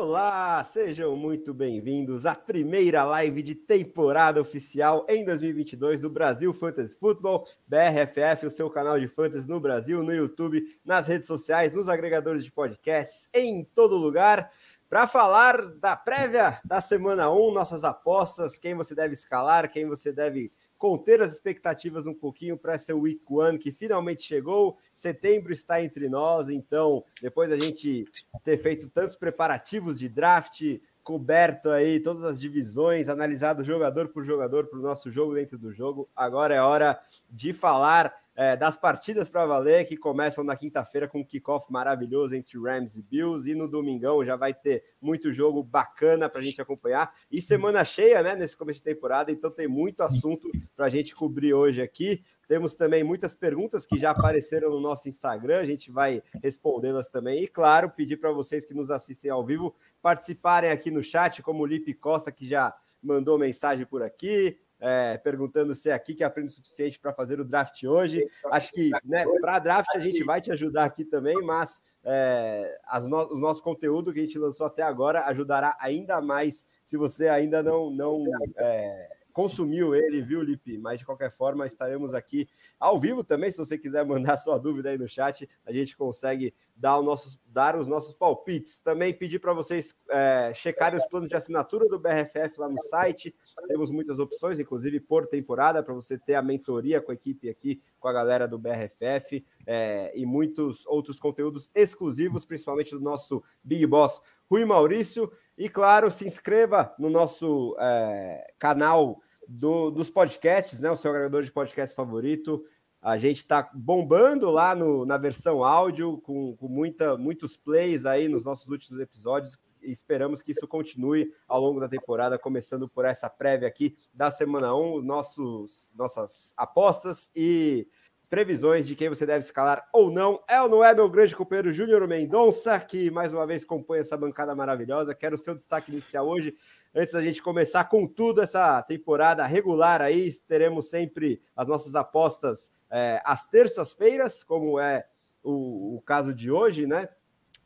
Olá, 0.00 0.62
sejam 0.62 1.16
muito 1.16 1.52
bem-vindos 1.52 2.24
à 2.24 2.32
primeira 2.32 3.02
live 3.02 3.42
de 3.42 3.56
temporada 3.56 4.40
oficial 4.40 5.04
em 5.08 5.24
2022 5.24 6.02
do 6.02 6.08
Brasil 6.08 6.54
Fantasy 6.54 6.96
Football, 6.96 7.44
BRFF, 7.66 8.46
o 8.46 8.50
seu 8.50 8.70
canal 8.70 9.00
de 9.00 9.08
fantasy 9.08 9.48
no 9.48 9.58
Brasil, 9.58 10.00
no 10.04 10.14
YouTube, 10.14 10.62
nas 10.84 11.08
redes 11.08 11.26
sociais, 11.26 11.72
nos 11.72 11.88
agregadores 11.88 12.44
de 12.44 12.52
podcasts, 12.52 13.28
em 13.34 13.64
todo 13.64 13.96
lugar. 13.96 14.52
Para 14.88 15.08
falar 15.08 15.66
da 15.80 15.96
prévia 15.96 16.60
da 16.64 16.80
semana 16.80 17.28
1, 17.32 17.52
nossas 17.52 17.82
apostas, 17.82 18.56
quem 18.56 18.76
você 18.76 18.94
deve 18.94 19.14
escalar, 19.14 19.68
quem 19.68 19.84
você 19.84 20.12
deve 20.12 20.52
conter 20.78 21.20
as 21.20 21.32
expectativas 21.32 22.06
um 22.06 22.14
pouquinho 22.14 22.56
para 22.56 22.74
essa 22.74 22.94
Week 22.94 23.20
One 23.28 23.58
que 23.58 23.72
finalmente 23.72 24.22
chegou. 24.22 24.78
Setembro 24.94 25.52
está 25.52 25.82
entre 25.82 26.08
nós, 26.08 26.48
então, 26.48 27.04
depois 27.20 27.50
da 27.50 27.58
gente 27.58 28.06
ter 28.44 28.56
feito 28.58 28.88
tantos 28.88 29.16
preparativos 29.16 29.98
de 29.98 30.08
draft, 30.08 30.62
coberto 31.02 31.70
aí 31.70 32.00
todas 32.00 32.22
as 32.22 32.38
divisões, 32.38 33.08
analisado 33.08 33.64
jogador 33.64 34.08
por 34.08 34.24
jogador 34.24 34.66
para 34.66 34.78
o 34.78 34.82
nosso 34.82 35.10
jogo 35.10 35.34
dentro 35.34 35.58
do 35.58 35.72
jogo, 35.72 36.08
agora 36.14 36.54
é 36.54 36.60
hora 36.60 37.00
de 37.30 37.52
falar 37.52 38.14
é, 38.38 38.56
das 38.56 38.76
partidas 38.76 39.28
para 39.28 39.44
valer, 39.44 39.84
que 39.84 39.96
começam 39.96 40.44
na 40.44 40.54
quinta-feira 40.54 41.08
com 41.08 41.18
um 41.18 41.24
kickoff 41.24 41.72
maravilhoso 41.72 42.36
entre 42.36 42.56
Rams 42.56 42.94
e 42.94 43.02
Bills, 43.02 43.50
e 43.50 43.52
no 43.52 43.66
domingão 43.66 44.24
já 44.24 44.36
vai 44.36 44.54
ter 44.54 44.84
muito 45.00 45.32
jogo 45.32 45.60
bacana 45.60 46.28
para 46.28 46.40
a 46.40 46.44
gente 46.44 46.62
acompanhar. 46.62 47.12
E 47.28 47.42
semana 47.42 47.84
cheia, 47.84 48.22
né, 48.22 48.36
nesse 48.36 48.56
começo 48.56 48.78
de 48.78 48.84
temporada, 48.84 49.32
então 49.32 49.50
tem 49.50 49.66
muito 49.66 50.04
assunto 50.04 50.48
para 50.76 50.86
a 50.86 50.88
gente 50.88 51.16
cobrir 51.16 51.52
hoje 51.52 51.82
aqui. 51.82 52.22
Temos 52.46 52.76
também 52.76 53.02
muitas 53.02 53.34
perguntas 53.34 53.84
que 53.84 53.98
já 53.98 54.12
apareceram 54.12 54.70
no 54.70 54.78
nosso 54.78 55.08
Instagram, 55.08 55.58
a 55.58 55.66
gente 55.66 55.90
vai 55.90 56.22
respondê-las 56.40 57.08
também. 57.08 57.42
E, 57.42 57.48
claro, 57.48 57.90
pedir 57.90 58.18
para 58.18 58.30
vocês 58.30 58.64
que 58.64 58.72
nos 58.72 58.88
assistem 58.88 59.32
ao 59.32 59.44
vivo 59.44 59.74
participarem 60.00 60.70
aqui 60.70 60.92
no 60.92 61.02
chat, 61.02 61.42
como 61.42 61.64
o 61.64 61.66
Lipe 61.66 61.92
Costa, 61.92 62.30
que 62.30 62.46
já 62.48 62.72
mandou 63.02 63.36
mensagem 63.36 63.84
por 63.84 64.00
aqui, 64.00 64.56
é, 64.80 65.18
perguntando 65.18 65.74
se 65.74 65.90
é 65.90 65.92
aqui 65.92 66.14
que 66.14 66.24
aprende 66.24 66.52
o 66.52 66.54
suficiente 66.56 66.98
para 66.98 67.12
fazer 67.12 67.40
o 67.40 67.44
draft 67.44 67.82
hoje. 67.84 68.26
Acho 68.46 68.72
que 68.72 68.90
né, 69.04 69.24
para 69.40 69.58
draft 69.58 69.94
a 69.94 70.00
gente 70.00 70.22
vai 70.24 70.40
te 70.40 70.52
ajudar 70.52 70.84
aqui 70.84 71.04
também, 71.04 71.36
mas 71.42 71.80
é, 72.04 72.78
no, 73.02 73.34
o 73.34 73.38
nosso 73.38 73.62
conteúdo 73.62 74.12
que 74.12 74.20
a 74.20 74.22
gente 74.22 74.38
lançou 74.38 74.66
até 74.66 74.82
agora 74.82 75.24
ajudará 75.26 75.76
ainda 75.80 76.20
mais 76.20 76.64
se 76.84 76.96
você 76.96 77.28
ainda 77.28 77.62
não, 77.62 77.90
não 77.90 78.24
é, 78.56 79.17
consumiu 79.38 79.94
ele, 79.94 80.20
viu, 80.20 80.42
Lipe? 80.42 80.76
Mas 80.78 80.98
de 80.98 81.06
qualquer 81.06 81.30
forma, 81.30 81.64
estaremos 81.64 82.12
aqui 82.12 82.48
ao 82.76 82.98
vivo 82.98 83.22
também. 83.22 83.52
Se 83.52 83.58
você 83.58 83.78
quiser 83.78 84.04
mandar 84.04 84.36
sua 84.36 84.58
dúvida 84.58 84.90
aí 84.90 84.98
no 84.98 85.06
chat, 85.06 85.48
a 85.64 85.72
gente 85.72 85.96
consegue 85.96 86.52
dar, 86.74 86.98
dar 87.46 87.76
os 87.76 87.86
nossos 87.86 88.16
palpites. 88.16 88.80
Também 88.80 89.14
pedir 89.14 89.38
para 89.38 89.52
vocês 89.52 89.96
é, 90.10 90.50
checarem 90.56 90.98
os 90.98 91.06
planos 91.06 91.28
de 91.28 91.36
assinatura 91.36 91.86
do 91.86 92.00
BRFF 92.00 92.58
lá 92.58 92.68
no 92.68 92.80
site. 92.80 93.32
Temos 93.68 93.92
muitas 93.92 94.18
opções, 94.18 94.58
inclusive 94.58 94.98
por 94.98 95.28
temporada, 95.28 95.84
para 95.84 95.94
você 95.94 96.18
ter 96.18 96.34
a 96.34 96.42
mentoria 96.42 97.00
com 97.00 97.12
a 97.12 97.14
equipe 97.14 97.48
aqui, 97.48 97.80
com 98.00 98.08
a 98.08 98.12
galera 98.12 98.48
do 98.48 98.58
BRFF 98.58 99.46
é, 99.64 100.10
e 100.18 100.26
muitos 100.26 100.84
outros 100.84 101.20
conteúdos 101.20 101.70
exclusivos, 101.76 102.44
principalmente 102.44 102.90
do 102.90 103.00
nosso 103.00 103.40
Big 103.62 103.86
Boss 103.86 104.20
Rui 104.50 104.64
Maurício. 104.64 105.30
E 105.56 105.68
claro, 105.68 106.10
se 106.10 106.26
inscreva 106.26 106.92
no 106.98 107.08
nosso 107.08 107.76
é, 107.78 108.52
canal 108.58 109.20
do, 109.48 109.90
dos 109.90 110.10
podcasts, 110.10 110.78
né? 110.78 110.90
O 110.90 110.96
seu 110.96 111.10
agregador 111.10 111.42
de 111.42 111.50
podcast 111.50 111.96
favorito. 111.96 112.62
A 113.00 113.16
gente 113.16 113.38
está 113.38 113.70
bombando 113.72 114.50
lá 114.50 114.74
no, 114.74 115.06
na 115.06 115.16
versão 115.16 115.64
áudio, 115.64 116.18
com, 116.18 116.54
com 116.56 116.68
muita, 116.68 117.16
muitos 117.16 117.56
plays 117.56 118.04
aí 118.04 118.28
nos 118.28 118.44
nossos 118.44 118.68
últimos 118.68 119.00
episódios. 119.00 119.58
E 119.80 119.90
esperamos 119.90 120.42
que 120.42 120.50
isso 120.50 120.66
continue 120.66 121.32
ao 121.46 121.60
longo 121.60 121.80
da 121.80 121.88
temporada, 121.88 122.38
começando 122.38 122.88
por 122.88 123.04
essa 123.04 123.30
prévia 123.30 123.68
aqui 123.68 123.96
da 124.12 124.30
semana 124.30 124.74
1, 124.74 125.00
nossos, 125.02 125.92
nossas 125.96 126.52
apostas 126.56 127.30
e 127.34 127.86
previsões 128.28 128.86
de 128.86 128.94
quem 128.94 129.08
você 129.08 129.24
deve 129.24 129.44
escalar 129.44 129.88
ou 129.92 130.10
não. 130.10 130.42
É 130.48 130.60
ou 130.60 130.68
não 130.68 130.84
é 130.84 130.94
meu 130.94 131.08
grande 131.08 131.34
companheiro 131.34 131.72
Júnior 131.72 132.06
Mendonça, 132.06 132.78
que 132.80 133.10
mais 133.10 133.32
uma 133.32 133.46
vez 133.46 133.64
compõe 133.64 134.00
essa 134.00 134.16
bancada 134.16 134.54
maravilhosa. 134.54 135.14
Quero 135.14 135.36
o 135.36 135.38
seu 135.38 135.54
destaque 135.54 135.90
inicial 135.90 136.28
hoje. 136.28 136.54
Antes 136.94 137.12
da 137.12 137.22
gente 137.22 137.42
começar 137.42 137.84
com 137.84 138.06
tudo 138.06 138.40
essa 138.40 138.82
temporada 138.82 139.44
regular 139.46 140.00
aí, 140.00 140.32
teremos 140.46 140.88
sempre 140.88 141.42
as 141.54 141.68
nossas 141.68 141.94
apostas 141.94 142.72
é, 142.90 143.20
às 143.24 143.46
terças-feiras, 143.46 144.42
como 144.42 144.80
é 144.80 145.06
o, 145.42 145.96
o, 145.96 146.02
caso 146.02 146.32
de 146.32 146.50
hoje, 146.50 146.86
né? 146.86 147.08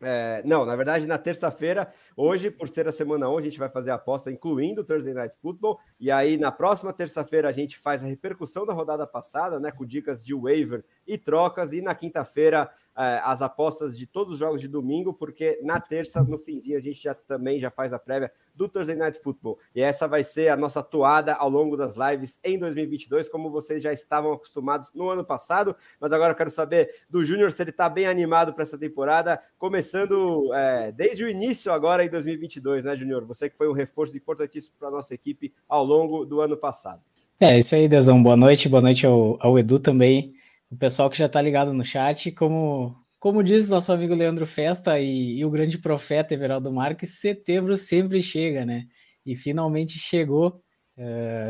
É, 0.05 0.43
não, 0.44 0.66
na 0.66 0.75
verdade, 0.75 1.06
na 1.06 1.16
terça-feira, 1.16 1.93
hoje, 2.16 2.50
por 2.50 2.69
ser 2.69 2.88
a 2.88 2.93
semana 2.93 3.31
1, 3.31 3.38
a 3.38 3.41
gente 3.41 3.59
vai 3.59 3.69
fazer 3.69 3.93
a 3.93 3.94
aposta 3.94 4.33
incluindo 4.33 4.81
o 4.81 4.84
Thursday 4.84 5.15
Night 5.15 5.37
Football. 5.41 5.78
E 6.00 6.10
aí, 6.10 6.37
na 6.37 6.50
próxima 6.50 6.93
terça-feira, 6.93 7.49
a 7.49 7.53
gente 7.53 7.78
faz 7.78 8.03
a 8.03 8.06
repercussão 8.06 8.66
da 8.66 8.72
rodada 8.72 9.06
passada, 9.06 9.60
né? 9.60 9.71
Com 9.71 9.87
dicas 9.87 10.25
de 10.25 10.34
waiver 10.34 10.84
e 11.06 11.18
trocas. 11.18 11.72
E 11.72 11.80
na 11.80 11.94
quinta-feira, 11.94 12.70
é, 12.96 13.20
as 13.24 13.40
apostas 13.40 13.96
de 13.96 14.06
todos 14.06 14.34
os 14.34 14.38
jogos 14.38 14.60
de 14.60 14.68
domingo, 14.68 15.14
porque 15.14 15.58
na 15.62 15.80
terça, 15.80 16.22
no 16.22 16.38
finzinho, 16.38 16.76
a 16.76 16.80
gente 16.80 17.02
já 17.02 17.14
também 17.14 17.58
já 17.58 17.70
faz 17.70 17.92
a 17.92 17.98
prévia 17.98 18.30
do 18.54 18.68
Thursday 18.68 18.96
Night 18.96 19.18
Football. 19.22 19.58
E 19.74 19.80
essa 19.80 20.06
vai 20.06 20.22
ser 20.22 20.48
a 20.48 20.56
nossa 20.56 20.82
toada 20.82 21.32
ao 21.34 21.48
longo 21.48 21.76
das 21.76 21.94
lives 21.96 22.38
em 22.44 22.58
2022, 22.58 23.28
como 23.28 23.50
vocês 23.50 23.82
já 23.82 23.92
estavam 23.92 24.32
acostumados 24.32 24.92
no 24.92 25.08
ano 25.08 25.24
passado. 25.24 25.74
Mas 25.98 26.12
agora 26.12 26.32
eu 26.32 26.36
quero 26.36 26.50
saber 26.50 26.94
do 27.08 27.24
Júnior 27.24 27.50
se 27.52 27.62
ele 27.62 27.70
está 27.70 27.88
bem 27.88 28.06
animado 28.06 28.52
para 28.52 28.62
essa 28.62 28.76
temporada, 28.76 29.41
começando 29.56 30.52
é, 30.52 30.92
desde 30.92 31.24
o 31.24 31.28
início 31.28 31.72
agora 31.72 32.04
em 32.04 32.10
2022, 32.10 32.84
né, 32.84 32.94
Júnior? 32.94 33.24
Você 33.24 33.48
que 33.48 33.56
foi 33.56 33.68
um 33.68 33.72
reforço 33.72 34.14
importantíssimo 34.14 34.74
para 34.78 34.88
a 34.88 34.92
nossa 34.92 35.14
equipe 35.14 35.54
ao 35.66 35.84
longo 35.84 36.26
do 36.26 36.41
ano 36.42 36.56
passado. 36.58 37.00
É, 37.41 37.56
isso 37.58 37.74
aí, 37.74 37.88
Dezão. 37.88 38.22
Boa 38.22 38.36
noite, 38.36 38.68
boa 38.68 38.82
noite 38.82 39.06
ao, 39.06 39.38
ao 39.41 39.58
Edu 39.58 39.80
também 39.80 40.34
o 40.72 40.77
pessoal 40.77 41.10
que 41.10 41.19
já 41.19 41.27
está 41.27 41.41
ligado 41.43 41.75
no 41.75 41.84
chat, 41.84 42.33
como, 42.33 42.97
como 43.21 43.43
diz 43.43 43.69
nosso 43.69 43.93
amigo 43.93 44.15
Leandro 44.15 44.47
Festa 44.47 44.99
e, 44.99 45.38
e 45.38 45.44
o 45.44 45.50
grande 45.50 45.77
profeta 45.77 46.33
Everaldo 46.33 46.72
Marques, 46.72 47.21
setembro 47.21 47.77
sempre 47.77 48.22
chega, 48.22 48.65
né? 48.65 48.87
E 49.25 49.37
finalmente 49.37 49.99
chegou. 49.99 50.62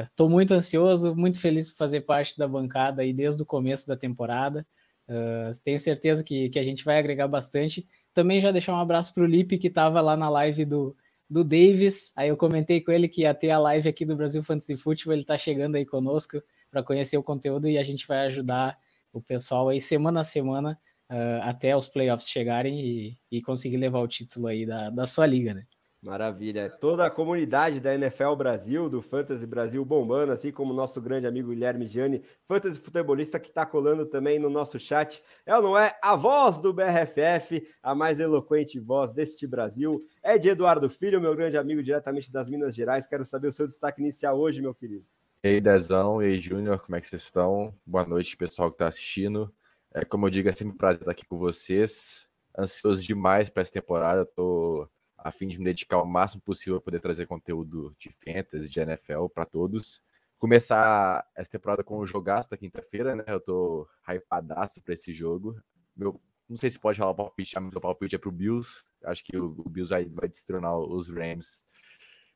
Estou 0.03 0.27
uh, 0.27 0.31
muito 0.31 0.53
ansioso, 0.53 1.15
muito 1.15 1.39
feliz 1.39 1.71
por 1.71 1.77
fazer 1.77 2.01
parte 2.01 2.37
da 2.37 2.49
bancada 2.49 3.03
aí 3.03 3.13
desde 3.13 3.41
o 3.41 3.47
começo 3.47 3.87
da 3.87 3.97
temporada. 3.97 4.67
Uh, 5.09 5.53
tenho 5.63 5.79
certeza 5.79 6.25
que, 6.25 6.49
que 6.49 6.59
a 6.59 6.65
gente 6.65 6.85
vai 6.85 6.99
agregar 6.99 7.29
bastante. 7.29 7.87
Também 8.13 8.41
já 8.41 8.51
deixar 8.51 8.73
um 8.73 8.81
abraço 8.81 9.15
para 9.15 9.23
o 9.23 9.27
Lipe, 9.27 9.57
que 9.57 9.69
estava 9.69 10.01
lá 10.01 10.17
na 10.17 10.29
live 10.29 10.65
do, 10.65 10.97
do 11.31 11.45
Davis. 11.45 12.13
Aí 12.17 12.29
eu 12.29 12.37
comentei 12.37 12.81
com 12.81 12.91
ele 12.91 13.07
que 13.07 13.23
ia 13.23 13.35
ter 13.35 13.51
a 13.51 13.59
live 13.61 13.89
aqui 13.89 14.05
do 14.05 14.17
Brasil 14.17 14.43
Fantasy 14.43 14.77
Football. 14.77 15.13
Ele 15.13 15.23
está 15.23 15.39
chegando 15.39 15.77
aí 15.77 15.87
conosco 15.87 16.43
para 16.73 16.83
conhecer 16.83 17.17
o 17.17 17.23
conteúdo 17.23 17.69
e 17.69 17.79
a 17.79 17.85
gente 17.85 18.05
vai 18.05 18.27
ajudar 18.27 18.77
o 19.13 19.21
pessoal 19.21 19.69
aí 19.69 19.81
semana 19.81 20.21
a 20.21 20.25
semana 20.25 20.79
uh, 21.11 21.43
até 21.43 21.77
os 21.77 21.89
playoffs 21.89 22.29
chegarem 22.29 22.81
e, 22.81 23.19
e, 23.31 23.43
conseguir 23.43 23.77
levar 23.77 24.01
o 24.01 24.09
título 24.09 24.47
aí 24.47 24.65
da, 24.67 24.91
da 24.91 25.07
sua 25.07 25.27
liga, 25.27 25.55
né? 25.55 25.65
Maravilha. 26.03 26.69
Toda 26.69 27.07
a 27.07 27.11
comunidade 27.11 27.79
da 27.79 27.95
NFL 27.95 28.35
Brasil, 28.35 28.91
do 28.91 29.01
Fantasy 29.01 29.47
Brasil 29.47 29.85
bombando, 29.85 30.33
assim 30.33 30.51
como 30.51 30.73
o 30.73 30.77
nosso 30.77 31.01
grande 31.01 31.29
amigo 31.29 31.51
Guilherme 31.51 31.87
Gianni, 31.87 32.25
fantasy 32.45 32.81
futebolista 32.81 33.39
que 33.39 33.47
está 33.47 33.65
colando 33.65 34.05
também 34.05 34.37
no 34.37 34.51
nosso 34.51 34.81
chat. 34.81 35.23
É 35.47 35.55
ou 35.55 35.63
não 35.63 35.79
é? 35.79 35.97
A 36.03 36.17
voz 36.17 36.59
do 36.59 36.73
BRFF, 36.73 37.65
a 37.81 37.95
mais 37.95 38.19
eloquente 38.19 38.81
voz 38.81 39.13
deste 39.13 39.47
Brasil. 39.47 40.05
É 40.25 40.37
de 40.37 40.49
Eduardo 40.49 40.91
Filho, 40.91 41.21
meu 41.21 41.37
grande 41.37 41.57
amigo 41.57 41.81
diretamente 41.81 42.33
das 42.33 42.51
Minas 42.51 42.75
Gerais. 42.75 43.07
Quero 43.07 43.25
saber 43.25 43.47
o 43.47 43.53
seu 43.53 43.69
destaque 43.69 44.01
inicial 44.01 44.37
hoje, 44.37 44.61
meu 44.61 44.75
querido. 44.75 45.07
E 45.45 45.49
aí, 45.49 45.61
Dezão, 45.61 46.23
e 46.23 46.27
aí, 46.27 46.41
Júnior, 46.41 46.81
como 46.81 46.95
é 46.95 47.01
que 47.01 47.07
vocês 47.09 47.23
estão? 47.23 47.75
Boa 47.85 48.07
noite, 48.07 48.37
pessoal 48.37 48.69
que 48.71 48.77
está 48.77 48.87
assistindo. 48.87 49.53
É, 49.93 50.05
como 50.05 50.27
eu 50.27 50.31
digo, 50.31 50.49
é 50.49 50.53
sempre 50.53 50.73
um 50.75 50.77
prazer 50.77 51.01
estar 51.01 51.11
aqui 51.11 51.27
com 51.27 51.37
vocês. 51.37 52.29
Ansioso 52.57 53.03
demais 53.03 53.51
para 53.51 53.61
essa 53.61 53.73
temporada. 53.73 54.23
Estou 54.23 54.89
a 55.19 55.33
fim 55.33 55.49
de 55.49 55.59
me 55.59 55.65
dedicar 55.65 56.01
o 56.01 56.07
máximo 56.07 56.43
possível 56.43 56.77
a 56.77 56.81
poder 56.81 57.01
trazer 57.01 57.27
conteúdo 57.27 57.93
de 57.99 58.09
fantasy, 58.13 58.71
de 58.71 58.79
NFL 58.79 59.27
para 59.35 59.45
todos. 59.45 60.01
Começar 60.39 61.27
essa 61.35 61.51
temporada 61.51 61.83
com 61.83 61.99
o 61.99 62.07
jogaço 62.07 62.49
da 62.49 62.57
quinta-feira, 62.57 63.17
né? 63.17 63.25
Eu 63.27 63.41
tô 63.41 63.89
hypadaço 64.09 64.81
para 64.81 64.95
esse 64.95 65.13
jogo. 65.13 65.61
Meu, 65.97 66.21
não 66.49 66.57
sei 66.57 66.71
se 66.71 66.79
pode 66.79 66.99
falar 66.99 67.11
o 67.11 67.17
palpite, 67.17 67.59
mas 67.59 67.75
o 67.75 67.81
palpite 67.81 68.15
é 68.15 68.19
pro 68.19 68.31
Bills. 68.31 68.85
Acho 69.03 69.25
que 69.25 69.37
o, 69.37 69.57
o 69.59 69.69
Bills 69.69 69.91
vai, 69.91 70.05
vai 70.05 70.29
destronar 70.29 70.79
os 70.79 71.11
Rams 71.11 71.65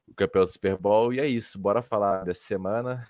o 0.09 0.15
campeão 0.15 0.45
do 0.45 0.51
Super 0.51 0.77
Bowl. 0.77 1.13
E 1.13 1.21
é 1.21 1.27
isso, 1.27 1.59
bora 1.59 1.83
falar 1.83 2.25
dessa 2.25 2.45
semana 2.45 3.07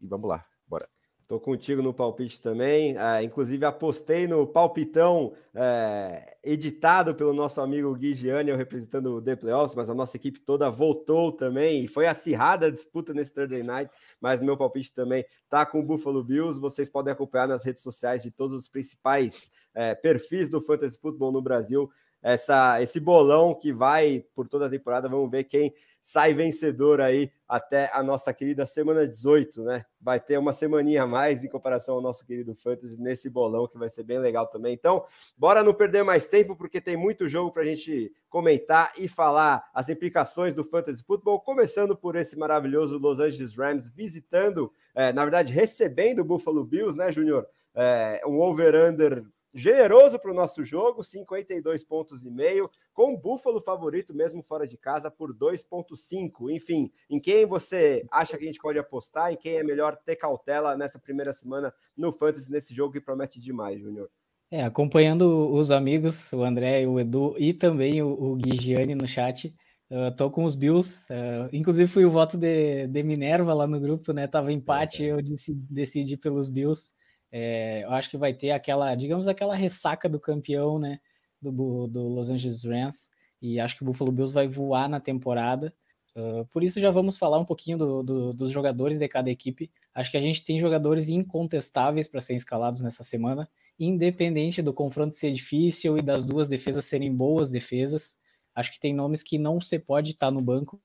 e 0.00 0.06
vamos 0.06 0.28
lá, 0.28 0.44
bora. 0.68 0.88
Tô 1.28 1.40
contigo 1.40 1.82
no 1.82 1.92
palpite 1.92 2.40
também. 2.40 2.96
É, 2.96 3.20
inclusive, 3.24 3.64
apostei 3.64 4.28
no 4.28 4.46
palpitão 4.46 5.34
é, 5.52 6.36
editado 6.44 7.16
pelo 7.16 7.32
nosso 7.32 7.60
amigo 7.60 7.92
Gui 7.96 8.14
Gianni, 8.14 8.52
representando 8.52 9.16
o 9.16 9.20
The 9.20 9.34
Playoffs, 9.34 9.74
mas 9.74 9.90
a 9.90 9.94
nossa 9.94 10.16
equipe 10.16 10.38
toda 10.38 10.70
voltou 10.70 11.32
também. 11.32 11.84
E 11.84 11.88
foi 11.88 12.06
acirrada 12.06 12.66
a 12.66 12.70
disputa 12.70 13.12
nesse 13.12 13.32
Thursday 13.32 13.64
Night, 13.64 13.90
mas 14.20 14.40
meu 14.40 14.56
palpite 14.56 14.94
também 14.94 15.24
tá 15.48 15.66
com 15.66 15.80
o 15.80 15.82
Buffalo 15.82 16.22
Bills. 16.22 16.60
Vocês 16.60 16.88
podem 16.88 17.12
acompanhar 17.12 17.48
nas 17.48 17.64
redes 17.64 17.82
sociais 17.82 18.22
de 18.22 18.30
todos 18.30 18.60
os 18.60 18.68
principais 18.68 19.50
é, 19.74 19.96
perfis 19.96 20.48
do 20.48 20.60
Fantasy 20.60 20.96
Football 20.96 21.32
no 21.32 21.42
Brasil 21.42 21.90
essa, 22.22 22.82
esse 22.82 22.98
bolão 22.98 23.54
que 23.54 23.72
vai 23.72 24.24
por 24.34 24.48
toda 24.48 24.66
a 24.66 24.70
temporada. 24.70 25.08
Vamos 25.08 25.30
ver 25.30 25.44
quem 25.44 25.72
sai 26.06 26.32
vencedor 26.32 27.00
aí 27.00 27.32
até 27.48 27.90
a 27.92 28.00
nossa 28.00 28.32
querida 28.32 28.64
semana 28.64 29.08
18, 29.08 29.64
né? 29.64 29.84
Vai 30.00 30.20
ter 30.20 30.38
uma 30.38 30.52
semaninha 30.52 31.02
a 31.02 31.06
mais 31.06 31.42
em 31.42 31.48
comparação 31.48 31.96
ao 31.96 32.00
nosso 32.00 32.24
querido 32.24 32.54
Fantasy 32.54 32.96
nesse 32.96 33.28
bolão, 33.28 33.66
que 33.66 33.76
vai 33.76 33.90
ser 33.90 34.04
bem 34.04 34.20
legal 34.20 34.46
também. 34.46 34.72
Então, 34.72 35.04
bora 35.36 35.64
não 35.64 35.74
perder 35.74 36.04
mais 36.04 36.28
tempo, 36.28 36.54
porque 36.54 36.80
tem 36.80 36.96
muito 36.96 37.26
jogo 37.26 37.50
para 37.50 37.62
a 37.62 37.66
gente 37.66 38.12
comentar 38.28 38.92
e 38.96 39.08
falar 39.08 39.68
as 39.74 39.88
implicações 39.88 40.54
do 40.54 40.62
Fantasy 40.62 41.02
Football, 41.02 41.40
começando 41.40 41.96
por 41.96 42.14
esse 42.14 42.38
maravilhoso 42.38 42.98
Los 42.98 43.18
Angeles 43.18 43.56
Rams 43.56 43.88
visitando, 43.88 44.72
é, 44.94 45.12
na 45.12 45.24
verdade, 45.24 45.52
recebendo 45.52 46.20
o 46.20 46.24
Buffalo 46.24 46.64
Bills, 46.64 46.96
né, 46.96 47.10
Júnior? 47.10 47.48
É, 47.74 48.22
um 48.24 48.38
over-under 48.38 49.24
generoso 49.56 50.18
para 50.18 50.30
o 50.30 50.34
nosso 50.34 50.62
jogo, 50.64 51.02
52 51.02 51.82
pontos 51.82 52.26
e 52.26 52.30
meio, 52.30 52.70
com 52.92 53.14
o 53.14 53.18
Búfalo 53.18 53.58
favorito 53.58 54.14
mesmo 54.14 54.42
fora 54.42 54.68
de 54.68 54.76
casa 54.76 55.10
por 55.10 55.34
2.5. 55.34 56.50
Enfim, 56.50 56.92
em 57.08 57.18
quem 57.18 57.46
você 57.46 58.04
acha 58.12 58.36
que 58.36 58.44
a 58.44 58.46
gente 58.46 58.60
pode 58.60 58.78
apostar, 58.78 59.32
em 59.32 59.36
quem 59.36 59.56
é 59.56 59.64
melhor 59.64 59.96
ter 59.96 60.16
cautela 60.16 60.76
nessa 60.76 60.98
primeira 60.98 61.32
semana 61.32 61.72
no 61.96 62.12
Fantasy, 62.12 62.52
nesse 62.52 62.74
jogo 62.74 62.92
que 62.92 63.00
promete 63.00 63.40
demais, 63.40 63.80
Júnior? 63.80 64.10
É, 64.50 64.62
acompanhando 64.62 65.50
os 65.52 65.70
amigos, 65.70 66.32
o 66.32 66.44
André, 66.44 66.86
o 66.86 67.00
Edu 67.00 67.34
e 67.38 67.54
também 67.54 68.02
o, 68.02 68.08
o 68.08 68.36
Gui 68.36 68.56
Gianni 68.56 68.94
no 68.94 69.08
chat, 69.08 69.52
uh, 69.90 70.14
tô 70.14 70.30
com 70.30 70.44
os 70.44 70.54
Bills, 70.54 71.06
uh, 71.10 71.48
inclusive 71.52 71.90
fui 71.90 72.04
o 72.04 72.10
voto 72.10 72.36
de, 72.36 72.86
de 72.86 73.02
Minerva 73.02 73.52
lá 73.54 73.66
no 73.66 73.80
grupo, 73.80 74.12
né, 74.12 74.26
tava 74.28 74.52
empate, 74.52 75.02
é. 75.02 75.12
eu 75.12 75.22
decidi, 75.22 75.60
decidi 75.68 76.16
pelos 76.16 76.48
Bills, 76.48 76.94
é, 77.38 77.84
eu 77.84 77.90
acho 77.90 78.08
que 78.08 78.16
vai 78.16 78.32
ter 78.32 78.50
aquela, 78.50 78.94
digamos, 78.94 79.28
aquela 79.28 79.54
ressaca 79.54 80.08
do 80.08 80.18
campeão, 80.18 80.78
né? 80.78 80.98
Do, 81.40 81.86
do 81.86 82.08
Los 82.08 82.30
Angeles 82.30 82.64
Rams. 82.64 83.10
E 83.42 83.60
acho 83.60 83.76
que 83.76 83.82
o 83.82 83.84
Buffalo 83.84 84.10
Bills 84.10 84.32
vai 84.32 84.48
voar 84.48 84.88
na 84.88 85.00
temporada. 85.00 85.74
Uh, 86.16 86.46
por 86.46 86.64
isso 86.64 86.80
já 86.80 86.90
vamos 86.90 87.18
falar 87.18 87.38
um 87.38 87.44
pouquinho 87.44 87.76
do, 87.76 88.02
do, 88.02 88.32
dos 88.32 88.50
jogadores 88.50 88.98
de 88.98 89.06
cada 89.06 89.30
equipe. 89.30 89.70
Acho 89.94 90.10
que 90.10 90.16
a 90.16 90.20
gente 90.20 90.46
tem 90.46 90.58
jogadores 90.58 91.10
incontestáveis 91.10 92.08
para 92.08 92.22
serem 92.22 92.38
escalados 92.38 92.80
nessa 92.80 93.04
semana, 93.04 93.46
independente 93.78 94.62
do 94.62 94.72
confronto 94.72 95.14
ser 95.14 95.30
difícil 95.30 95.98
e 95.98 96.02
das 96.02 96.24
duas 96.24 96.48
defesas 96.48 96.86
serem 96.86 97.14
boas 97.14 97.50
defesas. 97.50 98.18
Acho 98.54 98.72
que 98.72 98.80
tem 98.80 98.94
nomes 98.94 99.22
que 99.22 99.36
não 99.36 99.60
se 99.60 99.78
pode 99.78 100.12
estar 100.12 100.30
no 100.30 100.40
banco. 100.40 100.80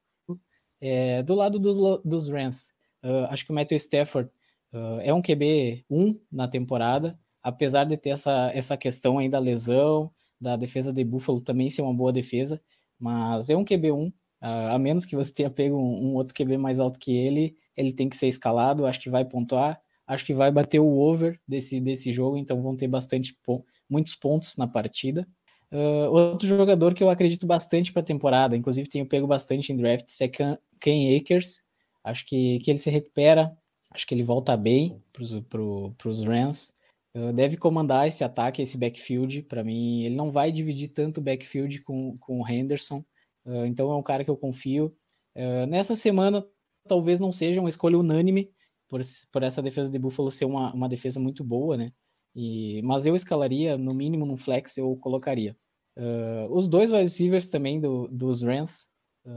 É, 0.81 1.23
do 1.23 1.33
lado 1.33 1.57
do, 1.57 1.99
dos 1.99 2.27
Rams, 2.27 2.73
uh, 3.05 3.27
acho 3.29 3.45
que 3.45 3.51
o 3.51 3.55
Matthew 3.55 3.77
Stafford 3.77 4.29
Uh, 4.73 4.99
é 5.01 5.13
um 5.13 5.21
QB 5.21 5.85
1 5.89 6.19
na 6.31 6.47
temporada, 6.47 7.19
apesar 7.43 7.83
de 7.83 7.97
ter 7.97 8.11
essa, 8.11 8.51
essa 8.53 8.77
questão 8.77 9.17
aí 9.17 9.27
da 9.27 9.39
lesão, 9.39 10.11
da 10.39 10.55
defesa 10.55 10.93
de 10.93 11.03
Buffalo 11.03 11.41
também 11.41 11.69
ser 11.69 11.81
uma 11.81 11.93
boa 11.93 12.11
defesa, 12.11 12.61
mas 12.99 13.49
é 13.49 13.55
um 13.55 13.65
QB 13.65 13.91
1, 13.91 14.07
uh, 14.07 14.13
a 14.41 14.79
menos 14.79 15.05
que 15.05 15.15
você 15.15 15.31
tenha 15.33 15.49
pego 15.49 15.75
um, 15.77 16.11
um, 16.11 16.15
outro 16.15 16.33
QB 16.33 16.57
mais 16.57 16.79
alto 16.79 16.99
que 16.99 17.15
ele, 17.15 17.55
ele 17.75 17.93
tem 17.93 18.07
que 18.07 18.15
ser 18.15 18.27
escalado, 18.27 18.85
acho 18.85 18.99
que 18.99 19.09
vai 19.09 19.25
pontuar, 19.25 19.79
acho 20.07 20.25
que 20.25 20.33
vai 20.33 20.51
bater 20.51 20.79
o 20.79 20.99
over 20.99 21.39
desse, 21.47 21.79
desse 21.79 22.11
jogo, 22.13 22.37
então 22.37 22.61
vão 22.61 22.75
ter 22.75 22.87
bastante 22.87 23.35
muitos 23.89 24.15
pontos 24.15 24.57
na 24.57 24.67
partida. 24.67 25.27
Uh, 25.71 26.11
outro 26.11 26.47
jogador 26.47 26.93
que 26.93 27.01
eu 27.01 27.09
acredito 27.09 27.47
bastante 27.47 27.93
para 27.93 28.01
a 28.01 28.05
temporada, 28.05 28.57
inclusive 28.57 28.89
tenho 28.89 29.07
pego 29.07 29.25
bastante 29.25 29.71
em 29.71 29.77
drafts, 29.77 30.19
é 30.19 30.27
Ken 30.27 31.17
Akers. 31.17 31.65
Acho 32.03 32.25
que, 32.25 32.59
que 32.59 32.71
ele 32.71 32.79
se 32.79 32.89
recupera, 32.89 33.55
Acho 33.91 34.07
que 34.07 34.15
ele 34.15 34.23
volta 34.23 34.55
bem 34.55 35.03
para 35.11 36.09
os 36.09 36.23
Rams. 36.23 36.73
Uh, 37.13 37.33
deve 37.33 37.57
comandar 37.57 38.07
esse 38.07 38.23
ataque, 38.23 38.61
esse 38.61 38.77
backfield. 38.77 39.43
Para 39.43 39.63
mim, 39.63 40.03
ele 40.03 40.15
não 40.15 40.31
vai 40.31 40.51
dividir 40.51 40.89
tanto 40.89 41.21
backfield 41.21 41.81
com, 41.83 42.15
com 42.21 42.41
o 42.41 42.47
Henderson. 42.47 43.03
Uh, 43.45 43.65
então 43.65 43.87
é 43.87 43.95
um 43.95 44.03
cara 44.03 44.23
que 44.23 44.29
eu 44.29 44.37
confio. 44.37 44.95
Uh, 45.35 45.65
nessa 45.67 45.95
semana, 45.95 46.45
talvez 46.87 47.19
não 47.19 47.31
seja 47.31 47.59
uma 47.59 47.69
escolha 47.69 47.97
unânime, 47.97 48.49
por, 48.87 49.01
por 49.31 49.43
essa 49.43 49.61
defesa 49.61 49.91
de 49.91 49.99
Buffalo 49.99 50.31
ser 50.31 50.45
uma, 50.45 50.73
uma 50.73 50.87
defesa 50.87 51.19
muito 51.19 51.43
boa, 51.43 51.75
né? 51.75 51.91
E, 52.33 52.81
mas 52.83 53.05
eu 53.05 53.15
escalaria, 53.15 53.77
no 53.77 53.93
mínimo 53.93 54.25
no 54.25 54.37
flex, 54.37 54.77
eu 54.77 54.95
colocaria. 54.97 55.55
os 56.49 56.67
dois 56.67 56.91
wide 56.91 57.03
receivers 57.03 57.49
também 57.49 57.79
do, 57.79 58.07
dos 58.07 58.41
Rams, 58.41 58.89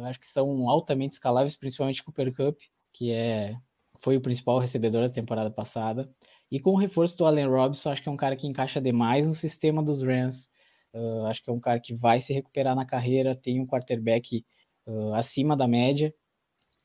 acho 0.05 0.21
que 0.21 0.27
são 0.27 0.69
altamente 0.69 1.15
escaláveis, 1.15 1.57
principalmente 1.57 2.05
Cooper 2.05 2.33
Cup, 2.35 2.59
que 2.93 3.11
é 3.11 3.57
foi 3.99 4.17
o 4.17 4.21
principal 4.21 4.59
recebedor 4.59 5.03
da 5.03 5.11
temporada 5.11 5.51
passada. 5.51 6.11
E 6.51 6.61
com 6.61 6.71
o 6.71 6.79
reforço 6.79 7.17
do 7.17 7.27
Allen 7.27 7.49
Robinson, 7.49 7.91
acho 7.91 8.03
que 8.03 8.09
é 8.09 8.13
um 8.13 8.17
cara 8.17 8.37
que 8.37 8.47
encaixa 8.47 8.81
demais 8.81 9.27
no 9.27 9.35
sistema 9.35 9.83
dos 9.83 10.03
Rams. 10.03 10.51
Uh, 10.93 11.27
acho 11.27 11.43
que 11.43 11.51
é 11.51 11.53
um 11.53 11.61
cara 11.61 11.81
que 11.81 11.95
vai 11.95 12.21
se 12.21 12.33
recuperar 12.33 12.77
na 12.77 12.85
carreira, 12.87 13.35
tem 13.35 13.61
um 13.61 13.67
quarterback 13.67 14.45
uh, 14.87 15.15
acima 15.15 15.57
da 15.57 15.67
média. 15.67 16.13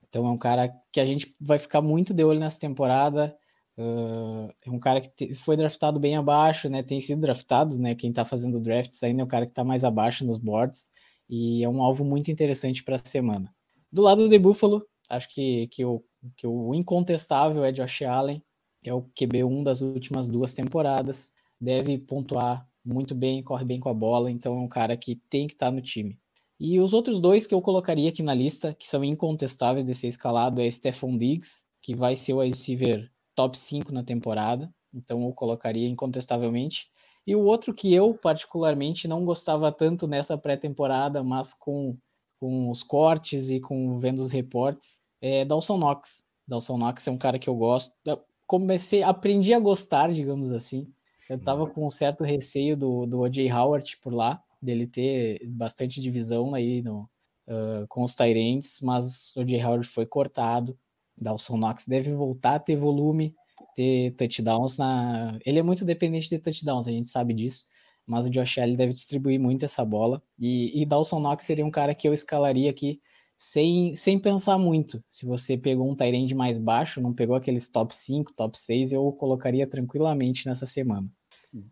Então 0.08 0.26
é 0.26 0.30
um 0.30 0.38
cara 0.38 0.74
que 0.92 1.00
a 1.00 1.06
gente 1.06 1.36
vai 1.40 1.60
ficar 1.60 1.82
muito 1.82 2.14
de 2.14 2.24
olho 2.24 2.40
nessa 2.40 2.60
temporada. 2.60 3.38
Uh, 3.78 4.52
é 4.66 4.72
um 4.72 4.80
cara 4.80 5.00
que 5.00 5.36
foi 5.36 5.56
draftado 5.56 6.00
bem 6.00 6.18
abaixo, 6.18 6.68
né? 6.68 6.82
Tem 6.82 7.00
sido 7.00 7.22
draftado, 7.22 7.78
né? 7.78 7.96
Quem 7.96 8.12
tá 8.12 8.26
fazendo 8.26 8.60
drafts 8.60 9.04
ainda 9.04 9.22
é 9.22 9.26
o 9.26 9.28
cara 9.28 9.46
que 9.46 9.54
tá 9.54 9.64
mais 9.64 9.84
abaixo 9.84 10.26
nos 10.26 10.38
boards. 10.38 10.90
E 11.30 11.64
é 11.64 11.70
um 11.70 11.82
alvo 11.82 12.04
muito 12.04 12.32
interessante 12.32 12.84
para 12.84 12.96
a 12.96 13.00
semana. 13.06 13.54
Do 13.92 14.02
lado 14.02 14.28
de 14.28 14.40
Buffalo, 14.40 14.84
acho 15.10 15.30
que, 15.34 15.68
que 15.68 15.86
o 15.86 16.04
que 16.36 16.48
o 16.48 16.74
incontestável 16.74 17.64
é 17.64 17.72
Josh 17.72 18.02
Allen, 18.04 18.42
é 18.84 18.94
o 18.94 19.02
QB1 19.02 19.64
das 19.64 19.82
últimas 19.82 20.28
duas 20.30 20.54
temporadas, 20.54 21.34
deve 21.60 21.98
pontuar 21.98 22.68
muito 22.84 23.14
bem, 23.14 23.44
corre 23.44 23.66
bem 23.66 23.80
com 23.80 23.90
a 23.90 23.94
bola, 23.94 24.32
então 24.32 24.58
é 24.58 24.62
um 24.62 24.68
cara 24.68 24.96
que 24.96 25.16
tem 25.16 25.48
que 25.48 25.54
estar 25.54 25.68
tá 25.68 25.72
no 25.72 25.82
time. 25.82 26.18
E 26.60 26.80
os 26.80 26.94
outros 26.94 27.20
dois 27.20 27.48
que 27.48 27.54
eu 27.54 27.62
colocaria 27.62 28.10
aqui 28.10 28.22
na 28.22 28.34
lista, 28.34 28.74
que 28.74 28.88
são 28.88 29.04
incontestáveis 29.04 29.86
de 29.86 29.96
ser 29.96 30.08
escalado, 30.08 30.62
é 30.62 30.70
Stephon 30.70 31.18
Diggs, 31.18 31.64
que 31.82 31.96
vai 31.96 32.16
ser 32.16 32.34
o 32.34 32.42
receiver 32.42 33.10
top 33.36 33.58
5 33.58 33.94
na 33.94 34.04
temporada, 34.04 34.74
então 34.94 35.24
eu 35.26 35.34
colocaria 35.34 35.88
incontestavelmente. 35.88 36.90
E 37.26 37.36
o 37.36 37.42
outro 37.42 37.74
que 37.74 37.94
eu 37.94 38.14
particularmente 38.14 39.08
não 39.08 39.24
gostava 39.24 39.72
tanto 39.72 40.08
nessa 40.08 40.38
pré-temporada, 40.38 41.24
mas 41.24 41.54
com, 41.54 41.98
com 42.40 42.70
os 42.70 42.84
cortes 42.84 43.50
e 43.50 43.60
com 43.60 44.00
vendo 44.00 44.20
os 44.20 44.32
reportes, 44.32 45.02
é 45.22 45.46
Dawson 45.46 45.78
Knox. 45.78 46.24
Dawson 46.48 46.78
Knox 46.78 47.08
é 47.08 47.12
um 47.12 47.18
cara 47.18 47.38
que 47.38 47.50
eu 47.50 47.56
gosto. 47.56 47.94
Eu 48.06 48.22
comecei, 48.48 49.04
aprendi 49.04 49.54
a 49.54 49.60
gostar, 49.60 50.12
digamos 50.12 50.52
assim. 50.52 50.92
Eu 51.30 51.38
tava 51.38 51.68
com 51.68 51.86
um 51.86 51.92
certo 51.92 52.24
receio 52.24 52.76
do, 52.76 53.06
do 53.06 53.20
O.J. 53.20 53.52
Howard 53.52 53.98
por 53.98 54.12
lá, 54.12 54.42
dele 54.60 54.88
ter 54.88 55.40
bastante 55.46 56.02
divisão 56.02 56.56
aí 56.56 56.82
no, 56.82 57.08
uh, 57.48 57.88
com 57.88 58.02
os 58.02 58.16
Tyrants, 58.16 58.80
mas 58.82 59.36
o 59.36 59.42
O.J. 59.42 59.64
Howard 59.64 59.88
foi 59.88 60.08
cortado. 60.08 60.76
Dawson 61.16 61.58
Knox 61.58 61.86
deve 61.86 62.14
voltar 62.14 62.56
a 62.56 62.60
ter 62.60 62.76
volume, 62.76 63.36
ter 63.76 64.16
touchdowns 64.16 64.78
na. 64.78 65.38
Ele 65.46 65.60
é 65.60 65.64
muito 65.64 65.86
dependente 65.86 66.30
de 66.30 66.40
touchdowns, 66.40 66.88
a 66.88 66.92
gente 66.92 67.10
sabe 67.10 67.34
disso, 67.34 67.66
mas 68.08 68.26
o 68.26 68.30
Josh 68.30 68.58
Allen 68.58 68.76
deve 68.76 68.94
distribuir 68.94 69.40
muito 69.40 69.64
essa 69.66 69.86
bola. 69.86 70.24
E, 70.40 70.82
e 70.82 70.86
Dawson 70.86 71.20
Knox 71.20 71.46
seria 71.46 71.66
um 71.66 71.72
cara 71.72 71.94
que 71.94 72.08
eu 72.08 72.14
escalaria 72.14 72.72
aqui 72.72 73.00
sem, 73.40 73.96
sem 73.96 74.20
pensar 74.20 74.58
muito. 74.58 75.02
Se 75.10 75.26
você 75.26 75.58
pegou 75.58 75.90
um 75.90 75.96
Tyrande 75.96 76.36
mais 76.36 76.60
baixo, 76.60 77.00
não 77.00 77.14
pegou 77.14 77.38
aqueles 77.38 77.70
top 77.70 77.96
5, 77.96 78.34
top 78.34 78.60
6, 78.60 78.92
eu 78.92 79.10
colocaria 79.14 79.66
tranquilamente 79.66 80.46
nessa 80.46 80.66
semana. 80.66 81.10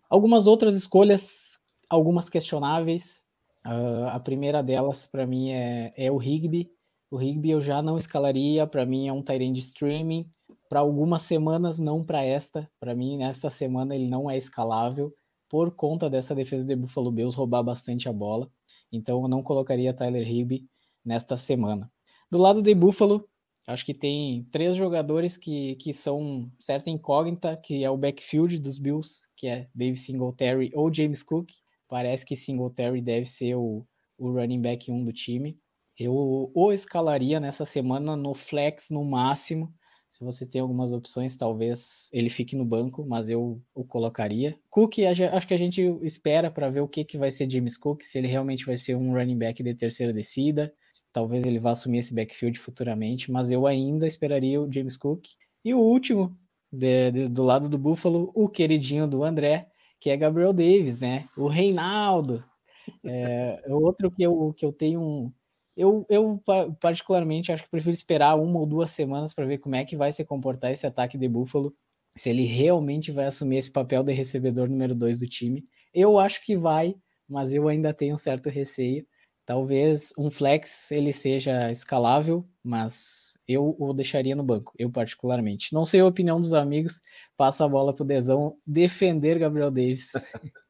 Algumas 0.09 0.47
outras 0.47 0.77
escolhas, 0.77 1.59
algumas 1.89 2.29
questionáveis. 2.29 3.27
Uh, 3.65 4.07
a 4.07 4.19
primeira 4.19 4.63
delas, 4.63 5.07
para 5.07 5.27
mim, 5.27 5.51
é, 5.51 5.93
é 5.97 6.09
o 6.09 6.15
Rigby. 6.15 6.71
O 7.11 7.17
Rigby 7.17 7.49
eu 7.49 7.61
já 7.61 7.81
não 7.81 7.97
escalaria, 7.97 8.65
para 8.65 8.85
mim 8.85 9.09
é 9.09 9.11
um 9.11 9.21
Tyrande 9.21 9.59
streaming. 9.59 10.25
Para 10.69 10.79
algumas 10.79 11.23
semanas, 11.23 11.79
não 11.79 12.01
para 12.01 12.23
esta. 12.23 12.69
Para 12.79 12.95
mim, 12.95 13.17
nesta 13.17 13.49
semana, 13.49 13.93
ele 13.93 14.07
não 14.07 14.31
é 14.31 14.37
escalável 14.37 15.13
por 15.49 15.71
conta 15.71 16.09
dessa 16.09 16.33
defesa 16.33 16.65
de 16.65 16.75
Buffalo 16.77 17.11
Bills 17.11 17.37
roubar 17.37 17.61
bastante 17.61 18.07
a 18.07 18.13
bola. 18.13 18.49
Então, 18.89 19.21
eu 19.21 19.27
não 19.27 19.43
colocaria 19.43 19.93
Tyler 19.93 20.25
Rigby 20.25 20.65
nesta 21.07 21.37
semana. 21.37 21.89
Do 22.29 22.37
lado 22.37 22.61
de 22.61 22.75
Buffalo, 22.75 23.27
acho 23.65 23.85
que 23.85 23.93
tem 23.93 24.45
três 24.51 24.75
jogadores 24.75 25.37
que, 25.37 25.75
que 25.75 25.93
são 25.93 26.51
certa 26.59 26.89
incógnita, 26.89 27.55
que 27.55 27.85
é 27.85 27.89
o 27.89 27.97
backfield 27.97 28.59
dos 28.59 28.77
Bills, 28.77 29.29
que 29.37 29.47
é 29.47 29.69
Dave 29.73 29.95
Singletary 29.95 30.69
ou 30.75 30.93
James 30.93 31.23
Cook. 31.23 31.49
Parece 31.87 32.25
que 32.25 32.35
Singletary 32.35 33.01
deve 33.01 33.25
ser 33.25 33.55
o, 33.55 33.87
o 34.17 34.29
running 34.29 34.61
back 34.61 34.91
1 34.91 35.05
do 35.05 35.13
time. 35.13 35.57
Eu 35.97 36.51
o 36.53 36.71
escalaria 36.73 37.39
nessa 37.39 37.65
semana 37.65 38.15
no 38.15 38.33
flex 38.33 38.89
no 38.89 39.05
máximo, 39.05 39.73
se 40.09 40.23
você 40.23 40.45
tem 40.45 40.61
algumas 40.61 40.91
opções, 40.93 41.35
talvez 41.35 42.09
ele 42.13 42.29
fique 42.29 42.55
no 42.55 42.65
banco, 42.65 43.05
mas 43.05 43.29
eu 43.29 43.61
o 43.75 43.83
colocaria. 43.83 44.57
Cook, 44.69 44.99
acho 44.99 45.47
que 45.47 45.53
a 45.53 45.57
gente 45.57 45.81
espera 46.01 46.49
para 46.49 46.69
ver 46.69 46.81
o 46.81 46.87
que, 46.87 47.03
que 47.03 47.17
vai 47.17 47.29
ser 47.29 47.49
James 47.49 47.77
Cook, 47.77 48.03
se 48.03 48.17
ele 48.17 48.27
realmente 48.27 48.65
vai 48.65 48.77
ser 48.77 48.95
um 48.95 49.13
running 49.13 49.37
back 49.37 49.61
de 49.61 49.73
terceira 49.73 50.13
descida. 50.13 50.73
Talvez 51.11 51.45
ele 51.45 51.59
vá 51.59 51.71
assumir 51.71 51.99
esse 51.99 52.15
backfield 52.15 52.57
futuramente, 52.57 53.31
mas 53.31 53.51
eu 53.51 53.67
ainda 53.67 54.07
esperaria 54.07 54.61
o 54.61 54.71
James 54.71 54.97
Cook. 54.97 55.25
E 55.63 55.73
o 55.73 55.79
último, 55.79 56.37
de, 56.71 57.11
de, 57.11 57.27
do 57.27 57.43
lado 57.43 57.67
do 57.67 57.77
Buffalo, 57.77 58.31
o 58.33 58.47
queridinho 58.47 59.07
do 59.07 59.23
André, 59.23 59.69
que 59.99 60.09
é 60.09 60.17
Gabriel 60.17 60.53
Davis, 60.53 61.01
né? 61.01 61.27
O 61.35 61.47
Reinaldo. 61.47 62.43
É, 63.03 63.61
outro 63.69 64.09
que 64.09 64.23
eu, 64.23 64.53
que 64.55 64.65
eu 64.65 64.71
tenho 64.71 65.01
um. 65.01 65.33
Eu, 65.77 66.03
eu, 66.09 66.43
particularmente, 66.81 67.51
acho 67.51 67.63
que 67.63 67.69
prefiro 67.69 67.93
esperar 67.93 68.35
uma 68.35 68.59
ou 68.59 68.65
duas 68.65 68.89
semanas 68.89 69.31
para 69.31 69.45
ver 69.45 69.59
como 69.59 69.75
é 69.75 69.85
que 69.85 69.95
vai 69.95 70.11
se 70.11 70.25
comportar 70.25 70.71
esse 70.71 70.87
ataque 70.87 71.19
de 71.19 71.27
Buffalo, 71.29 71.71
se 72.15 72.31
ele 72.31 72.45
realmente 72.45 73.11
vai 73.11 73.25
assumir 73.25 73.57
esse 73.57 73.71
papel 73.71 74.03
de 74.03 74.11
recebedor 74.11 74.67
número 74.67 74.95
dois 74.95 75.19
do 75.19 75.27
time. 75.27 75.63
Eu 75.93 76.17
acho 76.17 76.43
que 76.43 76.57
vai, 76.57 76.95
mas 77.29 77.53
eu 77.53 77.67
ainda 77.67 77.93
tenho 77.93 78.15
um 78.15 78.17
certo 78.17 78.49
receio. 78.49 79.05
Talvez 79.45 80.11
um 80.17 80.31
flex 80.31 80.91
ele 80.91 81.13
seja 81.13 81.71
escalável, 81.71 82.43
mas 82.63 83.37
eu 83.47 83.75
o 83.79 83.93
deixaria 83.93 84.35
no 84.35 84.43
banco, 84.43 84.73
eu 84.79 84.89
particularmente. 84.89 85.73
Não 85.73 85.85
sei 85.85 86.01
a 86.01 86.05
opinião 86.07 86.41
dos 86.41 86.53
amigos, 86.53 87.01
passo 87.37 87.63
a 87.63 87.67
bola 87.69 87.93
para 87.93 88.03
o 88.03 88.07
Dezão 88.07 88.57
defender 88.65 89.37
Gabriel 89.37 89.71
Davis. 89.71 90.11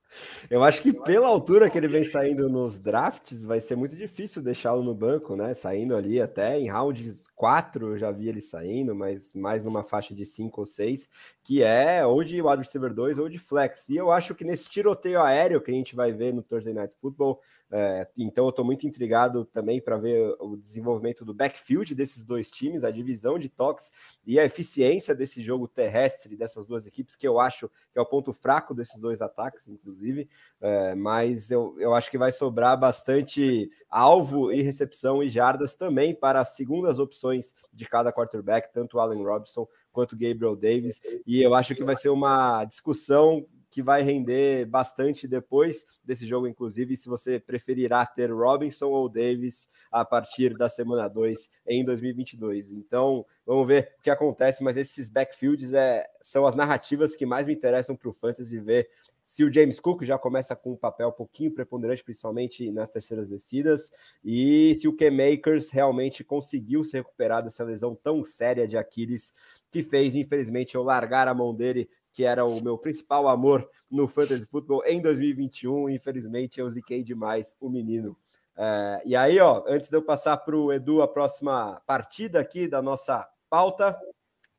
Eu 0.50 0.64
acho 0.64 0.82
que 0.82 0.94
pela 0.94 1.28
altura 1.28 1.70
que 1.70 1.78
ele 1.78 1.88
vem 1.88 2.04
saindo 2.04 2.50
nos 2.50 2.80
drafts, 2.80 3.44
vai 3.44 3.60
ser 3.60 3.76
muito 3.76 3.96
difícil 3.96 4.42
deixá-lo 4.42 4.84
no 4.84 4.96
banco, 4.96 5.36
né? 5.36 5.54
Saindo 5.54 5.96
ali 5.96 6.22
até 6.22 6.60
em 6.60 6.70
rounds 6.70 7.28
4, 7.36 7.94
eu 7.94 7.98
já 7.98 8.12
vi 8.12 8.30
ele 8.30 8.42
saindo, 8.42 8.96
mas 8.96 9.34
mais 9.34 9.64
numa 9.64 9.84
faixa 9.84 10.16
de 10.16 10.26
5 10.26 10.62
ou 10.62 10.66
6, 10.66 11.10
que 11.44 11.62
é 11.64 12.06
ou 12.06 12.24
de 12.24 12.42
wide 12.42 12.64
receiver 12.64 12.94
2 12.94 13.20
ou 13.20 13.30
de 13.30 13.38
flex. 13.38 13.90
E 13.90 13.98
eu 13.98 14.12
acho 14.12 14.34
que 14.34 14.46
nesse 14.46 14.68
tiroteio 14.70 15.22
aéreo 15.22 15.62
que 15.62 15.72
a 15.72 15.74
gente 15.74 15.96
vai 15.96 16.12
ver 16.12 16.34
no 16.34 16.42
Thursday 16.42 16.74
Night 16.74 16.96
Football, 17.00 17.40
é, 17.70 18.08
então 18.18 18.46
eu 18.46 18.50
estou 18.50 18.64
muito 18.64 18.88
intrigado 18.88 19.44
também 19.46 19.82
para 19.82 19.98
ver 19.98 20.36
o 20.40 20.56
desenvolvimento 20.56 21.26
do 21.26 21.34
backfield 21.34 21.94
desses 21.94 22.24
dois 22.24 22.50
times, 22.50 22.84
a 22.84 22.92
divisão 22.92 23.38
de 23.38 23.50
toques 23.50 23.92
e 24.26 24.40
a 24.40 24.46
eficiência 24.46 25.14
desse 25.14 25.42
jogo 25.42 25.68
terrestre 25.68 26.38
dessas 26.38 26.66
duas 26.66 26.86
equipes, 26.86 27.16
que 27.16 27.28
eu 27.28 27.40
acho 27.40 27.70
que 27.92 28.00
é 28.00 28.02
o 28.02 28.06
ponto 28.06 28.32
fraco 28.32 28.74
desses 28.74 29.02
dois 29.02 29.22
ataques, 29.22 29.68
inclusive. 29.68 30.30
É, 30.62 30.96
mas 30.96 31.52
eu, 31.52 31.76
eu 31.78 31.94
acho 31.94 32.10
que 32.10 32.18
vai 32.18 32.32
sobrar 32.32 32.80
bastante 32.80 33.70
alvo 33.90 34.52
e 34.52 34.62
recepção 34.62 35.22
e 35.22 35.30
jardas 35.30 35.76
também 35.76 36.16
para 36.16 36.40
as 36.40 36.56
segundas 36.56 37.00
opções 37.00 37.54
de 37.74 37.86
cada 37.86 38.14
quarterback, 38.14 38.72
tanto 38.72 39.00
Allen 39.00 39.24
Robinson 39.24 39.68
quanto 39.92 40.18
Gabriel 40.18 40.56
Davis. 40.56 41.02
E 41.26 41.42
eu 41.42 41.54
acho 41.54 41.76
que 41.76 41.84
vai 41.84 41.96
ser 41.96 42.10
uma 42.10 42.64
discussão 42.66 43.46
que 43.70 43.82
vai 43.82 44.02
render 44.02 44.66
bastante 44.66 45.28
depois 45.28 45.86
desse 46.04 46.26
jogo, 46.26 46.48
inclusive, 46.48 46.96
se 46.96 47.10
você 47.10 47.40
preferirá 47.40 48.06
ter 48.06 48.32
Robinson 48.32 48.88
ou 48.88 49.10
Davis 49.10 49.70
a 49.92 50.06
partir 50.06 50.58
da 50.58 50.70
semana 50.70 51.08
2 51.08 51.50
em 51.68 51.84
2022. 51.84 52.72
Então, 52.72 53.26
vamos 53.46 53.68
ver 53.68 53.94
o 54.00 54.02
que 54.02 54.10
acontece, 54.10 54.64
mas 54.64 54.78
esses 54.78 55.10
backfields 55.10 55.74
é, 55.74 56.06
são 56.22 56.46
as 56.46 56.56
narrativas 56.56 57.16
que 57.16 57.26
mais 57.26 57.48
me 57.48 57.54
interessam 57.54 57.96
para 57.96 58.10
o 58.10 58.14
Fantasy 58.14 58.60
ver 58.60 58.90
se 59.28 59.44
o 59.44 59.54
James 59.54 59.78
Cook 59.78 60.04
já 60.04 60.18
começa 60.18 60.56
com 60.56 60.72
um 60.72 60.78
papel 60.78 61.10
um 61.10 61.12
pouquinho 61.12 61.52
preponderante, 61.52 62.02
principalmente 62.02 62.72
nas 62.72 62.90
terceiras 62.90 63.28
descidas, 63.28 63.92
e 64.24 64.74
se 64.76 64.88
o 64.88 64.96
K-Makers 64.96 65.70
realmente 65.70 66.24
conseguiu 66.24 66.82
se 66.86 66.96
recuperar 66.96 67.44
dessa 67.44 67.62
lesão 67.66 67.94
tão 67.94 68.24
séria 68.24 68.66
de 68.66 68.78
Aquiles, 68.78 69.34
que 69.70 69.84
fez, 69.84 70.16
infelizmente, 70.16 70.76
eu 70.76 70.82
largar 70.82 71.28
a 71.28 71.34
mão 71.34 71.54
dele 71.54 71.90
que 72.18 72.24
era 72.24 72.44
o 72.44 72.64
meu 72.64 72.80
principal 72.80 73.28
amor 73.28 73.70
no 73.92 74.08
Fantasy 74.08 74.44
Football 74.48 74.84
em 74.88 75.00
2021. 75.00 75.88
Infelizmente, 75.88 76.60
eu 76.60 76.68
ziquei 76.68 77.04
demais 77.04 77.56
o 77.60 77.70
menino. 77.70 78.18
É, 78.58 79.04
e 79.06 79.16
aí, 79.16 79.40
ó, 79.40 79.64
antes 79.68 79.88
de 79.88 79.98
eu 79.98 80.02
passar 80.02 80.36
para 80.38 80.58
o 80.58 80.74
Edu 80.74 81.04
a 81.04 81.08
próxima 81.08 81.80
partida 81.86 82.40
aqui 82.40 82.68
da 82.68 82.82
nossa 82.82 83.30
pauta, 83.48 83.96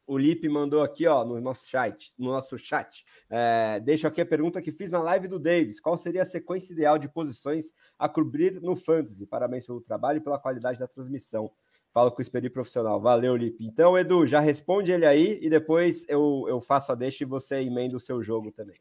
o 0.06 0.16
Lipe 0.16 0.48
mandou 0.48 0.84
aqui, 0.84 1.04
ó, 1.08 1.24
no 1.24 1.40
nosso 1.40 1.68
chat, 1.68 2.12
no 2.16 2.30
nosso 2.30 2.56
chat. 2.56 3.04
É, 3.28 3.80
deixo 3.80 4.06
aqui 4.06 4.20
a 4.20 4.26
pergunta 4.26 4.62
que 4.62 4.70
fiz 4.70 4.92
na 4.92 5.02
live 5.02 5.26
do 5.26 5.40
Davis. 5.40 5.80
Qual 5.80 5.98
seria 5.98 6.22
a 6.22 6.26
sequência 6.26 6.72
ideal 6.72 6.96
de 6.96 7.08
posições 7.08 7.74
a 7.98 8.08
cobrir 8.08 8.62
no 8.62 8.76
Fantasy? 8.76 9.26
Parabéns 9.26 9.66
pelo 9.66 9.80
trabalho 9.80 10.18
e 10.18 10.20
pela 10.20 10.38
qualidade 10.38 10.78
da 10.78 10.86
transmissão. 10.86 11.50
Falo 11.92 12.10
com 12.12 12.18
o 12.18 12.22
Esperi 12.22 12.50
Profissional. 12.50 13.00
Valeu, 13.00 13.36
Lipe. 13.36 13.64
Então, 13.64 13.96
Edu, 13.96 14.26
já 14.26 14.40
responde 14.40 14.92
ele 14.92 15.06
aí 15.06 15.38
e 15.42 15.48
depois 15.48 16.04
eu, 16.08 16.44
eu 16.48 16.60
faço 16.60 16.92
a 16.92 16.94
deixa 16.94 17.24
e 17.24 17.26
você 17.26 17.60
emenda 17.60 17.96
o 17.96 18.00
seu 18.00 18.22
jogo 18.22 18.52
também. 18.52 18.76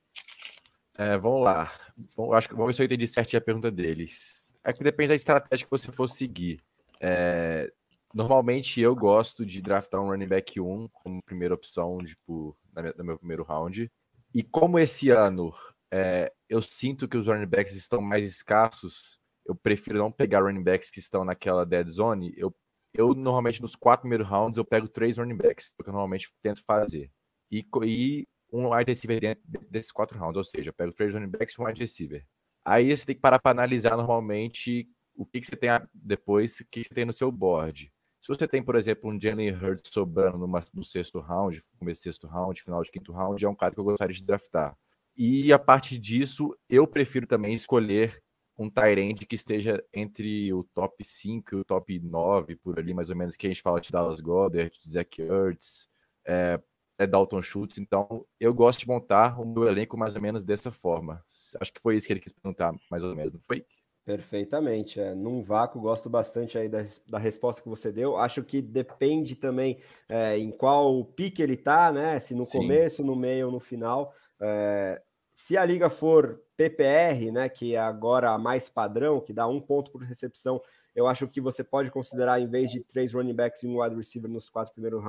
É, 0.98 1.18
vamos 1.18 1.44
lá. 1.44 1.72
Bom, 2.16 2.34
acho 2.34 2.50
que 2.50 2.56
vamos 2.56 2.68
ver 2.68 2.74
se 2.74 2.82
eu 2.82 2.86
entendi 2.86 3.08
certinho 3.08 3.40
a 3.40 3.46
pergunta 3.46 3.72
deles. 3.72 4.56
É 4.64 4.74
que 4.74 4.84
depende 4.84 5.10
da 5.10 5.16
estratégia 5.16 5.66
que 5.66 5.72
você 5.72 5.92
for 5.92 6.08
seguir. 6.10 6.60
É, 7.00 7.72
normalmente 8.14 8.82
eu 8.82 8.96
gosto 8.96 9.46
de 9.46 9.62
draftar 9.62 10.02
um 10.02 10.10
running 10.10 10.28
back 10.28 10.60
1 10.60 10.88
como 10.92 11.22
primeira 11.24 11.54
opção, 11.54 12.00
tipo, 12.00 12.58
no 12.98 13.04
meu 13.04 13.18
primeiro 13.18 13.44
round. 13.44 13.92
E 14.34 14.44
como 14.44 14.80
esse 14.80 15.10
ano 15.12 15.54
é, 15.92 16.34
eu 16.50 16.62
sinto 16.62 17.08
que 17.08 17.18
os 17.18 17.28
running 17.28 17.46
backs 17.46 17.76
estão 17.76 18.02
mais 18.02 18.30
escassos, 18.30 19.20
eu 19.46 19.56
prefiro 19.56 20.00
não 20.00 20.12
pegar 20.12 20.42
running 20.42 20.64
backs 20.64 20.90
que 20.90 21.00
estão 21.00 21.24
naquela 21.24 21.66
dead 21.66 21.88
zone. 21.88 22.34
Eu 22.36 22.54
eu 22.98 23.14
normalmente 23.14 23.62
nos 23.62 23.76
quatro 23.76 24.02
primeiros 24.02 24.28
rounds 24.28 24.58
eu 24.58 24.66
pego 24.66 24.88
três 24.88 25.18
running 25.18 25.38
backs, 25.38 25.70
que 25.70 25.90
eu 25.90 25.94
normalmente 25.94 26.30
tento 26.42 26.64
fazer. 26.66 27.12
E, 27.52 27.66
e 27.84 28.28
um 28.52 28.74
wide 28.74 28.92
receiver 28.92 29.20
dentro 29.20 29.44
desses 29.70 29.92
quatro 29.92 30.18
rounds, 30.18 30.38
ou 30.38 30.44
seja, 30.44 30.70
eu 30.70 30.74
pego 30.74 30.92
três 30.92 31.14
running 31.14 31.30
backs 31.30 31.56
e 31.56 31.62
um 31.62 31.66
wide 31.66 31.80
receiver. 31.80 32.26
Aí 32.66 32.96
você 32.96 33.06
tem 33.06 33.16
que 33.16 33.22
parar 33.22 33.40
para 33.40 33.52
analisar 33.52 33.96
normalmente 33.96 34.90
o 35.16 35.26
que, 35.26 35.40
que 35.40 35.46
você 35.46 35.56
tem 35.56 35.70
depois, 35.94 36.60
o 36.60 36.66
que 36.70 36.84
você 36.84 36.94
tem 36.94 37.06
no 37.06 37.14
seu 37.14 37.32
board. 37.32 37.92
Se 38.20 38.28
você 38.28 38.48
tem, 38.48 38.62
por 38.62 38.76
exemplo, 38.76 39.10
um 39.10 39.20
Jalen 39.20 39.52
Hurts 39.52 39.92
sobrando 39.94 40.38
numa, 40.38 40.60
no 40.74 40.84
sexto 40.84 41.20
round, 41.20 41.62
começo 41.80 42.02
sexto 42.02 42.28
round, 42.28 42.62
final 42.62 42.84
de 42.84 42.92
quinto 42.92 43.12
round, 43.14 43.44
é 43.44 43.48
um 43.48 43.56
cara 43.56 43.74
que 43.74 43.80
eu 43.80 43.84
gostaria 43.84 44.14
de 44.14 44.26
draftar. 44.26 44.76
E 45.16 45.52
a 45.54 45.58
partir 45.58 45.98
disso, 45.98 46.56
eu 46.70 46.86
prefiro 46.86 47.26
também 47.26 47.54
escolher 47.54 48.22
um 48.58 48.70
Tyrande 48.70 49.26
que 49.26 49.36
esteja 49.36 49.84
entre 49.94 50.52
o 50.52 50.64
top 50.74 51.04
5 51.04 51.56
e 51.56 51.60
o 51.60 51.64
top 51.64 52.00
9, 52.00 52.56
por 52.56 52.80
ali, 52.80 52.94
mais 52.94 53.10
ou 53.10 53.16
menos, 53.16 53.36
que 53.36 53.46
a 53.46 53.50
gente 53.50 53.62
fala 53.62 53.80
de 53.80 53.92
Dallas 53.92 54.20
Goddard, 54.20 54.72
de 54.78 54.90
Zach 54.90 55.22
Ertz, 55.22 55.88
é, 56.26 56.60
é 56.98 57.06
Dalton 57.06 57.42
Schultz. 57.42 57.78
Então, 57.78 58.26
eu 58.40 58.54
gosto 58.54 58.80
de 58.80 58.88
montar 58.88 59.40
o 59.40 59.46
meu 59.46 59.68
elenco 59.68 59.98
mais 59.98 60.16
ou 60.16 60.22
menos 60.22 60.44
dessa 60.44 60.72
forma. 60.72 61.24
Acho 61.62 61.72
que 61.72 61.82
foi 61.82 61.96
isso 61.98 62.08
que 62.08 62.14
ele 62.14 62.20
quis 62.20 62.32
perguntar, 62.32 62.74
mais 62.90 63.04
ou 63.04 63.16
menos, 63.16 63.32
não 63.32 63.40
foi? 63.40 63.64
Perfeitamente. 64.08 65.02
É, 65.02 65.14
num 65.14 65.44
vácuo, 65.44 65.82
gosto 65.82 66.10
bastante 66.10 66.58
aí 66.58 66.70
da, 66.70 66.82
da 67.10 67.18
resposta 67.20 67.62
que 67.62 67.68
você 67.68 67.92
deu. 67.92 68.16
Acho 68.16 68.42
que 68.42 68.62
depende 68.62 69.36
também 69.36 69.80
é, 70.08 70.38
em 70.38 70.50
qual 70.50 71.04
pique 71.04 71.44
ele 71.44 71.58
tá, 71.58 71.92
né? 71.92 72.18
Se 72.18 72.34
no 72.34 72.46
Sim. 72.46 72.60
começo, 72.60 73.04
no 73.04 73.18
meio 73.18 73.48
ou 73.48 73.52
no 73.52 73.60
final. 73.60 74.14
É, 74.40 75.02
se 75.38 75.56
a 75.56 75.64
liga 75.64 75.88
for 75.88 76.42
PPR, 76.58 77.32
né, 77.32 77.48
que 77.48 77.76
é 77.76 77.78
agora 77.78 78.36
mais 78.40 78.70
padrão, 78.70 79.22
que 79.22 79.32
dá 79.32 79.46
um 79.46 79.62
ponto 79.62 79.92
por 79.92 80.02
recepção, 80.02 80.60
eu 80.96 81.06
acho 81.06 81.28
que 81.28 81.40
você 81.40 81.64
pode 81.64 81.92
considerar, 81.92 82.42
em 82.42 82.48
vez 82.48 82.72
de 82.72 82.84
três 82.84 83.14
running 83.14 83.36
backs 83.36 83.62
e 83.62 83.68
um 83.68 83.80
wide 83.80 83.96
receiver 83.96 84.28
nos 84.32 84.50
quatro 84.50 84.74
primeiros, 84.74 85.04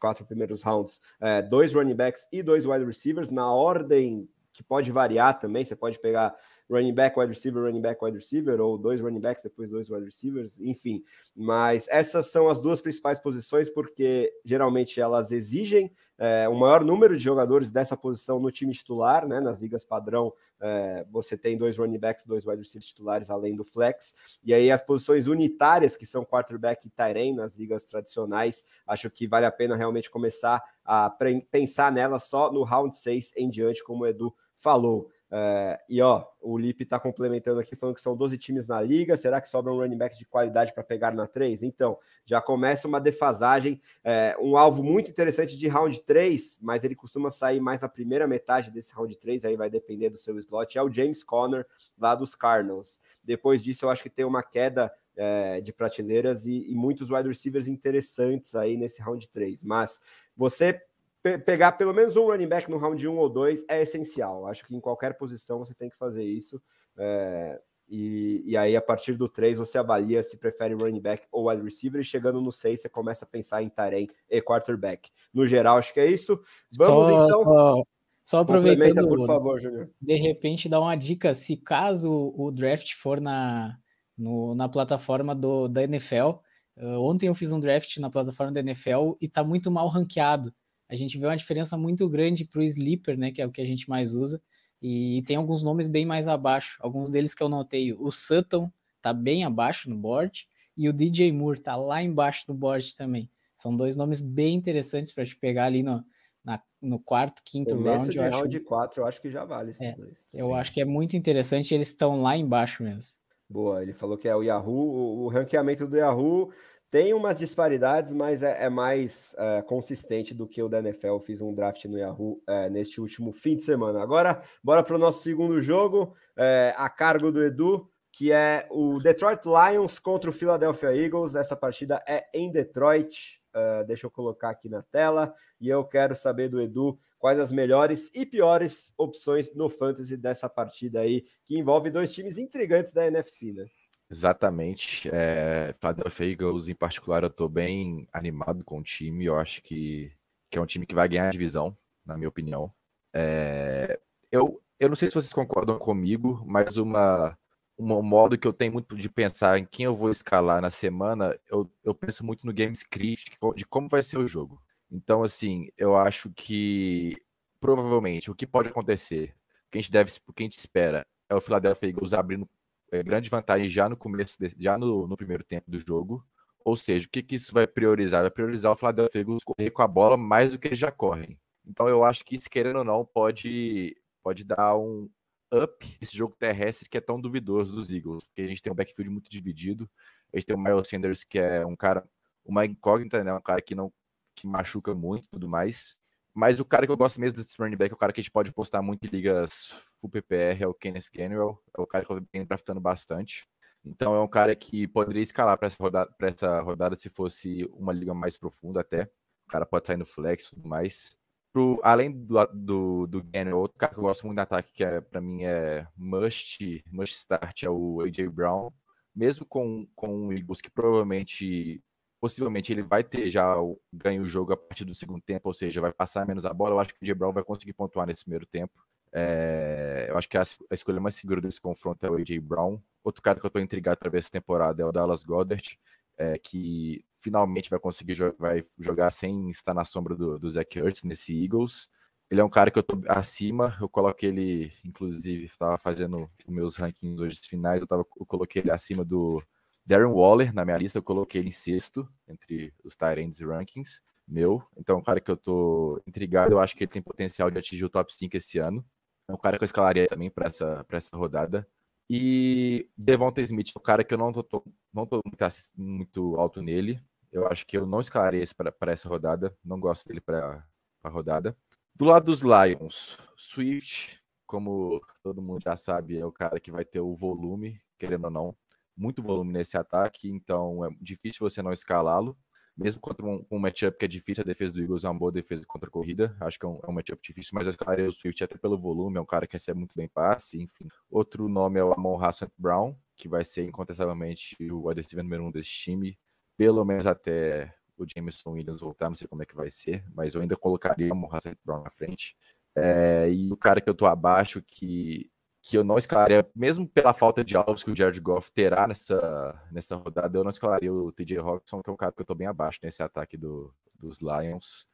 quatro 0.00 0.24
primeiros 0.24 0.62
rounds, 0.62 1.02
é, 1.20 1.42
dois 1.42 1.74
running 1.74 1.94
backs 1.94 2.26
e 2.32 2.42
dois 2.42 2.64
wide 2.64 2.82
receivers, 2.82 3.28
na 3.28 3.52
ordem 3.52 4.26
que 4.54 4.62
pode 4.62 4.90
variar 4.90 5.38
também. 5.38 5.66
Você 5.66 5.76
pode 5.76 6.00
pegar 6.00 6.34
running 6.70 6.94
back, 6.94 7.18
wide 7.18 7.34
receiver, 7.34 7.62
running 7.62 7.82
back, 7.82 8.02
wide 8.02 8.16
receiver, 8.16 8.58
ou 8.62 8.78
dois 8.78 9.02
running 9.02 9.20
backs, 9.20 9.42
depois 9.42 9.68
dois 9.68 9.90
wide 9.90 10.06
receivers, 10.06 10.58
enfim. 10.60 11.04
Mas 11.36 11.86
essas 11.88 12.28
são 12.28 12.48
as 12.48 12.58
duas 12.58 12.80
principais 12.80 13.20
posições, 13.20 13.68
porque 13.68 14.32
geralmente 14.46 14.98
elas 14.98 15.30
exigem 15.30 15.92
é, 16.18 16.48
um 16.48 16.54
maior 16.54 16.84
número 16.84 17.16
de 17.16 17.22
jogadores 17.22 17.70
dessa 17.70 17.96
posição 17.96 18.38
no 18.38 18.50
time 18.50 18.72
titular, 18.72 19.26
né? 19.26 19.40
Nas 19.40 19.58
ligas 19.58 19.84
padrão, 19.84 20.32
é, 20.60 21.04
você 21.10 21.36
tem 21.36 21.58
dois 21.58 21.76
running 21.76 21.98
backs, 21.98 22.24
dois 22.24 22.46
wide 22.46 22.60
receivers 22.60 22.86
titulares, 22.86 23.30
além 23.30 23.54
do 23.54 23.64
flex. 23.64 24.14
E 24.42 24.54
aí 24.54 24.70
as 24.70 24.80
posições 24.80 25.26
unitárias, 25.26 25.96
que 25.96 26.06
são 26.06 26.24
quarterback 26.24 26.86
e 26.86 26.90
tight 26.90 27.32
nas 27.32 27.54
ligas 27.54 27.84
tradicionais, 27.84 28.64
acho 28.86 29.10
que 29.10 29.26
vale 29.26 29.46
a 29.46 29.52
pena 29.52 29.76
realmente 29.76 30.10
começar 30.10 30.62
a 30.84 31.10
pensar 31.50 31.90
nela 31.90 32.18
só 32.18 32.52
no 32.52 32.62
round 32.62 32.96
6 32.96 33.32
em 33.36 33.48
diante, 33.48 33.82
como 33.82 34.04
o 34.04 34.06
Edu 34.06 34.34
falou. 34.56 35.10
É, 35.30 35.80
e 35.88 36.00
ó, 36.00 36.24
o 36.40 36.56
Lipe 36.56 36.84
está 36.84 37.00
complementando 37.00 37.58
aqui, 37.58 37.74
falando 37.74 37.96
que 37.96 38.00
são 38.00 38.16
12 38.16 38.38
times 38.38 38.66
na 38.66 38.80
liga. 38.80 39.16
Será 39.16 39.40
que 39.40 39.48
sobra 39.48 39.72
um 39.72 39.78
running 39.78 39.96
back 39.96 40.16
de 40.16 40.24
qualidade 40.24 40.72
para 40.72 40.84
pegar 40.84 41.12
na 41.12 41.26
3? 41.26 41.62
Então, 41.62 41.98
já 42.24 42.40
começa 42.40 42.86
uma 42.86 43.00
defasagem. 43.00 43.80
É, 44.02 44.36
um 44.40 44.56
alvo 44.56 44.82
muito 44.82 45.10
interessante 45.10 45.56
de 45.56 45.66
round 45.66 46.00
3, 46.02 46.58
mas 46.62 46.84
ele 46.84 46.94
costuma 46.94 47.30
sair 47.30 47.60
mais 47.60 47.80
na 47.80 47.88
primeira 47.88 48.26
metade 48.26 48.70
desse 48.70 48.94
round 48.94 49.16
3, 49.16 49.44
aí 49.44 49.56
vai 49.56 49.68
depender 49.68 50.10
do 50.10 50.18
seu 50.18 50.38
slot. 50.38 50.78
É 50.78 50.82
o 50.82 50.92
James 50.92 51.24
Conner, 51.24 51.66
lá 51.98 52.14
dos 52.14 52.34
Cardinals. 52.34 53.00
Depois 53.22 53.62
disso, 53.62 53.86
eu 53.86 53.90
acho 53.90 54.02
que 54.02 54.10
tem 54.10 54.24
uma 54.24 54.42
queda 54.42 54.92
é, 55.16 55.60
de 55.60 55.72
prateleiras 55.72 56.46
e, 56.46 56.70
e 56.70 56.74
muitos 56.74 57.10
wide 57.10 57.28
receivers 57.28 57.68
interessantes 57.68 58.54
aí 58.54 58.76
nesse 58.76 59.00
round 59.02 59.28
3. 59.28 59.62
Mas 59.62 60.00
você 60.36 60.80
pe 61.24 61.38
pegar 61.38 61.72
pelo 61.72 61.94
menos 61.94 62.16
um 62.16 62.26
running 62.26 62.46
back 62.46 62.70
no 62.70 62.76
round 62.76 63.08
1 63.08 63.16
ou 63.16 63.30
2 63.30 63.64
é 63.66 63.82
essencial. 63.82 64.46
Acho 64.46 64.66
que 64.66 64.76
em 64.76 64.80
qualquer 64.80 65.16
posição 65.16 65.58
você 65.58 65.74
tem 65.74 65.88
que 65.88 65.96
fazer 65.96 66.22
isso. 66.22 66.62
É, 66.98 67.58
e, 67.88 68.42
e, 68.46 68.56
aí, 68.56 68.76
a 68.76 68.82
partir 68.82 69.14
do 69.14 69.28
3, 69.28 69.58
você 69.58 69.78
avalia 69.78 70.22
se 70.22 70.36
prefere 70.36 70.74
running 70.74 71.00
back 71.00 71.26
ou 71.32 71.48
wide 71.48 71.62
receiver, 71.62 72.00
e 72.00 72.04
chegando 72.04 72.40
no 72.40 72.52
6, 72.52 72.82
você 72.82 72.88
começa 72.88 73.24
a 73.24 73.28
pensar 73.28 73.62
em 73.62 73.68
Tarém 73.68 74.06
e 74.28 74.40
quarterback. 74.40 75.10
No 75.32 75.46
geral, 75.46 75.78
acho 75.78 75.92
que 75.94 76.00
é 76.00 76.06
isso. 76.06 76.38
Vamos 76.76 77.06
só, 77.06 77.26
então. 77.26 77.42
Só, 77.42 77.82
Só 78.24 78.38
aproveitando, 78.40 79.08
por 79.08 79.26
favor, 79.26 79.60
Júnior. 79.60 79.90
De 80.00 80.16
repente, 80.16 80.68
dá 80.68 80.80
uma 80.80 80.96
dica: 80.96 81.34
se 81.34 81.56
caso 81.56 82.34
o 82.36 82.50
draft 82.50 82.94
for 82.94 83.20
na, 83.20 83.76
no, 84.16 84.54
na 84.54 84.68
plataforma 84.68 85.34
do, 85.34 85.68
da 85.68 85.84
NFL, 85.84 86.38
uh, 86.78 87.00
ontem 87.00 87.28
eu 87.28 87.34
fiz 87.34 87.52
um 87.52 87.60
draft 87.60 87.98
na 87.98 88.10
plataforma 88.10 88.52
da 88.52 88.60
NFL 88.60 89.12
e 89.20 89.28
tá 89.28 89.42
muito 89.44 89.70
mal 89.70 89.88
ranqueado. 89.88 90.54
A 90.88 90.94
gente 90.94 91.18
vê 91.18 91.26
uma 91.26 91.36
diferença 91.36 91.76
muito 91.76 92.08
grande 92.08 92.44
para 92.44 92.60
o 92.60 92.62
sleeper, 92.62 93.18
né, 93.18 93.30
que 93.30 93.40
é 93.40 93.46
o 93.46 93.50
que 93.50 93.60
a 93.60 93.66
gente 93.66 93.88
mais 93.88 94.14
usa, 94.14 94.42
e 94.80 95.22
tem 95.26 95.36
alguns 95.36 95.62
nomes 95.62 95.88
bem 95.88 96.04
mais 96.04 96.28
abaixo. 96.28 96.78
Alguns 96.80 97.10
deles 97.10 97.34
que 97.34 97.42
eu 97.42 97.48
notei, 97.48 97.92
o 97.92 98.10
Sutton 98.10 98.70
tá 99.00 99.12
bem 99.12 99.44
abaixo 99.44 99.88
no 99.88 99.96
board 99.96 100.46
e 100.76 100.88
o 100.88 100.92
DJ 100.92 101.32
Moore 101.32 101.60
tá 101.60 101.76
lá 101.76 102.02
embaixo 102.02 102.46
do 102.46 102.54
board 102.54 102.94
também. 102.94 103.30
São 103.56 103.74
dois 103.74 103.96
nomes 103.96 104.20
bem 104.20 104.54
interessantes 104.56 105.12
para 105.12 105.24
te 105.24 105.36
pegar 105.36 105.66
ali 105.66 105.82
no, 105.82 106.04
na, 106.44 106.60
no 106.82 106.98
quarto, 106.98 107.42
quinto 107.44 107.74
Começo 107.76 107.96
round. 107.96 108.10
De 108.10 108.18
eu 108.18 108.30
round 108.30 108.56
acho... 108.56 108.66
4, 108.66 109.00
eu 109.00 109.06
acho 109.06 109.22
que 109.22 109.30
já 109.30 109.44
vale. 109.44 109.72
É, 109.80 109.96
eu 110.34 110.46
Sim. 110.46 110.54
acho 110.54 110.72
que 110.72 110.80
é 110.80 110.84
muito 110.84 111.16
interessante, 111.16 111.74
eles 111.74 111.88
estão 111.88 112.20
lá 112.20 112.36
embaixo 112.36 112.82
mesmo. 112.82 113.16
Boa, 113.48 113.82
ele 113.82 113.92
falou 113.92 114.18
que 114.18 114.28
é 114.28 114.34
o 114.34 114.42
Yahoo, 114.42 114.74
o, 114.74 115.24
o 115.24 115.28
ranqueamento 115.28 115.86
do 115.86 115.96
Yahoo 115.96 116.50
tem 116.94 117.12
umas 117.12 117.40
disparidades, 117.40 118.12
mas 118.12 118.44
é, 118.44 118.66
é 118.66 118.70
mais 118.70 119.34
é, 119.36 119.62
consistente 119.62 120.32
do 120.32 120.46
que 120.46 120.62
o 120.62 120.68
da 120.68 120.78
NFL. 120.78 121.08
Eu 121.08 121.18
fiz 121.18 121.40
um 121.42 121.52
draft 121.52 121.84
no 121.86 121.98
Yahoo 121.98 122.40
é, 122.46 122.70
neste 122.70 123.00
último 123.00 123.32
fim 123.32 123.56
de 123.56 123.64
semana. 123.64 124.00
Agora, 124.00 124.40
bora 124.62 124.80
para 124.80 124.94
o 124.94 124.98
nosso 124.98 125.20
segundo 125.24 125.60
jogo, 125.60 126.14
é, 126.36 126.72
a 126.76 126.88
cargo 126.88 127.32
do 127.32 127.42
Edu, 127.42 127.90
que 128.12 128.30
é 128.30 128.68
o 128.70 129.00
Detroit 129.00 129.40
Lions 129.44 129.98
contra 129.98 130.30
o 130.30 130.32
Philadelphia 130.32 130.94
Eagles. 130.94 131.34
Essa 131.34 131.56
partida 131.56 132.00
é 132.06 132.28
em 132.32 132.48
Detroit. 132.48 133.42
Deixa 133.88 134.06
eu 134.06 134.10
colocar 134.10 134.50
aqui 134.50 134.68
na 134.68 134.82
tela 134.82 135.34
e 135.60 135.68
eu 135.68 135.84
quero 135.84 136.14
saber 136.14 136.48
do 136.48 136.60
Edu 136.60 136.96
quais 137.18 137.40
as 137.40 137.50
melhores 137.50 138.08
e 138.14 138.24
piores 138.24 138.94
opções 138.96 139.52
no 139.52 139.68
fantasy 139.68 140.16
dessa 140.16 140.48
partida 140.48 141.00
aí, 141.00 141.24
que 141.44 141.58
envolve 141.58 141.90
dois 141.90 142.12
times 142.12 142.38
intrigantes 142.38 142.92
da 142.92 143.04
NFC, 143.04 143.52
né? 143.52 143.66
Exatamente. 144.10 145.08
É, 145.12 145.72
Philadelphia 145.80 146.30
Eagles, 146.30 146.68
em 146.68 146.74
particular, 146.74 147.22
eu 147.22 147.28
estou 147.28 147.48
bem 147.48 148.08
animado 148.12 148.64
com 148.64 148.78
o 148.78 148.82
time. 148.82 149.24
Eu 149.24 149.38
acho 149.38 149.62
que, 149.62 150.12
que 150.50 150.58
é 150.58 150.60
um 150.60 150.66
time 150.66 150.86
que 150.86 150.94
vai 150.94 151.08
ganhar 151.08 151.28
a 151.28 151.30
divisão, 151.30 151.76
na 152.04 152.16
minha 152.16 152.28
opinião. 152.28 152.72
É, 153.12 153.98
eu, 154.30 154.60
eu 154.78 154.88
não 154.88 154.96
sei 154.96 155.08
se 155.08 155.14
vocês 155.14 155.32
concordam 155.32 155.78
comigo, 155.78 156.42
mas 156.46 156.76
uma 156.76 157.36
um 157.78 158.02
modo 158.02 158.38
que 158.38 158.46
eu 158.46 158.52
tenho 158.52 158.72
muito 158.72 158.94
de 158.96 159.08
pensar 159.08 159.58
em 159.58 159.64
quem 159.64 159.86
eu 159.86 159.94
vou 159.94 160.10
escalar 160.10 160.60
na 160.60 160.70
semana, 160.70 161.38
eu, 161.50 161.70
eu 161.82 161.94
penso 161.94 162.24
muito 162.24 162.46
no 162.46 162.52
game 162.52 162.72
script, 162.72 163.32
de 163.56 163.66
como 163.66 163.88
vai 163.88 164.02
ser 164.02 164.18
o 164.18 164.28
jogo. 164.28 164.62
Então, 164.90 165.24
assim, 165.24 165.68
eu 165.76 165.96
acho 165.96 166.30
que 166.30 167.20
provavelmente 167.60 168.30
o 168.30 168.34
que 168.34 168.46
pode 168.46 168.68
acontecer, 168.68 169.34
o 169.66 169.70
que 169.72 169.78
a 169.78 169.80
gente 169.80 169.90
deve, 169.90 170.12
o 170.26 170.32
que 170.32 170.42
a 170.42 170.46
gente 170.46 170.58
espera, 170.58 171.06
é 171.28 171.34
o 171.34 171.40
Philadelphia 171.40 171.88
Eagles 171.88 172.12
abrindo 172.12 172.48
é, 172.92 173.02
grande 173.02 173.30
vantagem 173.30 173.68
já 173.68 173.88
no 173.88 173.96
começo, 173.96 174.36
de, 174.38 174.54
já 174.58 174.78
no, 174.78 175.06
no, 175.06 175.16
primeiro 175.16 175.44
tempo 175.44 175.70
do 175.70 175.78
jogo. 175.78 176.24
Ou 176.64 176.76
seja, 176.76 177.06
o 177.06 177.10
que, 177.10 177.22
que 177.22 177.34
isso 177.34 177.52
vai 177.52 177.66
priorizar? 177.66 178.22
Vai 178.22 178.30
priorizar 178.30 178.72
o 178.72 178.76
Philadelphia 178.76 179.20
Eagles 179.20 179.44
correr 179.44 179.70
com 179.70 179.82
a 179.82 179.88
bola 179.88 180.16
mais 180.16 180.52
do 180.52 180.58
que 180.58 180.68
eles 180.68 180.78
já 180.78 180.90
correm. 180.90 181.38
Então 181.66 181.88
eu 181.88 182.04
acho 182.04 182.24
que 182.24 182.34
isso, 182.34 182.48
querendo 182.48 182.78
ou 182.78 182.84
não, 182.84 183.04
pode, 183.04 183.96
pode 184.22 184.44
dar 184.44 184.76
um, 184.76 185.08
up 185.52 185.98
esse 186.00 186.16
jogo 186.16 186.34
terrestre 186.38 186.88
que 186.88 186.98
é 186.98 187.00
tão 187.00 187.20
duvidoso 187.20 187.74
dos 187.74 187.92
Eagles, 187.92 188.24
porque 188.24 188.42
a 188.42 188.46
gente 188.46 188.62
tem 188.62 188.72
um 188.72 188.76
backfield 188.76 189.10
muito 189.10 189.30
dividido, 189.30 189.88
a 190.32 190.36
gente 190.36 190.46
tem 190.46 190.56
o 190.56 190.58
Miles 190.58 190.88
Sanders 190.88 191.24
que 191.24 191.38
é 191.38 191.64
um 191.64 191.76
cara, 191.76 192.04
uma 192.44 192.64
incógnita, 192.66 193.22
né, 193.22 193.32
um 193.32 193.40
cara 193.40 193.62
que 193.62 193.74
não 193.74 193.92
que 194.36 194.46
machuca 194.48 194.94
muito 194.94 195.26
e 195.26 195.30
tudo 195.30 195.48
mais, 195.48 195.94
mas 196.34 196.60
o 196.60 196.64
cara 196.64 196.86
que 196.86 196.92
eu 196.92 196.96
gosto 196.96 197.20
mesmo 197.20 197.36
desse 197.36 197.56
running 197.58 197.76
back, 197.76 197.92
é 197.92 197.94
o 197.94 197.98
cara 197.98 198.12
que 198.12 198.20
a 198.20 198.22
gente 198.22 198.32
pode 198.32 198.52
postar 198.52 198.82
muito 198.82 199.06
em 199.06 199.10
ligas 199.10 199.74
full 200.00 200.10
PPR, 200.10 200.62
é 200.62 200.66
o 200.66 200.74
Kenneth 200.74 201.10
Gainwell, 201.12 201.58
é 201.76 201.80
o 201.80 201.86
cara 201.86 202.04
que 202.04 202.10
eu 202.10 202.26
venho 202.32 202.46
draftando 202.46 202.80
bastante, 202.80 203.46
então 203.84 204.14
é 204.14 204.20
um 204.20 204.28
cara 204.28 204.54
que 204.56 204.86
poderia 204.88 205.22
escalar 205.22 205.56
para 205.58 205.68
essa, 205.68 205.82
rodada, 205.82 206.14
essa 206.20 206.60
rodada 206.60 206.96
se 206.96 207.08
fosse 207.08 207.68
uma 207.72 207.92
liga 207.92 208.12
mais 208.12 208.36
profunda 208.36 208.80
até, 208.80 209.04
o 209.46 209.50
cara 209.50 209.64
pode 209.64 209.86
sair 209.86 209.96
no 209.96 210.06
flex 210.06 210.46
e 210.46 210.50
tudo 210.50 210.68
mais, 210.68 211.16
Pro, 211.54 211.78
além 211.84 212.10
do, 212.10 212.44
do, 212.52 213.06
do 213.06 213.24
outro 213.56 213.78
cara 213.78 213.94
que 213.94 214.00
eu 214.00 214.02
gosto 214.02 214.26
muito 214.26 214.38
do 214.38 214.42
ataque, 214.42 214.72
que 214.72 214.82
é, 214.82 215.00
para 215.00 215.20
mim 215.20 215.44
é 215.44 215.86
must, 215.96 216.84
must 216.90 217.14
start, 217.14 217.62
é 217.62 217.70
o 217.70 218.00
AJ 218.00 218.26
Brown. 218.28 218.72
Mesmo 219.14 219.46
com, 219.46 219.86
com 219.94 220.26
o 220.26 220.32
Eagles, 220.32 220.60
que 220.60 220.68
provavelmente, 220.68 221.80
possivelmente, 222.24 222.72
ele 222.72 222.80
vai 222.80 223.04
ter 223.04 223.28
já 223.28 223.60
o, 223.60 223.78
ganho 223.92 224.22
o 224.22 224.26
jogo 224.26 224.54
a 224.54 224.56
partir 224.56 224.86
do 224.86 224.94
segundo 224.94 225.20
tempo, 225.20 225.50
ou 225.50 225.52
seja, 225.52 225.78
vai 225.78 225.92
passar 225.92 226.26
menos 226.26 226.46
a 226.46 226.54
bola. 226.54 226.76
Eu 226.76 226.80
acho 226.80 226.94
que 226.94 227.02
o 227.02 227.04
AJ 227.04 227.18
Brown 227.18 227.34
vai 227.34 227.44
conseguir 227.44 227.74
pontuar 227.74 228.06
nesse 228.06 228.24
primeiro 228.24 228.46
tempo. 228.46 228.72
É, 229.12 230.06
eu 230.08 230.16
acho 230.16 230.26
que 230.26 230.38
a, 230.38 230.40
a, 230.40 230.74
escolha 230.74 230.98
mais 230.98 231.16
segura 231.16 231.38
desse 231.38 231.60
confronto 231.60 232.06
é 232.06 232.10
o 232.10 232.14
AJ 232.14 232.38
Brown. 232.38 232.80
Outro 233.04 233.20
cara 233.20 233.38
que 233.38 233.44
eu 233.44 233.48
estou 233.48 233.60
intrigado 233.60 233.98
para 233.98 234.10
ver 234.10 234.20
essa 234.20 234.30
temporada 234.30 234.82
é 234.82 234.86
o 234.86 234.90
Dallas 234.90 235.22
Goddard 235.22 235.78
é, 236.16 236.38
que 236.38 237.04
finalmente 237.18 237.68
vai 237.68 237.78
conseguir 237.78 238.14
jo 238.14 238.34
vai 238.38 238.62
jogar 238.78 239.10
sem 239.10 239.50
estar 239.50 239.74
na 239.74 239.84
sombra 239.84 240.16
do, 240.16 240.38
do 240.38 240.50
Zach 240.50 240.78
Ertz 240.78 241.04
nesse 241.04 241.44
Eagles. 241.44 241.90
Ele 242.30 242.40
é 242.40 242.44
um 242.44 242.48
cara 242.48 242.70
que 242.70 242.78
eu 242.78 242.82
tô 242.82 242.98
acima, 243.06 243.76
eu 243.78 243.88
coloquei 243.88 244.30
ele, 244.30 244.72
inclusive, 244.82 245.44
estava 245.44 245.76
fazendo 245.76 246.30
os 246.46 246.54
meus 246.54 246.76
rankings 246.76 247.22
hoje 247.22 247.38
finais, 247.42 247.82
eu, 247.82 247.86
tava, 247.86 248.02
eu 248.18 248.24
coloquei 248.24 248.62
ele 248.62 248.70
acima 248.70 249.04
do 249.04 249.42
Darren 249.86 250.12
Waller 250.12 250.54
na 250.54 250.64
minha 250.64 250.78
lista, 250.78 250.98
eu 250.98 251.02
coloquei 251.02 251.40
ele 251.40 251.48
em 251.48 251.52
sexto 251.52 252.08
entre 252.26 252.72
os 252.82 252.94
Tyrants 252.96 253.40
e 253.40 253.44
rankings 253.44 254.00
meu. 254.26 254.62
Então, 254.76 254.96
é 254.96 254.98
um 254.98 255.02
cara 255.02 255.20
que 255.20 255.30
eu 255.30 255.36
tô 255.36 256.00
intrigado, 256.06 256.52
eu 256.52 256.60
acho 256.60 256.74
que 256.76 256.84
ele 256.84 256.90
tem 256.90 257.02
potencial 257.02 257.50
de 257.50 257.58
atingir 257.58 257.84
o 257.84 257.90
top 257.90 258.12
5 258.12 258.36
esse 258.36 258.58
ano. 258.58 258.84
É 259.28 259.32
um 259.32 259.38
cara 259.38 259.58
que 259.58 259.64
eu 259.64 259.66
escalaria 259.66 260.06
também 260.06 260.30
para 260.30 260.48
essa, 260.48 260.84
essa 260.90 261.16
rodada. 261.16 261.68
E 262.08 262.88
Devonta 262.96 263.40
Smith, 263.42 263.72
o 263.74 263.80
cara 263.80 264.04
que 264.04 264.12
eu 264.12 264.18
não 264.18 264.32
tô, 264.32 264.62
não 264.92 265.06
tô 265.06 265.20
muito, 265.24 265.44
muito 265.76 266.36
alto 266.36 266.62
nele. 266.62 267.00
Eu 267.32 267.46
acho 267.46 267.66
que 267.66 267.76
eu 267.76 267.86
não 267.86 268.00
escalaria 268.00 268.42
esse 268.42 268.54
para 268.54 268.92
essa 268.92 269.08
rodada. 269.08 269.56
Não 269.64 269.80
gosto 269.80 270.06
dele 270.06 270.20
para 270.20 270.66
a 271.02 271.08
rodada. 271.08 271.56
Do 271.94 272.04
lado 272.04 272.26
dos 272.26 272.42
Lions, 272.42 273.18
Swift, 273.36 274.20
como 274.46 275.00
todo 275.22 275.40
mundo 275.40 275.62
já 275.62 275.76
sabe, 275.76 276.18
é 276.18 276.26
o 276.26 276.32
cara 276.32 276.60
que 276.60 276.70
vai 276.70 276.84
ter 276.84 277.00
o 277.00 277.14
volume, 277.14 277.80
querendo 277.98 278.24
ou 278.24 278.30
não, 278.30 278.56
muito 278.96 279.22
volume 279.22 279.52
nesse 279.52 279.76
ataque, 279.76 280.28
então 280.28 280.84
é 280.84 280.88
difícil 281.00 281.48
você 281.48 281.62
não 281.62 281.72
escalá-lo 281.72 282.36
mesmo 282.76 283.00
contra 283.00 283.24
um, 283.24 283.44
um 283.50 283.58
matchup 283.58 283.96
que 283.96 284.04
é 284.04 284.08
difícil, 284.08 284.42
a 284.42 284.44
defesa 284.44 284.74
do 284.74 284.82
Eagles 284.82 285.04
é 285.04 285.08
uma 285.08 285.18
boa 285.18 285.30
defesa 285.30 285.62
contra 285.66 285.88
a 285.88 285.92
corrida. 285.92 286.36
Acho 286.40 286.58
que 286.58 286.66
é 286.66 286.68
um, 286.68 286.80
é 286.82 286.90
um 286.90 286.92
matchup 286.92 287.20
difícil, 287.22 287.50
mas 287.54 287.64
eu 287.64 287.70
escalaria 287.70 288.08
o 288.08 288.12
Swift 288.12 288.42
até 288.42 288.58
pelo 288.58 288.78
volume, 288.78 289.16
é 289.16 289.20
um 289.20 289.26
cara 289.26 289.46
que 289.46 289.52
recebe 289.54 289.78
muito 289.78 289.94
bem 289.96 290.08
passe, 290.08 290.60
enfim. 290.60 290.88
Outro 291.08 291.48
nome 291.48 291.78
é 291.78 291.84
o 291.84 291.92
Amon 291.92 292.22
Hassan 292.22 292.48
Brown, 292.58 292.96
que 293.16 293.28
vai 293.28 293.44
ser 293.44 293.64
incontestavelmente 293.64 294.56
o 294.72 294.88
receiver 294.92 295.22
número 295.22 295.44
um 295.44 295.50
desse 295.50 295.70
time, 295.70 296.18
pelo 296.56 296.84
menos 296.84 297.06
até 297.06 297.72
o 297.96 298.04
Jameson 298.04 298.50
Williams 298.50 298.80
voltar, 298.80 299.08
não 299.08 299.14
sei 299.14 299.28
como 299.28 299.42
é 299.42 299.46
que 299.46 299.54
vai 299.54 299.70
ser, 299.70 300.04
mas 300.12 300.34
eu 300.34 300.40
ainda 300.40 300.56
colocaria 300.56 301.08
o 301.08 301.12
Amon 301.12 301.28
Hassan 301.30 301.54
Brown 301.64 301.84
na 301.84 301.90
frente. 301.90 302.36
É, 302.76 303.30
e 303.30 303.52
o 303.52 303.56
cara 303.56 303.80
que 303.80 303.88
eu 303.88 303.94
tô 303.94 304.04
abaixo, 304.04 304.60
que 304.60 305.30
que 305.66 305.78
eu 305.78 305.82
não 305.82 305.96
escalaria, 305.96 306.46
mesmo 306.54 306.86
pela 306.86 307.14
falta 307.14 307.42
de 307.42 307.56
alvos 307.56 307.82
que 307.82 307.90
o 307.90 307.96
Jared 307.96 308.20
Goff 308.20 308.52
terá 308.52 308.86
nessa, 308.86 309.58
nessa 309.72 309.96
rodada, 309.96 310.36
eu 310.36 310.44
não 310.44 310.50
escalaria 310.50 310.92
o 310.92 311.10
TJ 311.10 311.38
Hawkinson, 311.38 311.82
que 311.82 311.88
é 311.88 311.92
um 311.92 311.96
cara 311.96 312.12
que 312.12 312.20
eu 312.20 312.26
tô 312.26 312.34
bem 312.34 312.46
abaixo 312.46 312.80
nesse 312.82 313.02
ataque 313.02 313.34
do, 313.34 313.74
dos 313.98 314.20
Lions. 314.20 314.86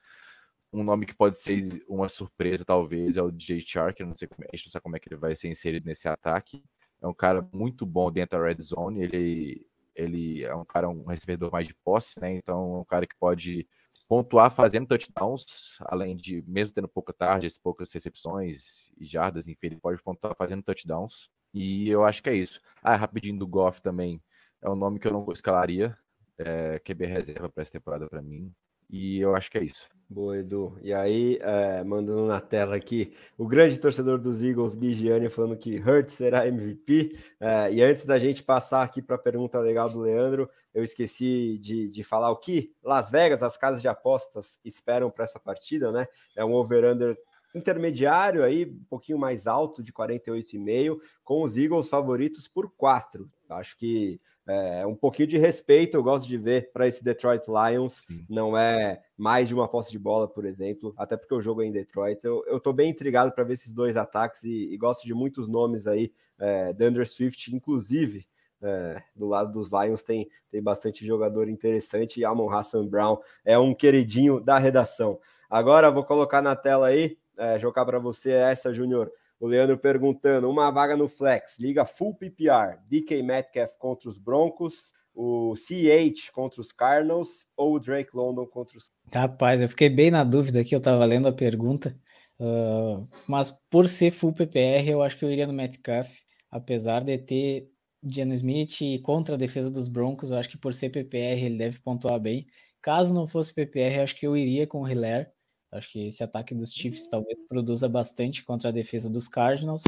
Um 0.72 0.84
nome 0.84 1.06
que 1.06 1.16
pode 1.16 1.36
ser 1.38 1.84
uma 1.88 2.08
surpresa, 2.08 2.64
talvez, 2.64 3.16
é 3.16 3.22
o 3.22 3.32
DJ 3.32 3.60
Chark, 3.60 3.98
não 4.04 4.16
sei 4.16 4.28
como, 4.28 4.44
a 4.44 4.56
gente 4.56 4.66
não 4.66 4.70
sabe 4.70 4.82
como 4.84 4.96
é 4.96 5.00
que 5.00 5.08
ele 5.08 5.16
vai 5.16 5.34
ser 5.34 5.48
inserido 5.48 5.86
nesse 5.86 6.08
ataque. 6.08 6.62
É 7.02 7.08
um 7.08 7.14
cara 7.14 7.44
muito 7.52 7.84
bom 7.84 8.08
dentro 8.12 8.38
da 8.38 8.44
red 8.46 8.60
zone, 8.60 9.02
ele, 9.02 9.66
ele 9.92 10.44
é 10.44 10.54
um 10.54 10.64
cara, 10.64 10.88
um 10.88 11.02
recebedor 11.02 11.50
mais 11.50 11.66
de 11.66 11.74
posse, 11.82 12.20
né? 12.20 12.32
Então, 12.32 12.76
é 12.76 12.78
um 12.78 12.84
cara 12.84 13.08
que 13.08 13.16
pode 13.18 13.66
pontuar 14.10 14.50
fazendo 14.50 14.88
touchdowns, 14.88 15.78
além 15.82 16.16
de, 16.16 16.42
mesmo 16.44 16.74
tendo 16.74 16.88
pouca 16.88 17.12
tarde, 17.12 17.46
poucas 17.62 17.92
recepções 17.92 18.90
e 18.98 19.06
jardas, 19.06 19.46
enfim, 19.46 19.68
ele 19.68 19.76
pode 19.76 20.02
pontuar 20.02 20.34
fazendo 20.36 20.64
touchdowns. 20.64 21.30
E 21.54 21.88
eu 21.88 22.04
acho 22.04 22.20
que 22.20 22.28
é 22.28 22.34
isso. 22.34 22.60
Ah, 22.82 22.96
rapidinho 22.96 23.38
do 23.38 23.46
Goff 23.46 23.80
também. 23.80 24.20
É 24.60 24.68
um 24.68 24.74
nome 24.74 24.98
que 24.98 25.06
eu 25.06 25.12
não 25.12 25.24
escalaria. 25.32 25.96
É, 26.36 26.80
QB 26.80 27.06
reserva 27.06 27.48
para 27.48 27.62
essa 27.62 27.70
temporada 27.70 28.08
para 28.08 28.20
mim. 28.20 28.52
E 28.90 29.20
eu 29.20 29.34
acho 29.34 29.50
que 29.50 29.58
é 29.58 29.64
isso. 29.64 29.88
Boa, 30.12 30.38
Edu. 30.38 30.76
E 30.82 30.92
aí, 30.92 31.38
é, 31.40 31.84
mandando 31.84 32.26
na 32.26 32.40
tela 32.40 32.74
aqui, 32.74 33.14
o 33.38 33.46
grande 33.46 33.78
torcedor 33.78 34.18
dos 34.18 34.42
Eagles, 34.42 34.72
Gigiani, 34.72 35.28
falando 35.28 35.56
que 35.56 35.76
Hurt 35.78 36.08
será 36.08 36.48
MVP. 36.48 37.16
É, 37.38 37.72
e 37.72 37.80
antes 37.80 38.04
da 38.04 38.18
gente 38.18 38.42
passar 38.42 38.82
aqui 38.82 39.00
para 39.00 39.14
a 39.14 39.20
pergunta 39.20 39.60
legal 39.60 39.88
do 39.88 40.00
Leandro, 40.00 40.50
eu 40.74 40.82
esqueci 40.82 41.58
de, 41.62 41.88
de 41.88 42.02
falar 42.02 42.28
o 42.32 42.36
que 42.38 42.74
Las 42.82 43.08
Vegas, 43.08 43.40
as 43.40 43.56
casas 43.56 43.80
de 43.80 43.86
apostas, 43.86 44.58
esperam 44.64 45.12
para 45.12 45.24
essa 45.24 45.38
partida, 45.38 45.92
né? 45.92 46.08
É 46.36 46.44
um 46.44 46.54
over-under 46.54 47.16
intermediário 47.54 48.42
aí, 48.42 48.64
um 48.64 48.84
pouquinho 48.90 49.18
mais 49.18 49.46
alto, 49.46 49.80
de 49.80 49.92
48,5, 49.92 50.98
com 51.22 51.44
os 51.44 51.56
Eagles 51.56 51.88
favoritos 51.88 52.48
por 52.48 52.68
4. 52.76 53.30
Acho 53.48 53.76
que 53.76 54.20
é, 54.50 54.84
um 54.84 54.96
pouquinho 54.96 55.28
de 55.28 55.38
respeito 55.38 55.96
eu 55.96 56.02
gosto 56.02 56.26
de 56.26 56.36
ver 56.36 56.72
para 56.72 56.88
esse 56.88 57.04
Detroit 57.04 57.44
Lions. 57.46 58.04
Sim. 58.04 58.24
Não 58.28 58.58
é 58.58 59.00
mais 59.16 59.46
de 59.46 59.54
uma 59.54 59.68
posse 59.68 59.92
de 59.92 59.98
bola, 59.98 60.26
por 60.26 60.44
exemplo, 60.44 60.92
até 60.96 61.16
porque 61.16 61.32
o 61.32 61.40
jogo 61.40 61.62
é 61.62 61.66
em 61.66 61.70
Detroit. 61.70 62.18
Eu, 62.24 62.42
eu 62.48 62.58
tô 62.58 62.72
bem 62.72 62.90
intrigado 62.90 63.32
para 63.32 63.44
ver 63.44 63.52
esses 63.52 63.72
dois 63.72 63.96
ataques 63.96 64.42
e, 64.42 64.72
e, 64.72 64.76
gosto 64.76 65.06
de 65.06 65.14
muitos 65.14 65.46
nomes 65.46 65.86
aí. 65.86 66.12
É, 66.36 66.72
Dunder 66.72 67.06
Swift, 67.06 67.54
inclusive, 67.54 68.26
é, 68.60 69.00
do 69.14 69.28
lado 69.28 69.52
dos 69.52 69.70
Lions 69.70 70.02
tem, 70.02 70.28
tem 70.50 70.60
bastante 70.60 71.06
jogador 71.06 71.48
interessante 71.48 72.18
e 72.18 72.24
Amon 72.24 72.50
Hassan 72.50 72.88
Brown 72.88 73.18
é 73.44 73.56
um 73.56 73.72
queridinho 73.72 74.40
da 74.40 74.58
redação. 74.58 75.20
Agora 75.48 75.92
vou 75.92 76.02
colocar 76.02 76.42
na 76.42 76.56
tela 76.56 76.88
aí, 76.88 77.16
é, 77.38 77.56
jogar 77.56 77.84
para 77.84 78.00
você 78.00 78.32
essa, 78.32 78.74
Júnior. 78.74 79.12
O 79.40 79.46
Leandro 79.46 79.78
perguntando: 79.78 80.48
uma 80.50 80.70
vaga 80.70 80.96
no 80.96 81.08
Flex, 81.08 81.58
liga 81.58 81.86
full 81.86 82.14
PPR, 82.14 82.78
DK 82.86 83.22
Metcalf 83.22 83.72
contra 83.78 84.08
os 84.08 84.18
Broncos, 84.18 84.92
o 85.14 85.54
CH 85.56 86.30
contra 86.32 86.60
os 86.60 86.70
Cardinals 86.70 87.46
ou 87.56 87.74
o 87.74 87.80
Drake 87.80 88.14
London 88.14 88.46
contra 88.46 88.76
os. 88.76 88.92
Rapaz, 89.12 89.62
eu 89.62 89.68
fiquei 89.68 89.88
bem 89.88 90.10
na 90.10 90.22
dúvida 90.22 90.60
aqui, 90.60 90.74
eu 90.74 90.80
tava 90.80 91.04
lendo 91.06 91.26
a 91.26 91.32
pergunta, 91.32 91.98
uh, 92.38 93.08
mas 93.26 93.50
por 93.70 93.88
ser 93.88 94.10
full 94.10 94.34
PPR, 94.34 94.86
eu 94.88 95.02
acho 95.02 95.16
que 95.16 95.24
eu 95.24 95.30
iria 95.30 95.46
no 95.46 95.54
Metcalf, 95.54 96.10
apesar 96.50 97.02
de 97.02 97.16
ter 97.16 97.70
Geno 98.04 98.34
Smith 98.34 99.02
contra 99.02 99.34
a 99.34 99.38
defesa 99.38 99.70
dos 99.70 99.88
Broncos, 99.88 100.30
eu 100.30 100.38
acho 100.38 100.48
que 100.48 100.58
por 100.58 100.74
ser 100.74 100.90
PPR 100.90 101.44
ele 101.44 101.56
deve 101.56 101.78
pontuar 101.80 102.20
bem. 102.20 102.46
Caso 102.82 103.12
não 103.12 103.26
fosse 103.26 103.54
PPR, 103.54 103.96
eu 103.96 104.02
acho 104.02 104.16
que 104.16 104.26
eu 104.26 104.36
iria 104.36 104.66
com 104.66 104.80
o 104.82 104.88
Hilaire. 104.88 105.28
Acho 105.72 105.90
que 105.90 106.08
esse 106.08 106.22
ataque 106.22 106.54
dos 106.54 106.72
Chiefs 106.72 107.08
talvez 107.08 107.38
produza 107.48 107.88
bastante 107.88 108.44
contra 108.44 108.70
a 108.70 108.72
defesa 108.72 109.08
dos 109.08 109.28
Cardinals. 109.28 109.84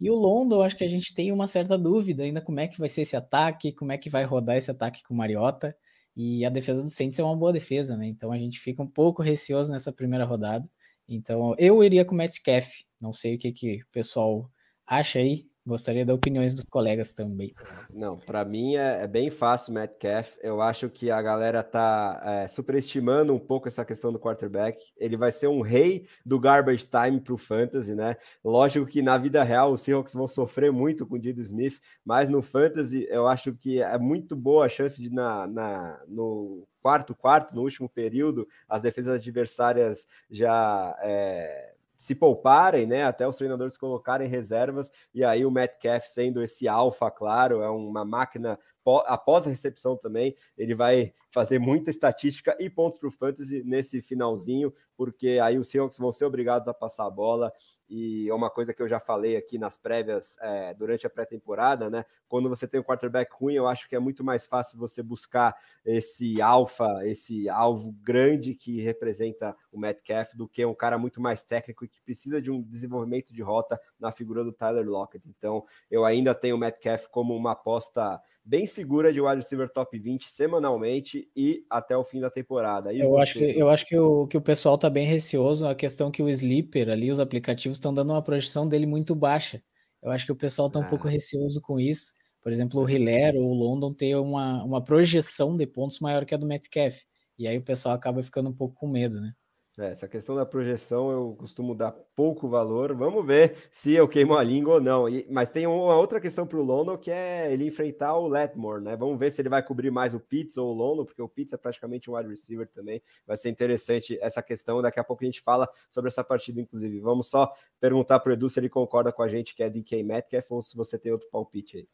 E 0.00 0.10
o 0.10 0.14
London, 0.14 0.62
acho 0.62 0.76
que 0.76 0.84
a 0.84 0.88
gente 0.88 1.14
tem 1.14 1.30
uma 1.30 1.46
certa 1.46 1.76
dúvida 1.76 2.22
ainda 2.22 2.40
como 2.40 2.58
é 2.60 2.66
que 2.66 2.78
vai 2.78 2.88
ser 2.88 3.02
esse 3.02 3.16
ataque, 3.16 3.72
como 3.72 3.92
é 3.92 3.98
que 3.98 4.08
vai 4.08 4.24
rodar 4.24 4.56
esse 4.56 4.70
ataque 4.70 5.02
com 5.02 5.12
o 5.12 5.16
Mariota. 5.16 5.76
E 6.16 6.46
a 6.46 6.48
defesa 6.48 6.82
do 6.82 6.88
Saints 6.88 7.18
é 7.18 7.22
uma 7.22 7.36
boa 7.36 7.52
defesa, 7.52 7.96
né? 7.96 8.06
Então 8.06 8.32
a 8.32 8.38
gente 8.38 8.58
fica 8.58 8.82
um 8.82 8.86
pouco 8.86 9.22
receoso 9.22 9.70
nessa 9.70 9.92
primeira 9.92 10.24
rodada. 10.24 10.66
Então 11.06 11.54
eu 11.58 11.84
iria 11.84 12.04
com 12.04 12.14
o 12.14 12.18
Metcalf. 12.18 12.68
Não 12.98 13.12
sei 13.12 13.34
o 13.34 13.38
que, 13.38 13.52
que 13.52 13.82
o 13.82 13.88
pessoal 13.92 14.50
acha 14.86 15.18
aí. 15.18 15.46
Gostaria 15.66 16.06
da 16.06 16.14
opiniões 16.14 16.54
dos 16.54 16.68
colegas 16.68 17.12
também. 17.12 17.52
Não, 17.92 18.16
para 18.16 18.44
mim 18.44 18.76
é, 18.76 19.02
é, 19.02 19.06
bem 19.08 19.30
fácil, 19.30 19.72
Metcalf. 19.72 20.36
Eu 20.40 20.62
acho 20.62 20.88
que 20.88 21.10
a 21.10 21.20
galera 21.20 21.60
tá 21.60 22.22
é, 22.24 22.46
superestimando 22.46 23.34
um 23.34 23.38
pouco 23.38 23.66
essa 23.66 23.84
questão 23.84 24.12
do 24.12 24.20
quarterback. 24.20 24.78
Ele 24.96 25.16
vai 25.16 25.32
ser 25.32 25.48
um 25.48 25.62
rei 25.62 26.06
do 26.24 26.38
garbage 26.38 26.86
time 26.86 27.20
para 27.20 27.34
o 27.34 27.36
fantasy, 27.36 27.96
né? 27.96 28.14
Lógico 28.44 28.86
que 28.86 29.02
na 29.02 29.18
vida 29.18 29.42
real 29.42 29.72
os 29.72 29.80
Seahawks 29.82 30.14
vão 30.14 30.28
sofrer 30.28 30.70
muito 30.70 31.04
com 31.04 31.16
o 31.16 31.18
Dido 31.18 31.42
Smith, 31.42 31.80
mas 32.04 32.28
no 32.28 32.42
fantasy 32.42 33.04
eu 33.10 33.26
acho 33.26 33.52
que 33.54 33.82
é 33.82 33.98
muito 33.98 34.36
boa 34.36 34.66
a 34.66 34.68
chance 34.68 35.02
de 35.02 35.10
na, 35.10 35.48
na 35.48 36.00
no 36.06 36.64
quarto 36.80 37.12
quarto, 37.12 37.56
no 37.56 37.62
último 37.62 37.88
período, 37.88 38.46
as 38.68 38.82
defesas 38.82 39.16
adversárias 39.16 40.06
já 40.30 40.96
é, 41.02 41.74
se 41.96 42.14
pouparem, 42.14 42.86
né? 42.86 43.04
Até 43.04 43.26
os 43.26 43.36
treinadores 43.36 43.76
colocarem 43.76 44.28
reservas, 44.28 44.90
e 45.14 45.24
aí 45.24 45.44
o 45.46 45.50
Metcalf 45.50 46.06
sendo 46.06 46.42
esse 46.42 46.68
alfa, 46.68 47.10
claro, 47.10 47.62
é 47.62 47.70
uma 47.70 48.04
máquina 48.04 48.58
após 49.06 49.46
a 49.46 49.50
recepção 49.50 49.96
também, 49.96 50.36
ele 50.56 50.74
vai 50.74 51.12
fazer 51.30 51.58
muita 51.58 51.90
estatística 51.90 52.56
e 52.60 52.70
pontos 52.70 52.98
para 52.98 53.08
o 53.08 53.10
Fantasy 53.10 53.62
nesse 53.64 54.00
finalzinho, 54.00 54.72
porque 54.96 55.40
aí 55.42 55.58
os 55.58 55.68
Seahawks 55.68 55.98
vão 55.98 56.12
ser 56.12 56.24
obrigados 56.24 56.68
a 56.68 56.74
passar 56.74 57.06
a 57.06 57.10
bola 57.10 57.52
e 57.88 58.28
é 58.28 58.34
uma 58.34 58.50
coisa 58.50 58.74
que 58.74 58.82
eu 58.82 58.88
já 58.88 58.98
falei 58.98 59.36
aqui 59.36 59.58
nas 59.58 59.76
prévias 59.76 60.36
é, 60.40 60.74
durante 60.74 61.06
a 61.06 61.10
pré-temporada, 61.10 61.88
né? 61.88 62.04
Quando 62.28 62.48
você 62.48 62.66
tem 62.66 62.80
um 62.80 62.84
quarterback 62.84 63.30
ruim, 63.32 63.54
eu 63.54 63.68
acho 63.68 63.88
que 63.88 63.94
é 63.94 63.98
muito 63.98 64.24
mais 64.24 64.46
fácil 64.46 64.78
você 64.78 65.02
buscar 65.02 65.56
esse 65.84 66.42
alfa, 66.42 67.06
esse 67.06 67.48
alvo 67.48 67.92
grande 68.02 68.54
que 68.54 68.80
representa 68.80 69.56
o 69.70 69.78
Metcalf, 69.78 70.34
do 70.34 70.48
que 70.48 70.64
um 70.64 70.74
cara 70.74 70.98
muito 70.98 71.20
mais 71.20 71.42
técnico 71.42 71.84
e 71.84 71.88
que 71.88 72.02
precisa 72.02 72.42
de 72.42 72.50
um 72.50 72.60
desenvolvimento 72.62 73.32
de 73.32 73.42
rota 73.42 73.80
na 73.98 74.10
figura 74.10 74.42
do 74.42 74.52
Tyler 74.52 74.86
Lockett. 74.86 75.28
Então, 75.28 75.64
eu 75.90 76.04
ainda 76.04 76.34
tenho 76.34 76.56
o 76.56 76.58
Metcalf 76.58 77.06
como 77.08 77.36
uma 77.36 77.52
aposta 77.52 78.20
bem 78.46 78.64
segura 78.64 79.12
de 79.12 79.20
wide 79.20 79.42
receiver 79.42 79.68
top 79.68 79.98
20 79.98 80.28
semanalmente 80.28 81.28
e 81.34 81.64
até 81.68 81.96
o 81.96 82.04
fim 82.04 82.20
da 82.20 82.30
temporada. 82.30 82.92
E 82.92 83.00
eu, 83.00 83.10
você? 83.10 83.22
acho 83.22 83.34
que, 83.34 83.44
eu 83.44 83.68
acho 83.68 83.86
que 83.86 83.98
o, 83.98 84.26
que 84.28 84.36
o 84.36 84.40
pessoal 84.40 84.78
tá 84.78 84.88
bem 84.88 85.04
receoso, 85.04 85.66
a 85.66 85.74
questão 85.74 86.10
que 86.10 86.22
o 86.22 86.28
Sleeper 86.28 86.88
ali, 86.88 87.10
os 87.10 87.18
aplicativos 87.18 87.76
estão 87.76 87.92
dando 87.92 88.12
uma 88.12 88.22
projeção 88.22 88.68
dele 88.68 88.86
muito 88.86 89.16
baixa. 89.16 89.60
Eu 90.00 90.12
acho 90.12 90.24
que 90.24 90.32
o 90.32 90.36
pessoal 90.36 90.70
tá 90.70 90.78
um 90.78 90.82
ah. 90.82 90.88
pouco 90.88 91.08
receoso 91.08 91.60
com 91.60 91.80
isso. 91.80 92.12
Por 92.40 92.52
exemplo, 92.52 92.80
o 92.80 92.88
Hiller 92.88 93.34
ou 93.34 93.50
o 93.50 93.54
London 93.54 93.92
tem 93.92 94.14
uma, 94.14 94.62
uma 94.62 94.84
projeção 94.84 95.56
de 95.56 95.66
pontos 95.66 95.98
maior 95.98 96.24
que 96.24 96.32
a 96.32 96.38
do 96.38 96.46
Metcalf. 96.46 97.00
E 97.36 97.48
aí 97.48 97.58
o 97.58 97.62
pessoal 97.62 97.96
acaba 97.96 98.22
ficando 98.22 98.48
um 98.48 98.54
pouco 98.54 98.76
com 98.76 98.86
medo, 98.86 99.20
né? 99.20 99.32
É, 99.78 99.88
essa 99.90 100.08
questão 100.08 100.34
da 100.34 100.46
projeção 100.46 101.10
eu 101.10 101.36
costumo 101.38 101.74
dar 101.74 101.92
pouco 101.92 102.48
valor. 102.48 102.94
Vamos 102.94 103.26
ver 103.26 103.56
se 103.70 103.92
eu 103.92 104.08
queimo 104.08 104.34
a 104.34 104.42
língua 104.42 104.74
ou 104.74 104.80
não. 104.80 105.06
E, 105.06 105.26
mas 105.30 105.50
tem 105.50 105.66
uma 105.66 105.94
outra 105.96 106.18
questão 106.18 106.46
para 106.46 106.58
o 106.58 106.64
London 106.64 106.96
que 106.96 107.10
é 107.10 107.52
ele 107.52 107.66
enfrentar 107.66 108.16
o 108.16 108.26
Letmore, 108.26 108.82
né? 108.82 108.96
Vamos 108.96 109.18
ver 109.18 109.30
se 109.30 109.42
ele 109.42 109.50
vai 109.50 109.62
cobrir 109.62 109.90
mais 109.90 110.14
o 110.14 110.20
Pitts 110.20 110.56
ou 110.56 110.70
o 110.70 110.74
London, 110.74 111.04
porque 111.04 111.20
o 111.20 111.28
Pitts 111.28 111.52
é 111.52 111.58
praticamente 111.58 112.10
um 112.10 112.16
wide 112.16 112.30
receiver 112.30 112.66
também. 112.68 113.02
Vai 113.26 113.36
ser 113.36 113.50
interessante 113.50 114.18
essa 114.22 114.42
questão. 114.42 114.80
Daqui 114.80 114.98
a 114.98 115.04
pouco 115.04 115.22
a 115.22 115.26
gente 115.26 115.42
fala 115.42 115.68
sobre 115.90 116.08
essa 116.08 116.24
partida, 116.24 116.58
inclusive. 116.58 116.98
Vamos 117.00 117.28
só 117.28 117.52
perguntar 117.78 118.20
para 118.20 118.30
o 118.30 118.32
Edu 118.32 118.48
se 118.48 118.58
ele 118.58 118.70
concorda 118.70 119.12
com 119.12 119.22
a 119.22 119.28
gente 119.28 119.54
que 119.54 119.62
é 119.62 119.68
DK 119.68 120.02
Metcalf 120.02 120.50
ou 120.52 120.62
se 120.62 120.74
você 120.74 120.98
tem 120.98 121.12
outro 121.12 121.28
palpite 121.30 121.76
aí. 121.76 121.88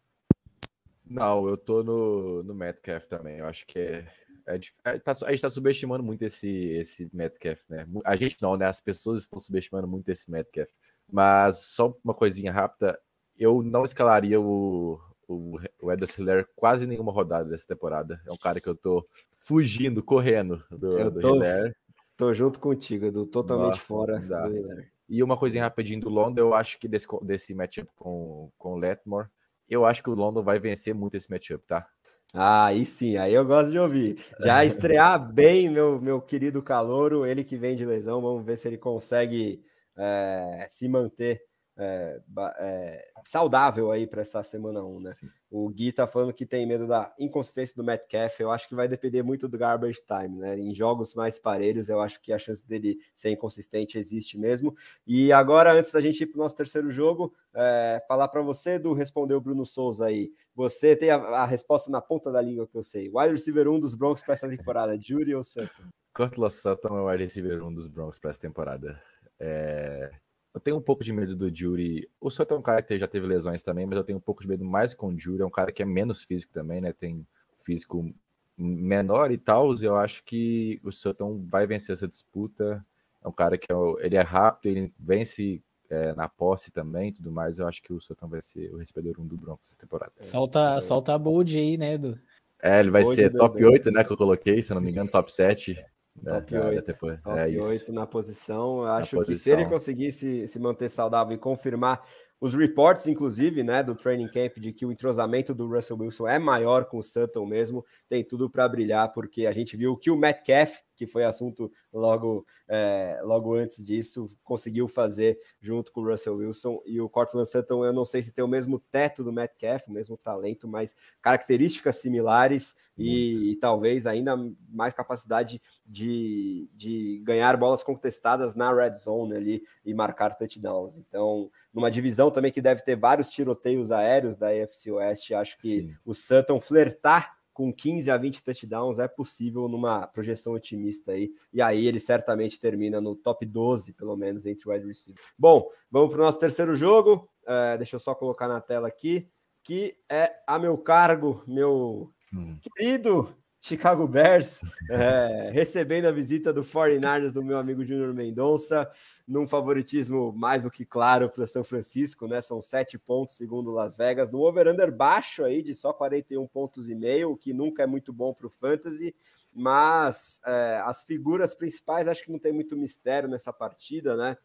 Não, 1.05 1.49
eu 1.49 1.57
tô 1.57 1.83
no, 1.83 2.45
no 2.45 2.55
Metcalf 2.55 3.07
também. 3.09 3.39
Eu 3.39 3.47
acho 3.47 3.67
que 3.67 3.81
é 3.81 4.07
é, 4.47 4.61
é, 4.85 4.99
tá, 4.99 5.13
a 5.13 5.15
gente 5.15 5.35
está 5.35 5.51
subestimando 5.51 6.03
muito 6.03 6.23
esse, 6.23 6.49
esse 6.49 7.09
Metcalf, 7.13 7.61
né? 7.69 7.87
A 8.05 8.17
gente 8.17 8.37
não, 8.41 8.57
né? 8.57 8.67
As 8.67 8.81
pessoas 8.81 9.21
estão 9.21 9.39
subestimando 9.39 9.87
muito 9.87 10.09
esse 10.09 10.31
Metcalf. 10.31 10.69
Mas 11.11 11.59
só 11.59 11.95
uma 12.03 12.15
coisinha 12.15 12.53
rápida, 12.53 12.99
eu 13.39 13.63
não 13.63 13.85
escalaria 13.85 14.41
o, 14.41 15.01
o, 15.29 15.59
o 15.81 15.93
Edson 15.93 16.23
Hiller 16.23 16.49
quase 16.55 16.87
nenhuma 16.87 17.13
rodada 17.13 17.49
dessa 17.49 17.67
temporada. 17.67 18.21
É 18.27 18.33
um 18.33 18.37
cara 18.37 18.61
que 18.61 18.69
eu 18.69 18.75
tô 18.75 19.07
fugindo, 19.39 20.03
correndo 20.03 20.65
do, 20.71 20.99
eu 20.99 21.11
do 21.11 21.21
tô, 21.21 21.37
Hiller. 21.37 21.77
Tô 22.17 22.33
junto 22.33 22.61
contigo, 22.61 23.11
do 23.11 23.27
totalmente 23.27 23.75
Nossa, 23.75 23.81
fora. 23.81 24.19
Do 24.19 24.93
e 25.09 25.23
uma 25.23 25.37
coisinha 25.37 25.65
rapidinho 25.65 26.01
do 26.01 26.09
London, 26.09 26.41
eu 26.41 26.55
acho 26.55 26.79
que 26.79 26.89
desse, 26.89 27.07
desse 27.23 27.55
matchup 27.55 27.91
com, 27.97 28.51
com 28.57 28.73
o 28.73 28.79
Letmore, 28.79 29.29
eu 29.69 29.85
acho 29.85 30.03
que 30.03 30.09
o 30.09 30.15
London 30.15 30.43
vai 30.43 30.59
vencer 30.59 30.95
muito 30.95 31.17
esse 31.17 31.31
matchup, 31.31 31.63
tá? 31.67 31.87
Ah, 32.35 32.67
aí 32.67 32.87
sim, 32.87 33.17
aí 33.19 33.35
eu 33.35 33.45
gosto 33.45 33.71
de 33.71 33.79
ouvir. 33.79 34.25
Já 34.41 34.65
estrear 34.65 35.19
bem, 35.33 35.69
meu, 35.69 36.01
meu 36.01 36.21
querido 36.21 36.63
Calouro, 36.63 37.27
ele 37.27 37.45
que 37.45 37.57
vem 37.57 37.77
de 37.77 37.85
lesão, 37.85 38.23
vamos 38.23 38.45
ver 38.45 38.57
se 38.57 38.67
ele 38.69 38.79
consegue 38.79 39.63
é, 39.97 40.67
se 40.71 40.89
manter 40.89 41.43
é, 41.77 42.21
é, 42.59 43.09
saudável 43.25 43.91
aí 43.91 44.07
para 44.07 44.21
essa 44.21 44.43
semana 44.43 44.85
1, 44.85 45.01
né? 45.01 45.13
Sim. 45.13 45.31
O 45.51 45.69
Gui 45.69 45.93
tá 45.93 46.07
falando 46.07 46.33
que 46.33 46.47
tem 46.47 46.67
medo 46.67 46.87
da 46.87 47.15
inconsistência 47.19 47.75
do 47.77 47.85
Metcalf. 47.85 48.41
Eu 48.41 48.51
acho 48.51 48.69
que 48.69 48.75
vai 48.75 48.89
depender 48.89 49.23
muito 49.23 49.49
do 49.49 49.59
garbage 49.59 50.01
time, 50.07 50.39
né? 50.39 50.59
Em 50.59 50.75
jogos 50.75 51.15
mais 51.15 51.39
parelhos, 51.39 51.89
eu 51.89 52.01
acho 52.01 52.21
que 52.21 52.33
a 52.33 52.39
chance 52.39 52.67
dele 52.67 52.99
ser 53.15 53.31
inconsistente 53.31 53.99
existe 53.99 54.39
mesmo. 54.39 54.75
E 55.07 55.33
agora, 55.33 55.73
antes 55.73 55.93
da 55.93 56.01
gente 56.01 56.23
ir 56.23 56.27
para 56.27 56.39
o 56.39 56.43
nosso 56.43 56.57
terceiro 56.57 56.91
jogo, 56.91 57.35
é, 57.55 58.03
falar 58.09 58.29
para 58.29 58.43
você, 58.43 58.79
do 58.79 58.93
responder 58.93 59.35
o 59.35 59.41
Bruno 59.41 59.65
Souza 59.65 60.07
aí. 60.07 60.33
Você 60.55 60.97
tem 60.97 61.11
a, 61.11 61.17
a, 61.17 61.47
resposta 61.47 61.91
na 61.91 62.01
ponta 62.01 62.31
da 62.31 62.41
língua 62.41 62.67
que 62.67 62.77
eu 62.77 62.83
sei. 62.83 63.11
Wide 63.13 63.33
receiver 63.33 63.69
1 63.69 63.81
dos 63.81 63.95
Broncos 63.95 64.23
para 64.23 64.35
essa 64.35 64.49
temporada, 64.49 64.99
Judy 64.99 65.35
ou 65.35 65.45
Sutton? 65.45 65.89
Cortland 66.15 66.53
Sutton 66.53 66.99
é 66.99 67.01
o 67.01 67.09
wide 67.09 67.25
receiver 67.25 67.63
1 67.63 67.75
dos 67.75 67.87
Broncos 67.87 68.19
para 68.19 68.31
essa 68.31 68.41
temporada. 68.41 69.03
É, 69.39 70.11
eu 70.55 70.61
tenho 70.61 70.77
um 70.77 70.83
pouco 70.83 71.03
de 71.03 71.13
medo 71.13 71.35
do 71.35 71.55
Jury. 71.55 72.09
O 72.21 72.31
Sutton 72.31 72.57
é 72.57 72.59
um 72.59 72.63
cara 72.63 72.83
que 72.83 72.99
já 72.99 73.09
teve 73.09 73.27
lesões 73.27 73.63
também, 73.63 73.87
mas 73.87 73.97
eu 73.97 74.05
tenho 74.05 74.19
um 74.19 74.23
pouco 74.23 74.43
de 74.43 74.49
medo 74.49 74.65
mais 74.65 74.95
com 74.95 75.09
o 75.09 75.19
Jury. 75.19 75.43
É 75.43 75.47
um 75.47 75.51
cara 75.51 75.73
que 75.73 75.83
é 75.83 75.87
menos 75.87 76.23
físico 76.23 76.53
também, 76.53 76.81
né? 76.81 76.93
Tem 76.93 77.27
físico 77.57 78.13
menor 78.57 79.31
e 79.31 79.39
tal. 79.39 79.75
Eu 79.81 79.97
acho 79.97 80.23
que 80.25 80.79
o 80.85 80.93
Sutton 80.93 81.43
vai 81.49 81.67
vencer 81.67 81.95
essa 81.95 82.07
disputa. 82.07 82.85
É 83.25 83.29
um 83.29 83.33
cara 83.33 83.57
que 83.57 83.73
é, 83.73 83.77
ele 84.01 84.17
é 84.17 84.21
rápido, 84.21 84.77
ele 84.77 84.93
vence 84.99 85.63
é, 85.89 86.15
na 86.15 86.29
posse 86.29 86.71
também 86.71 87.09
e 87.09 87.13
tudo 87.13 87.33
mais. 87.33 87.59
Eu 87.59 87.67
acho 87.67 87.83
que 87.83 87.93
o 87.93 88.01
Sutton 88.01 88.29
vai 88.29 88.43
ser 88.43 88.71
o 88.75 88.77
recebedor 88.77 89.19
1 89.19 89.27
do 89.27 89.37
Broncos 89.39 89.71
essa 89.71 89.79
temporada. 89.79 90.13
Solta, 90.21 90.77
é. 90.77 90.81
solta 90.83 91.15
a 91.15 91.19
bold 91.19 91.57
aí, 91.57 91.79
né, 91.79 91.95
Edu? 91.95 92.19
É, 92.63 92.79
ele 92.79 92.91
vai 92.91 93.05
ser 93.05 93.33
top 93.33 93.65
8, 93.65 93.91
né? 93.91 94.05
Que 94.05 94.13
eu 94.13 94.17
coloquei, 94.17 94.63
se 94.63 94.71
eu 94.71 94.75
não 94.75 94.83
me 94.83 94.91
engano, 94.91 95.11
top 95.11 95.33
7. 95.33 95.83
Top, 96.25 96.55
é, 96.55 96.61
8, 96.61 96.87
depois. 96.87 97.21
top 97.23 97.39
é 97.39 97.47
8 97.47 97.93
na 97.93 98.07
posição. 98.07 98.85
Acho 98.85 99.23
que 99.23 99.37
se 99.37 99.51
ele 99.51 99.65
conseguisse 99.67 100.47
se 100.47 100.59
manter 100.59 100.89
saudável 100.89 101.35
e 101.35 101.39
confirmar 101.39 102.05
os 102.43 102.55
reports, 102.55 103.07
inclusive, 103.07 103.63
né, 103.63 103.85
do 103.85 103.95
training 103.95 104.27
camp, 104.27 104.59
de 104.59 104.73
que 104.73 104.85
o 104.85 104.91
entrosamento 104.91 105.55
do 105.55 105.69
Russell 105.69 105.97
Wilson 105.97 106.27
é 106.27 106.41
maior 106.41 106.87
com 106.87 106.99
o 106.99 107.03
Sutton 107.03 107.47
mesmo, 107.47 107.87
tem 108.09 108.25
tudo 108.25 108.51
para 108.51 108.69
brilhar, 108.69 109.13
porque 109.13 109.47
a 109.47 109.53
gente 109.53 109.77
viu 109.77 109.97
que 109.97 110.11
o 110.11 110.17
Metcalf, 110.17 110.73
que 111.03 111.07
foi 111.07 111.25
assunto 111.25 111.71
logo, 111.93 112.47
é, 112.69 113.19
logo 113.25 113.57
antes 113.57 113.85
disso, 113.85 114.31
conseguiu 114.45 114.87
fazer 114.87 115.37
junto 115.61 115.91
com 115.91 116.01
o 116.01 116.09
Russell 116.09 116.37
Wilson. 116.37 116.81
E 116.87 117.01
o 117.01 117.09
Cortland 117.09 117.49
Sutton, 117.51 117.85
eu 117.85 117.93
não 117.93 118.05
sei 118.05 118.23
se 118.23 118.33
tem 118.33 118.45
o 118.45 118.49
mesmo 118.49 118.79
teto 118.79 119.25
do 119.25 119.33
Metcalf, 119.33 119.89
o 119.89 119.93
mesmo 119.93 120.17
talento, 120.17 120.69
mas 120.69 120.95
características 121.21 121.97
similares 121.97 122.77
e, 122.97 123.51
e, 123.51 123.57
talvez 123.57 124.07
ainda 124.07 124.37
mais 124.69 124.95
capacidade 124.95 125.61
de, 125.85 126.71
de 126.73 127.21
ganhar 127.25 127.57
bolas 127.57 127.83
contestadas 127.83 128.55
na 128.55 128.73
red 128.73 128.95
zone 128.95 129.35
ali 129.35 129.63
e 129.85 129.93
marcar 129.93 130.37
touchdowns. 130.37 130.97
Então, 130.99 131.51
numa 131.75 131.91
divisão 131.91 132.31
também 132.31 132.53
que 132.53 132.63
deve 132.63 132.83
ter 132.83 132.95
vários 132.95 133.29
tiroteios 133.29 133.91
aéreos 133.91 134.37
da 134.37 134.51
AFC 134.51 134.93
Oeste, 134.93 135.35
acho 135.35 135.57
que 135.57 135.81
Sim. 135.81 135.95
o 136.05 136.15
Sutton 136.15 136.61
flertar 136.61 137.42
com 137.53 137.73
15 137.73 138.11
a 138.11 138.17
20 138.17 138.43
touchdowns 138.43 138.99
é 138.99 139.07
possível 139.07 139.69
numa 139.69 140.07
projeção 140.07 140.55
otimista 140.55 141.13
aí. 141.13 141.33
E 141.53 141.61
aí 141.61 141.87
ele 141.87 142.01
certamente 142.01 142.59
termina 142.59 143.01
no 143.01 143.15
top 143.15 143.45
12, 143.45 143.93
pelo 143.93 144.17
menos, 144.17 144.47
entre 144.47 144.69
wide 144.69 144.87
receivers. 144.87 145.25
Bom, 145.39 145.69
vamos 145.91 146.11
para 146.11 146.21
o 146.21 146.25
nosso 146.25 146.39
terceiro 146.39 146.75
jogo. 146.75 147.29
É, 147.47 147.77
deixa 147.77 147.97
eu 147.97 148.01
só 148.01 148.15
colocar 148.15 148.49
na 148.49 148.61
tela 148.61 148.89
aqui, 148.89 149.29
que 149.63 149.97
é 150.09 150.33
a 150.47 150.59
meu 150.59 150.79
cargo, 150.79 151.43
meu 151.47 152.13
hum. 152.33 152.59
querido 152.63 153.35
Chicago 153.65 154.09
Bears, 154.09 154.61
é, 154.91 155.49
recebendo 155.53 156.07
a 156.07 156.11
visita 156.11 156.53
do 156.53 156.65
49ers 156.65 157.31
do 157.31 157.45
meu 157.45 157.57
amigo 157.57 157.85
Júnior 157.85 158.13
Mendonça, 158.13 158.91
num 159.27 159.47
favoritismo 159.47 160.33
mais 160.33 160.65
do 160.65 160.71
que 160.71 160.85
claro 160.85 161.31
para 161.31 161.47
São 161.47 161.63
Francisco, 161.63 162.27
né? 162.27 162.41
São 162.41 162.61
sete 162.61 162.99
pontos, 162.99 163.37
segundo 163.37 163.71
Las 163.71 163.97
Vegas, 163.97 164.33
no 164.33 164.41
over-under 164.41 164.91
baixo 164.91 165.45
aí 165.45 165.63
de 165.63 165.75
só 165.75 165.93
41 165.93 166.45
pontos 166.49 166.91
e 166.91 166.95
meio, 166.97 167.31
o 167.31 167.37
que 167.37 167.53
nunca 167.53 167.85
é 167.85 167.87
muito 167.87 168.13
bom 168.13 168.35
para 168.35 168.49
o 168.49 168.51
Fantasy, 168.51 169.15
mas 169.55 170.41
é, 170.45 170.83
as 170.85 171.05
figuras 171.05 171.55
principais 171.55 172.09
acho 172.09 172.25
que 172.25 172.33
não 172.33 172.41
tem 172.41 172.53
muito 172.53 172.77
mistério 172.77 173.29
nessa 173.29 173.53
partida, 173.53 174.17
né? 174.17 174.37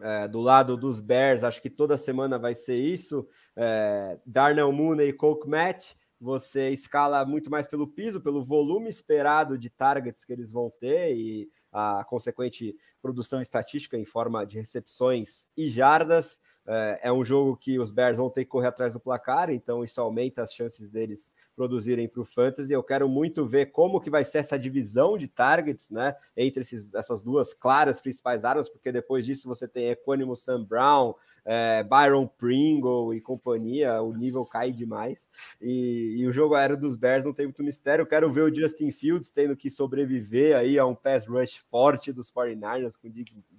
É, 0.00 0.26
do 0.26 0.40
lado 0.40 0.76
dos 0.76 1.00
Bears, 1.00 1.44
acho 1.44 1.62
que 1.62 1.70
toda 1.70 1.96
semana 1.96 2.36
vai 2.36 2.56
ser 2.56 2.76
isso. 2.76 3.28
É, 3.54 4.18
Darnell 4.26 4.72
Mooney 4.72 5.10
e 5.10 5.12
Coke 5.12 5.48
Matt 5.48 5.94
você 6.20 6.70
escala 6.70 7.24
muito 7.24 7.50
mais 7.50 7.68
pelo 7.68 7.86
piso, 7.86 8.20
pelo 8.20 8.44
volume 8.44 8.88
esperado 8.88 9.58
de 9.58 9.68
targets 9.68 10.24
que 10.24 10.32
eles 10.32 10.50
vão 10.50 10.70
ter 10.70 11.14
e 11.14 11.50
a 11.72 12.04
consequente 12.04 12.74
produção 13.02 13.40
estatística 13.40 13.98
em 13.98 14.04
forma 14.04 14.46
de 14.46 14.58
recepções 14.58 15.46
e 15.56 15.68
jardas. 15.68 16.40
É, 16.66 17.00
é 17.04 17.12
um 17.12 17.24
jogo 17.24 17.56
que 17.56 17.78
os 17.78 17.92
Bears 17.92 18.16
vão 18.16 18.30
ter 18.30 18.44
que 18.44 18.50
correr 18.50 18.68
atrás 18.68 18.94
do 18.94 19.00
placar, 19.00 19.50
então 19.50 19.84
isso 19.84 20.00
aumenta 20.00 20.42
as 20.42 20.52
chances 20.52 20.90
deles 20.90 21.30
produzirem 21.56 22.06
para 22.06 22.20
o 22.20 22.24
Fantasy. 22.24 22.72
Eu 22.72 22.82
quero 22.82 23.08
muito 23.08 23.46
ver 23.46 23.66
como 23.66 24.00
que 24.00 24.10
vai 24.10 24.22
ser 24.24 24.38
essa 24.38 24.58
divisão 24.58 25.16
de 25.16 25.26
targets, 25.26 25.90
né? 25.90 26.14
Entre 26.36 26.60
esses, 26.60 26.94
essas 26.94 27.22
duas 27.22 27.54
claras 27.54 28.00
principais 28.00 28.44
armas, 28.44 28.68
porque 28.68 28.92
depois 28.92 29.24
disso 29.24 29.48
você 29.48 29.66
tem 29.66 29.88
Equanimous 29.88 30.42
Sam 30.42 30.62
Brown, 30.62 31.14
é, 31.46 31.84
Byron 31.84 32.26
Pringle 32.26 33.14
e 33.14 33.20
companhia, 33.20 34.02
o 34.02 34.12
nível 34.12 34.44
cai 34.44 34.72
demais. 34.72 35.30
E, 35.60 36.16
e, 36.18 36.26
o 36.26 36.32
jogo 36.32 36.54
aéreo 36.56 36.76
dos 36.76 36.96
Bears 36.96 37.24
não 37.24 37.32
tem 37.32 37.46
muito 37.46 37.62
mistério. 37.62 38.02
Eu 38.02 38.06
quero 38.06 38.30
ver 38.30 38.42
o 38.42 38.54
Justin 38.54 38.90
Fields 38.90 39.30
tendo 39.30 39.56
que 39.56 39.70
sobreviver 39.70 40.56
aí 40.56 40.78
a 40.78 40.84
um 40.84 40.94
pass 40.94 41.26
rush 41.26 41.56
forte 41.70 42.12
dos 42.12 42.30
49ers, 42.30 42.96
com, 43.00 43.10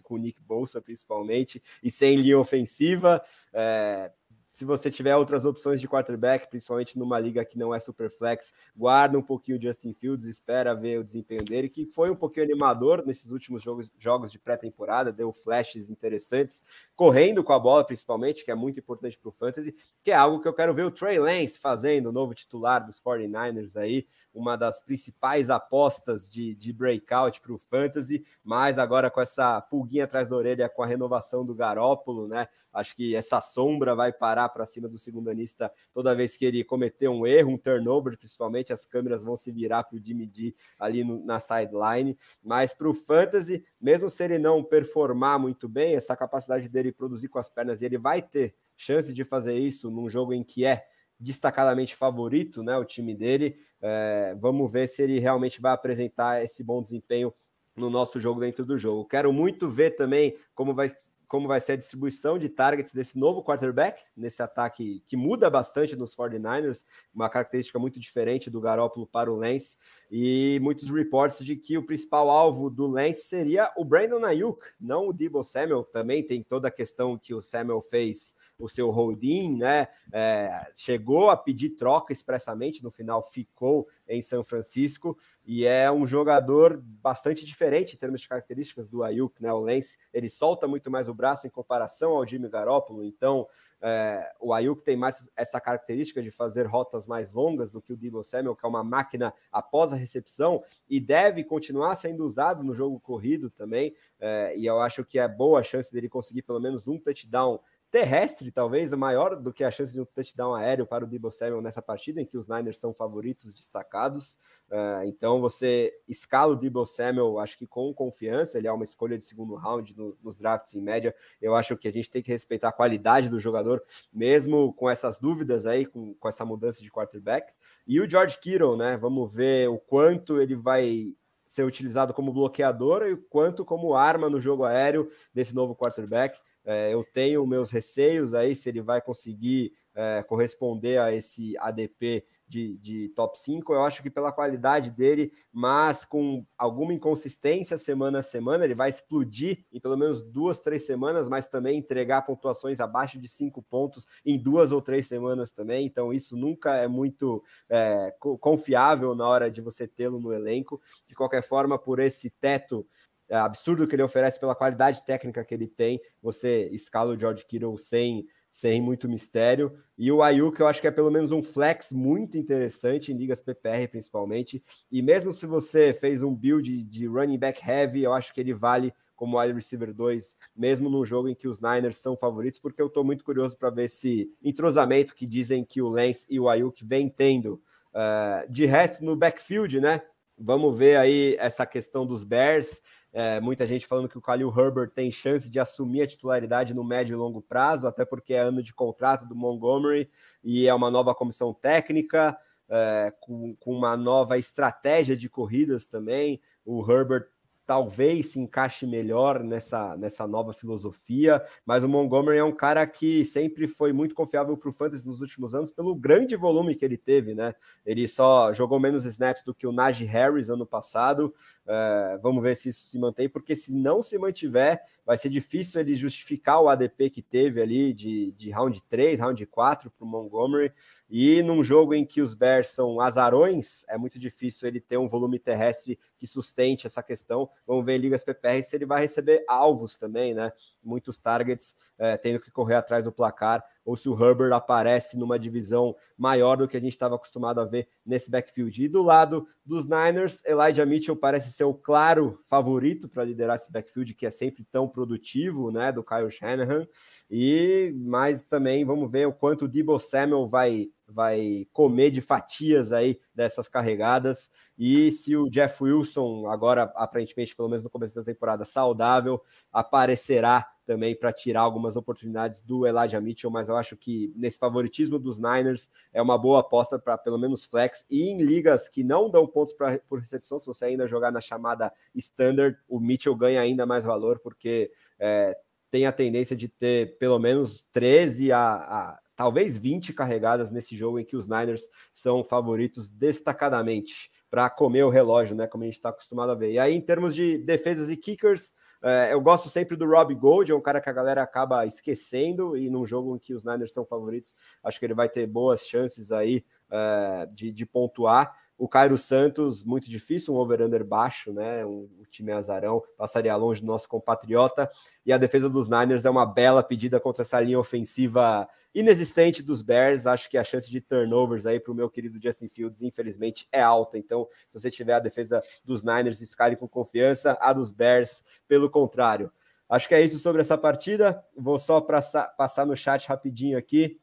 com 0.04 0.16
o 0.16 0.18
Nick 0.18 0.42
Bolsa 0.42 0.82
principalmente, 0.82 1.64
e 1.82 1.90
sem 1.90 2.18
linha 2.18 2.38
ofensiva. 2.38 3.24
É, 3.54 4.12
se 4.58 4.66
você 4.66 4.90
tiver 4.90 5.16
outras 5.16 5.46
opções 5.46 5.80
de 5.80 5.88
quarterback, 5.88 6.50
principalmente 6.50 6.98
numa 6.98 7.20
liga 7.20 7.46
que 7.46 7.60
não 7.60 7.76
é 7.76 7.80
super 7.80 8.10
flex, 8.10 8.52
guarda 8.76 9.16
um 9.16 9.22
pouquinho 9.22 9.56
o 9.56 9.62
Justin 9.62 9.94
Fields, 9.94 10.26
espera 10.26 10.74
ver 10.74 10.98
o 10.98 11.04
desempenho 11.04 11.46
dele, 11.46 11.70
que 11.70 11.86
foi 11.86 12.10
um 12.10 12.16
pouquinho 12.16 12.48
animador 12.48 13.06
nesses 13.06 13.30
últimos 13.30 13.62
jogos, 13.62 13.94
jogos 14.00 14.32
de 14.32 14.40
pré-temporada, 14.40 15.14
deu 15.14 15.32
flashes 15.32 15.92
interessantes, 15.92 16.64
correndo 16.96 17.44
com 17.44 17.54
a 17.54 17.60
bola 17.60 17.86
principalmente, 17.86 18.44
que 18.44 18.50
é 18.50 18.56
muito 18.56 18.80
importante 18.80 19.16
para 19.20 19.30
o 19.30 19.32
fantasy, 19.32 19.76
que 20.04 20.10
é 20.10 20.16
algo 20.16 20.42
que 20.42 20.48
eu 20.48 20.54
quero 20.54 20.74
ver 20.74 20.86
o 20.86 20.92
Trey 20.92 21.20
Lance 21.20 21.60
fazendo, 21.60 22.10
o 22.10 22.12
novo 22.12 22.34
titular 22.34 22.84
dos 22.84 23.00
49ers 23.00 23.76
aí, 23.76 24.08
uma 24.34 24.56
das 24.56 24.82
principais 24.82 25.52
apostas 25.52 26.32
de, 26.32 26.56
de 26.56 26.74
breakout 26.74 27.42
para 27.42 27.54
o 27.54 27.60
fantasy, 27.60 28.26
mas 28.44 28.80
agora 28.80 29.12
com 29.12 29.22
essa 29.22 29.62
pulguinha 29.62 30.06
atrás 30.06 30.28
da 30.28 30.36
orelha 30.36 30.68
com 30.68 30.82
a 30.82 30.88
renovação 30.88 31.46
do 31.46 31.54
Garópolo, 31.54 32.28
né? 32.28 32.48
Acho 32.78 32.96
que 32.96 33.16
essa 33.16 33.42
sombra 33.42 33.96
vai 33.96 34.14
parar 34.14 34.47
para 34.50 34.66
cima 34.66 34.88
do 34.88 34.98
segundo 34.98 35.30
anista 35.30 35.72
toda 35.94 36.16
vez 36.16 36.38
que 36.38 36.46
ele 36.46 36.64
cometer 36.64 37.08
um 37.08 37.26
erro, 37.26 37.52
um 37.52 37.58
turnover, 37.58 38.18
principalmente 38.18 38.72
as 38.74 38.86
câmeras 38.86 39.24
vão 39.24 39.36
se 39.38 39.52
virar 39.52 39.84
para 39.84 39.98
o 39.98 40.04
Jimmy 40.04 40.26
D 40.28 40.56
ali 40.80 41.04
no, 41.04 41.24
na 41.26 41.40
sideline. 41.40 42.18
Mas 42.44 42.74
para 42.74 42.90
o 42.90 42.94
fantasy, 42.94 43.64
mesmo 43.80 44.10
se 44.10 44.24
ele 44.24 44.38
não 44.38 44.64
performar 44.64 45.40
muito 45.40 45.68
bem, 45.68 45.96
essa 45.96 46.16
capacidade 46.16 46.70
dele 46.70 46.92
produzir 46.92 47.28
com 47.28 47.40
as 47.40 47.50
pernas, 47.50 47.82
ele 47.82 47.98
vai 47.98 48.22
ter 48.22 48.56
chance 48.76 49.14
de 49.14 49.24
fazer 49.24 49.58
isso 49.58 49.90
num 49.90 50.10
jogo 50.10 50.34
em 50.34 50.44
que 50.44 50.66
é 50.66 50.86
destacadamente 51.20 51.96
favorito, 51.96 52.62
né? 52.62 52.78
O 52.78 52.86
time 52.86 53.16
dele. 53.16 53.60
É, 53.82 54.36
vamos 54.40 54.72
ver 54.72 54.88
se 54.88 55.02
ele 55.04 55.20
realmente 55.20 55.62
vai 55.62 55.74
apresentar 55.74 56.44
esse 56.44 56.64
bom 56.64 56.82
desempenho 56.82 57.34
no 57.76 57.90
nosso 57.90 58.20
jogo 58.20 58.40
dentro 58.40 58.66
do 58.66 58.78
jogo. 58.78 59.06
Quero 59.06 59.32
muito 59.32 59.70
ver 59.70 59.92
também 59.92 60.36
como 60.54 60.74
vai 60.74 60.92
como 61.28 61.48
vai 61.48 61.60
ser 61.60 61.74
a 61.74 61.78
distribuição 61.78 62.38
de 62.38 62.48
targets 62.48 62.94
desse 62.94 63.20
novo 63.20 63.44
quarterback, 63.44 64.02
nesse 64.16 64.42
ataque 64.42 65.04
que 65.06 65.18
muda 65.18 65.50
bastante 65.50 65.96
nos 65.96 66.16
49ers, 66.16 66.86
uma 67.14 67.30
característica 67.30 67.78
muito 67.78 68.00
diferente 68.00 68.50
do 68.50 68.62
Garópolo 68.62 69.06
para 69.06 69.32
o 69.32 69.36
Lance, 69.36 69.78
e 70.10 70.60
muitos 70.62 70.90
reports 70.90 71.44
de 71.44 71.56
que 71.56 71.78
o 71.78 71.86
principal 71.86 72.30
alvo 72.30 72.70
do 72.70 72.88
Lance 72.88 73.24
seria 73.24 73.72
o 73.76 73.84
Brandon 73.84 74.24
Ayuk, 74.26 74.64
não 74.80 75.10
o 75.10 75.14
Debo 75.14 75.44
Samuel, 75.44 75.84
também 75.84 76.24
tem 76.24 76.42
toda 76.42 76.70
a 76.70 76.72
questão 76.72 77.18
que 77.18 77.34
o 77.34 77.42
Samuel 77.42 77.82
fez 77.82 78.36
o 78.58 78.68
seu 78.68 78.90
holding, 78.90 79.58
né? 79.58 79.88
É, 80.12 80.68
chegou 80.76 81.30
a 81.30 81.38
pedir 81.38 81.72
troca 81.72 82.12
expressamente, 82.12 82.84
no 82.84 82.92
final 82.92 83.24
ficou 83.24 83.88
em 84.08 84.22
São 84.22 84.44
Francisco 84.44 85.18
e 85.46 85.66
é 85.66 85.92
um 85.92 86.06
jogador 86.06 86.82
bastante 86.82 87.46
diferente 87.46 87.96
em 87.96 87.98
termos 87.98 88.22
de 88.22 88.28
características 88.28 88.90
do 88.90 89.04
Ayuk, 89.04 89.42
né? 89.42 89.52
O 89.54 89.60
Lance 89.60 89.98
ele 90.14 90.30
solta 90.30 90.68
muito 90.68 90.90
mais 90.90 91.08
o 91.08 91.14
braço 91.14 91.46
em 91.46 91.50
comparação 91.50 92.12
ao 92.14 92.26
Jimmy 92.26 92.50
Garoppolo, 92.50 93.04
então 93.04 93.48
é, 93.80 94.32
o 94.40 94.54
Ayuk 94.54 94.84
tem 94.84 94.96
mais 94.96 95.30
essa 95.36 95.62
característica 95.62 96.22
de 96.22 96.32
fazer 96.32 96.66
rotas 96.66 97.06
mais 97.06 97.32
longas 97.32 97.72
do 97.72 97.82
que 97.82 97.94
o 97.94 97.98
Debo 97.98 98.24
Samuel, 98.24 98.56
que 98.56 98.66
é 98.66 98.70
uma 98.70 98.84
máquina 98.84 99.34
após 99.52 99.94
a 99.94 99.96
recepção 99.96 100.64
e 100.90 101.00
deve 101.00 101.44
continuar 101.44 101.96
sendo 101.96 102.26
usado 102.26 102.64
no 102.64 102.74
jogo 102.74 103.00
corrido 103.00 103.50
também. 103.50 103.96
É, 104.20 104.58
e 104.58 104.66
eu 104.66 104.82
acho 104.82 105.06
que 105.06 105.20
é 105.20 105.28
boa 105.28 105.60
a 105.60 105.64
chance 105.64 105.92
dele 105.94 106.10
conseguir 106.10 106.42
pelo 106.42 106.60
menos 106.60 106.88
um 106.88 106.98
touchdown 106.98 107.60
terrestre, 107.90 108.52
talvez, 108.52 108.92
maior 108.94 109.36
do 109.36 109.54
que 109.54 109.64
a 109.64 109.72
chance 109.72 109.94
de 109.94 110.02
um 110.02 110.06
touchdown 110.06 110.54
aéreo 110.54 110.86
para 110.86 111.06
o 111.06 111.08
Debo 111.08 111.32
Samuel 111.32 111.62
nessa 111.62 111.82
partida, 111.82 112.22
em 112.22 112.26
que 112.26 112.38
os 112.38 112.48
Niners 112.48 112.78
são 112.78 112.94
favoritos 112.94 113.54
destacados. 113.54 114.38
Uh, 114.70 115.06
então, 115.06 115.40
você 115.40 115.94
escala 116.08 116.54
o 116.54 116.56
Debo 116.56 116.86
Samuel, 116.86 117.40
acho 117.40 117.58
que 117.58 117.66
com 117.66 117.94
confiança, 117.94 118.58
ele 118.58 118.68
é 118.68 118.72
uma 118.72 118.84
escolha 118.84 119.18
de 119.18 119.24
segundo 119.24 119.56
round 119.56 119.96
no, 119.96 120.18
nos 120.22 120.38
drafts 120.38 120.76
em 120.76 120.82
média. 120.82 121.16
Eu 121.42 121.56
acho 121.56 121.78
que 121.78 121.88
a 121.88 121.92
gente 121.92 122.10
tem 122.12 122.22
que 122.22 122.32
respeitar 122.32 122.70
a 122.70 122.74
qualidade 122.74 123.30
do 123.30 123.40
jogador, 123.40 123.82
mesmo 124.12 124.74
com 124.74 124.90
essas 124.90 125.18
dúvidas 125.18 125.66
aí, 125.66 125.86
com, 125.86 126.14
com 126.16 126.28
essa 126.28 126.44
mudança 126.44 126.82
de 126.82 126.92
quarterback. 126.92 127.54
E 127.88 128.02
o 128.02 128.10
George 128.10 128.38
Kittle, 128.40 128.76
né? 128.76 128.98
Vamos 128.98 129.34
ver 129.34 129.70
o 129.70 129.78
quanto 129.78 130.42
ele 130.42 130.56
vai 130.56 131.14
ser 131.46 131.64
utilizado 131.64 132.14
como 132.14 132.34
bloqueador 132.34 133.04
e 133.04 133.16
quanto 133.16 133.64
como 133.64 133.96
arma 133.96 134.30
no 134.30 134.40
jogo 134.40 134.66
aéreo 134.66 135.10
desse 135.34 135.56
novo 135.56 135.74
quarterback. 135.74 136.38
É, 136.68 136.94
eu 136.94 137.02
tenho 137.02 137.48
meus 137.48 137.72
receios 137.72 138.34
aí 138.34 138.54
se 138.54 138.68
ele 138.68 138.82
vai 138.82 139.02
conseguir 139.02 139.72
é, 139.96 140.22
corresponder 140.22 141.00
a 141.00 141.14
esse 141.14 141.58
ADP 141.58 142.26
de, 142.46 142.78
de, 142.78 143.10
top 143.10 143.40
5. 143.40 143.74
Eu 143.74 143.84
acho 143.84 144.04
que 144.04 144.10
pela 144.10 144.32
qualidade 144.32 144.92
dele, 144.92 145.32
mas 145.52 146.06
com 146.06 146.46
alguma 146.58 146.94
inconsistência 146.94 147.78
semana 147.78 148.20
a 148.20 148.22
semana, 148.22 148.64
ele 148.64 148.76
vai 148.76 148.90
explodir 148.90 149.66
em 149.72 149.80
pelo 149.80 149.98
menos 149.98 150.22
duas, 150.22 150.60
três 150.60 150.86
semanas, 150.86 151.28
mas 151.28 151.50
também 151.50 151.78
entregar 151.78 152.22
pontuações 152.24 152.80
abaixo 152.80 153.18
de 153.18 153.28
cinco 153.28 153.62
pontos 153.64 154.06
em 154.26 154.38
duas 154.38 154.72
ou 154.72 154.82
três 154.82 155.08
semanas 155.08 155.52
também. 155.52 155.86
Então, 155.86 156.14
isso 156.14 156.38
nunca 156.38 156.76
é 156.76 156.88
muito 156.88 157.44
é, 157.70 158.14
confiável 158.20 159.16
na 159.16 159.28
hora 159.28 159.50
de 159.50 159.62
você 159.62 159.88
tê-lo 159.88 160.20
no 160.20 160.34
elenco. 160.34 160.82
De 161.08 161.16
qualquer 161.16 161.42
forma, 161.42 161.80
por 161.80 162.00
esse 162.00 162.30
teto 162.30 162.86
absurdo 163.30 163.88
que 163.88 163.96
ele 163.96 164.04
oferece 164.04 164.40
pela 164.40 164.56
qualidade 164.56 165.06
técnica 165.06 165.44
que 165.44 165.54
ele 165.54 165.68
tem. 165.68 166.02
Você 166.22 166.70
escala 166.72 167.14
o 167.14 167.20
George 167.20 167.46
Kittle 167.46 167.78
sem, 167.78 168.26
sem 168.52 168.82
muito 168.82 169.10
mistério. 169.10 169.78
E 169.98 170.12
o 170.12 170.22
Ayuk, 170.22 170.60
eu 170.60 170.68
acho 170.68 170.82
que 170.82 170.88
é 170.88 170.92
pelo 170.92 171.12
menos 171.12 171.32
um 171.32 171.44
flex 171.44 171.92
muito 171.92 172.38
interessante 172.38 173.12
em 173.12 173.18
ligas 173.18 173.42
PPR, 173.42 173.88
principalmente. 173.90 174.64
E 174.92 175.02
mesmo 175.02 175.32
se 175.32 175.46
você 175.46 175.94
fez 175.94 176.24
um 176.24 176.34
build 176.34 176.84
de 176.86 177.08
running 177.08 177.38
back 177.38 177.62
heavy, 177.68 178.04
eu 178.04 178.14
acho 178.14 178.34
que 178.34 178.40
ele 178.40 178.54
vale 178.54 178.94
como 179.18 179.40
wide 179.40 179.54
receiver 179.54 179.92
2, 179.92 180.38
mesmo 180.56 180.90
num 180.90 181.04
jogo 181.04 181.28
em 181.28 181.34
que 181.34 181.48
os 181.48 181.60
Niners 181.60 181.98
são 181.98 182.16
favoritos, 182.16 182.60
porque 182.60 182.80
eu 182.80 182.86
estou 182.86 183.04
muito 183.04 183.26
curioso 183.26 183.58
para 183.58 183.72
ver 183.72 183.86
esse 183.86 184.32
entrosamento 184.44 185.16
que 185.16 185.26
dizem 185.26 185.66
que 185.66 185.82
o 185.82 185.90
Lance 185.90 186.28
e 186.30 186.40
o 186.40 186.48
Ayuk 186.48 186.86
vem 186.86 187.10
tendo. 187.10 187.62
Uh, 187.90 188.50
de 188.50 188.68
resto, 188.68 189.04
no 189.04 189.16
backfield, 189.16 189.82
né? 189.82 190.04
Vamos 190.38 190.78
ver 190.78 190.98
aí 190.98 191.36
essa 191.40 191.66
questão 191.66 192.06
dos 192.06 192.24
Bears. 192.24 192.84
É, 193.20 193.42
muita 193.42 193.66
gente 193.66 193.88
falando 193.88 194.08
que 194.08 194.18
o 194.20 194.22
Khalil 194.22 194.54
Herbert 194.56 194.92
tem 194.92 195.12
chance 195.12 195.50
de 195.50 195.60
assumir 195.60 196.04
a 196.04 196.08
titularidade 196.08 196.72
no 196.72 196.84
médio 196.84 197.16
e 197.16 197.18
longo 197.18 197.42
prazo, 197.42 197.88
até 197.88 198.06
porque 198.06 198.36
é 198.36 198.38
ano 198.42 198.62
de 198.62 198.76
contrato 198.76 199.26
do 199.26 199.34
Montgomery 199.34 200.08
e 200.44 200.68
é 200.68 200.74
uma 200.76 200.92
nova 200.92 201.16
comissão 201.16 201.52
técnica, 201.52 202.38
é, 202.70 203.12
com, 203.20 203.56
com 203.56 203.72
uma 203.74 203.98
nova 203.98 204.38
estratégia 204.38 205.18
de 205.18 205.28
corridas 205.28 205.88
também. 205.88 206.40
O 206.64 206.80
Herbert 206.88 207.26
talvez 207.68 208.28
se 208.28 208.40
encaixe 208.40 208.88
melhor 208.88 209.44
nessa, 209.44 209.98
nessa 209.98 210.26
nova 210.26 210.54
filosofia, 210.54 211.44
mas 211.66 211.84
o 211.84 211.90
Montgomery 211.90 212.38
é 212.38 212.44
um 212.44 212.56
cara 212.56 212.88
que 212.88 213.26
sempre 213.26 213.68
foi 213.68 213.92
muito 213.92 214.16
confiável 214.16 214.56
para 214.56 214.70
o 214.70 214.72
Fantasy 214.72 215.06
nos 215.06 215.20
últimos 215.20 215.54
anos 215.54 215.70
pelo 215.70 215.94
grande 215.94 216.38
volume 216.38 216.76
que 216.76 216.86
ele 216.86 216.98
teve, 216.98 217.36
né? 217.36 217.54
Ele 217.86 218.08
só 218.08 218.54
jogou 218.54 218.80
menos 218.80 219.04
snaps 219.04 219.44
do 219.44 219.54
que 219.54 219.68
o 219.68 219.74
Najee 219.74 220.06
Harris 220.06 220.50
ano 220.50 220.66
passado. 220.66 221.36
É, 221.68 222.18
vamos 222.24 222.42
ver 222.42 222.56
se 222.56 222.70
isso 222.70 222.88
se 222.88 222.98
mantém, 222.98 223.28
porque 223.28 223.54
se 223.54 223.76
não 223.76 224.02
se 224.02 224.18
mantiver, 224.18 224.82
vai 225.06 225.18
ser 225.18 225.30
difícil 225.30 225.82
ele 225.82 225.94
justificar 225.94 226.62
o 226.62 226.70
ADP 226.70 227.10
que 227.10 227.22
teve 227.22 227.62
ali 227.62 227.94
de, 227.94 228.32
de 228.38 228.50
round 228.50 228.82
3, 228.84 229.20
round 229.20 229.46
4 229.46 229.92
para 229.92 230.06
o 230.06 230.08
Montgomery. 230.08 230.72
E 231.10 231.42
num 231.42 231.64
jogo 231.64 231.94
em 231.94 232.06
que 232.06 232.22
os 232.22 232.34
Bears 232.34 232.68
são 232.68 233.00
azarões, 233.00 233.86
é 233.88 233.98
muito 233.98 234.20
difícil 234.20 234.68
ele 234.68 234.82
ter 234.82 234.98
um 234.98 235.08
volume 235.08 235.40
terrestre 235.40 235.98
que 236.18 236.28
sustente 236.28 236.86
essa 236.86 237.02
questão. 237.02 237.50
Vamos 237.66 237.86
ver 237.86 237.96
em 237.96 238.00
ligas 238.00 238.24
PPR 238.24 238.62
se 238.62 238.76
ele 238.76 238.86
vai 238.86 239.02
receber 239.02 239.44
alvos 239.48 239.98
também, 239.98 240.34
né? 240.34 240.52
Muitos 240.84 241.18
targets, 241.18 241.78
é, 241.98 242.18
tendo 242.18 242.40
que 242.40 242.52
correr 242.52 242.76
atrás 242.76 243.06
do 243.06 243.12
placar 243.12 243.64
ou 243.88 243.96
se 243.96 244.10
o 244.10 244.22
Herbert 244.22 244.52
aparece 244.52 245.18
numa 245.18 245.40
divisão 245.40 245.96
maior 246.18 246.58
do 246.58 246.68
que 246.68 246.76
a 246.76 246.80
gente 246.80 246.92
estava 246.92 247.16
acostumado 247.16 247.62
a 247.62 247.64
ver 247.64 247.88
nesse 248.06 248.30
backfield. 248.30 248.84
E 248.84 248.90
do 248.90 249.02
lado 249.02 249.48
dos 249.66 249.88
Niners, 249.88 250.44
Elijah 250.46 250.86
Mitchell 250.86 251.16
parece 251.16 251.54
ser 251.54 251.64
o 251.64 251.74
claro 251.74 252.38
favorito 252.50 253.08
para 253.08 253.24
liderar 253.24 253.56
esse 253.56 253.72
backfield 253.72 254.14
que 254.14 254.26
é 254.26 254.30
sempre 254.30 254.66
tão 254.70 254.90
produtivo, 254.90 255.72
né, 255.72 255.90
do 255.94 256.04
Kyle 256.04 256.30
Shanahan. 256.30 256.86
E 257.32 257.96
mais 257.96 258.44
também 258.44 258.84
vamos 258.84 259.10
ver 259.10 259.26
o 259.26 259.32
quanto 259.32 259.64
o 259.64 259.68
Debo 259.70 259.98
Samuel 259.98 260.48
vai 260.48 260.90
vai 261.10 261.66
comer 261.72 262.12
de 262.12 262.20
fatias 262.20 262.92
aí 262.92 263.18
dessas 263.34 263.70
carregadas 263.70 264.52
e 264.78 265.10
se 265.12 265.38
o 265.38 265.50
Jeff 265.50 265.82
Wilson 265.82 266.50
agora 266.50 266.92
aparentemente 266.98 267.56
pelo 267.56 267.70
menos 267.70 267.86
no 267.86 267.90
começo 267.90 268.14
da 268.14 268.26
temporada 268.26 268.66
saudável 268.66 269.42
aparecerá 269.72 270.68
também 270.88 271.14
para 271.14 271.34
tirar 271.34 271.62
algumas 271.62 271.98
oportunidades 271.98 272.64
do 272.64 272.88
Elijah 272.88 273.20
Mitchell, 273.20 273.52
mas 273.52 273.68
eu 273.68 273.76
acho 273.76 273.98
que 273.98 274.34
nesse 274.38 274.58
favoritismo 274.58 275.20
dos 275.20 275.38
Niners 275.38 275.92
é 276.14 276.22
uma 276.22 276.38
boa 276.38 276.62
aposta 276.62 276.98
para 276.98 277.18
pelo 277.18 277.38
menos 277.38 277.66
flex 277.66 278.06
e 278.10 278.30
em 278.30 278.42
ligas 278.42 278.88
que 278.88 279.04
não 279.04 279.30
dão 279.30 279.46
pontos 279.46 279.74
pra, 279.74 280.00
por 280.08 280.20
recepção, 280.20 280.58
se 280.58 280.66
você 280.66 280.86
ainda 280.86 281.06
jogar 281.06 281.30
na 281.30 281.42
chamada 281.42 281.92
standard, 282.16 282.80
o 282.88 283.02
Mitchell 283.02 283.36
ganha 283.36 283.60
ainda 283.60 283.86
mais 283.86 284.06
valor 284.06 284.40
porque 284.40 284.90
é, 285.20 285.60
tem 285.92 286.06
a 286.06 286.12
tendência 286.14 286.56
de 286.56 286.70
ter 286.70 287.18
pelo 287.18 287.38
menos 287.38 287.84
13 287.92 288.54
a, 288.54 288.60
a 288.60 289.20
talvez 289.36 289.78
20 289.78 290.14
carregadas 290.14 290.72
nesse 290.72 290.96
jogo 290.96 291.20
em 291.20 291.26
que 291.26 291.36
os 291.36 291.48
Niners 291.48 291.90
são 292.14 292.44
favoritos 292.46 293.10
destacadamente 293.10 294.32
para 294.50 294.70
comer 294.70 295.04
o 295.04 295.10
relógio, 295.10 295.56
né? 295.56 295.68
Como 295.68 295.84
a 295.84 295.88
gente 295.88 295.98
está 295.98 296.10
acostumado 296.10 296.52
a 296.54 296.56
ver. 296.56 296.72
E 296.72 296.80
aí, 296.80 296.96
em 296.96 297.02
termos 297.02 297.36
de 297.36 297.58
defesas 297.58 298.10
e 298.10 298.16
kickers, 298.16 298.74
é, 299.04 299.34
eu 299.34 299.42
gosto 299.42 299.70
sempre 299.70 299.96
do 299.96 300.06
Rob 300.06 300.34
Gold, 300.36 300.72
é 300.72 300.76
um 300.76 300.82
cara 300.82 301.02
que 301.02 301.10
a 301.10 301.14
galera 301.14 301.42
acaba 301.42 301.86
esquecendo, 301.86 302.78
e 302.78 302.90
num 302.90 303.06
jogo 303.06 303.36
em 303.36 303.40
que 303.40 303.54
os 303.54 303.64
Niners 303.64 303.94
são 303.94 304.06
favoritos, 304.06 304.56
acho 304.84 305.00
que 305.00 305.06
ele 305.06 305.14
vai 305.14 305.30
ter 305.30 305.46
boas 305.48 305.82
chances 305.82 306.32
aí 306.32 306.66
é, 306.90 307.48
de, 307.52 307.72
de 307.72 307.86
pontuar. 307.86 308.56
O 308.78 308.88
Cairo 308.88 309.18
Santos, 309.18 309.84
muito 309.84 310.10
difícil, 310.10 310.54
um 310.54 310.58
over-under 310.58 311.04
baixo, 311.04 311.52
né? 311.52 311.84
Um, 311.84 312.08
o 312.20 312.26
time 312.30 312.52
azarão 312.52 313.02
passaria 313.18 313.56
longe 313.56 313.82
do 313.82 313.88
nosso 313.88 314.08
compatriota. 314.08 314.90
E 315.26 315.34
a 315.34 315.38
defesa 315.38 315.68
dos 315.68 315.90
Niners 315.90 316.26
é 316.26 316.30
uma 316.30 316.46
bela 316.46 316.84
pedida 316.84 317.20
contra 317.20 317.42
essa 317.42 317.60
linha 317.60 317.80
ofensiva 317.80 318.70
inexistente 318.94 319.64
dos 319.64 319.82
Bears. 319.82 320.28
Acho 320.28 320.48
que 320.50 320.58
a 320.58 320.64
chance 320.64 320.90
de 320.90 321.02
turnovers 321.02 321.66
aí 321.66 321.80
para 321.80 321.92
o 321.92 321.96
meu 321.96 322.10
querido 322.10 322.40
Justin 322.42 322.68
Fields, 322.68 323.02
infelizmente, 323.02 323.68
é 323.72 323.82
alta. 323.82 324.18
Então, 324.18 324.48
se 324.70 324.80
você 324.80 324.92
tiver 324.92 325.14
a 325.14 325.20
defesa 325.20 325.62
dos 325.84 326.04
Niners, 326.04 326.42
escale 326.42 326.76
com 326.76 326.88
confiança. 326.88 327.58
A 327.60 327.74
dos 327.74 327.92
Bears, 327.92 328.44
pelo 328.68 328.90
contrário. 328.90 329.52
Acho 329.90 330.08
que 330.08 330.16
é 330.16 330.22
isso 330.22 330.38
sobre 330.38 330.62
essa 330.62 330.78
partida. 330.78 331.44
Vou 331.56 331.80
só 331.80 332.02
passar 332.02 332.86
no 332.86 332.96
chat 332.96 333.28
rapidinho 333.28 333.78
aqui. 333.78 334.20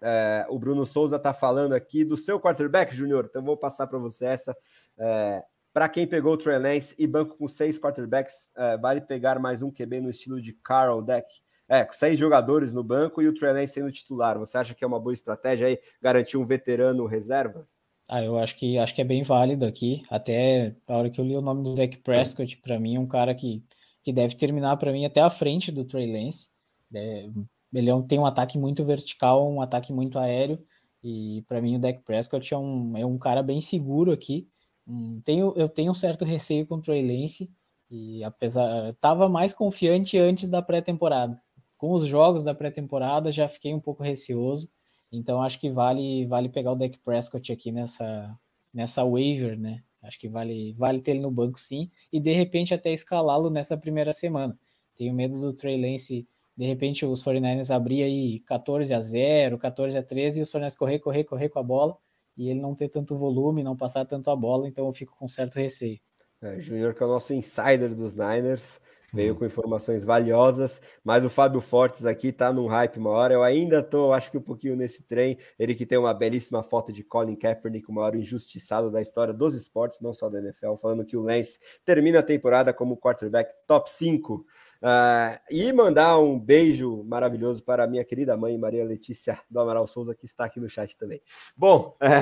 É, 0.00 0.46
o 0.48 0.58
Bruno 0.58 0.86
Souza 0.86 1.16
está 1.16 1.32
falando 1.34 1.72
aqui 1.72 2.04
do 2.04 2.16
seu 2.16 2.40
quarterback, 2.40 2.94
Júnior. 2.94 3.26
Então 3.28 3.42
vou 3.42 3.56
passar 3.56 3.86
para 3.86 3.98
você 3.98 4.26
essa. 4.26 4.56
É, 4.98 5.42
para 5.72 5.88
quem 5.88 6.06
pegou 6.06 6.32
o 6.32 6.36
Trey 6.36 6.58
Lance 6.58 6.94
e 6.98 7.06
banco 7.06 7.36
com 7.36 7.46
seis 7.46 7.78
quarterbacks, 7.78 8.50
é, 8.56 8.76
vale 8.76 9.00
pegar 9.00 9.38
mais 9.38 9.62
um 9.62 9.70
QB 9.70 10.00
no 10.00 10.10
estilo 10.10 10.40
de 10.40 10.52
Carl 10.52 11.02
Deck. 11.02 11.26
É, 11.68 11.84
com 11.84 11.92
seis 11.92 12.18
jogadores 12.18 12.72
no 12.72 12.82
banco 12.82 13.20
e 13.20 13.28
o 13.28 13.34
Trey 13.34 13.52
Lance 13.52 13.74
sendo 13.74 13.92
titular. 13.92 14.38
Você 14.38 14.56
acha 14.56 14.74
que 14.74 14.82
é 14.82 14.86
uma 14.86 14.98
boa 14.98 15.12
estratégia 15.12 15.66
aí 15.66 15.78
garantir 16.00 16.36
um 16.36 16.44
veterano 16.44 17.04
reserva? 17.04 17.68
Ah, 18.10 18.24
eu 18.24 18.38
acho 18.38 18.56
que 18.56 18.78
acho 18.78 18.94
que 18.94 19.02
é 19.02 19.04
bem 19.04 19.22
válido 19.22 19.66
aqui. 19.66 20.02
Até 20.08 20.74
a 20.86 20.96
hora 20.96 21.10
que 21.10 21.20
eu 21.20 21.24
li 21.24 21.36
o 21.36 21.42
nome 21.42 21.62
do 21.62 21.74
Deck 21.74 21.98
Prescott, 21.98 22.56
para 22.56 22.80
mim 22.80 22.96
é 22.96 23.00
um 23.00 23.06
cara 23.06 23.34
que, 23.34 23.62
que 24.02 24.12
deve 24.12 24.34
terminar 24.34 24.78
para 24.78 24.92
mim 24.92 25.04
até 25.04 25.20
a 25.20 25.28
frente 25.28 25.70
do 25.70 25.84
Trey 25.84 26.10
Lance. 26.10 26.48
É, 26.94 27.28
ele 27.72 27.90
é 27.90 28.02
tem 28.02 28.18
um 28.18 28.26
ataque 28.26 28.58
muito 28.58 28.84
vertical, 28.84 29.50
um 29.50 29.60
ataque 29.60 29.92
muito 29.92 30.18
aéreo, 30.18 30.58
e 31.02 31.44
para 31.46 31.60
mim 31.60 31.76
o 31.76 31.78
Dak 31.78 32.02
Prescott 32.02 32.52
é 32.52 32.58
um, 32.58 32.96
é 32.96 33.04
um 33.06 33.18
cara 33.18 33.42
bem 33.42 33.60
seguro 33.60 34.12
aqui. 34.12 34.48
Um, 34.86 35.20
tenho, 35.20 35.52
eu 35.56 35.68
tenho 35.68 35.90
um 35.90 35.94
certo 35.94 36.24
receio 36.24 36.66
contra 36.66 36.94
o 36.94 36.96
Lance, 36.96 37.50
e 37.90 38.22
apesar. 38.24 38.90
Estava 38.90 39.28
mais 39.28 39.52
confiante 39.54 40.18
antes 40.18 40.48
da 40.50 40.62
pré-temporada. 40.62 41.40
Com 41.76 41.92
os 41.92 42.06
jogos 42.06 42.42
da 42.42 42.54
pré-temporada 42.54 43.30
já 43.30 43.48
fiquei 43.48 43.72
um 43.72 43.80
pouco 43.80 44.02
receoso, 44.02 44.70
então 45.12 45.42
acho 45.42 45.60
que 45.60 45.70
vale 45.70 46.26
vale 46.26 46.48
pegar 46.48 46.72
o 46.72 46.76
Dak 46.76 46.98
Prescott 46.98 47.52
aqui 47.52 47.70
nessa, 47.70 48.36
nessa 48.72 49.04
waiver, 49.04 49.58
né? 49.58 49.82
Acho 50.02 50.18
que 50.18 50.28
vale, 50.28 50.72
vale 50.74 51.00
ter 51.00 51.12
ele 51.12 51.20
no 51.20 51.30
banco 51.30 51.58
sim, 51.58 51.90
e 52.12 52.20
de 52.20 52.32
repente 52.32 52.74
até 52.74 52.92
escalá-lo 52.92 53.50
nessa 53.50 53.76
primeira 53.76 54.12
semana. 54.12 54.58
Tenho 54.96 55.14
medo 55.14 55.40
do 55.40 55.52
Trey 55.52 55.80
Lance 55.80 56.26
de 56.58 56.66
repente 56.66 57.06
os 57.06 57.22
49ers 57.22 57.72
abrir 57.72 58.02
aí 58.02 58.40
14 58.40 58.92
a 58.92 59.00
0, 59.00 59.56
14 59.58 59.96
a 59.96 60.02
13 60.02 60.40
e 60.40 60.42
os 60.42 60.50
49ers 60.50 60.76
correr, 60.76 60.98
correr, 60.98 61.22
correr 61.22 61.48
com 61.48 61.60
a 61.60 61.62
bola 61.62 61.96
e 62.36 62.50
ele 62.50 62.60
não 62.60 62.74
ter 62.74 62.88
tanto 62.88 63.16
volume, 63.16 63.62
não 63.62 63.76
passar 63.76 64.04
tanto 64.04 64.28
a 64.28 64.34
bola, 64.34 64.66
então 64.66 64.84
eu 64.86 64.92
fico 64.92 65.16
com 65.16 65.28
certo 65.28 65.54
receio. 65.54 66.00
É, 66.42 66.58
Júnior, 66.58 66.94
que 66.94 67.02
é 67.02 67.06
o 67.06 67.08
nosso 67.08 67.32
insider 67.32 67.94
dos 67.94 68.12
Niners, 68.14 68.80
veio 69.12 69.32
uhum. 69.32 69.38
com 69.38 69.44
informações 69.46 70.04
valiosas, 70.04 70.82
mas 71.04 71.24
o 71.24 71.30
Fábio 71.30 71.60
Fortes 71.60 72.04
aqui 72.04 72.32
tá 72.32 72.52
num 72.52 72.66
hype 72.66 72.98
maior. 72.98 73.30
Eu 73.30 73.44
ainda 73.44 73.80
tô, 73.80 74.12
acho 74.12 74.30
que 74.30 74.38
um 74.38 74.42
pouquinho 74.42 74.74
nesse 74.74 75.04
trem. 75.04 75.38
Ele 75.58 75.76
que 75.76 75.86
tem 75.86 75.96
uma 75.96 76.12
belíssima 76.12 76.64
foto 76.64 76.92
de 76.92 77.04
Colin 77.04 77.36
Kaepernick, 77.36 77.88
o 77.88 77.94
maior 77.94 78.16
injustiçado 78.16 78.90
da 78.90 79.00
história 79.00 79.32
dos 79.32 79.54
esportes, 79.54 80.00
não 80.00 80.12
só 80.12 80.28
da 80.28 80.38
NFL, 80.38 80.74
falando 80.74 81.04
que 81.04 81.16
o 81.16 81.22
Lance 81.22 81.58
termina 81.84 82.18
a 82.18 82.22
temporada 82.22 82.72
como 82.72 82.96
quarterback 82.96 83.52
top 83.66 83.90
5 83.90 84.44
Uh, 84.80 85.34
e 85.50 85.72
mandar 85.72 86.18
um 86.18 86.38
beijo 86.38 87.02
maravilhoso 87.02 87.64
para 87.64 87.82
a 87.82 87.86
minha 87.86 88.04
querida 88.04 88.36
mãe, 88.36 88.56
Maria 88.56 88.84
Letícia 88.84 89.40
do 89.50 89.58
Amaral 89.58 89.88
Souza, 89.88 90.14
que 90.14 90.24
está 90.24 90.44
aqui 90.44 90.60
no 90.60 90.68
chat 90.68 90.96
também. 90.96 91.20
Bom, 91.56 91.96
é, 92.00 92.20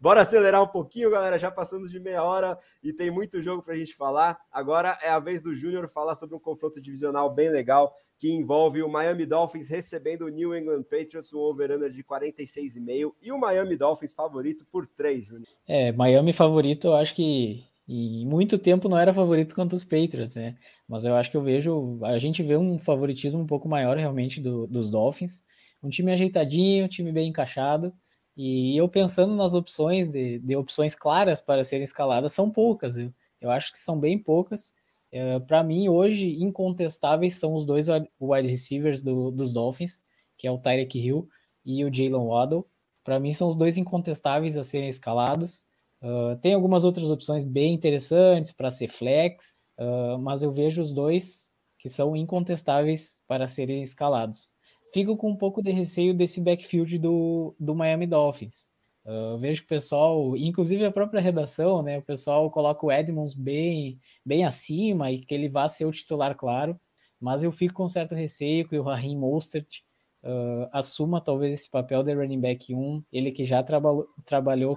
bora 0.00 0.22
acelerar 0.22 0.62
um 0.62 0.68
pouquinho, 0.68 1.10
galera. 1.10 1.38
Já 1.38 1.50
passamos 1.50 1.90
de 1.90 2.00
meia 2.00 2.22
hora 2.22 2.58
e 2.82 2.92
tem 2.92 3.10
muito 3.10 3.42
jogo 3.42 3.62
para 3.62 3.74
a 3.74 3.76
gente 3.76 3.94
falar. 3.94 4.38
Agora 4.50 4.98
é 5.02 5.10
a 5.10 5.18
vez 5.18 5.42
do 5.42 5.54
Júnior 5.54 5.86
falar 5.88 6.14
sobre 6.14 6.34
um 6.34 6.40
confronto 6.40 6.80
divisional 6.80 7.30
bem 7.30 7.50
legal 7.50 7.94
que 8.18 8.32
envolve 8.32 8.82
o 8.82 8.88
Miami 8.88 9.24
Dolphins 9.24 9.68
recebendo 9.68 10.22
o 10.22 10.28
New 10.28 10.56
England 10.56 10.82
Patriots, 10.84 11.32
um 11.32 11.38
over-under 11.38 11.90
de 11.90 12.02
46,5 12.02 13.12
e 13.22 13.30
o 13.30 13.38
Miami 13.38 13.76
Dolphins 13.76 14.12
favorito 14.12 14.66
por 14.72 14.86
3, 14.86 15.24
Júnior. 15.24 15.46
É, 15.66 15.92
Miami 15.92 16.32
favorito, 16.32 16.88
eu 16.88 16.94
acho 16.94 17.14
que 17.14 17.64
em 17.88 18.26
muito 18.26 18.58
tempo 18.58 18.88
não 18.88 18.98
era 18.98 19.14
favorito 19.14 19.54
contra 19.54 19.74
os 19.74 19.84
Patriots, 19.84 20.36
né? 20.36 20.56
Mas 20.86 21.04
eu 21.04 21.14
acho 21.14 21.30
que 21.30 21.36
eu 21.36 21.42
vejo, 21.42 21.98
a 22.04 22.18
gente 22.18 22.42
vê 22.42 22.56
um 22.56 22.78
favoritismo 22.78 23.40
um 23.40 23.46
pouco 23.46 23.68
maior 23.68 23.96
realmente 23.96 24.40
do, 24.40 24.66
dos 24.66 24.90
Dolphins. 24.90 25.42
Um 25.82 25.88
time 25.88 26.12
ajeitadinho, 26.12 26.84
um 26.84 26.88
time 26.88 27.10
bem 27.12 27.28
encaixado. 27.28 27.92
E 28.36 28.76
eu 28.76 28.88
pensando 28.88 29.34
nas 29.34 29.54
opções, 29.54 30.08
de, 30.08 30.38
de 30.38 30.54
opções 30.54 30.94
claras 30.94 31.40
para 31.40 31.64
serem 31.64 31.84
escaladas, 31.84 32.32
são 32.32 32.50
poucas. 32.50 32.96
Eu, 32.96 33.12
eu 33.40 33.50
acho 33.50 33.72
que 33.72 33.78
são 33.78 33.98
bem 33.98 34.18
poucas. 34.18 34.74
É, 35.10 35.38
para 35.40 35.64
mim, 35.64 35.88
hoje, 35.88 36.36
incontestáveis 36.42 37.36
são 37.36 37.54
os 37.54 37.64
dois 37.64 37.86
wide 38.20 38.48
receivers 38.48 39.02
do, 39.02 39.30
dos 39.30 39.52
Dolphins, 39.52 40.04
que 40.36 40.46
é 40.46 40.50
o 40.50 40.58
Tyreek 40.58 40.98
Hill 40.98 41.28
e 41.64 41.84
o 41.84 41.92
Jalen 41.92 42.26
Waddle. 42.26 42.66
Para 43.02 43.18
mim, 43.18 43.32
são 43.32 43.48
os 43.48 43.56
dois 43.56 43.76
incontestáveis 43.78 44.56
a 44.56 44.64
serem 44.64 44.88
escalados. 44.88 45.68
Uh, 46.02 46.36
tem 46.40 46.54
algumas 46.54 46.84
outras 46.84 47.10
opções 47.10 47.44
bem 47.44 47.74
interessantes 47.74 48.52
para 48.52 48.70
ser 48.70 48.88
flex, 48.88 49.58
Uh, 49.78 50.18
mas 50.18 50.42
eu 50.42 50.50
vejo 50.50 50.82
os 50.82 50.92
dois 50.92 51.52
que 51.78 51.88
são 51.88 52.16
incontestáveis 52.16 53.22
para 53.28 53.46
serem 53.46 53.82
escalados. 53.82 54.52
Fico 54.92 55.16
com 55.16 55.30
um 55.30 55.36
pouco 55.36 55.62
de 55.62 55.70
receio 55.70 56.12
desse 56.12 56.40
backfield 56.40 56.98
do, 56.98 57.54
do 57.60 57.74
Miami 57.74 58.06
Dolphins. 58.06 58.70
Uh, 59.04 59.38
vejo 59.38 59.60
que 59.60 59.66
o 59.66 59.68
pessoal, 59.68 60.36
inclusive 60.36 60.84
a 60.84 60.90
própria 60.90 61.20
redação, 61.20 61.82
né? 61.82 61.98
O 61.98 62.02
pessoal 62.02 62.50
coloca 62.50 62.84
o 62.84 62.90
Edmonds 62.90 63.34
bem, 63.34 64.00
bem 64.26 64.44
acima 64.44 65.12
e 65.12 65.20
que 65.20 65.32
ele 65.32 65.48
vá 65.48 65.68
ser 65.68 65.84
o 65.84 65.92
titular, 65.92 66.34
claro. 66.34 66.78
Mas 67.20 67.42
eu 67.42 67.52
fico 67.52 67.74
com 67.74 67.88
certo 67.88 68.14
receio 68.14 68.68
que 68.68 68.76
o 68.76 68.82
Raheem 68.82 69.16
Mostert 69.16 69.82
uh, 70.24 70.68
assuma 70.72 71.20
talvez 71.20 71.54
esse 71.54 71.70
papel 71.70 72.02
de 72.02 72.14
running 72.14 72.40
back 72.40 72.74
1, 72.74 73.04
ele 73.12 73.30
que 73.30 73.44
já 73.44 73.62
trabalhou, 73.62 74.08
trabalhou 74.24 74.76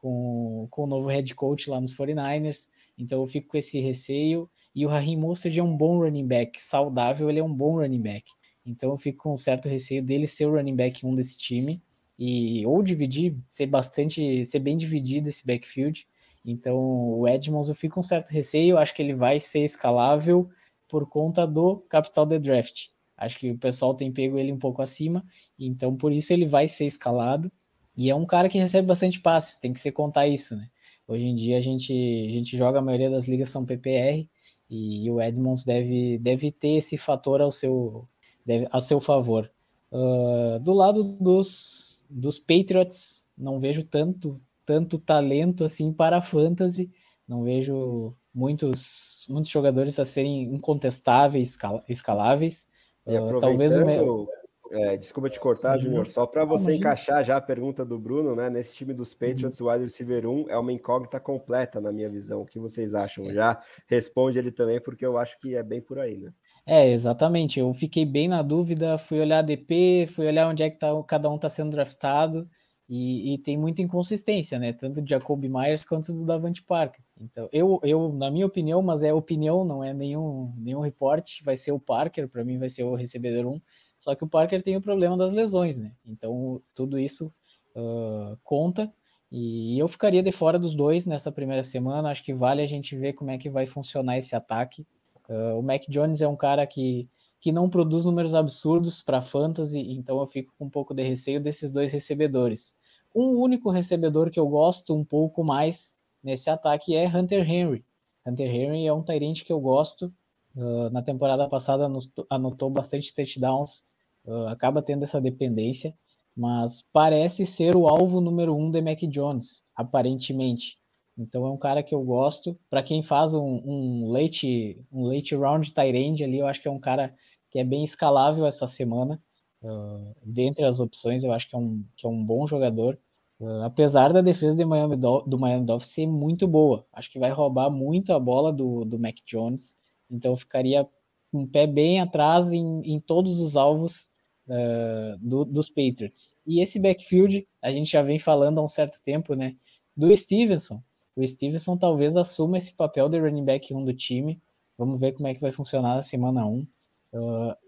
com, 0.00 0.68
com 0.70 0.84
o 0.84 0.86
novo 0.86 1.08
head 1.08 1.34
coach 1.34 1.68
lá 1.68 1.80
nos 1.80 1.92
49ers, 1.92 2.68
então 2.96 3.20
eu 3.20 3.26
fico 3.26 3.48
com 3.48 3.56
esse 3.56 3.80
receio. 3.80 4.48
E 4.74 4.86
o 4.86 4.88
Raheem 4.88 5.16
Mostert 5.16 5.56
é 5.56 5.62
um 5.62 5.76
bom 5.76 5.98
running 5.98 6.26
back, 6.26 6.60
saudável, 6.60 7.28
ele 7.28 7.40
é 7.40 7.44
um 7.44 7.52
bom 7.52 7.78
running 7.78 8.00
back. 8.00 8.30
Então 8.64 8.90
eu 8.90 8.98
fico 8.98 9.24
com 9.24 9.36
certo 9.36 9.68
receio 9.68 10.02
dele 10.02 10.26
ser 10.26 10.46
o 10.46 10.52
running 10.52 10.76
back 10.76 11.04
1 11.04 11.14
desse 11.14 11.36
time 11.36 11.82
e 12.16 12.64
ou 12.64 12.82
dividir, 12.82 13.36
ser 13.50 13.66
bastante, 13.66 14.44
ser 14.46 14.60
bem 14.60 14.76
dividido 14.76 15.28
esse 15.28 15.44
backfield. 15.44 16.06
Então 16.44 16.76
o 17.18 17.26
Edmonds 17.26 17.68
eu 17.68 17.74
fico 17.74 17.96
com 17.96 18.02
certo 18.02 18.30
receio, 18.30 18.78
acho 18.78 18.94
que 18.94 19.02
ele 19.02 19.14
vai 19.14 19.40
ser 19.40 19.64
escalável 19.64 20.48
por 20.88 21.08
conta 21.08 21.46
do 21.46 21.76
capital 21.88 22.24
de 22.24 22.38
draft. 22.38 22.86
Acho 23.16 23.38
que 23.38 23.50
o 23.50 23.58
pessoal 23.58 23.94
tem 23.94 24.12
pego 24.12 24.38
ele 24.38 24.52
um 24.52 24.58
pouco 24.58 24.80
acima, 24.80 25.24
então 25.58 25.96
por 25.96 26.12
isso 26.12 26.32
ele 26.32 26.46
vai 26.46 26.68
ser 26.68 26.86
escalado. 26.86 27.50
E 27.98 28.08
é 28.08 28.14
um 28.14 28.24
cara 28.24 28.48
que 28.48 28.56
recebe 28.56 28.86
bastante 28.86 29.20
passes, 29.20 29.56
tem 29.56 29.72
que 29.72 29.80
se 29.80 29.90
contar 29.90 30.28
isso, 30.28 30.54
né? 30.54 30.70
Hoje 31.08 31.24
em 31.24 31.34
dia 31.34 31.58
a 31.58 31.60
gente, 31.60 31.92
a 31.92 32.32
gente 32.32 32.56
joga, 32.56 32.78
a 32.78 32.82
maioria 32.82 33.10
das 33.10 33.26
ligas 33.26 33.50
são 33.50 33.66
PPR, 33.66 34.24
e 34.70 35.10
o 35.10 35.20
Edmonds 35.20 35.64
deve, 35.64 36.16
deve 36.18 36.52
ter 36.52 36.76
esse 36.76 36.96
fator 36.96 37.40
ao 37.40 37.50
seu, 37.50 38.06
deve, 38.46 38.68
a 38.70 38.80
seu 38.80 39.00
favor. 39.00 39.50
Uh, 39.90 40.60
do 40.60 40.72
lado 40.72 41.02
dos, 41.02 42.06
dos 42.08 42.38
Patriots, 42.38 43.26
não 43.36 43.58
vejo 43.58 43.82
tanto, 43.82 44.40
tanto 44.64 44.96
talento 44.96 45.64
assim 45.64 45.92
para 45.92 46.18
a 46.18 46.22
fantasy, 46.22 46.92
não 47.26 47.42
vejo 47.42 48.14
muitos, 48.32 49.26
muitos 49.28 49.50
jogadores 49.50 49.98
a 49.98 50.04
serem 50.04 50.44
incontestáveis, 50.44 51.58
escaláveis. 51.88 52.70
Uh, 53.04 53.40
talvez 53.40 53.74
o 53.74 53.84
meu... 53.84 54.28
É, 54.70 54.96
desculpa 54.96 55.30
te 55.30 55.40
cortar, 55.40 55.78
Júnior, 55.78 56.06
só 56.06 56.26
para 56.26 56.44
você 56.44 56.74
encaixar 56.74 57.24
já 57.24 57.38
a 57.38 57.40
pergunta 57.40 57.84
do 57.84 57.98
Bruno, 57.98 58.36
né? 58.36 58.50
Nesse 58.50 58.74
time 58.74 58.92
dos 58.92 59.14
Patriots, 59.14 59.60
uhum. 59.60 59.66
o 59.66 59.70
wide 59.70 59.84
receiver 59.84 60.26
1 60.26 60.50
é 60.50 60.58
uma 60.58 60.72
incógnita 60.72 61.18
completa, 61.18 61.80
na 61.80 61.90
minha 61.90 62.08
visão. 62.08 62.42
O 62.42 62.46
que 62.46 62.58
vocês 62.58 62.94
acham? 62.94 63.30
É. 63.30 63.34
Já 63.34 63.62
responde 63.86 64.38
ele 64.38 64.52
também, 64.52 64.80
porque 64.80 65.06
eu 65.06 65.16
acho 65.16 65.38
que 65.38 65.56
é 65.56 65.62
bem 65.62 65.80
por 65.80 65.98
aí, 65.98 66.18
né? 66.18 66.32
É, 66.66 66.90
exatamente. 66.90 67.58
Eu 67.58 67.72
fiquei 67.72 68.04
bem 68.04 68.28
na 68.28 68.42
dúvida, 68.42 68.98
fui 68.98 69.20
olhar 69.20 69.38
a 69.38 69.42
DP, 69.42 70.06
fui 70.14 70.26
olhar 70.26 70.48
onde 70.48 70.62
é 70.62 70.68
que 70.68 70.78
tá, 70.78 70.88
cada 71.06 71.30
um 71.30 71.36
está 71.36 71.48
sendo 71.48 71.70
draftado, 71.70 72.46
e, 72.88 73.34
e, 73.34 73.38
tem 73.38 73.58
muita 73.58 73.82
inconsistência, 73.82 74.58
né? 74.58 74.72
Tanto 74.72 75.02
do 75.02 75.08
Jacob 75.08 75.44
Myers 75.44 75.84
quanto 75.84 76.10
do 76.10 76.24
Davante 76.24 76.62
Parker. 76.62 77.04
Então, 77.20 77.46
eu, 77.52 77.78
eu, 77.82 78.10
na 78.14 78.30
minha 78.30 78.46
opinião, 78.46 78.80
mas 78.80 79.02
é 79.02 79.12
opinião, 79.12 79.62
não 79.62 79.84
é 79.84 79.92
nenhum, 79.92 80.54
nenhum 80.56 80.80
reporte, 80.80 81.44
vai 81.44 81.54
ser 81.54 81.72
o 81.72 81.78
Parker, 81.78 82.28
para 82.28 82.42
mim 82.42 82.56
vai 82.56 82.70
ser 82.70 82.84
o 82.84 82.94
recebedor 82.94 83.46
1. 83.46 83.60
Só 84.00 84.14
que 84.14 84.24
o 84.24 84.28
Parker 84.28 84.62
tem 84.62 84.76
o 84.76 84.82
problema 84.82 85.16
das 85.16 85.32
lesões, 85.32 85.78
né? 85.78 85.92
Então, 86.06 86.62
tudo 86.74 86.98
isso 86.98 87.32
uh, 87.74 88.38
conta. 88.44 88.92
E 89.30 89.78
eu 89.78 89.88
ficaria 89.88 90.22
de 90.22 90.32
fora 90.32 90.58
dos 90.58 90.74
dois 90.74 91.04
nessa 91.04 91.30
primeira 91.30 91.62
semana. 91.62 92.10
Acho 92.10 92.24
que 92.24 92.32
vale 92.32 92.62
a 92.62 92.66
gente 92.66 92.96
ver 92.96 93.12
como 93.12 93.30
é 93.30 93.38
que 93.38 93.50
vai 93.50 93.66
funcionar 93.66 94.16
esse 94.18 94.34
ataque 94.34 94.86
Uh, 95.28 95.58
o 95.58 95.62
Mac 95.62 95.82
Jones 95.88 96.22
é 96.22 96.26
um 96.26 96.34
cara 96.34 96.66
que, 96.66 97.06
que 97.38 97.52
não 97.52 97.68
produz 97.68 98.04
números 98.06 98.34
absurdos 98.34 99.02
para 99.02 99.20
fantasy, 99.20 99.78
então 99.92 100.18
eu 100.18 100.26
fico 100.26 100.52
com 100.58 100.64
um 100.64 100.70
pouco 100.70 100.94
de 100.94 101.02
receio 101.02 101.40
desses 101.40 101.70
dois 101.70 101.92
recebedores. 101.92 102.78
Um 103.14 103.36
único 103.36 103.70
recebedor 103.70 104.30
que 104.30 104.40
eu 104.40 104.48
gosto 104.48 104.94
um 104.94 105.04
pouco 105.04 105.44
mais 105.44 105.98
nesse 106.22 106.48
ataque 106.48 106.94
é 106.96 107.06
Hunter 107.06 107.48
Henry. 107.48 107.84
Hunter 108.26 108.48
Henry 108.48 108.86
é 108.86 108.92
um 108.92 109.02
Tyrant 109.02 109.44
que 109.44 109.52
eu 109.52 109.60
gosto. 109.60 110.12
Uh, 110.56 110.88
na 110.90 111.02
temporada 111.02 111.46
passada 111.46 111.88
anotou 112.30 112.70
bastante 112.70 113.14
touchdowns, 113.14 113.87
uh, 114.28 114.46
acaba 114.48 114.82
tendo 114.82 115.02
essa 115.02 115.20
dependência, 115.20 115.94
mas 116.36 116.82
parece 116.92 117.46
ser 117.46 117.74
o 117.74 117.88
alvo 117.88 118.20
número 118.20 118.54
um 118.54 118.70
de 118.70 118.80
Mac 118.80 119.00
Jones, 119.08 119.62
aparentemente. 119.74 120.78
Então 121.16 121.44
é 121.44 121.50
um 121.50 121.56
cara 121.56 121.82
que 121.82 121.94
eu 121.94 122.02
gosto. 122.04 122.56
Para 122.70 122.82
quem 122.82 123.02
faz 123.02 123.34
um, 123.34 123.60
um, 123.64 124.08
late 124.08 124.80
um 124.92 125.08
late 125.08 125.34
round 125.34 125.74
tight 125.74 126.22
ali, 126.22 126.38
eu 126.38 126.46
acho 126.46 126.62
que 126.62 126.68
é 126.68 126.70
um 126.70 126.78
cara 126.78 127.12
que 127.50 127.58
é 127.58 127.64
bem 127.64 127.82
escalável 127.82 128.46
essa 128.46 128.68
semana. 128.68 129.20
Uh, 129.60 130.14
dentre 130.22 130.64
as 130.64 130.78
opções, 130.78 131.24
eu 131.24 131.32
acho 131.32 131.48
que 131.50 131.56
é 131.56 131.58
um, 131.58 131.84
que 131.96 132.06
é 132.06 132.08
um 132.08 132.24
bom 132.24 132.46
jogador. 132.46 132.96
Uh, 133.40 133.62
apesar 133.64 134.12
da 134.12 134.20
defesa 134.20 134.56
de 134.56 134.64
Miami 134.64 134.96
do, 134.96 135.22
do 135.22 135.38
Miami 135.38 135.66
Dolphins 135.66 135.92
ser 135.92 136.06
muito 136.06 136.46
boa, 136.46 136.86
acho 136.92 137.10
que 137.10 137.18
vai 137.18 137.30
roubar 137.30 137.70
muito 137.70 138.12
a 138.12 138.20
bola 138.20 138.52
do, 138.52 138.84
do 138.84 138.98
Mac 138.98 139.16
Jones. 139.26 139.76
Então 140.08 140.32
eu 140.32 140.36
ficaria 140.36 140.88
um 141.32 141.46
pé 141.46 141.66
bem 141.66 142.00
atrás 142.00 142.52
em, 142.52 142.80
em 142.82 143.00
todos 143.00 143.40
os 143.40 143.56
alvos 143.56 144.08
uh, 144.48 145.18
do, 145.20 145.44
dos 145.44 145.68
Patriots. 145.68 146.36
E 146.46 146.60
esse 146.60 146.78
backfield, 146.78 147.46
a 147.62 147.70
gente 147.70 147.90
já 147.90 148.02
vem 148.02 148.18
falando 148.18 148.58
há 148.58 148.64
um 148.64 148.68
certo 148.68 149.02
tempo, 149.02 149.34
né? 149.34 149.56
Do 149.96 150.14
Stevenson 150.16 150.82
o 151.18 151.26
Stevenson 151.26 151.76
talvez 151.76 152.16
assuma 152.16 152.58
esse 152.58 152.72
papel 152.74 153.08
de 153.08 153.18
running 153.18 153.44
back 153.44 153.74
1 153.74 153.84
do 153.84 153.92
time. 153.92 154.40
Vamos 154.78 155.00
ver 155.00 155.12
como 155.12 155.26
é 155.26 155.34
que 155.34 155.40
vai 155.40 155.50
funcionar 155.50 155.96
na 155.96 156.02
semana 156.02 156.46
1. 156.46 156.60
Uh, 156.60 156.66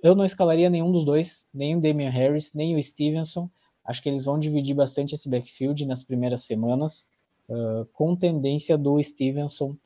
eu 0.03 0.15
não 0.15 0.25
escalaria 0.25 0.71
nenhum 0.71 0.93
dos 0.93 1.05
dois, 1.05 1.51
nem 1.53 1.77
o 1.77 1.81
Damian 1.81 2.11
Harris, 2.11 2.55
nem 2.55 2.77
o 2.77 2.83
Stevenson. 2.83 3.51
Acho 3.85 4.01
que 4.01 4.09
eles 4.09 4.25
vão 4.25 4.39
dividir 4.39 4.75
bastante 4.75 5.17
esse 5.17 5.29
backfield 5.29 5.85
nas 5.85 6.05
primeiras 6.05 6.45
semanas, 6.45 7.11
uh, 7.49 7.85
com 7.93 8.15
tendência 8.15 8.79
do 8.79 9.03
Stevenson 9.03 9.77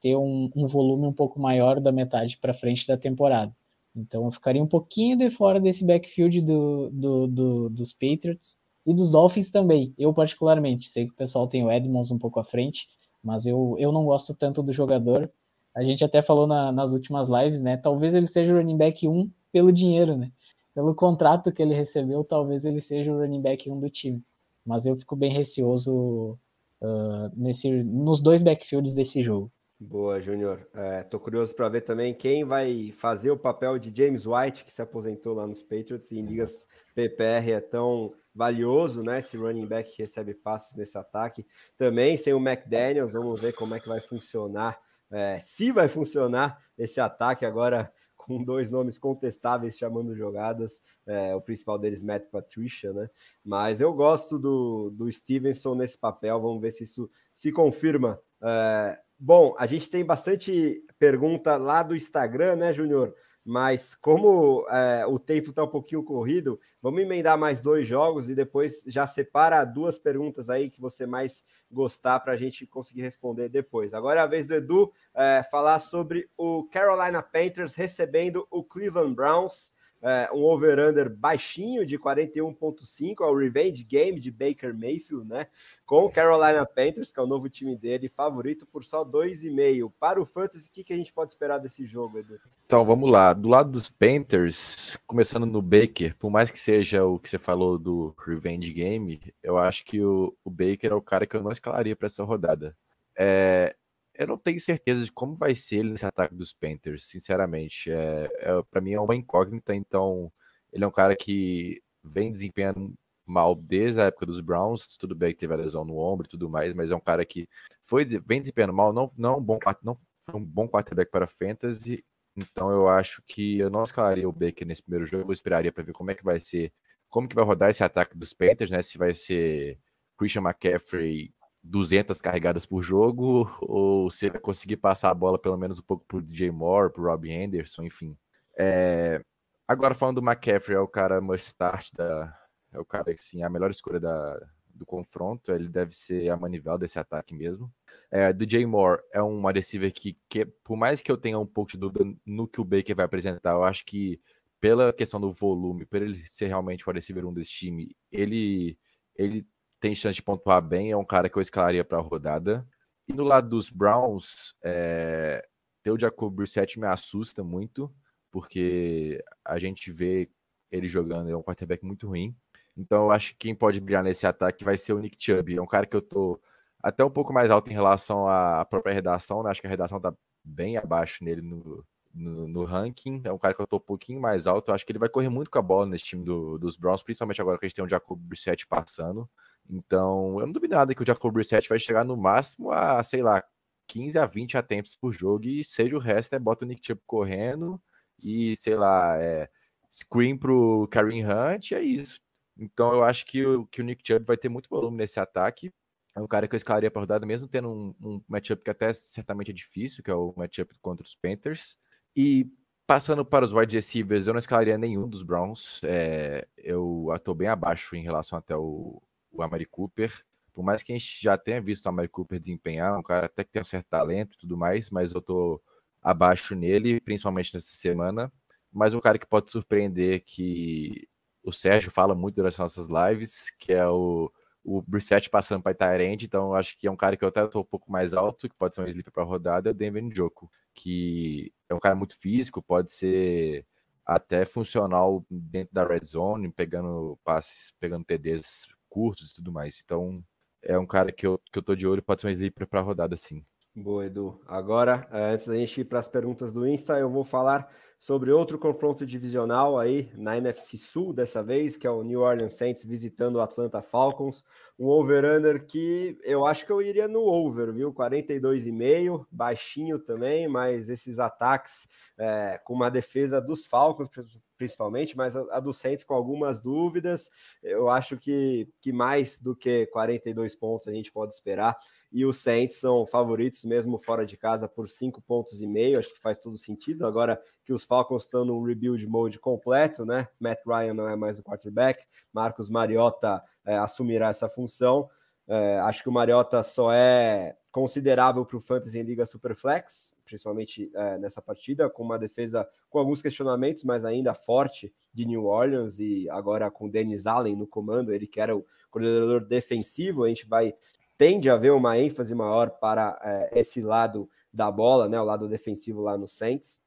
ter 0.00 0.16
um, 0.16 0.50
um, 0.56 0.66
volume 0.66 1.06
um 1.06 1.12
pouco 1.12 1.38
maior 1.38 1.78
da 1.78 1.92
metade 1.92 2.38
para 2.38 2.54
frente 2.54 2.86
da 2.86 2.96
temporada. 2.96 3.54
Então 3.94 4.24
eu 4.24 4.32
ficaria 4.32 4.62
um 4.62 4.66
pouquinho 4.66 5.16
de 5.16 5.30
fora 5.30 5.60
desse 5.60 5.86
backfield 5.86 6.40
do, 6.42 6.90
do, 6.90 7.26
do, 7.26 7.70
dos 7.70 7.92
Patriots 7.92 8.58
e 8.84 8.92
dos 8.92 9.10
Dolphins 9.10 9.50
também. 9.50 9.94
Eu, 9.96 10.12
particularmente, 10.12 10.88
sei 10.88 11.06
que 11.06 11.12
o 11.12 11.16
pessoal 11.16 11.46
tem 11.46 11.64
o 11.64 11.70
Edmonds 11.70 12.10
um 12.10 12.18
pouco 12.18 12.40
à 12.40 12.44
frente, 12.44 12.88
mas 13.22 13.46
eu, 13.46 13.76
eu 13.78 13.92
não 13.92 14.04
gosto 14.04 14.34
tanto 14.34 14.62
do 14.62 14.72
jogador. 14.72 15.30
A 15.74 15.82
gente 15.82 16.04
até 16.04 16.22
falou 16.22 16.46
na, 16.46 16.72
nas 16.72 16.92
últimas 16.92 17.28
lives, 17.28 17.60
né? 17.60 17.76
Talvez 17.76 18.14
ele 18.14 18.26
seja 18.26 18.52
o 18.52 18.58
running 18.58 18.76
back 18.76 19.06
1 19.06 19.30
pelo 19.52 19.72
dinheiro, 19.72 20.16
né? 20.16 20.30
Pelo 20.74 20.94
contrato 20.94 21.52
que 21.52 21.62
ele 21.62 21.74
recebeu, 21.74 22.24
talvez 22.24 22.64
ele 22.64 22.80
seja 22.80 23.12
o 23.12 23.18
running 23.18 23.40
back 23.40 23.70
1 23.70 23.78
do 23.78 23.88
time. 23.88 24.22
Mas 24.66 24.86
eu 24.86 24.96
fico 24.96 25.14
bem 25.14 25.30
receoso 25.30 26.38
uh, 26.82 27.30
nesse, 27.36 27.70
nos 27.84 28.20
dois 28.20 28.42
backfields 28.42 28.92
desse 28.92 29.22
jogo. 29.22 29.50
Boa, 29.78 30.20
Júnior. 30.20 30.66
Estou 31.02 31.20
é, 31.20 31.22
curioso 31.22 31.54
para 31.54 31.68
ver 31.68 31.80
também 31.80 32.14
quem 32.14 32.44
vai 32.44 32.92
fazer 32.92 33.30
o 33.32 33.36
papel 33.36 33.76
de 33.78 33.92
James 33.94 34.24
White, 34.24 34.64
que 34.64 34.70
se 34.70 34.80
aposentou 34.80 35.34
lá 35.34 35.46
nos 35.46 35.62
Patriots 35.62 36.12
e 36.12 36.18
em 36.18 36.24
ligas 36.24 36.68
PPR 36.94 37.50
é 37.50 37.60
tão 37.60 38.14
valioso, 38.32 39.02
né? 39.02 39.18
Esse 39.18 39.36
running 39.36 39.66
back 39.66 39.94
que 39.94 40.02
recebe 40.02 40.32
passes 40.32 40.76
nesse 40.76 40.96
ataque. 40.96 41.44
Também 41.76 42.16
sem 42.16 42.32
o 42.32 42.38
McDaniels, 42.38 43.12
vamos 43.12 43.40
ver 43.40 43.52
como 43.52 43.74
é 43.74 43.80
que 43.80 43.88
vai 43.88 44.00
funcionar, 44.00 44.80
é, 45.10 45.40
se 45.40 45.72
vai 45.72 45.88
funcionar 45.88 46.56
esse 46.78 47.00
ataque 47.00 47.44
agora 47.44 47.92
com 48.16 48.42
dois 48.42 48.70
nomes 48.70 48.96
contestáveis 48.96 49.76
chamando 49.76 50.14
jogadas, 50.14 50.80
é, 51.04 51.34
o 51.34 51.40
principal 51.42 51.78
deles, 51.78 52.02
Matt 52.02 52.30
Patricia, 52.30 52.92
né? 52.92 53.10
Mas 53.44 53.80
eu 53.80 53.92
gosto 53.92 54.38
do, 54.38 54.90
do 54.90 55.10
Stevenson 55.10 55.74
nesse 55.74 55.98
papel, 55.98 56.40
vamos 56.40 56.62
ver 56.62 56.70
se 56.70 56.84
isso 56.84 57.10
se 57.34 57.52
confirma. 57.52 58.18
É, 58.40 59.03
bom, 59.18 59.54
a 59.58 59.66
gente 59.66 59.90
tem 59.90 60.04
bastante 60.04 60.82
pergunta 60.98 61.56
lá 61.56 61.82
do 61.82 61.96
Instagram, 61.96 62.56
né, 62.56 62.72
Júnior? 62.72 63.14
Mas 63.44 63.94
como 63.94 64.66
é, 64.70 65.04
o 65.06 65.18
tempo 65.18 65.50
está 65.50 65.62
um 65.62 65.68
pouquinho 65.68 66.02
corrido, 66.02 66.58
vamos 66.80 67.02
emendar 67.02 67.36
mais 67.36 67.60
dois 67.60 67.86
jogos 67.86 68.30
e 68.30 68.34
depois 68.34 68.82
já 68.86 69.06
separa 69.06 69.62
duas 69.66 69.98
perguntas 69.98 70.48
aí 70.48 70.70
que 70.70 70.80
você 70.80 71.04
mais 71.04 71.44
gostar 71.70 72.20
para 72.20 72.32
a 72.32 72.36
gente 72.36 72.66
conseguir 72.66 73.02
responder 73.02 73.50
depois. 73.50 73.92
Agora 73.92 74.20
é 74.20 74.22
a 74.22 74.26
vez 74.26 74.46
do 74.46 74.54
Edu 74.54 74.92
é, 75.14 75.42
falar 75.50 75.80
sobre 75.80 76.26
o 76.38 76.64
Carolina 76.64 77.22
Panthers 77.22 77.74
recebendo 77.74 78.46
o 78.50 78.64
Cleveland 78.64 79.14
Browns 79.14 79.73
é, 80.04 80.28
um 80.34 80.42
over-under 80.44 81.08
baixinho 81.08 81.86
de 81.86 81.98
41,5, 81.98 83.22
é 83.22 83.24
o 83.24 83.34
Revenge 83.34 83.82
Game 83.82 84.20
de 84.20 84.30
Baker 84.30 84.74
Mayfield, 84.74 85.26
né? 85.26 85.46
Com 85.86 86.04
o 86.04 86.10
Carolina 86.10 86.66
Panthers, 86.66 87.10
que 87.10 87.18
é 87.18 87.22
o 87.22 87.26
novo 87.26 87.48
time 87.48 87.74
dele, 87.74 88.06
favorito 88.06 88.66
por 88.66 88.84
só 88.84 89.02
2,5. 89.02 89.90
Para 89.98 90.20
o 90.20 90.26
Fantasy, 90.26 90.68
o 90.68 90.70
que, 90.70 90.84
que 90.84 90.92
a 90.92 90.96
gente 90.96 91.10
pode 91.10 91.32
esperar 91.32 91.56
desse 91.56 91.86
jogo, 91.86 92.18
Edu? 92.18 92.38
Então, 92.66 92.84
vamos 92.84 93.10
lá. 93.10 93.32
Do 93.32 93.48
lado 93.48 93.70
dos 93.70 93.88
Panthers, 93.88 94.98
começando 95.06 95.46
no 95.46 95.62
Baker, 95.62 96.14
por 96.18 96.30
mais 96.30 96.50
que 96.50 96.58
seja 96.58 97.02
o 97.04 97.18
que 97.18 97.30
você 97.30 97.38
falou 97.38 97.78
do 97.78 98.14
Revenge 98.18 98.70
Game, 98.74 99.34
eu 99.42 99.56
acho 99.56 99.86
que 99.86 100.02
o, 100.02 100.36
o 100.44 100.50
Baker 100.50 100.92
é 100.92 100.94
o 100.94 101.00
cara 101.00 101.26
que 101.26 101.34
eu 101.34 101.42
não 101.42 101.50
escalaria 101.50 101.96
para 101.96 102.06
essa 102.06 102.22
rodada. 102.22 102.76
É, 103.18 103.74
eu 104.14 104.26
não 104.26 104.38
tenho 104.38 104.60
certeza 104.60 105.04
de 105.04 105.12
como 105.12 105.34
vai 105.34 105.54
ser 105.54 105.84
nesse 105.84 106.06
ataque 106.06 106.34
dos 106.34 106.52
Panthers, 106.52 107.04
sinceramente. 107.04 107.90
É, 107.90 108.28
é 108.40 108.62
para 108.70 108.80
mim 108.80 108.92
é 108.92 109.00
uma 109.00 109.16
incógnita, 109.16 109.74
então 109.74 110.32
ele 110.72 110.84
é 110.84 110.86
um 110.86 110.92
cara 110.92 111.16
que 111.16 111.82
vem 112.02 112.30
desempenhando 112.30 112.94
mal 113.26 113.54
desde 113.54 114.00
a 114.00 114.04
época 114.04 114.26
dos 114.26 114.40
Browns. 114.40 114.96
Tudo 114.96 115.14
bem 115.14 115.32
que 115.32 115.38
teve 115.38 115.54
a 115.54 115.56
lesão 115.56 115.84
no 115.84 115.96
ombro 115.98 116.26
e 116.26 116.30
tudo 116.30 116.48
mais, 116.48 116.74
mas 116.74 116.90
é 116.90 116.96
um 116.96 117.00
cara 117.00 117.24
que 117.24 117.48
foi 117.82 118.04
vem 118.04 118.40
desempenhando 118.40 118.72
mal, 118.74 118.92
não, 118.92 119.10
não, 119.18 119.38
um 119.38 119.42
bom, 119.42 119.58
não 119.82 119.96
foi 120.20 120.40
um 120.40 120.44
bom 120.44 120.68
quarterback 120.68 121.10
para 121.10 121.26
fantasy. 121.26 122.04
Então 122.36 122.70
eu 122.70 122.88
acho 122.88 123.22
que 123.26 123.58
eu 123.58 123.70
não 123.70 123.84
escalaria 123.84 124.28
o 124.28 124.32
Baker 124.32 124.66
nesse 124.66 124.82
primeiro 124.82 125.06
jogo. 125.06 125.30
Eu 125.30 125.32
esperaria 125.32 125.72
para 125.72 125.84
ver 125.84 125.92
como 125.92 126.10
é 126.10 126.14
que 126.14 126.24
vai 126.24 126.38
ser, 126.40 126.72
como 127.08 127.28
que 127.28 127.34
vai 127.34 127.44
rodar 127.44 127.70
esse 127.70 127.84
ataque 127.84 128.16
dos 128.16 128.32
Panthers, 128.32 128.70
né? 128.70 128.82
Se 128.82 128.98
vai 128.98 129.14
ser 129.14 129.78
Christian 130.18 130.42
McCaffrey 130.42 131.32
200 131.64 132.20
carregadas 132.20 132.66
por 132.66 132.82
jogo, 132.82 133.50
ou 133.62 134.10
se 134.10 134.26
ele 134.26 134.38
conseguir 134.38 134.76
passar 134.76 135.10
a 135.10 135.14
bola 135.14 135.38
pelo 135.38 135.56
menos 135.56 135.78
um 135.78 135.82
pouco 135.82 136.04
pro 136.06 136.20
DJ 136.20 136.50
Moore, 136.50 136.92
pro 136.92 137.04
Robbie 137.04 137.34
Anderson, 137.34 137.84
enfim. 137.84 138.16
É... 138.56 139.24
Agora 139.66 139.94
falando 139.94 140.20
do 140.20 140.30
McCaffrey, 140.30 140.76
é 140.76 140.80
o 140.80 140.86
cara 140.86 141.20
must 141.22 141.46
start 141.46 141.88
da. 141.94 142.38
É 142.70 142.78
o 142.78 142.84
cara, 142.84 143.12
assim, 143.12 143.42
a 143.42 143.48
melhor 143.48 143.70
escolha 143.70 143.98
da, 143.98 144.38
do 144.74 144.84
confronto. 144.84 145.52
Ele 145.52 145.68
deve 145.68 145.94
ser 145.94 146.28
a 146.28 146.36
manivela 146.36 146.78
desse 146.78 146.98
ataque 146.98 147.34
mesmo. 147.34 147.72
É, 148.10 148.32
DJ 148.32 148.66
Moore 148.66 149.00
é 149.12 149.22
um 149.22 149.42
receiver 149.46 149.90
que, 149.92 150.18
que, 150.28 150.44
por 150.44 150.76
mais 150.76 151.00
que 151.00 151.10
eu 151.10 151.16
tenha 151.16 151.38
um 151.38 151.46
pouco 151.46 151.70
de 151.70 151.78
dúvida 151.78 152.04
no 152.26 152.46
que 152.46 152.60
o 152.60 152.64
Baker 152.64 152.96
vai 152.96 153.06
apresentar, 153.06 153.52
eu 153.52 153.64
acho 153.64 153.86
que 153.86 154.20
pela 154.60 154.92
questão 154.92 155.20
do 155.20 155.32
volume, 155.32 155.86
por 155.86 156.02
ele 156.02 156.22
ser 156.30 156.46
realmente 156.46 156.88
o 156.88 156.92
receiver 156.92 157.26
1 157.26 157.34
desse 157.34 157.52
time, 157.52 157.96
ele, 158.10 158.78
ele 159.16 159.46
tem 159.80 159.94
chance 159.94 160.16
de 160.16 160.22
pontuar 160.22 160.62
bem, 160.62 160.90
é 160.90 160.96
um 160.96 161.04
cara 161.04 161.28
que 161.28 161.36
eu 161.36 161.42
escalaria 161.42 161.84
para 161.84 161.98
a 161.98 162.02
rodada. 162.02 162.66
E 163.06 163.12
no 163.12 163.24
lado 163.24 163.48
dos 163.48 163.70
Browns, 163.70 164.54
é, 164.62 165.46
ter 165.82 165.90
o 165.90 165.98
Jacob 165.98 166.34
Brissett 166.34 166.78
me 166.80 166.86
assusta 166.86 167.44
muito, 167.44 167.94
porque 168.30 169.22
a 169.44 169.58
gente 169.58 169.92
vê 169.92 170.30
ele 170.70 170.88
jogando, 170.88 171.30
é 171.30 171.36
um 171.36 171.42
quarterback 171.42 171.84
muito 171.84 172.08
ruim. 172.08 172.34
Então 172.76 173.04
eu 173.04 173.10
acho 173.12 173.30
que 173.32 173.38
quem 173.38 173.54
pode 173.54 173.80
brilhar 173.80 174.02
nesse 174.02 174.26
ataque 174.26 174.64
vai 174.64 174.76
ser 174.76 174.92
o 174.92 174.98
Nick 174.98 175.16
Chubb. 175.18 175.56
É 175.56 175.62
um 175.62 175.66
cara 175.66 175.86
que 175.86 175.96
eu 175.96 176.02
tô 176.02 176.40
até 176.82 177.04
um 177.04 177.10
pouco 177.10 177.32
mais 177.32 177.50
alto 177.50 177.70
em 177.70 177.74
relação 177.74 178.28
à 178.28 178.64
própria 178.64 178.92
redação, 178.92 179.42
né? 179.42 179.50
Acho 179.50 179.60
que 179.60 179.66
a 179.66 179.70
redação 179.70 180.00
tá 180.00 180.12
bem 180.42 180.76
abaixo 180.76 181.24
nele 181.24 181.40
no, 181.40 181.84
no, 182.12 182.48
no, 182.48 182.64
ranking. 182.64 183.22
É 183.24 183.32
um 183.32 183.38
cara 183.38 183.54
que 183.54 183.62
eu 183.62 183.66
tô 183.66 183.76
um 183.76 183.80
pouquinho 183.80 184.20
mais 184.20 184.46
alto. 184.46 184.70
Eu 184.70 184.74
acho 184.74 184.84
que 184.84 184.92
ele 184.92 184.98
vai 184.98 185.08
correr 185.08 185.28
muito 185.28 185.50
com 185.50 185.58
a 185.58 185.62
bola 185.62 185.86
nesse 185.86 186.04
time 186.04 186.24
do, 186.24 186.58
dos 186.58 186.76
Browns, 186.76 187.02
principalmente 187.02 187.40
agora 187.40 187.58
que 187.58 187.64
a 187.64 187.68
gente 187.68 187.76
tem 187.76 187.84
o 187.84 187.88
Jacob 187.88 188.18
Brissett 188.18 188.66
passando. 188.66 189.28
Então, 189.68 190.38
eu 190.40 190.46
não 190.46 190.52
duvido 190.52 190.74
nada 190.74 190.94
que 190.94 191.02
o 191.02 191.06
Jacob 191.06 191.32
Brissett 191.32 191.68
vai 191.68 191.78
chegar 191.78 192.04
no 192.04 192.16
máximo 192.16 192.70
a, 192.70 193.02
sei 193.02 193.22
lá, 193.22 193.42
15 193.88 194.18
a 194.18 194.26
20 194.26 194.56
attempts 194.56 194.96
por 194.96 195.12
jogo 195.12 195.46
e 195.46 195.64
seja 195.64 195.96
o 195.96 196.00
resto, 196.00 196.34
é 196.34 196.38
bota 196.38 196.64
o 196.64 196.68
Nick 196.68 196.86
Chubb 196.86 197.00
correndo 197.06 197.80
e, 198.22 198.56
sei 198.56 198.76
lá, 198.76 199.18
é, 199.18 199.48
screen 199.90 200.36
pro 200.36 200.88
Kareem 200.90 201.24
Hunt, 201.24 201.72
é 201.72 201.82
isso. 201.82 202.18
Então, 202.56 202.92
eu 202.92 203.02
acho 203.02 203.26
que 203.26 203.44
o, 203.44 203.66
que 203.66 203.80
o 203.80 203.84
Nick 203.84 204.02
Chubb 204.06 204.24
vai 204.24 204.36
ter 204.36 204.48
muito 204.48 204.68
volume 204.68 204.96
nesse 204.96 205.18
ataque. 205.18 205.72
É 206.16 206.20
um 206.20 206.26
cara 206.28 206.46
que 206.46 206.54
eu 206.54 206.56
escalaria 206.56 206.90
para 206.90 207.00
rodada, 207.00 207.26
mesmo 207.26 207.48
tendo 207.48 207.68
um, 207.68 207.94
um 208.00 208.22
matchup 208.28 208.62
que 208.62 208.70
até 208.70 208.92
certamente 208.94 209.50
é 209.50 209.54
difícil, 209.54 210.02
que 210.02 210.10
é 210.10 210.14
o 210.14 210.32
matchup 210.36 210.72
contra 210.80 211.04
os 211.04 211.16
Panthers. 211.16 211.76
E 212.16 212.48
passando 212.86 213.24
para 213.24 213.44
os 213.44 213.52
wide 213.52 213.74
receivers, 213.74 214.26
eu 214.26 214.32
não 214.32 214.38
escalaria 214.38 214.78
nenhum 214.78 215.08
dos 215.08 215.24
Browns. 215.24 215.80
É, 215.82 216.46
eu 216.56 217.08
estou 217.14 217.34
bem 217.34 217.48
abaixo 217.48 217.96
em 217.96 218.02
relação 218.02 218.38
até 218.38 218.56
o, 218.56 219.02
o 219.34 219.42
Amari 219.42 219.66
Cooper. 219.66 220.12
Por 220.52 220.64
mais 220.64 220.82
que 220.82 220.92
a 220.92 220.96
gente 220.96 221.22
já 221.22 221.36
tenha 221.36 221.60
visto 221.60 221.86
o 221.86 221.88
Amari 221.88 222.08
Cooper 222.08 222.38
desempenhar, 222.38 222.98
um 222.98 223.02
cara 223.02 223.26
até 223.26 223.44
que 223.44 223.50
tem 223.50 223.60
um 223.60 223.64
certo 223.64 223.88
talento 223.88 224.34
e 224.34 224.38
tudo 224.38 224.56
mais, 224.56 224.90
mas 224.90 225.12
eu 225.12 225.20
tô 225.20 225.60
abaixo 226.02 226.54
nele, 226.54 227.00
principalmente 227.00 227.52
nessa 227.52 227.74
semana. 227.74 228.32
Mas 228.72 228.94
um 228.94 229.00
cara 229.00 229.18
que 229.18 229.26
pode 229.26 229.50
surpreender, 229.50 230.22
que 230.24 231.08
o 231.42 231.52
Sérgio 231.52 231.90
fala 231.90 232.14
muito 232.14 232.36
durante 232.36 232.54
as 232.54 232.58
nossas 232.58 232.88
lives, 232.88 233.50
que 233.50 233.72
é 233.72 233.86
o, 233.86 234.30
o 234.64 234.82
Brissett 234.82 235.28
passando 235.28 235.62
para 235.62 235.74
Tyrande, 235.74 236.26
então 236.26 236.46
eu 236.46 236.54
acho 236.54 236.76
que 236.78 236.86
é 236.86 236.90
um 236.90 236.96
cara 236.96 237.16
que 237.16 237.24
eu 237.24 237.28
até 237.28 237.44
estou 237.44 237.62
um 237.62 237.66
pouco 237.66 237.92
mais 237.92 238.14
alto, 238.14 238.48
que 238.48 238.56
pode 238.56 238.74
ser 238.74 238.80
um 238.80 238.86
sleeper 238.86 239.12
para 239.12 239.22
rodada, 239.24 239.68
é 239.68 239.72
o 239.72 239.74
Denver 239.74 240.02
Njoku, 240.02 240.50
que 240.74 241.52
é 241.68 241.74
um 241.74 241.78
cara 241.78 241.94
muito 241.94 242.18
físico, 242.18 242.62
pode 242.62 242.92
ser 242.92 243.66
até 244.06 244.44
funcional 244.44 245.24
dentro 245.30 245.72
da 245.74 245.86
red 245.86 246.04
zone, 246.04 246.50
pegando 246.50 247.18
passes, 247.24 247.72
pegando 247.78 248.04
TDs 248.04 248.68
curtos 248.94 249.30
e 249.30 249.34
tudo 249.34 249.50
mais. 249.50 249.82
Então, 249.84 250.22
é 250.62 250.78
um 250.78 250.86
cara 250.86 251.10
que 251.10 251.26
eu, 251.26 251.40
que 251.52 251.58
eu 251.58 251.62
tô 251.62 251.74
de 251.74 251.86
olho, 251.86 252.00
pode 252.00 252.20
ser 252.20 252.28
um 252.28 252.30
sleeper 252.30 252.68
para 252.68 252.80
rodada 252.80 253.16
sim. 253.16 253.42
Boa, 253.74 254.06
Edu. 254.06 254.40
Agora, 254.46 255.08
eh, 255.10 255.32
antes 255.32 255.48
da 255.48 255.56
gente 255.56 255.80
ir 255.80 255.84
para 255.84 255.98
as 255.98 256.08
perguntas 256.08 256.52
do 256.54 256.64
Insta, 256.64 256.96
eu 256.96 257.10
vou 257.10 257.24
falar 257.24 257.68
sobre 257.98 258.30
outro 258.30 258.56
confronto 258.56 259.04
divisional 259.04 259.78
aí 259.78 260.12
na 260.14 260.36
NFC 260.36 260.78
Sul 260.78 261.12
dessa 261.12 261.42
vez, 261.42 261.76
que 261.76 261.86
é 261.86 261.90
o 261.90 262.04
New 262.04 262.20
Orleans 262.20 262.52
Saints 262.52 262.84
visitando 262.84 263.36
o 263.36 263.40
Atlanta 263.40 263.82
Falcons. 263.82 264.44
Um 264.78 264.86
over-under 264.86 265.66
que 265.66 266.16
eu 266.22 266.46
acho 266.46 266.64
que 266.64 266.70
eu 266.70 266.80
iria 266.80 267.08
no 267.08 267.22
over, 267.22 267.72
viu? 267.72 267.92
42,5, 267.92 269.26
baixinho 269.28 269.98
também, 269.98 270.46
mas 270.46 270.88
esses 270.88 271.18
ataques 271.18 271.88
é, 272.16 272.60
com 272.64 272.74
uma 272.74 272.90
defesa 272.90 273.40
dos 273.40 273.66
Falcons, 273.66 274.08
principalmente, 274.56 275.16
mas 275.16 275.36
a, 275.36 275.44
a 275.50 275.60
do 275.60 275.72
Saints 275.72 276.04
com 276.04 276.14
algumas 276.14 276.60
dúvidas. 276.60 277.30
Eu 277.62 277.88
acho 277.88 278.16
que, 278.16 278.68
que 278.80 278.92
mais 278.92 279.40
do 279.40 279.54
que 279.54 279.86
42 279.86 280.54
pontos 280.54 280.86
a 280.86 280.92
gente 280.92 281.12
pode 281.12 281.34
esperar. 281.34 281.76
E 282.12 282.24
os 282.24 282.36
Saints 282.38 282.76
são 282.76 283.04
favoritos 283.04 283.64
mesmo 283.64 283.98
fora 283.98 284.24
de 284.24 284.36
casa 284.36 284.68
por 284.68 284.88
5 284.88 285.20
pontos 285.22 285.60
e 285.60 285.66
meio. 285.66 285.98
Acho 285.98 286.12
que 286.12 286.20
faz 286.20 286.38
todo 286.38 286.56
sentido. 286.56 287.06
Agora 287.06 287.40
que 287.64 287.72
os 287.72 287.84
Falcons 287.84 288.22
estão 288.22 288.44
num 288.44 288.62
rebuild 288.62 289.04
mode 289.06 289.40
completo, 289.40 290.04
né? 290.04 290.28
Matt 290.38 290.60
Ryan 290.64 290.94
não 290.94 291.08
é 291.08 291.16
mais 291.16 291.38
o 291.38 291.42
quarterback, 291.42 292.04
Marcos 292.32 292.70
Mariota 292.70 293.42
é, 293.64 293.76
assumirá 293.76 294.28
essa 294.28 294.48
função. 294.48 295.08
É, 295.46 295.78
acho 295.80 296.02
que 296.02 296.08
o 296.08 296.12
Mariota 296.12 296.62
só 296.62 296.92
é 296.92 297.56
considerável 297.70 298.46
para 298.46 298.56
o 298.56 298.60
Fantasy 298.60 298.98
em 298.98 299.02
Liga 299.02 299.26
Superflex, 299.26 300.13
principalmente 300.24 300.90
é, 300.94 301.18
nessa 301.18 301.42
partida, 301.42 301.88
com 301.88 302.02
uma 302.02 302.18
defesa 302.18 302.68
com 302.88 302.98
alguns 302.98 303.20
questionamentos, 303.20 303.84
mas 303.84 304.04
ainda 304.04 304.34
forte 304.34 304.92
de 305.12 305.26
New 305.26 305.44
Orleans 305.44 305.98
e 305.98 306.28
agora 306.30 306.70
com 306.70 306.88
Dennis 306.88 307.26
Allen 307.26 307.56
no 307.56 307.66
comando, 307.66 308.12
ele 308.12 308.26
que 308.26 308.40
era 308.40 308.56
o 308.56 308.64
coordenador 308.90 309.44
defensivo, 309.44 310.24
a 310.24 310.28
gente 310.28 310.46
vai 310.46 310.74
tende 311.16 311.48
a 311.48 311.54
haver 311.54 311.72
uma 311.72 311.98
ênfase 311.98 312.34
maior 312.34 312.70
para 312.70 313.18
é, 313.22 313.60
esse 313.60 313.80
lado 313.80 314.28
da 314.52 314.70
bola, 314.70 315.08
né, 315.08 315.20
o 315.20 315.24
lado 315.24 315.48
defensivo 315.48 316.00
lá 316.00 316.18
no 316.18 316.26
Saints. 316.26 316.80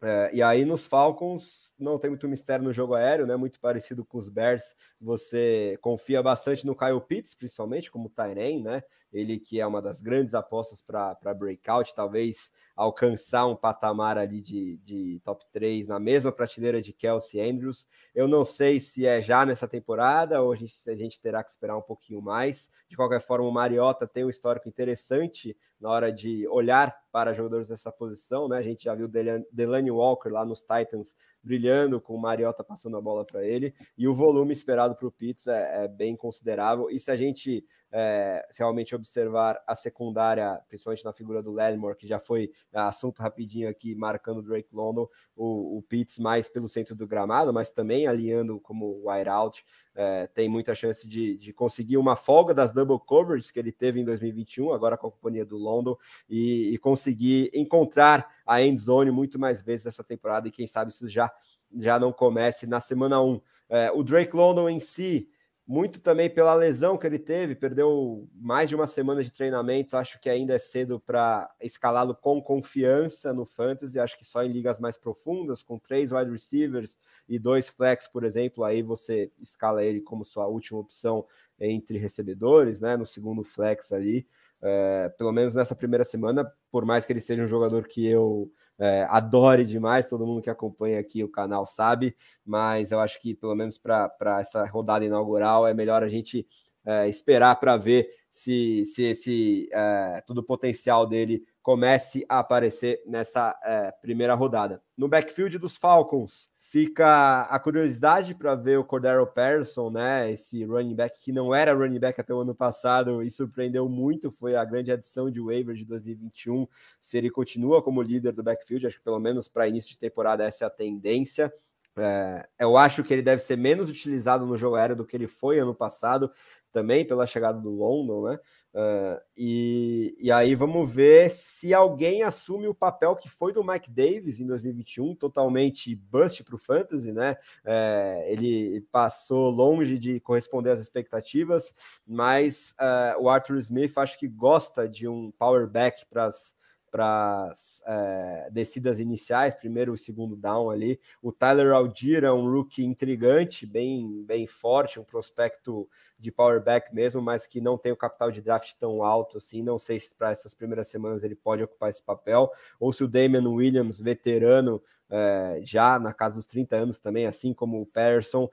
É, 0.00 0.30
e 0.32 0.42
aí 0.42 0.64
nos 0.64 0.86
Falcons 0.86 1.67
não 1.78 1.98
tem 1.98 2.10
muito 2.10 2.28
mistério 2.28 2.64
no 2.64 2.72
jogo 2.72 2.94
aéreo, 2.94 3.26
né? 3.26 3.36
Muito 3.36 3.60
parecido 3.60 4.04
com 4.04 4.18
os 4.18 4.28
Bears. 4.28 4.74
Você 5.00 5.78
confia 5.80 6.22
bastante 6.22 6.66
no 6.66 6.74
Kyle 6.74 7.00
Pitts, 7.00 7.34
principalmente 7.34 7.90
como 7.90 8.08
Tyren, 8.08 8.62
né? 8.62 8.82
Ele 9.12 9.38
que 9.38 9.58
é 9.60 9.66
uma 9.66 9.80
das 9.80 10.02
grandes 10.02 10.34
apostas 10.34 10.82
para 10.82 11.34
breakout, 11.34 11.94
talvez 11.94 12.52
alcançar 12.76 13.46
um 13.46 13.56
patamar 13.56 14.18
ali 14.18 14.40
de, 14.40 14.76
de 14.78 15.20
top 15.24 15.44
3 15.50 15.88
na 15.88 15.98
mesma 15.98 16.30
prateleira 16.30 16.82
de 16.82 16.92
Kelsey 16.92 17.40
Andrews. 17.40 17.88
Eu 18.14 18.28
não 18.28 18.44
sei 18.44 18.78
se 18.80 19.06
é 19.06 19.22
já 19.22 19.46
nessa 19.46 19.66
temporada 19.66 20.42
ou 20.42 20.52
a 20.52 20.56
gente, 20.56 20.72
se 20.72 20.90
a 20.90 20.94
gente 20.94 21.18
terá 21.18 21.42
que 21.42 21.50
esperar 21.50 21.76
um 21.76 21.82
pouquinho 21.82 22.20
mais. 22.20 22.70
De 22.86 22.96
qualquer 22.96 23.20
forma, 23.20 23.48
o 23.48 23.52
Mariota 23.52 24.06
tem 24.06 24.24
um 24.24 24.30
histórico 24.30 24.68
interessante 24.68 25.56
na 25.80 25.88
hora 25.88 26.12
de 26.12 26.46
olhar 26.48 26.94
para 27.10 27.32
jogadores 27.32 27.68
dessa 27.68 27.90
posição, 27.90 28.48
né? 28.48 28.58
A 28.58 28.62
gente 28.62 28.84
já 28.84 28.94
viu 28.94 29.08
Delaney 29.08 29.90
Walker 29.90 30.28
lá 30.28 30.44
nos 30.44 30.60
Titans 30.60 31.16
brilhando, 31.42 32.00
com 32.00 32.14
o 32.14 32.20
Mariota 32.20 32.64
passando 32.64 32.96
a 32.96 33.00
bola 33.00 33.24
para 33.24 33.44
ele, 33.44 33.74
e 33.96 34.06
o 34.06 34.14
volume 34.14 34.52
esperado 34.52 34.94
para 34.94 35.06
o 35.06 35.12
Pitts 35.12 35.46
é, 35.46 35.84
é, 35.84 35.88
bem 35.88 36.16
considerável. 36.16 36.90
E 36.90 36.98
se 36.98 37.10
a 37.10 37.16
gente 37.16 37.64
é, 37.90 38.46
realmente 38.56 38.94
observar 38.94 39.62
a 39.66 39.74
secundária, 39.74 40.60
principalmente 40.68 41.04
na 41.04 41.12
figura 41.12 41.42
do 41.42 41.52
Lattimore, 41.52 41.96
que 41.96 42.06
já 42.06 42.18
foi 42.18 42.50
é, 42.72 42.78
assunto 42.80 43.20
rapidinho 43.20 43.68
aqui, 43.68 43.94
marcando 43.94 44.42
Drake 44.42 44.68
London, 44.72 45.08
o, 45.34 45.78
o 45.78 45.82
Pitts 45.82 46.18
mais 46.18 46.48
pelo 46.48 46.68
centro 46.68 46.94
do 46.94 47.06
gramado, 47.06 47.52
mas 47.52 47.70
também 47.70 48.06
alinhando 48.06 48.60
como 48.60 49.08
wide 49.08 49.28
out, 49.28 49.64
é, 49.94 50.26
tem 50.28 50.48
muita 50.48 50.74
chance 50.74 51.08
de, 51.08 51.36
de, 51.38 51.52
conseguir 51.52 51.96
uma 51.96 52.14
folga 52.14 52.54
das 52.54 52.72
double 52.72 52.98
coverages 53.04 53.50
que 53.50 53.58
ele 53.58 53.72
teve 53.72 54.00
em 54.00 54.04
2021, 54.04 54.72
agora 54.72 54.96
com 54.96 55.08
a 55.08 55.10
companhia 55.10 55.44
do 55.44 55.56
London, 55.56 55.96
e, 56.28 56.72
e 56.72 56.78
conseguir 56.78 57.50
encontrar 57.54 58.28
a 58.46 58.62
end 58.62 58.80
zone 58.80 59.10
muito 59.10 59.38
mais 59.38 59.62
vezes 59.62 59.86
essa 59.86 60.04
temporada, 60.04 60.46
e 60.46 60.52
quem 60.52 60.66
sabe 60.66 60.90
isso 60.90 61.08
já, 61.08 61.32
já 61.76 61.98
não 61.98 62.12
comece 62.12 62.66
na 62.66 62.80
semana 62.80 63.20
1. 63.20 63.40
É, 63.70 63.90
o 63.92 64.02
Drake 64.02 64.34
London 64.36 64.68
em 64.68 64.78
si, 64.78 65.28
muito 65.68 66.00
também 66.00 66.30
pela 66.30 66.54
lesão 66.54 66.96
que 66.96 67.06
ele 67.06 67.18
teve, 67.18 67.54
perdeu 67.54 68.26
mais 68.34 68.70
de 68.70 68.74
uma 68.74 68.86
semana 68.86 69.22
de 69.22 69.30
treinamentos. 69.30 69.92
Acho 69.92 70.18
que 70.18 70.30
ainda 70.30 70.54
é 70.54 70.58
cedo 70.58 70.98
para 70.98 71.50
escalá-lo 71.60 72.14
com 72.14 72.40
confiança 72.40 73.34
no 73.34 73.44
fantasy. 73.44 74.00
Acho 74.00 74.16
que 74.16 74.24
só 74.24 74.42
em 74.42 74.50
ligas 74.50 74.80
mais 74.80 74.96
profundas, 74.96 75.62
com 75.62 75.78
três 75.78 76.10
wide 76.10 76.30
receivers 76.30 76.96
e 77.28 77.38
dois 77.38 77.68
flex, 77.68 78.08
por 78.08 78.24
exemplo, 78.24 78.64
aí 78.64 78.80
você 78.82 79.30
escala 79.38 79.84
ele 79.84 80.00
como 80.00 80.24
sua 80.24 80.46
última 80.46 80.80
opção 80.80 81.26
entre 81.60 81.98
recebedores, 81.98 82.80
né? 82.80 82.96
No 82.96 83.04
segundo 83.04 83.44
flex 83.44 83.92
ali. 83.92 84.26
é, 84.62 85.08
pelo 85.10 85.32
menos 85.32 85.54
nessa 85.54 85.74
primeira 85.74 86.04
semana, 86.04 86.50
por 86.70 86.84
mais 86.84 87.04
que 87.06 87.12
ele 87.12 87.20
seja 87.20 87.42
um 87.42 87.46
jogador 87.46 87.86
que 87.86 88.06
eu 88.06 88.50
é, 88.78 89.06
adore 89.10 89.64
demais, 89.64 90.08
todo 90.08 90.26
mundo 90.26 90.42
que 90.42 90.50
acompanha 90.50 91.00
aqui 91.00 91.24
o 91.24 91.28
canal 91.28 91.66
sabe, 91.66 92.16
mas 92.44 92.92
eu 92.92 93.00
acho 93.00 93.20
que 93.20 93.34
pelo 93.34 93.54
menos 93.54 93.76
para 93.76 94.38
essa 94.40 94.64
rodada 94.66 95.04
inaugural 95.04 95.66
é 95.66 95.74
melhor 95.74 96.02
a 96.02 96.08
gente 96.08 96.46
é, 96.84 97.08
esperar 97.08 97.56
para 97.56 97.76
ver 97.76 98.08
se, 98.30 98.84
se 98.86 99.02
esse 99.02 99.68
é, 99.72 100.22
todo 100.26 100.38
o 100.38 100.44
potencial 100.44 101.06
dele 101.06 101.44
comece 101.62 102.24
a 102.28 102.38
aparecer 102.38 103.02
nessa 103.06 103.58
é, 103.62 103.90
primeira 104.00 104.34
rodada. 104.34 104.82
No 104.96 105.08
backfield 105.08 105.58
dos 105.58 105.76
Falcons, 105.76 106.50
fica 106.70 107.42
a 107.42 107.58
curiosidade 107.58 108.34
para 108.34 108.54
ver 108.54 108.78
o 108.78 108.84
Cordero 108.84 109.26
Patterson, 109.26 109.88
né? 109.90 110.30
Esse 110.30 110.64
running 110.64 110.94
back 110.94 111.18
que 111.18 111.32
não 111.32 111.54
era 111.54 111.72
running 111.72 111.98
back 111.98 112.20
até 112.20 112.34
o 112.34 112.40
ano 112.40 112.54
passado 112.54 113.22
e 113.22 113.30
surpreendeu 113.30 113.88
muito, 113.88 114.30
foi 114.30 114.54
a 114.54 114.62
grande 114.66 114.92
adição 114.92 115.30
de 115.30 115.40
waiver 115.40 115.74
de 115.74 115.86
2021. 115.86 116.68
Se 117.00 117.16
ele 117.16 117.30
continua 117.30 117.82
como 117.82 118.02
líder 118.02 118.32
do 118.32 118.42
backfield, 118.42 118.86
acho 118.86 118.98
que 118.98 119.04
pelo 119.04 119.18
menos 119.18 119.48
para 119.48 119.66
início 119.66 119.90
de 119.92 119.98
temporada 119.98 120.44
essa 120.44 120.64
é 120.64 120.66
a 120.66 120.70
tendência. 120.70 121.50
É, 121.96 122.46
eu 122.58 122.76
acho 122.76 123.02
que 123.02 123.14
ele 123.14 123.22
deve 123.22 123.40
ser 123.40 123.56
menos 123.56 123.88
utilizado 123.88 124.44
no 124.44 124.56
jogo 124.56 124.76
aéreo 124.76 124.94
do 124.94 125.06
que 125.06 125.16
ele 125.16 125.26
foi 125.26 125.58
ano 125.58 125.74
passado 125.74 126.30
também 126.70 127.04
pela 127.06 127.26
chegada 127.26 127.58
do 127.58 127.70
London, 127.70 128.28
né? 128.28 128.38
Uh, 128.78 129.20
e, 129.36 130.16
e 130.20 130.30
aí 130.30 130.54
vamos 130.54 130.88
ver 130.88 131.28
se 131.30 131.74
alguém 131.74 132.22
assume 132.22 132.68
o 132.68 132.74
papel 132.74 133.16
que 133.16 133.28
foi 133.28 133.52
do 133.52 133.64
Mike 133.64 133.90
Davis 133.90 134.38
em 134.38 134.46
2021, 134.46 135.16
totalmente 135.16 135.96
bust 135.96 136.44
para 136.44 136.54
o 136.54 136.58
Fantasy, 136.58 137.12
né? 137.12 137.36
Uh, 137.64 138.22
ele 138.26 138.80
passou 138.92 139.50
longe 139.50 139.98
de 139.98 140.20
corresponder 140.20 140.70
às 140.70 140.80
expectativas, 140.80 141.74
mas 142.06 142.76
uh, 142.80 143.20
o 143.20 143.28
Arthur 143.28 143.56
Smith 143.56 143.98
acho 143.98 144.16
que 144.16 144.28
gosta 144.28 144.88
de 144.88 145.08
um 145.08 145.32
power 145.32 145.66
back 145.66 146.06
para 146.08 146.26
as 146.26 146.54
para 146.90 147.48
as 147.50 147.82
é, 147.86 148.48
descidas 148.50 149.00
iniciais, 149.00 149.54
primeiro 149.54 149.94
e 149.94 149.98
segundo 149.98 150.36
down 150.36 150.70
ali. 150.70 151.00
O 151.22 151.32
Tyler 151.32 151.72
Aldir 151.72 152.24
é 152.24 152.32
um 152.32 152.50
rookie 152.50 152.84
intrigante, 152.84 153.66
bem, 153.66 154.24
bem 154.24 154.46
forte, 154.46 154.98
um 154.98 155.04
prospecto 155.04 155.88
de 156.18 156.32
power 156.32 156.62
back 156.62 156.92
mesmo, 156.94 157.22
mas 157.22 157.46
que 157.46 157.60
não 157.60 157.78
tem 157.78 157.92
o 157.92 157.96
capital 157.96 158.30
de 158.30 158.42
draft 158.42 158.74
tão 158.74 159.02
alto 159.02 159.38
assim. 159.38 159.62
Não 159.62 159.78
sei 159.78 159.98
se 159.98 160.14
para 160.14 160.30
essas 160.30 160.54
primeiras 160.54 160.88
semanas 160.88 161.22
ele 161.22 161.36
pode 161.36 161.62
ocupar 161.62 161.90
esse 161.90 162.02
papel, 162.02 162.50
ou 162.80 162.92
se 162.92 163.04
o 163.04 163.08
Damian 163.08 163.48
Williams, 163.48 164.00
veterano, 164.00 164.82
é, 165.10 165.60
já 165.62 165.98
na 165.98 166.12
casa 166.12 166.34
dos 166.34 166.46
30 166.46 166.76
anos 166.76 167.00
também, 167.00 167.26
assim 167.26 167.54
como 167.54 167.80
o 167.80 167.86
Patterson, 167.86 168.48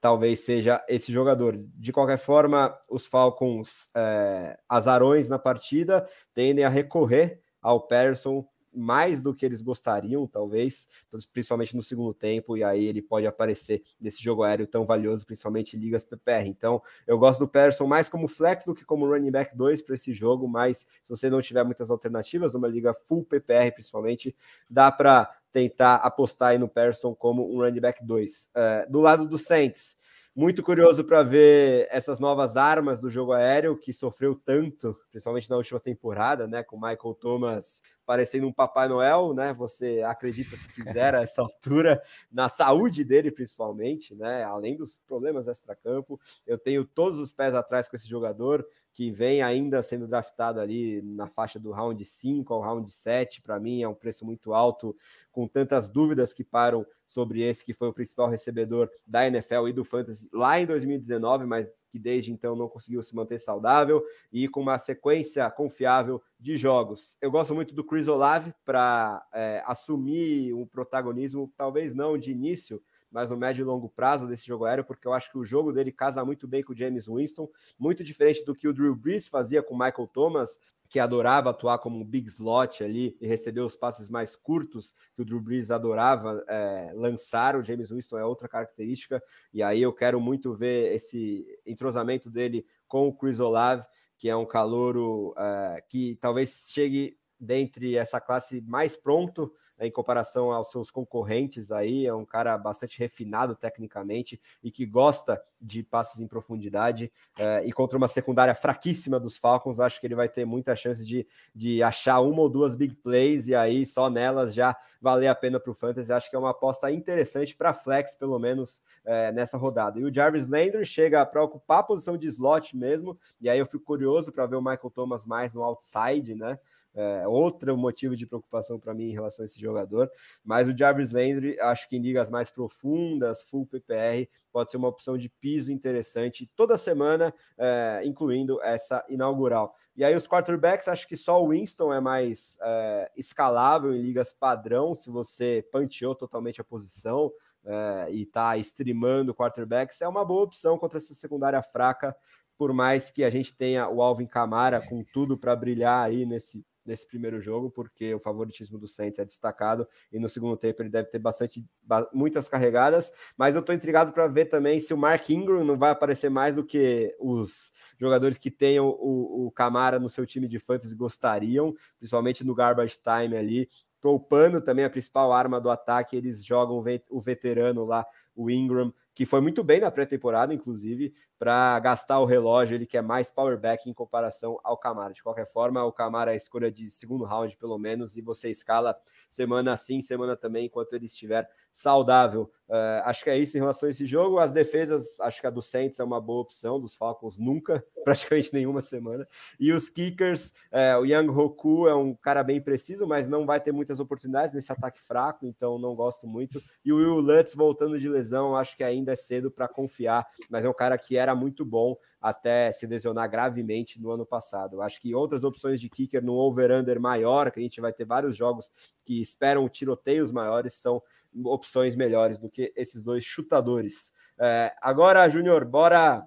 talvez 0.00 0.40
seja 0.40 0.82
esse 0.88 1.12
jogador. 1.12 1.56
De 1.74 1.92
qualquer 1.92 2.18
forma, 2.18 2.78
os 2.88 3.06
Falcons, 3.06 3.90
é, 3.94 4.58
azarões 4.68 5.28
na 5.28 5.38
partida, 5.38 6.08
tendem 6.32 6.64
a 6.64 6.68
recorrer 6.68 7.42
ao 7.68 7.82
Patterson 7.82 8.48
mais 8.72 9.20
do 9.20 9.34
que 9.34 9.44
eles 9.44 9.60
gostariam, 9.60 10.26
talvez, 10.26 10.88
principalmente 11.32 11.76
no 11.76 11.82
segundo 11.82 12.14
tempo, 12.14 12.56
e 12.56 12.62
aí 12.62 12.84
ele 12.84 13.02
pode 13.02 13.26
aparecer 13.26 13.82
nesse 14.00 14.22
jogo 14.22 14.42
aéreo 14.42 14.66
tão 14.66 14.84
valioso, 14.84 15.26
principalmente 15.26 15.76
em 15.76 15.80
ligas 15.80 16.04
PPR. 16.04 16.46
Então, 16.46 16.80
eu 17.06 17.18
gosto 17.18 17.40
do 17.40 17.48
Patterson 17.48 17.86
mais 17.86 18.08
como 18.08 18.28
flex 18.28 18.64
do 18.64 18.74
que 18.74 18.84
como 18.84 19.06
running 19.06 19.30
back 19.30 19.56
2 19.56 19.82
para 19.82 19.94
esse 19.94 20.14
jogo, 20.14 20.46
mas 20.46 20.86
se 21.02 21.10
você 21.10 21.28
não 21.28 21.42
tiver 21.42 21.64
muitas 21.64 21.90
alternativas, 21.90 22.54
numa 22.54 22.68
liga 22.68 22.94
full 22.94 23.24
PPR 23.24 23.72
principalmente, 23.72 24.34
dá 24.70 24.92
para 24.92 25.30
tentar 25.50 25.96
apostar 25.96 26.50
aí 26.50 26.58
no 26.58 26.68
Patterson 26.68 27.14
como 27.14 27.52
um 27.52 27.58
running 27.58 27.80
back 27.80 28.04
2. 28.04 28.50
É, 28.54 28.86
do 28.88 29.00
lado 29.00 29.26
do 29.26 29.36
Saints, 29.36 29.97
muito 30.38 30.62
curioso 30.62 31.02
para 31.02 31.24
ver 31.24 31.88
essas 31.90 32.20
novas 32.20 32.56
armas 32.56 33.00
do 33.00 33.10
jogo 33.10 33.32
aéreo 33.32 33.76
que 33.76 33.92
sofreu 33.92 34.36
tanto, 34.36 34.96
principalmente 35.10 35.50
na 35.50 35.56
última 35.56 35.80
temporada, 35.80 36.46
né? 36.46 36.62
Com 36.62 36.76
Michael 36.76 37.14
Thomas 37.20 37.82
parecendo 38.08 38.48
um 38.48 38.52
Papai 38.52 38.88
Noel, 38.88 39.34
né? 39.34 39.52
Você 39.52 40.00
acredita, 40.00 40.56
se 40.56 40.66
quiser, 40.72 41.14
a 41.14 41.20
essa 41.20 41.42
altura, 41.42 42.02
na 42.32 42.48
saúde 42.48 43.04
dele, 43.04 43.30
principalmente, 43.30 44.14
né? 44.14 44.44
Além 44.44 44.78
dos 44.78 44.96
problemas 45.06 45.46
extra-campo. 45.46 46.18
Eu 46.46 46.56
tenho 46.56 46.86
todos 46.86 47.18
os 47.18 47.34
pés 47.34 47.54
atrás 47.54 47.86
com 47.86 47.96
esse 47.96 48.08
jogador, 48.08 48.66
que 48.94 49.10
vem 49.10 49.42
ainda 49.42 49.82
sendo 49.82 50.08
draftado 50.08 50.58
ali 50.58 51.02
na 51.02 51.28
faixa 51.28 51.60
do 51.60 51.70
round 51.70 52.02
5 52.02 52.54
ao 52.54 52.62
round 52.62 52.90
7. 52.90 53.42
Para 53.42 53.60
mim, 53.60 53.82
é 53.82 53.88
um 53.88 53.94
preço 53.94 54.24
muito 54.24 54.54
alto, 54.54 54.96
com 55.30 55.46
tantas 55.46 55.90
dúvidas 55.90 56.32
que 56.32 56.42
param 56.42 56.86
sobre 57.06 57.42
esse 57.42 57.62
que 57.62 57.74
foi 57.74 57.88
o 57.88 57.92
principal 57.92 58.30
recebedor 58.30 58.90
da 59.06 59.26
NFL 59.26 59.68
e 59.68 59.72
do 59.74 59.84
Fantasy 59.84 60.28
lá 60.32 60.58
em 60.58 60.64
2019, 60.64 61.44
mas 61.44 61.74
que 61.88 61.98
desde 61.98 62.32
então 62.32 62.54
não 62.54 62.68
conseguiu 62.68 63.02
se 63.02 63.14
manter 63.14 63.38
saudável 63.38 64.02
e 64.32 64.48
com 64.48 64.60
uma 64.60 64.78
sequência 64.78 65.50
confiável 65.50 66.22
de 66.38 66.56
jogos. 66.56 67.16
Eu 67.20 67.30
gosto 67.30 67.54
muito 67.54 67.74
do 67.74 67.84
Chris 67.84 68.08
Olave 68.08 68.54
para 68.64 69.26
é, 69.32 69.62
assumir 69.66 70.52
um 70.54 70.66
protagonismo, 70.66 71.52
talvez 71.56 71.94
não 71.94 72.16
de 72.18 72.30
início, 72.30 72.82
mas 73.10 73.30
no 73.30 73.36
médio 73.36 73.62
e 73.62 73.64
longo 73.64 73.88
prazo 73.88 74.26
desse 74.26 74.46
jogo 74.46 74.64
aéreo, 74.64 74.84
porque 74.84 75.06
eu 75.06 75.12
acho 75.12 75.30
que 75.30 75.38
o 75.38 75.44
jogo 75.44 75.72
dele 75.72 75.92
casa 75.92 76.24
muito 76.24 76.46
bem 76.46 76.62
com 76.62 76.72
o 76.72 76.76
James 76.76 77.06
Winston, 77.06 77.48
muito 77.78 78.04
diferente 78.04 78.44
do 78.44 78.54
que 78.54 78.68
o 78.68 78.72
Drew 78.72 78.94
Brees 78.94 79.28
fazia 79.28 79.62
com 79.62 79.74
o 79.74 79.78
Michael 79.78 80.08
Thomas, 80.08 80.58
que 80.88 80.98
adorava 80.98 81.50
atuar 81.50 81.78
como 81.78 82.00
um 82.00 82.04
big 82.04 82.28
slot 82.28 82.82
ali 82.82 83.16
e 83.20 83.26
receber 83.26 83.60
os 83.60 83.76
passes 83.76 84.08
mais 84.08 84.34
curtos, 84.34 84.94
que 85.14 85.20
o 85.20 85.24
Drew 85.24 85.40
Brees 85.40 85.70
adorava 85.70 86.42
é, 86.48 86.92
lançar. 86.94 87.56
O 87.56 87.64
James 87.64 87.90
Winston 87.90 88.18
é 88.18 88.24
outra 88.24 88.48
característica, 88.48 89.22
e 89.52 89.62
aí 89.62 89.82
eu 89.82 89.92
quero 89.92 90.20
muito 90.20 90.54
ver 90.54 90.94
esse 90.94 91.46
entrosamento 91.66 92.30
dele 92.30 92.66
com 92.86 93.06
o 93.06 93.12
Chris 93.12 93.38
Olave, 93.38 93.84
que 94.16 94.28
é 94.28 94.34
um 94.34 94.46
calouro 94.46 95.34
é, 95.36 95.84
que 95.88 96.16
talvez 96.16 96.66
chegue 96.70 97.18
dentre 97.38 97.96
essa 97.96 98.20
classe 98.20 98.60
mais 98.60 98.96
pronto 98.96 99.52
né, 99.78 99.86
em 99.86 99.90
comparação 99.90 100.50
aos 100.50 100.70
seus 100.70 100.90
concorrentes 100.90 101.70
aí, 101.70 102.06
é 102.06 102.12
um 102.12 102.24
cara 102.24 102.58
bastante 102.58 102.98
refinado 102.98 103.54
tecnicamente 103.54 104.40
e 104.62 104.70
que 104.70 104.84
gosta 104.84 105.40
de 105.60 105.82
passes 105.82 106.20
em 106.20 106.26
profundidade. 106.26 107.12
É, 107.38 107.64
e 107.64 107.72
contra 107.72 107.96
uma 107.96 108.08
secundária 108.08 108.54
fraquíssima 108.54 109.20
dos 109.20 109.36
Falcons, 109.36 109.78
acho 109.78 110.00
que 110.00 110.06
ele 110.06 110.14
vai 110.14 110.28
ter 110.28 110.44
muita 110.44 110.74
chance 110.74 111.06
de, 111.06 111.26
de 111.54 111.82
achar 111.82 112.20
uma 112.20 112.42
ou 112.42 112.48
duas 112.48 112.74
big 112.74 112.94
plays 112.96 113.46
e 113.46 113.54
aí 113.54 113.86
só 113.86 114.10
nelas 114.10 114.52
já 114.52 114.76
valer 115.00 115.28
a 115.28 115.34
pena 115.34 115.60
para 115.60 115.70
o 115.70 115.74
Fantasy. 115.74 116.12
Acho 116.12 116.28
que 116.28 116.36
é 116.36 116.38
uma 116.38 116.50
aposta 116.50 116.90
interessante 116.90 117.56
para 117.56 117.72
flex, 117.72 118.14
pelo 118.14 118.38
menos 118.38 118.82
é, 119.04 119.30
nessa 119.30 119.56
rodada. 119.56 120.00
E 120.00 120.04
o 120.04 120.12
Jarvis 120.12 120.48
Landry 120.48 120.84
chega 120.84 121.24
para 121.24 121.42
ocupar 121.42 121.80
a 121.80 121.82
posição 121.84 122.16
de 122.16 122.26
slot 122.26 122.76
mesmo, 122.76 123.18
e 123.40 123.48
aí 123.48 123.58
eu 123.58 123.66
fico 123.66 123.84
curioso 123.84 124.32
para 124.32 124.46
ver 124.46 124.56
o 124.56 124.62
Michael 124.62 124.90
Thomas 124.90 125.24
mais 125.24 125.52
no 125.54 125.62
outside, 125.62 126.34
né? 126.34 126.58
É, 126.98 127.28
outro 127.28 127.76
motivo 127.76 128.16
de 128.16 128.26
preocupação 128.26 128.76
para 128.76 128.92
mim 128.92 129.04
em 129.04 129.12
relação 129.12 129.44
a 129.44 129.46
esse 129.46 129.60
jogador. 129.60 130.10
Mas 130.44 130.66
o 130.66 130.76
Jarvis 130.76 131.12
Landry, 131.12 131.58
acho 131.60 131.88
que 131.88 131.96
em 131.96 132.02
ligas 132.02 132.28
mais 132.28 132.50
profundas, 132.50 133.40
full 133.42 133.64
PPR, 133.64 134.28
pode 134.50 134.72
ser 134.72 134.78
uma 134.78 134.88
opção 134.88 135.16
de 135.16 135.28
piso 135.28 135.70
interessante 135.70 136.50
toda 136.56 136.76
semana, 136.76 137.32
é, 137.56 138.02
incluindo 138.04 138.60
essa 138.62 139.04
inaugural. 139.08 139.76
E 139.96 140.04
aí 140.04 140.16
os 140.16 140.26
quarterbacks, 140.26 140.88
acho 140.88 141.06
que 141.06 141.16
só 141.16 141.40
o 141.40 141.50
Winston 141.50 141.92
é 141.92 142.00
mais 142.00 142.58
é, 142.60 143.12
escalável 143.16 143.94
em 143.94 144.02
ligas 144.02 144.32
padrão, 144.32 144.92
se 144.92 145.08
você 145.08 145.64
panteou 145.70 146.16
totalmente 146.16 146.60
a 146.60 146.64
posição. 146.64 147.30
É, 147.64 148.08
e 148.10 148.22
está 148.22 148.56
streamando 148.56 149.34
quarterbacks, 149.34 150.00
é 150.00 150.08
uma 150.08 150.24
boa 150.24 150.44
opção 150.44 150.78
contra 150.78 150.96
essa 150.96 151.12
secundária 151.12 151.60
fraca, 151.60 152.16
por 152.56 152.72
mais 152.72 153.10
que 153.10 153.22
a 153.22 153.30
gente 153.30 153.54
tenha 153.54 153.88
o 153.88 154.00
Alvin 154.00 154.26
Camara 154.26 154.80
com 154.80 155.04
tudo 155.12 155.36
para 155.36 155.54
brilhar 155.54 156.06
aí 156.06 156.24
nesse 156.24 156.64
nesse 156.88 157.06
primeiro 157.06 157.40
jogo, 157.40 157.70
porque 157.70 158.14
o 158.14 158.18
favoritismo 158.18 158.78
do 158.78 158.88
Saints 158.88 159.18
é 159.18 159.24
destacado 159.24 159.86
e 160.10 160.18
no 160.18 160.28
segundo 160.28 160.56
tempo 160.56 160.82
ele 160.82 160.88
deve 160.88 161.08
ter 161.08 161.18
bastante 161.18 161.64
muitas 162.12 162.48
carregadas, 162.48 163.12
mas 163.36 163.54
eu 163.54 163.60
estou 163.60 163.74
intrigado 163.74 164.10
para 164.12 164.26
ver 164.26 164.46
também 164.46 164.80
se 164.80 164.92
o 164.94 164.96
Mark 164.96 165.28
Ingram 165.28 165.62
não 165.64 165.78
vai 165.78 165.90
aparecer 165.90 166.30
mais 166.30 166.56
do 166.56 166.64
que 166.64 167.14
os 167.20 167.70
jogadores 167.98 168.38
que 168.38 168.50
tenham 168.50 168.88
o, 168.88 169.46
o 169.46 169.50
Camara 169.52 169.98
no 169.98 170.08
seu 170.08 170.26
time 170.26 170.48
de 170.48 170.58
fantasy 170.58 170.94
gostariam, 170.94 171.74
principalmente 171.98 172.44
no 172.44 172.54
garbage 172.54 172.98
time 172.98 173.36
ali, 173.36 173.68
poupando 174.00 174.60
também 174.60 174.84
a 174.84 174.90
principal 174.90 175.32
arma 175.32 175.60
do 175.60 175.70
ataque, 175.70 176.16
eles 176.16 176.44
jogam 176.44 176.82
o 177.10 177.20
veterano 177.20 177.84
lá, 177.84 178.06
o 178.34 178.50
Ingram, 178.50 178.94
que 179.14 179.26
foi 179.26 179.40
muito 179.40 179.64
bem 179.64 179.80
na 179.80 179.90
pré-temporada, 179.90 180.54
inclusive, 180.54 181.12
para 181.38 181.78
gastar 181.78 182.18
o 182.18 182.24
relógio, 182.24 182.74
ele 182.74 182.86
que 182.86 182.96
é 182.96 183.02
mais 183.02 183.30
power 183.30 183.58
back 183.58 183.88
em 183.88 183.94
comparação 183.94 184.58
ao 184.64 184.76
Camara. 184.76 185.14
De 185.14 185.22
qualquer 185.22 185.46
forma, 185.46 185.84
o 185.84 185.92
Camara 185.92 186.32
é 186.32 186.34
a 186.34 186.36
escolha 186.36 186.70
de 186.70 186.90
segundo 186.90 187.24
round, 187.24 187.56
pelo 187.56 187.78
menos, 187.78 188.16
e 188.16 188.20
você 188.20 188.50
escala 188.50 188.98
semana 189.30 189.76
sim, 189.76 190.00
semana 190.00 190.36
também, 190.36 190.66
enquanto 190.66 190.94
ele 190.94 191.06
estiver 191.06 191.48
saudável. 191.72 192.50
Uh, 192.68 193.00
acho 193.04 193.24
que 193.24 193.30
é 193.30 193.38
isso 193.38 193.56
em 193.56 193.60
relação 193.60 193.86
a 193.86 193.90
esse 193.90 194.04
jogo. 194.04 194.38
As 194.38 194.52
defesas, 194.52 195.18
acho 195.20 195.40
que 195.40 195.46
a 195.46 195.50
do 195.50 195.62
Saints 195.62 195.98
é 196.00 196.04
uma 196.04 196.20
boa 196.20 196.42
opção, 196.42 196.78
dos 196.78 196.94
Falcons 196.94 197.38
nunca, 197.38 197.82
praticamente 198.04 198.52
nenhuma 198.52 198.82
semana. 198.82 199.26
E 199.58 199.72
os 199.72 199.88
kickers, 199.88 200.52
uh, 200.72 201.00
o 201.00 201.06
Young 201.06 201.28
Hoku 201.28 201.88
é 201.88 201.94
um 201.94 202.14
cara 202.14 202.42
bem 202.42 202.60
preciso, 202.60 203.06
mas 203.06 203.26
não 203.26 203.46
vai 203.46 203.60
ter 203.60 203.72
muitas 203.72 204.00
oportunidades 204.00 204.54
nesse 204.54 204.70
ataque 204.70 205.00
fraco, 205.00 205.46
então 205.46 205.78
não 205.78 205.94
gosto 205.94 206.26
muito. 206.26 206.60
E 206.84 206.92
o 206.92 206.96
Will 206.96 207.20
Lutz 207.20 207.54
voltando 207.54 207.98
de 207.98 208.08
lesão, 208.08 208.56
acho 208.56 208.76
que 208.76 208.84
ainda 208.84 209.12
é 209.12 209.16
cedo 209.16 209.50
para 209.50 209.68
confiar, 209.68 210.26
mas 210.50 210.64
é 210.64 210.68
um 210.68 210.74
cara 210.74 210.98
que 210.98 211.16
era 211.16 211.27
muito 211.34 211.64
bom 211.64 211.96
até 212.20 212.72
se 212.72 212.86
lesionar 212.86 213.30
gravemente 213.30 214.00
no 214.00 214.10
ano 214.10 214.26
passado. 214.26 214.82
Acho 214.82 215.00
que 215.00 215.14
outras 215.14 215.44
opções 215.44 215.80
de 215.80 215.88
kicker 215.88 216.22
no 216.22 216.34
over-under 216.34 217.00
maior, 217.00 217.50
que 217.50 217.60
a 217.60 217.62
gente 217.62 217.80
vai 217.80 217.92
ter 217.92 218.04
vários 218.04 218.36
jogos 218.36 218.70
que 219.04 219.20
esperam 219.20 219.68
tiroteios 219.68 220.32
maiores, 220.32 220.74
são 220.74 221.02
opções 221.44 221.94
melhores 221.94 222.38
do 222.38 222.50
que 222.50 222.72
esses 222.76 223.02
dois 223.02 223.24
chutadores. 223.24 224.12
É, 224.38 224.74
agora, 224.80 225.28
Júnior, 225.28 225.64
bora 225.64 226.26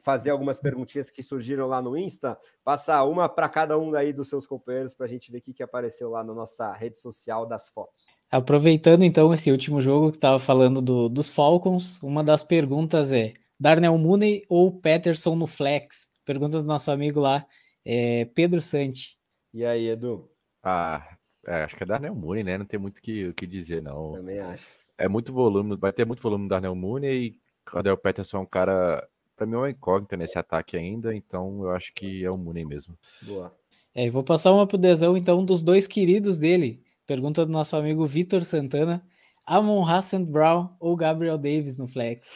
fazer 0.00 0.30
algumas 0.30 0.60
perguntinhas 0.60 1.10
que 1.10 1.22
surgiram 1.22 1.66
lá 1.66 1.80
no 1.82 1.96
Insta, 1.96 2.38
passar 2.62 3.04
uma 3.04 3.28
para 3.28 3.48
cada 3.48 3.78
um 3.78 3.94
aí 3.94 4.12
dos 4.12 4.28
seus 4.28 4.46
companheiros 4.46 4.94
para 4.94 5.06
a 5.06 5.08
gente 5.08 5.30
ver 5.30 5.38
o 5.38 5.40
que, 5.40 5.52
que 5.52 5.62
apareceu 5.62 6.10
lá 6.10 6.22
na 6.22 6.34
nossa 6.34 6.72
rede 6.72 6.98
social 6.98 7.46
das 7.46 7.68
fotos. 7.68 8.06
Aproveitando 8.30 9.04
então 9.04 9.32
esse 9.32 9.50
último 9.50 9.80
jogo 9.80 10.10
que 10.10 10.18
estava 10.18 10.38
falando 10.38 10.80
do, 10.80 11.08
dos 11.08 11.30
Falcons, 11.30 12.02
uma 12.02 12.22
das 12.22 12.42
perguntas 12.42 13.12
é 13.12 13.32
Darnell 13.58 13.96
Mooney 13.98 14.44
ou 14.48 14.72
Peterson 14.80 15.34
no 15.34 15.46
flex? 15.46 16.10
Pergunta 16.24 16.60
do 16.60 16.66
nosso 16.66 16.90
amigo 16.90 17.20
lá, 17.20 17.46
é 17.84 18.24
Pedro 18.26 18.60
Santi. 18.60 19.18
E 19.52 19.64
aí, 19.64 19.88
Edu? 19.88 20.30
Ah, 20.62 21.16
é, 21.46 21.62
acho 21.62 21.76
que 21.76 21.82
é 21.82 21.86
Darnell 21.86 22.14
Mooney, 22.14 22.44
né? 22.44 22.58
Não 22.58 22.66
tem 22.66 22.78
muito 22.78 22.98
o 22.98 23.00
que, 23.00 23.32
que 23.32 23.46
dizer, 23.46 23.82
não. 23.82 24.12
Também 24.12 24.38
acho. 24.38 24.66
É 24.96 25.08
muito 25.08 25.32
volume, 25.32 25.76
vai 25.76 25.92
ter 25.92 26.04
muito 26.04 26.22
volume 26.22 26.44
do 26.44 26.50
Darnell 26.50 26.74
Mooney 26.74 27.38
e 27.74 27.88
o 27.90 27.96
Peterson 27.96 28.38
é 28.38 28.40
um 28.40 28.46
cara 28.46 29.08
para 29.38 29.46
mim 29.46 29.54
é 29.54 29.58
uma 29.58 29.70
incógnita 29.70 30.16
nesse 30.16 30.36
ataque 30.36 30.76
ainda, 30.76 31.14
então 31.14 31.62
eu 31.62 31.70
acho 31.70 31.94
que 31.94 32.24
é 32.24 32.30
o 32.30 32.36
Mooney 32.36 32.64
mesmo. 32.64 32.98
Boa. 33.22 33.56
É, 33.94 34.10
vou 34.10 34.24
passar 34.24 34.52
uma 34.52 34.66
pro 34.66 34.76
Dezão, 34.76 35.16
então, 35.16 35.44
dos 35.44 35.62
dois 35.62 35.86
queridos 35.86 36.36
dele. 36.36 36.82
Pergunta 37.06 37.46
do 37.46 37.52
nosso 37.52 37.76
amigo 37.76 38.04
Vitor 38.04 38.44
Santana: 38.44 39.06
Amon 39.46 39.86
Hassan 39.88 40.24
Brown 40.24 40.76
ou 40.80 40.96
Gabriel 40.96 41.38
Davis 41.38 41.78
no 41.78 41.86
flex? 41.86 42.28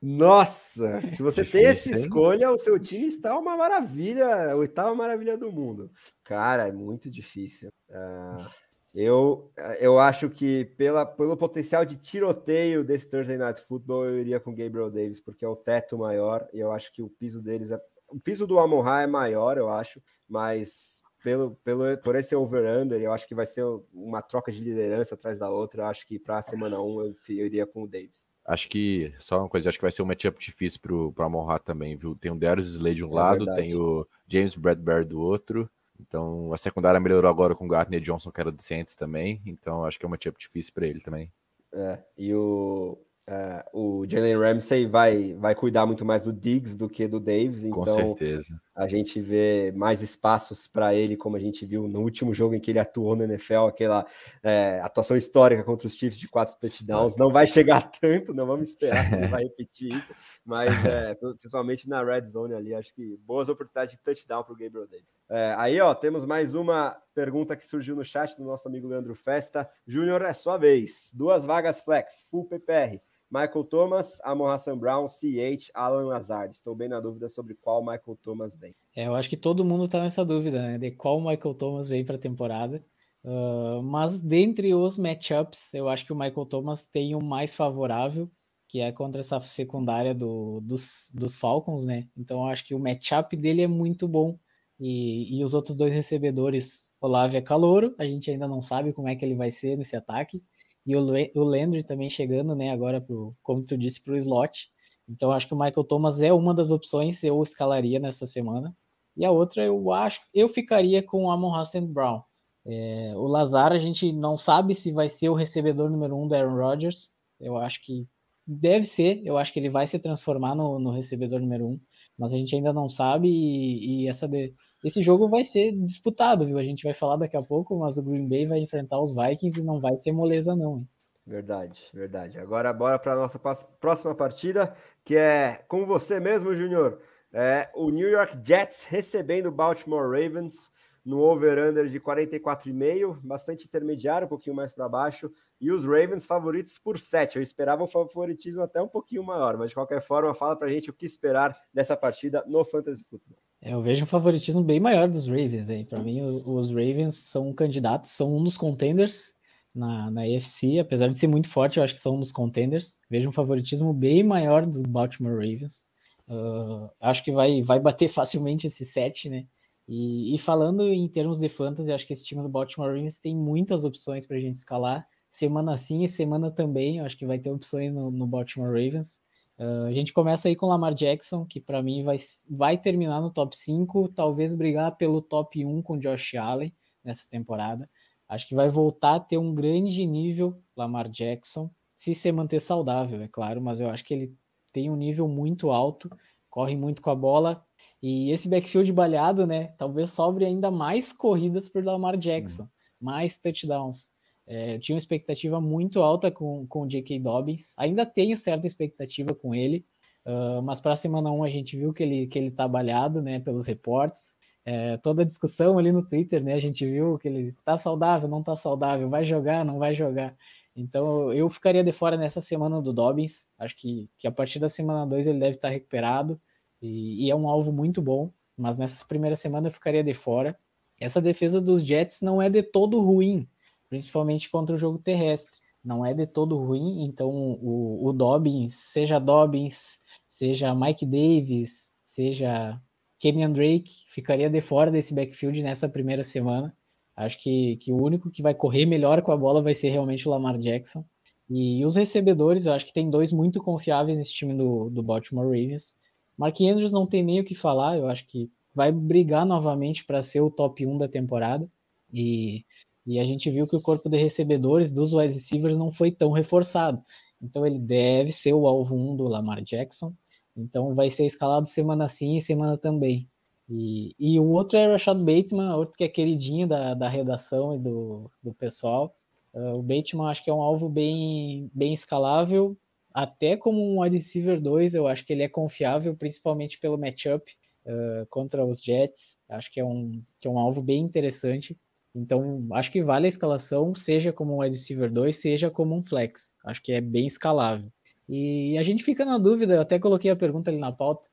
Nossa, 0.00 1.00
se 1.14 1.22
você 1.22 1.42
Difícil, 1.42 1.60
tem 1.60 1.70
essa 1.70 1.90
escolha, 1.92 2.44
hein? 2.44 2.52
o 2.52 2.58
seu 2.58 2.78
time 2.78 3.06
está 3.06 3.36
uma 3.36 3.56
maravilha, 3.56 4.52
a 4.52 4.56
oitava 4.56 4.94
maravilha 4.94 5.36
do 5.36 5.50
mundo. 5.50 5.90
Cara, 6.22 6.68
é 6.68 6.72
muito 6.72 7.10
difícil. 7.10 7.70
Uh, 7.88 8.46
eu, 8.94 9.52
eu 9.80 9.98
acho 9.98 10.30
que 10.30 10.64
pela, 10.76 11.04
pelo 11.04 11.36
potencial 11.36 11.84
de 11.84 11.96
tiroteio 11.96 12.84
desse 12.84 13.08
Thursday 13.08 13.36
Night 13.36 13.60
Football, 13.60 14.06
eu 14.06 14.20
iria 14.20 14.40
com 14.40 14.54
Gabriel 14.54 14.90
Davis, 14.90 15.20
porque 15.20 15.44
é 15.44 15.48
o 15.48 15.56
teto 15.56 15.98
maior, 15.98 16.48
e 16.52 16.60
eu 16.60 16.72
acho 16.72 16.92
que 16.92 17.02
o 17.02 17.08
piso 17.08 17.42
deles 17.42 17.70
é. 17.70 17.80
O 18.08 18.18
piso 18.18 18.46
do 18.46 18.58
Amon 18.58 18.80
Ra 18.80 19.02
é 19.02 19.06
maior, 19.06 19.58
eu 19.58 19.68
acho, 19.68 20.02
mas 20.26 21.02
pelo, 21.22 21.56
pelo, 21.56 21.98
por 21.98 22.14
esse 22.14 22.34
over-under, 22.34 23.00
eu 23.00 23.12
acho 23.12 23.26
que 23.28 23.34
vai 23.34 23.44
ser 23.44 23.64
uma 23.92 24.22
troca 24.22 24.50
de 24.50 24.60
liderança 24.60 25.14
atrás 25.14 25.38
da 25.38 25.50
outra. 25.50 25.82
Eu 25.82 25.86
acho 25.86 26.06
que 26.06 26.18
para 26.18 26.38
a 26.38 26.42
semana 26.42 26.80
1 26.80 27.00
eu, 27.02 27.14
eu, 27.28 27.46
iria 27.46 27.66
com 27.66 27.82
o 27.82 27.88
Davis. 27.88 28.26
Acho 28.48 28.66
que, 28.66 29.12
só 29.18 29.40
uma 29.40 29.48
coisa, 29.48 29.68
acho 29.68 29.76
que 29.76 29.84
vai 29.84 29.92
ser 29.92 30.00
um 30.00 30.06
matchup 30.06 30.40
difícil 30.40 30.80
para 30.80 30.94
o 30.94 31.14
Amon 31.18 31.44
Ra 31.44 31.58
também, 31.58 31.94
viu? 31.96 32.16
Tem 32.16 32.32
o 32.32 32.34
Darius 32.34 32.66
Slade 32.68 32.96
de 32.96 33.04
um 33.04 33.10
é 33.10 33.14
lado, 33.14 33.44
verdade. 33.44 33.60
tem 33.60 33.76
o 33.76 34.08
James 34.26 34.54
Bradbury 34.54 35.04
do 35.04 35.20
outro. 35.20 35.68
Então 36.00 36.50
a 36.50 36.56
secundária 36.56 36.98
melhorou 36.98 37.30
agora 37.30 37.54
com 37.54 37.66
o 37.66 37.68
Gardner 37.68 38.00
Johnson, 38.00 38.30
que 38.30 38.40
era 38.40 38.50
do 38.50 38.62
Saints 38.62 38.94
também. 38.94 39.42
Então 39.44 39.84
acho 39.84 39.98
que 39.98 40.06
é 40.06 40.08
uma 40.08 40.12
matchup 40.12 40.38
difícil 40.38 40.72
para 40.72 40.86
ele 40.86 41.00
também. 41.00 41.30
É, 41.74 41.98
e 42.16 42.32
o, 42.32 42.98
é, 43.30 43.62
o 43.74 44.06
Jalen 44.08 44.38
Ramsey 44.38 44.86
vai, 44.86 45.34
vai 45.34 45.54
cuidar 45.54 45.84
muito 45.84 46.02
mais 46.02 46.24
do 46.24 46.32
Diggs 46.32 46.74
do 46.74 46.88
que 46.88 47.06
do 47.06 47.20
Davis. 47.20 47.62
Então, 47.62 47.82
com 47.82 47.84
certeza. 47.84 48.58
A 48.74 48.88
gente 48.88 49.20
vê 49.20 49.70
mais 49.76 50.00
espaços 50.02 50.66
para 50.66 50.94
ele, 50.94 51.14
como 51.14 51.36
a 51.36 51.38
gente 51.38 51.66
viu 51.66 51.86
no 51.86 52.00
último 52.00 52.32
jogo 52.32 52.54
em 52.54 52.60
que 52.60 52.70
ele 52.70 52.78
atuou 52.78 53.14
na 53.14 53.24
NFL, 53.24 53.66
aquela 53.66 54.06
é, 54.42 54.80
atuação 54.82 55.14
histórica 55.14 55.62
contra 55.62 55.86
os 55.86 55.94
Chiefs 55.94 56.18
de 56.18 56.26
quatro 56.26 56.56
touchdowns. 56.58 57.16
Não 57.16 57.30
vai 57.30 57.46
chegar 57.46 57.82
tanto, 58.00 58.32
não 58.32 58.46
vamos 58.46 58.70
esperar 58.70 59.06
que 59.06 59.16
ele 59.16 59.26
vai 59.26 59.42
repetir 59.58 59.94
isso, 59.94 60.14
mas 60.42 60.72
é, 60.86 61.14
principalmente 61.14 61.86
na 61.86 62.02
red 62.02 62.24
zone 62.24 62.54
ali, 62.54 62.74
acho 62.74 62.94
que 62.94 63.18
boas 63.26 63.50
oportunidades 63.50 63.94
de 63.94 64.02
touchdown 64.02 64.42
para 64.42 64.54
o 64.54 64.56
Gabriel 64.56 64.88
Davis. 64.88 65.18
É, 65.28 65.54
aí, 65.58 65.78
ó, 65.78 65.94
temos 65.94 66.24
mais 66.24 66.54
uma 66.54 66.96
pergunta 67.14 67.54
que 67.54 67.66
surgiu 67.66 67.94
no 67.94 68.04
chat 68.04 68.34
do 68.38 68.44
nosso 68.44 68.66
amigo 68.66 68.88
Leandro 68.88 69.14
Festa. 69.14 69.68
Júnior, 69.86 70.22
é 70.22 70.32
sua 70.32 70.56
vez. 70.56 71.10
Duas 71.12 71.44
vagas 71.44 71.80
flex, 71.82 72.26
full 72.30 72.46
PPR. 72.46 72.98
Michael 73.30 73.64
Thomas, 73.64 74.18
Amon 74.24 74.48
Hassan 74.48 74.78
Brown, 74.78 75.06
CH, 75.06 75.70
Alan 75.74 76.06
Lazard. 76.06 76.56
Estou 76.56 76.74
bem 76.74 76.88
na 76.88 76.98
dúvida 76.98 77.28
sobre 77.28 77.54
qual 77.54 77.82
Michael 77.82 78.18
Thomas 78.22 78.54
vem. 78.56 78.74
É, 78.96 79.06
eu 79.06 79.14
acho 79.14 79.28
que 79.28 79.36
todo 79.36 79.64
mundo 79.64 79.84
está 79.84 80.02
nessa 80.02 80.24
dúvida, 80.24 80.62
né? 80.62 80.78
De 80.78 80.90
qual 80.90 81.20
Michael 81.20 81.54
Thomas 81.54 81.90
vem 81.90 82.04
para 82.04 82.16
a 82.16 82.20
temporada. 82.20 82.84
Uh, 83.22 83.82
mas 83.82 84.22
dentre 84.22 84.74
os 84.74 84.98
matchups, 84.98 85.74
eu 85.74 85.88
acho 85.88 86.06
que 86.06 86.12
o 86.12 86.16
Michael 86.16 86.46
Thomas 86.46 86.86
tem 86.86 87.14
o 87.14 87.20
mais 87.20 87.54
favorável, 87.54 88.30
que 88.66 88.80
é 88.80 88.90
contra 88.92 89.20
essa 89.20 89.38
secundária 89.40 90.14
do, 90.14 90.60
dos, 90.62 91.10
dos 91.12 91.36
Falcons, 91.36 91.84
né? 91.84 92.08
Então 92.16 92.38
eu 92.40 92.46
acho 92.46 92.64
que 92.64 92.74
o 92.74 92.78
matchup 92.78 93.36
dele 93.36 93.62
é 93.62 93.66
muito 93.66 94.08
bom. 94.08 94.38
E, 94.80 95.36
e 95.36 95.44
os 95.44 95.54
outros 95.54 95.76
dois 95.76 95.92
recebedores, 95.92 96.92
Olavo 97.00 97.36
é 97.36 97.40
Calouro, 97.40 97.94
a 97.98 98.04
gente 98.04 98.30
ainda 98.30 98.46
não 98.46 98.62
sabe 98.62 98.92
como 98.92 99.08
é 99.08 99.16
que 99.16 99.24
ele 99.24 99.34
vai 99.34 99.50
ser 99.50 99.76
nesse 99.76 99.96
ataque 99.96 100.40
e 100.88 100.96
o, 100.96 101.02
o 101.34 101.44
Landry 101.44 101.84
também 101.84 102.08
chegando, 102.08 102.54
né, 102.54 102.70
agora 102.70 102.98
pro, 102.98 103.36
como 103.42 103.62
tu 103.64 103.76
disse, 103.76 104.02
para 104.02 104.14
o 104.14 104.16
slot. 104.16 104.70
Então 105.06 105.30
acho 105.30 105.46
que 105.46 105.52
o 105.52 105.58
Michael 105.58 105.84
Thomas 105.84 106.22
é 106.22 106.32
uma 106.32 106.54
das 106.54 106.70
opções 106.70 107.22
eu 107.22 107.42
escalaria 107.42 107.98
nessa 107.98 108.26
semana. 108.26 108.74
E 109.14 109.22
a 109.22 109.30
outra 109.30 109.62
eu 109.62 109.92
acho, 109.92 110.20
eu 110.32 110.48
ficaria 110.48 111.02
com 111.02 111.24
o 111.24 111.30
Amon 111.30 111.54
Hassan 111.54 111.84
Brown. 111.84 112.22
É, 112.66 113.12
o 113.16 113.26
Lazar 113.26 113.70
a 113.72 113.78
gente 113.78 114.12
não 114.12 114.38
sabe 114.38 114.74
se 114.74 114.90
vai 114.90 115.10
ser 115.10 115.28
o 115.28 115.34
recebedor 115.34 115.90
número 115.90 116.16
um 116.16 116.26
do 116.26 116.34
Aaron 116.34 116.56
Rodgers. 116.56 117.10
Eu 117.38 117.58
acho 117.58 117.84
que 117.84 118.08
deve 118.46 118.86
ser. 118.86 119.20
Eu 119.26 119.36
acho 119.36 119.52
que 119.52 119.60
ele 119.60 119.68
vai 119.68 119.86
se 119.86 119.98
transformar 119.98 120.54
no, 120.54 120.78
no 120.78 120.90
recebedor 120.90 121.38
número 121.38 121.66
um, 121.66 121.80
mas 122.18 122.32
a 122.32 122.38
gente 122.38 122.56
ainda 122.56 122.72
não 122.72 122.88
sabe. 122.88 123.28
E, 123.28 124.04
e 124.04 124.08
essa 124.08 124.26
de, 124.26 124.54
esse 124.84 125.02
jogo 125.02 125.28
vai 125.28 125.44
ser 125.44 125.72
disputado, 125.72 126.46
viu? 126.46 126.58
A 126.58 126.64
gente 126.64 126.84
vai 126.84 126.94
falar 126.94 127.16
daqui 127.16 127.36
a 127.36 127.42
pouco, 127.42 127.78
mas 127.78 127.98
o 127.98 128.02
Green 128.02 128.28
Bay 128.28 128.46
vai 128.46 128.58
enfrentar 128.60 129.00
os 129.00 129.14
Vikings 129.14 129.60
e 129.60 129.64
não 129.64 129.80
vai 129.80 129.98
ser 129.98 130.12
moleza, 130.12 130.54
não. 130.54 130.78
Hein? 130.78 130.88
Verdade, 131.26 131.78
verdade. 131.92 132.38
Agora 132.38 132.72
bora 132.72 132.98
para 132.98 133.12
a 133.12 133.16
nossa 133.16 133.38
próxima 133.80 134.14
partida, 134.14 134.74
que 135.04 135.14
é 135.14 135.62
com 135.68 135.84
você 135.84 136.18
mesmo, 136.18 136.54
Júnior. 136.54 137.00
É 137.30 137.68
o 137.74 137.90
New 137.90 138.08
York 138.08 138.38
Jets 138.42 138.86
recebendo 138.86 139.46
o 139.46 139.52
Baltimore 139.52 140.10
Ravens 140.10 140.72
no 141.04 141.20
over-under 141.20 141.86
de 141.86 142.00
44,5, 142.00 143.18
bastante 143.22 143.66
intermediário, 143.66 144.26
um 144.26 144.28
pouquinho 144.28 144.56
mais 144.56 144.72
para 144.72 144.88
baixo, 144.88 145.30
e 145.60 145.70
os 145.70 145.84
Ravens 145.84 146.24
favoritos 146.24 146.78
por 146.78 146.98
7. 146.98 147.36
Eu 147.36 147.42
esperava 147.42 147.82
um 147.82 147.86
favoritismo 147.86 148.62
até 148.62 148.80
um 148.80 148.88
pouquinho 148.88 149.22
maior, 149.22 149.56
mas 149.56 149.70
de 149.70 149.74
qualquer 149.74 150.00
forma, 150.00 150.34
fala 150.34 150.56
para 150.56 150.68
a 150.68 150.70
gente 150.70 150.88
o 150.88 150.94
que 150.94 151.04
esperar 151.04 151.52
dessa 151.72 151.96
partida 151.96 152.44
no 152.46 152.64
Fantasy 152.64 153.04
Football. 153.04 153.47
É, 153.60 153.72
eu 153.72 153.80
vejo 153.80 154.04
um 154.04 154.06
favoritismo 154.06 154.62
bem 154.62 154.78
maior 154.78 155.08
dos 155.08 155.26
Ravens. 155.26 155.68
Hein? 155.68 155.84
Para 155.84 156.02
mim, 156.02 156.20
os 156.22 156.68
Ravens 156.68 157.14
são 157.14 157.52
candidatos, 157.52 158.10
são 158.10 158.36
um 158.36 158.42
dos 158.42 158.56
contenders 158.56 159.36
na, 159.74 160.10
na 160.10 160.22
AFC, 160.22 160.78
apesar 160.78 161.08
de 161.08 161.18
ser 161.18 161.28
muito 161.28 161.48
forte, 161.48 161.78
eu 161.78 161.84
acho 161.84 161.94
que 161.94 162.00
são 162.00 162.16
um 162.16 162.20
dos 162.20 162.32
contenders. 162.32 162.98
Vejo 163.10 163.28
um 163.28 163.32
favoritismo 163.32 163.92
bem 163.92 164.22
maior 164.22 164.66
dos 164.66 164.82
Baltimore 164.82 165.34
Ravens. 165.34 165.86
Uh, 166.28 166.90
acho 167.00 167.24
que 167.24 167.32
vai, 167.32 167.62
vai 167.62 167.80
bater 167.80 168.08
facilmente 168.10 168.66
esse 168.66 168.84
set, 168.84 169.28
né? 169.28 169.46
E, 169.86 170.34
e, 170.34 170.38
falando 170.38 170.86
em 170.86 171.08
termos 171.08 171.38
de 171.38 171.48
fantasy, 171.48 171.90
acho 171.90 172.06
que 172.06 172.12
esse 172.12 172.24
time 172.24 172.42
do 172.42 172.48
Baltimore 172.48 172.90
Ravens 172.90 173.18
tem 173.18 173.34
muitas 173.34 173.84
opções 173.84 174.26
para 174.26 174.36
a 174.36 174.40
gente 174.40 174.56
escalar. 174.56 175.06
Semana 175.30 175.78
sim 175.78 176.04
e 176.04 176.08
semana 176.08 176.50
também, 176.50 177.00
acho 177.00 177.16
que 177.16 177.26
vai 177.26 177.38
ter 177.38 177.50
opções 177.50 177.90
no, 177.90 178.10
no 178.10 178.26
Baltimore 178.26 178.68
Ravens. 178.68 179.22
Uh, 179.58 179.86
a 179.86 179.92
gente 179.92 180.12
começa 180.12 180.48
aí 180.48 180.54
com 180.54 180.66
Lamar 180.66 180.94
Jackson, 180.94 181.44
que 181.44 181.60
para 181.60 181.82
mim 181.82 182.04
vai, 182.04 182.16
vai 182.48 182.78
terminar 182.78 183.20
no 183.20 183.30
top 183.30 183.56
5, 183.56 184.08
talvez 184.10 184.54
brigar 184.54 184.96
pelo 184.96 185.20
top 185.20 185.64
1 185.64 185.82
com 185.82 185.98
Josh 185.98 186.36
Allen 186.36 186.72
nessa 187.02 187.28
temporada. 187.28 187.90
Acho 188.28 188.46
que 188.46 188.54
vai 188.54 188.68
voltar 188.68 189.16
a 189.16 189.20
ter 189.20 189.38
um 189.38 189.54
grande 189.54 190.06
nível 190.06 190.62
Lamar 190.76 191.08
Jackson, 191.08 191.70
se 191.96 192.14
se 192.14 192.30
manter 192.30 192.60
saudável, 192.60 193.20
é 193.20 193.26
claro, 193.26 193.60
mas 193.60 193.80
eu 193.80 193.90
acho 193.90 194.04
que 194.04 194.14
ele 194.14 194.36
tem 194.72 194.88
um 194.88 194.96
nível 194.96 195.26
muito 195.26 195.70
alto, 195.70 196.08
corre 196.48 196.76
muito 196.76 197.02
com 197.02 197.10
a 197.10 197.14
bola. 197.14 197.64
E 198.00 198.30
esse 198.30 198.48
backfield 198.48 198.92
balhado, 198.92 199.44
né? 199.44 199.74
Talvez 199.76 200.12
sobre 200.12 200.44
ainda 200.44 200.70
mais 200.70 201.12
corridas 201.12 201.68
por 201.68 201.84
Lamar 201.84 202.16
Jackson, 202.16 202.62
uhum. 202.62 202.68
mais 203.00 203.36
touchdowns. 203.40 204.16
É, 204.48 204.76
eu 204.76 204.80
tinha 204.80 204.94
uma 204.94 204.98
expectativa 204.98 205.60
muito 205.60 206.00
alta 206.00 206.30
com, 206.30 206.66
com 206.66 206.82
o 206.82 206.88
J.K. 206.88 207.20
Dobbins. 207.20 207.74
Ainda 207.76 208.06
tenho 208.06 208.34
certa 208.34 208.66
expectativa 208.66 209.34
com 209.34 209.54
ele, 209.54 209.84
uh, 210.24 210.62
mas 210.62 210.80
para 210.80 210.94
a 210.94 210.96
semana 210.96 211.30
1 211.30 211.44
a 211.44 211.50
gente 211.50 211.76
viu 211.76 211.92
que 211.92 212.02
ele, 212.02 212.26
que 212.26 212.38
ele 212.38 212.50
tá 212.50 212.66
balhado, 212.66 213.20
né, 213.20 213.38
pelos 213.38 213.66
reportes. 213.66 214.38
É, 214.64 214.96
toda 214.96 215.20
a 215.22 215.24
discussão 215.24 215.78
ali 215.78 215.92
no 215.92 216.02
Twitter, 216.02 216.42
né, 216.42 216.54
a 216.54 216.58
gente 216.58 216.84
viu 216.86 217.18
que 217.18 217.28
ele 217.28 217.54
tá 217.62 217.76
saudável, 217.76 218.26
não 218.26 218.42
tá 218.42 218.56
saudável, 218.56 219.10
vai 219.10 219.22
jogar, 219.22 219.64
não 219.66 219.78
vai 219.78 219.94
jogar. 219.94 220.34
Então 220.74 221.30
eu 221.32 221.48
ficaria 221.50 221.84
de 221.84 221.92
fora 221.92 222.16
nessa 222.16 222.40
semana 222.40 222.80
do 222.80 222.92
Dobbins. 222.92 223.50
Acho 223.58 223.76
que, 223.76 224.08
que 224.16 224.26
a 224.26 224.32
partir 224.32 224.58
da 224.58 224.68
semana 224.68 225.06
2 225.06 225.26
ele 225.26 225.40
deve 225.40 225.56
estar 225.56 225.68
recuperado 225.68 226.40
e, 226.80 227.26
e 227.26 227.30
é 227.30 227.36
um 227.36 227.48
alvo 227.48 227.70
muito 227.70 228.00
bom, 228.00 228.30
mas 228.56 228.78
nessa 228.78 229.04
primeira 229.04 229.36
semana 229.36 229.68
eu 229.68 229.72
ficaria 229.72 230.02
de 230.02 230.14
fora. 230.14 230.58
Essa 230.98 231.20
defesa 231.20 231.60
dos 231.60 231.84
Jets 231.84 232.22
não 232.22 232.40
é 232.40 232.48
de 232.48 232.62
todo 232.62 233.00
ruim 233.00 233.46
principalmente 233.88 234.50
contra 234.50 234.74
o 234.74 234.78
jogo 234.78 234.98
terrestre. 234.98 235.60
Não 235.84 236.04
é 236.04 236.12
de 236.12 236.26
todo 236.26 236.58
ruim, 236.58 237.04
então 237.04 237.30
o, 237.30 238.08
o 238.08 238.12
Dobbins, 238.12 238.74
seja 238.74 239.18
Dobbins, 239.18 240.00
seja 240.28 240.74
Mike 240.74 241.06
Davis, 241.06 241.92
seja 242.06 242.80
Kenyan 243.18 243.52
Drake, 243.52 243.90
ficaria 244.10 244.50
de 244.50 244.60
fora 244.60 244.90
desse 244.90 245.14
backfield 245.14 245.62
nessa 245.62 245.88
primeira 245.88 246.24
semana. 246.24 246.76
Acho 247.16 247.42
que, 247.42 247.76
que 247.78 247.92
o 247.92 248.00
único 248.00 248.30
que 248.30 248.42
vai 248.42 248.54
correr 248.54 248.86
melhor 248.86 249.22
com 249.22 249.32
a 249.32 249.36
bola 249.36 249.60
vai 249.60 249.74
ser 249.74 249.88
realmente 249.88 250.28
o 250.28 250.30
Lamar 250.30 250.56
Jackson. 250.58 251.04
E, 251.48 251.80
e 251.80 251.84
os 251.84 251.96
recebedores, 251.96 252.66
eu 252.66 252.72
acho 252.72 252.86
que 252.86 252.92
tem 252.92 253.10
dois 253.10 253.32
muito 253.32 253.60
confiáveis 253.62 254.18
nesse 254.18 254.32
time 254.32 254.54
do, 254.54 254.90
do 254.90 255.02
Baltimore 255.02 255.46
Ravens. 255.46 255.98
Mark 256.36 256.60
Andrews 256.60 256.92
não 256.92 257.06
tem 257.06 257.22
nem 257.24 257.40
o 257.40 257.44
que 257.44 257.54
falar, 257.54 257.98
eu 257.98 258.06
acho 258.06 258.26
que 258.26 258.50
vai 258.72 258.92
brigar 258.92 259.44
novamente 259.44 260.04
para 260.04 260.22
ser 260.22 260.40
o 260.40 260.50
top 260.50 260.86
1 260.86 260.98
da 260.98 261.08
temporada. 261.08 261.68
E, 262.12 262.64
e 263.08 263.18
a 263.18 263.24
gente 263.24 263.50
viu 263.50 263.66
que 263.66 263.74
o 263.74 263.80
corpo 263.80 264.08
de 264.10 264.18
recebedores 264.18 264.90
dos 264.90 265.14
wide 265.14 265.32
receivers 265.32 265.78
não 265.78 265.90
foi 265.90 266.10
tão 266.10 266.30
reforçado. 266.30 267.02
Então 267.40 267.66
ele 267.66 267.78
deve 267.78 268.32
ser 268.32 268.52
o 268.52 268.66
alvo 268.66 268.94
1 268.94 269.16
do 269.16 269.24
Lamar 269.24 269.62
Jackson. 269.62 270.12
Então 270.54 270.94
vai 270.94 271.10
ser 271.10 271.24
escalado 271.24 271.66
semana 271.66 272.06
sim 272.06 272.36
e 272.36 272.42
semana 272.42 272.76
também. 272.76 273.26
E, 273.66 274.14
e 274.18 274.38
o 274.38 274.44
outro 274.50 274.78
é 274.78 274.86
o 274.86 274.92
Rashad 274.92 275.18
Bateman, 275.18 275.74
outro 275.74 275.96
que 275.96 276.04
é 276.04 276.08
queridinho 276.08 276.68
da, 276.68 276.92
da 276.92 277.08
redação 277.08 277.74
e 277.74 277.78
do, 277.78 278.30
do 278.42 278.52
pessoal. 278.52 279.16
Uh, 279.54 279.78
o 279.78 279.82
Bateman 279.82 280.28
acho 280.28 280.44
que 280.44 280.50
é 280.50 280.54
um 280.54 280.60
alvo 280.60 280.88
bem, 280.88 281.70
bem 281.74 281.94
escalável, 281.94 282.76
até 283.12 283.56
como 283.56 283.82
um 283.82 284.02
wide 284.02 284.16
receiver 284.16 284.60
2, 284.60 284.94
eu 284.94 285.06
acho 285.08 285.24
que 285.24 285.32
ele 285.32 285.42
é 285.42 285.48
confiável, 285.48 286.14
principalmente 286.14 286.78
pelo 286.78 286.98
matchup 286.98 287.50
uh, 287.86 288.26
contra 288.28 288.64
os 288.64 288.82
Jets. 288.82 289.38
Acho 289.48 289.72
que 289.72 289.80
é, 289.80 289.84
um, 289.84 290.22
que 290.38 290.46
é 290.46 290.50
um 290.50 290.58
alvo 290.58 290.82
bem 290.82 291.02
interessante. 291.02 291.76
Então, 292.18 292.66
acho 292.72 292.90
que 292.90 293.02
vale 293.02 293.26
a 293.26 293.28
escalação, 293.28 293.94
seja 293.94 294.32
como 294.32 294.54
um 294.54 294.60
wide 294.60 294.76
receiver 294.76 295.10
2, 295.10 295.36
seja 295.36 295.70
como 295.70 295.96
um 295.96 296.02
flex. 296.02 296.54
Acho 296.64 296.82
que 296.82 296.92
é 296.92 297.00
bem 297.00 297.26
escalável. 297.26 297.90
E 298.28 298.76
a 298.76 298.82
gente 298.82 299.04
fica 299.04 299.24
na 299.24 299.38
dúvida, 299.38 299.74
eu 299.74 299.80
até 299.80 299.98
coloquei 299.98 300.30
a 300.30 300.36
pergunta 300.36 300.70
ali 300.70 300.78
na 300.78 300.92
pauta, 300.92 301.26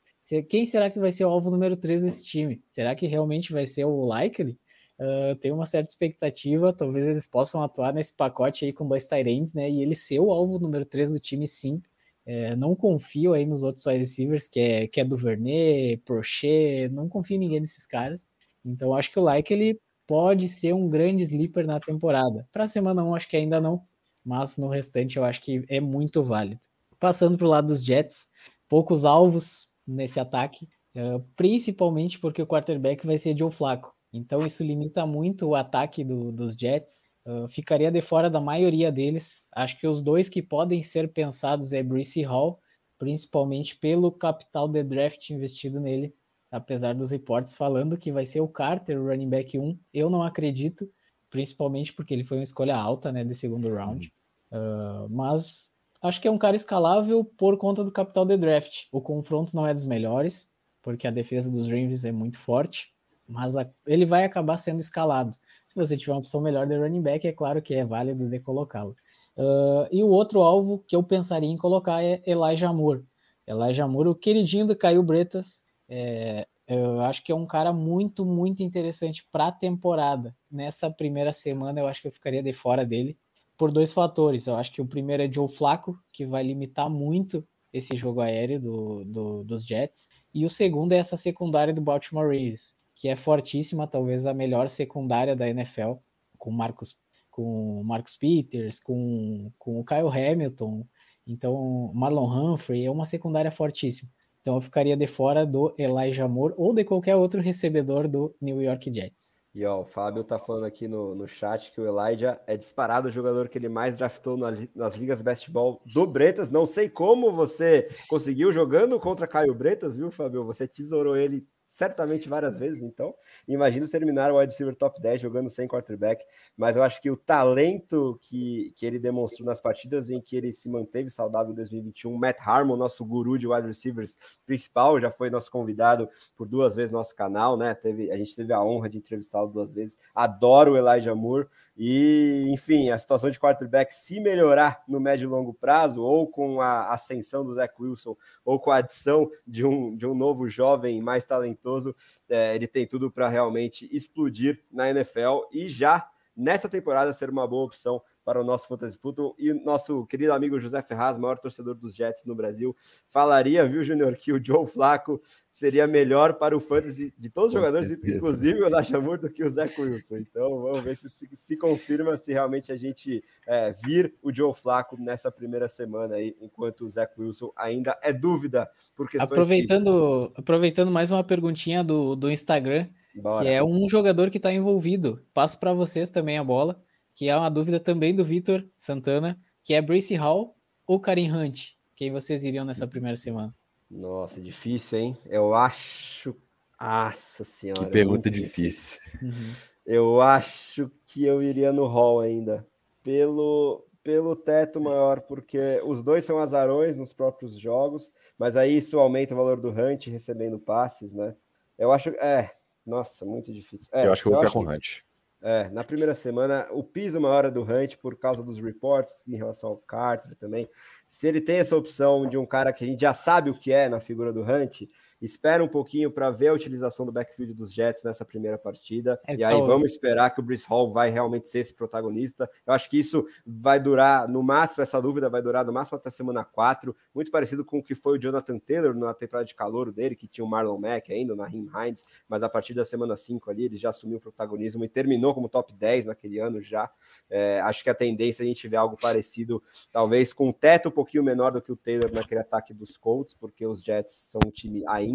quem 0.49 0.65
será 0.65 0.89
que 0.89 0.99
vai 0.99 1.11
ser 1.11 1.25
o 1.25 1.29
alvo 1.29 1.51
número 1.51 1.77
3 1.77 2.03
desse 2.03 2.25
time? 2.25 2.63
Será 2.67 2.95
que 2.95 3.05
realmente 3.05 3.51
vai 3.51 3.67
ser 3.67 3.85
o 3.85 4.05
Likely? 4.05 4.57
Uh, 4.97 5.35
tem 5.35 5.51
uma 5.51 5.65
certa 5.65 5.91
expectativa, 5.91 6.73
talvez 6.73 7.05
eles 7.05 7.25
possam 7.25 7.61
atuar 7.61 7.93
nesse 7.93 8.15
pacote 8.15 8.65
aí 8.65 8.73
com 8.73 8.87
dois 8.87 9.05
Tyrants, 9.05 9.53
né? 9.53 9.69
E 9.69 9.81
ele 9.81 9.95
ser 9.95 10.19
o 10.19 10.31
alvo 10.31 10.57
número 10.57 10.85
3 10.85 11.11
do 11.11 11.19
time, 11.19 11.47
sim. 11.47 11.81
É, 12.25 12.55
não 12.55 12.75
confio 12.75 13.33
aí 13.33 13.45
nos 13.45 13.61
outros 13.61 13.85
wide 13.85 13.99
receivers, 13.99 14.47
que 14.47 14.59
é, 14.59 14.87
que 14.87 14.99
é 14.99 15.05
do 15.05 15.17
Vernet, 15.17 16.01
Prochet, 16.05 16.89
não 16.91 17.07
confio 17.07 17.35
em 17.35 17.39
ninguém 17.39 17.61
desses 17.61 17.85
caras. 17.85 18.29
Então 18.63 18.95
acho 18.95 19.11
que 19.11 19.19
o 19.19 19.23
Like 19.23 19.53
ele 19.53 19.79
pode 20.07 20.47
ser 20.49 20.73
um 20.73 20.89
grande 20.89 21.23
sleeper 21.23 21.65
na 21.65 21.79
temporada. 21.79 22.47
Para 22.51 22.65
a 22.65 22.67
semana 22.67 23.03
1 23.03 23.15
acho 23.15 23.29
que 23.29 23.37
ainda 23.37 23.59
não, 23.59 23.83
mas 24.23 24.57
no 24.57 24.67
restante 24.67 25.17
eu 25.17 25.23
acho 25.23 25.41
que 25.41 25.63
é 25.67 25.79
muito 25.79 26.23
válido. 26.23 26.59
Passando 26.99 27.37
para 27.37 27.47
o 27.47 27.49
lado 27.49 27.67
dos 27.67 27.83
Jets, 27.83 28.29
poucos 28.67 29.05
alvos, 29.05 29.75
nesse 29.85 30.19
ataque, 30.19 30.67
uh, 30.95 31.19
principalmente 31.35 32.19
porque 32.19 32.41
o 32.41 32.47
quarterback 32.47 33.05
vai 33.05 33.17
ser 33.17 33.37
Joe 33.37 33.51
Flacco. 33.51 33.93
Então 34.11 34.41
isso 34.45 34.63
limita 34.63 35.05
muito 35.05 35.47
o 35.47 35.55
ataque 35.55 36.03
do, 36.03 36.31
dos 36.31 36.55
Jets. 36.55 37.05
Uh, 37.25 37.47
ficaria 37.47 37.91
de 37.91 38.01
fora 38.01 38.29
da 38.29 38.39
maioria 38.39 38.91
deles. 38.91 39.47
Acho 39.53 39.79
que 39.79 39.87
os 39.87 40.01
dois 40.01 40.29
que 40.29 40.41
podem 40.41 40.81
ser 40.81 41.11
pensados 41.11 41.73
é 41.73 41.83
Brice 41.83 42.21
Hall, 42.23 42.59
principalmente 42.97 43.75
pelo 43.77 44.11
capital 44.11 44.67
de 44.67 44.83
draft 44.83 45.29
investido 45.29 45.79
nele, 45.79 46.13
apesar 46.55 46.95
dos 46.95 47.11
reportes 47.11 47.57
falando 47.57 47.97
que 47.97 48.13
vai 48.13 48.25
ser 48.25 48.39
o 48.39 48.47
Carter, 48.47 48.97
o 48.97 49.07
running 49.07 49.29
back 49.29 49.59
1. 49.59 49.77
Eu 49.93 50.09
não 50.09 50.23
acredito, 50.23 50.89
principalmente 51.29 51.91
porque 51.91 52.13
ele 52.13 52.23
foi 52.23 52.37
uma 52.37 52.43
escolha 52.43 52.77
alta, 52.77 53.11
né, 53.11 53.25
de 53.25 53.35
segundo 53.35 53.73
round. 53.73 54.11
Uh, 54.51 55.09
mas 55.09 55.69
acho 56.01 56.21
que 56.21 56.29
é 56.29 56.31
um 56.31 56.37
cara 56.37 56.55
escalável 56.55 57.25
por 57.25 57.57
conta 57.57 57.83
do 57.83 57.91
capital 57.91 58.25
de 58.25 58.37
draft. 58.37 58.85
O 58.89 59.01
confronto 59.01 59.53
não 59.53 59.67
é 59.67 59.73
dos 59.73 59.83
melhores, 59.83 60.49
porque 60.81 61.05
a 61.05 61.11
defesa 61.11 61.51
dos 61.51 61.65
Ravens 61.65 62.05
é 62.05 62.11
muito 62.11 62.39
forte, 62.39 62.93
mas 63.27 63.57
a, 63.57 63.69
ele 63.85 64.05
vai 64.05 64.23
acabar 64.23 64.57
sendo 64.57 64.79
escalado. 64.79 65.37
Se 65.67 65.75
você 65.75 65.97
tiver 65.97 66.13
uma 66.13 66.19
opção 66.19 66.39
melhor 66.39 66.65
de 66.65 66.77
running 66.77 67.01
back, 67.01 67.27
é 67.27 67.33
claro 67.33 67.61
que 67.61 67.75
é 67.75 67.83
válido 67.83 68.29
de 68.29 68.39
colocá-lo. 68.39 68.95
Uh, 69.35 69.85
e 69.91 70.01
o 70.01 70.07
outro 70.07 70.39
alvo 70.39 70.79
que 70.87 70.95
eu 70.95 71.03
pensaria 71.03 71.49
em 71.49 71.57
colocar 71.57 72.01
é 72.01 72.23
Elijah 72.25 72.71
Moore. 72.71 73.03
Elijah 73.45 73.85
Moore, 73.85 74.07
o 74.07 74.15
queridinho 74.15 74.65
do 74.65 74.75
Caio 74.75 75.03
Bretas, 75.03 75.64
é, 75.87 76.47
eu 76.67 76.99
acho 77.01 77.23
que 77.23 77.31
é 77.31 77.35
um 77.35 77.45
cara 77.45 77.71
muito, 77.71 78.25
muito 78.25 78.63
interessante 78.63 79.25
para 79.31 79.47
a 79.47 79.51
temporada. 79.51 80.35
Nessa 80.49 80.89
primeira 80.89 81.31
semana, 81.31 81.79
eu 81.79 81.87
acho 81.87 82.01
que 82.01 82.07
eu 82.07 82.11
ficaria 82.11 82.41
de 82.41 82.53
fora 82.53 82.85
dele 82.85 83.17
por 83.57 83.71
dois 83.71 83.93
fatores. 83.93 84.47
Eu 84.47 84.55
acho 84.55 84.71
que 84.71 84.81
o 84.81 84.87
primeiro 84.87 85.23
é 85.23 85.31
Joe 85.31 85.47
Flaco, 85.47 85.99
que 86.11 86.25
vai 86.25 86.43
limitar 86.43 86.89
muito 86.89 87.47
esse 87.71 87.95
jogo 87.95 88.21
aéreo 88.21 88.59
do, 88.59 89.05
do, 89.05 89.43
dos 89.43 89.65
Jets. 89.65 90.11
E 90.33 90.45
o 90.45 90.49
segundo 90.49 90.93
é 90.93 90.97
essa 90.97 91.17
secundária 91.17 91.73
do 91.73 91.81
Baltimore 91.81 92.25
Ravens, 92.25 92.77
que 92.95 93.09
é 93.09 93.15
fortíssima, 93.15 93.87
talvez 93.87 94.25
a 94.25 94.33
melhor 94.33 94.69
secundária 94.69 95.35
da 95.35 95.47
NFL, 95.47 95.93
com 96.37 96.51
Marcos, 96.51 96.99
com 97.29 97.83
Marcus 97.83 98.15
Peters, 98.15 98.79
com, 98.79 99.51
com 99.59 99.79
o 99.79 99.83
Kyle 99.83 100.07
Hamilton, 100.07 100.85
então 101.27 101.91
Marlon 101.93 102.53
Humphrey, 102.53 102.85
é 102.85 102.91
uma 102.91 103.05
secundária 103.05 103.51
fortíssima. 103.51 104.09
Então 104.45 104.57
eu 104.57 104.61
ficaria 104.61 104.95
de 104.95 105.07
fora 105.07 105.43
do 105.43 105.73
Elijah 105.75 106.27
Moore 106.27 106.53
ou 106.55 106.71
de 106.71 106.83
qualquer 106.83 107.15
outro 107.15 107.41
recebedor 107.41 108.07
do 108.07 108.31
New 108.39 108.61
York 108.61 108.93
Jets. 108.93 109.35
E 109.55 109.65
ó, 109.65 109.81
o 109.81 109.85
Fábio 109.85 110.23
tá 110.23 110.37
falando 110.37 110.65
aqui 110.65 110.87
no, 110.87 111.15
no 111.15 111.27
chat 111.27 111.71
que 111.71 111.81
o 111.81 111.87
Elijah 111.87 112.39
é 112.45 112.55
disparado 112.55 113.07
o 113.07 113.11
jogador 113.11 113.49
que 113.49 113.57
ele 113.57 113.69
mais 113.69 113.97
draftou 113.97 114.37
nas, 114.37 114.67
nas 114.75 114.95
ligas 114.97 115.17
de 115.17 115.23
baseball 115.23 115.81
do 115.91 116.05
Bretas. 116.05 116.51
Não 116.51 116.67
sei 116.67 116.87
como 116.87 117.31
você 117.31 117.87
conseguiu 118.07 118.51
jogando 118.51 118.99
contra 118.99 119.25
Caio 119.25 119.55
Bretas, 119.55 119.97
viu, 119.97 120.11
Fábio? 120.11 120.45
Você 120.45 120.67
tesourou 120.67 121.17
ele 121.17 121.47
certamente 121.75 122.29
várias 122.29 122.57
vezes, 122.57 122.81
então. 122.81 123.13
Imagino 123.45 123.87
terminar 123.89 124.31
o 124.31 124.39
wide 124.39 124.51
receiver 124.51 124.73
top 124.73 125.01
10 125.01 125.19
jogando 125.19 125.49
sem 125.49 125.67
quarterback, 125.67 126.25
mas 126.55 126.77
eu 126.77 126.83
acho 126.83 127.01
que 127.01 127.11
o 127.11 127.17
talento 127.17 128.17
que, 128.21 128.71
que 128.77 128.85
ele 128.85 128.97
demonstrou 128.97 129.45
nas 129.45 129.59
partidas 129.59 130.09
em 130.09 130.21
que 130.21 130.37
ele 130.37 130.53
se 130.53 130.69
manteve 130.69 131.09
saudável 131.09 131.51
em 131.51 131.55
2021, 131.55 132.17
Matt 132.17 132.37
Harmon, 132.39 132.77
nosso 132.77 133.03
guru 133.03 133.37
de 133.37 133.45
wide 133.45 133.67
receivers 133.67 134.17
principal, 134.45 135.01
já 135.01 135.11
foi 135.11 135.29
nosso 135.29 135.51
convidado 135.51 136.07
por 136.37 136.47
duas 136.47 136.75
vezes 136.75 136.93
no 136.93 136.99
nosso 136.99 137.13
canal, 137.13 137.57
né? 137.57 137.73
Teve, 137.73 138.09
a 138.09 138.15
gente 138.15 138.33
teve 138.33 138.53
a 138.53 138.63
honra 138.63 138.89
de 138.89 138.97
entrevistá-lo 138.97 139.49
duas 139.49 139.73
vezes. 139.73 139.97
Adoro 140.15 140.71
o 140.71 140.77
Elijah 140.77 141.13
Moore 141.13 141.47
e, 141.77 142.45
enfim, 142.53 142.89
a 142.89 142.97
situação 142.97 143.29
de 143.29 143.37
quarterback 143.37 143.93
se 143.93 144.21
melhorar 144.21 144.81
no 144.87 144.97
médio 144.97 145.25
e 145.25 145.29
longo 145.29 145.53
prazo, 145.53 146.01
ou 146.01 146.25
com 146.25 146.61
a 146.61 146.93
ascensão 146.93 147.43
do 147.43 147.53
Zach 147.53 147.73
Wilson, 147.77 148.15
ou 148.45 148.57
com 148.57 148.71
a 148.71 148.77
adição 148.77 149.29
de 149.45 149.65
um, 149.65 149.93
de 149.93 150.07
um 150.07 150.15
novo 150.15 150.47
jovem 150.47 151.01
mais 151.01 151.25
talentoso 151.25 151.64
talentoso, 151.65 151.95
é, 152.29 152.55
ele 152.55 152.67
tem 152.67 152.85
tudo 152.85 153.11
para 153.11 153.27
realmente 153.27 153.89
explodir 153.91 154.63
na 154.71 154.89
NFL 154.89 155.47
e 155.51 155.67
já 155.67 156.07
nessa 156.37 156.69
temporada 156.69 157.11
ser 157.11 157.29
uma 157.29 157.47
boa 157.47 157.65
opção 157.65 158.01
para 158.25 158.41
o 158.41 158.43
nosso 158.43 158.67
Fantasy 158.67 158.97
Football. 158.97 159.35
E 159.37 159.53
nosso 159.53 160.05
querido 160.07 160.33
amigo 160.33 160.59
José 160.59 160.81
Ferraz, 160.81 161.15
maior 161.17 161.37
torcedor 161.37 161.75
dos 161.75 161.95
Jets 161.95 162.25
no 162.25 162.33
Brasil, 162.33 162.75
falaria, 163.07 163.63
viu, 163.65 163.83
Júnior, 163.83 164.15
que 164.17 164.33
o 164.33 164.43
Joe 164.43 164.65
Flaco 164.65 165.21
seria 165.51 165.87
melhor 165.87 166.33
para 166.33 166.57
o 166.57 166.59
Fantasy 166.59 167.13
de 167.17 167.29
todos 167.29 167.49
os 167.49 167.53
Com 167.53 167.59
jogadores, 167.59 167.87
certeza. 167.87 168.17
inclusive 168.17 168.63
o 168.63 168.69
Najamur, 168.69 169.19
do 169.19 169.29
que 169.29 169.43
o 169.43 169.49
Zé 169.49 169.63
Wilson. 169.77 170.17
Então 170.17 170.59
vamos 170.59 170.83
ver 170.83 170.97
se 170.97 171.07
se, 171.07 171.29
se 171.33 171.55
confirma, 171.55 172.17
se 172.17 172.33
realmente 172.33 172.71
a 172.71 172.75
gente 172.75 173.23
é, 173.47 173.71
vir 173.71 174.13
o 174.21 174.33
Joe 174.33 174.53
Flaco 174.53 174.97
nessa 174.99 175.31
primeira 175.31 175.67
semana 175.67 176.15
aí, 176.15 176.35
enquanto 176.41 176.81
o 176.81 176.89
Zé 176.89 177.07
Wilson 177.17 177.53
ainda 177.55 177.97
é 178.01 178.11
dúvida 178.11 178.69
por 178.95 179.07
questões 179.07 179.31
aproveitando 179.31 180.33
Aproveitando 180.35 180.91
mais 180.91 181.11
uma 181.11 181.23
perguntinha 181.23 181.83
do, 181.83 182.15
do 182.15 182.31
Instagram, 182.31 182.87
Bora. 183.15 183.43
que 183.43 183.49
é 183.49 183.63
um 183.63 183.87
jogador 183.87 184.31
que 184.31 184.37
está 184.37 184.51
envolvido. 184.51 185.23
Passo 185.33 185.59
para 185.59 185.73
vocês 185.73 186.09
também 186.09 186.37
a 186.39 186.43
bola 186.43 186.81
que 187.15 187.29
é 187.29 187.35
uma 187.35 187.49
dúvida 187.49 187.79
também 187.79 188.13
do 188.13 188.25
Vitor 188.25 188.63
Santana, 188.77 189.39
que 189.63 189.73
é 189.73 189.81
Brace 189.81 190.13
Hall 190.15 190.55
ou 190.85 190.99
Karim 190.99 191.31
Hunt? 191.31 191.71
Quem 191.95 192.11
vocês 192.11 192.43
iriam 192.43 192.65
nessa 192.65 192.85
primeira 192.85 193.15
semana? 193.15 193.55
Nossa, 193.89 194.41
difícil, 194.41 194.99
hein? 194.99 195.17
Eu 195.25 195.55
acho. 195.55 196.35
Nossa 196.79 197.45
senhora. 197.45 197.85
Que 197.85 197.89
pergunta 197.89 198.29
difícil. 198.29 198.99
Uhum. 199.21 199.53
Eu 199.85 200.21
acho 200.21 200.91
que 201.05 201.23
eu 201.23 201.41
iria 201.41 201.71
no 201.71 201.85
Hall 201.85 202.19
ainda. 202.19 202.67
Pelo, 203.01 203.87
pelo 204.03 204.35
teto 204.35 204.81
maior, 204.81 205.21
porque 205.21 205.79
os 205.85 206.03
dois 206.03 206.25
são 206.25 206.37
azarões 206.37 206.97
nos 206.97 207.13
próprios 207.13 207.57
jogos, 207.57 208.11
mas 208.37 208.57
aí 208.57 208.77
isso 208.77 208.99
aumenta 208.99 209.33
o 209.33 209.37
valor 209.37 209.61
do 209.61 209.69
Hunt 209.69 210.07
recebendo 210.07 210.59
passes, 210.59 211.13
né? 211.13 211.33
Eu 211.77 211.93
acho. 211.93 212.09
É. 212.09 212.51
Nossa, 212.85 213.25
muito 213.25 213.53
difícil. 213.53 213.89
É, 213.93 214.05
eu 214.05 214.11
acho 214.11 214.21
que 214.21 214.27
eu 214.27 214.33
vou 214.33 214.41
ficar 214.41 214.51
com 214.51 214.65
o 214.65 214.69
Hunt. 214.69 215.01
É, 215.47 215.69
na 215.69 215.83
primeira 215.83 216.15
semana, 216.15 216.65
o 216.71 216.83
piso 216.83 217.21
maior 217.21 217.45
é 217.45 217.51
do 217.51 217.61
Hunt 217.61 217.97
por 217.97 218.17
causa 218.17 218.41
dos 218.41 218.59
reports 218.59 219.27
em 219.27 219.35
relação 219.35 219.69
ao 219.69 219.77
Carter 219.77 220.35
também. 220.35 220.67
Se 221.07 221.27
ele 221.27 221.39
tem 221.39 221.57
essa 221.57 221.77
opção 221.77 222.27
de 222.27 222.35
um 222.35 222.47
cara 222.47 222.73
que 222.73 222.83
a 222.83 222.87
gente 222.87 223.01
já 223.01 223.13
sabe 223.13 223.51
o 223.51 223.59
que 223.59 223.71
é 223.71 223.87
na 223.87 223.99
figura 223.99 224.33
do 224.33 224.41
Hunt, 224.41 224.89
espera 225.25 225.63
um 225.63 225.67
pouquinho 225.67 226.11
para 226.11 226.29
ver 226.29 226.47
a 226.47 226.53
utilização 226.53 227.05
do 227.05 227.11
backfield 227.11 227.53
dos 227.53 227.73
Jets 227.73 228.03
nessa 228.03 228.23
primeira 228.23 228.57
partida. 228.57 229.19
É, 229.27 229.35
e 229.35 229.43
aí 229.43 229.59
vamos 229.61 229.91
esperar 229.91 230.29
que 230.29 230.39
o 230.39 230.43
Brice 230.43 230.65
Hall 230.67 230.91
vai 230.91 231.09
realmente 231.09 231.47
ser 231.47 231.59
esse 231.59 231.73
protagonista. 231.73 232.49
Eu 232.65 232.73
acho 232.73 232.89
que 232.89 232.97
isso 232.97 233.25
vai 233.45 233.79
durar, 233.79 234.27
no 234.27 234.41
máximo, 234.43 234.83
essa 234.83 235.01
dúvida 235.01 235.29
vai 235.29 235.41
durar 235.41 235.65
no 235.65 235.73
máximo 235.73 235.97
até 235.97 236.09
semana 236.09 236.43
4, 236.43 236.95
muito 237.13 237.31
parecido 237.31 237.65
com 237.65 237.79
o 237.79 237.83
que 237.83 237.95
foi 237.95 238.17
o 238.17 238.21
Jonathan 238.21 238.59
Taylor 238.59 238.93
na 238.95 239.13
temporada 239.13 239.45
de 239.45 239.55
calor 239.55 239.91
dele, 239.91 240.15
que 240.15 240.27
tinha 240.27 240.45
o 240.45 240.47
Marlon 240.47 240.77
Mack 240.77 241.11
ainda, 241.11 241.33
o 241.33 241.35
Naheem 241.35 241.67
Hines, 241.75 242.03
mas 242.29 242.43
a 242.43 242.49
partir 242.49 242.73
da 242.73 242.85
semana 242.85 243.15
5 243.15 243.49
ali 243.49 243.65
ele 243.65 243.77
já 243.77 243.89
assumiu 243.89 244.17
o 244.17 244.21
protagonismo 244.21 244.83
e 244.83 244.89
terminou 244.89 245.33
como 245.33 245.49
top 245.49 245.73
10 245.73 246.05
naquele 246.05 246.39
ano 246.39 246.61
já. 246.61 246.89
É, 247.29 247.59
acho 247.61 247.83
que 247.83 247.89
a 247.89 247.95
tendência 247.95 248.43
é 248.43 248.45
a 248.45 248.47
gente 248.47 248.67
ver 248.67 248.77
algo 248.77 248.95
parecido, 248.95 249.61
talvez 249.91 250.31
com 250.31 250.49
um 250.49 250.53
teto 250.53 250.89
um 250.89 250.91
pouquinho 250.91 251.23
menor 251.23 251.51
do 251.51 251.61
que 251.61 251.71
o 251.71 251.75
Taylor 251.75 252.11
naquele 252.13 252.41
ataque 252.41 252.73
dos 252.73 252.95
Colts, 252.95 253.33
porque 253.33 253.65
os 253.65 253.81
Jets 253.81 254.13
são 254.13 254.41
um 254.45 254.51
time 254.51 254.83
ainda 254.87 255.14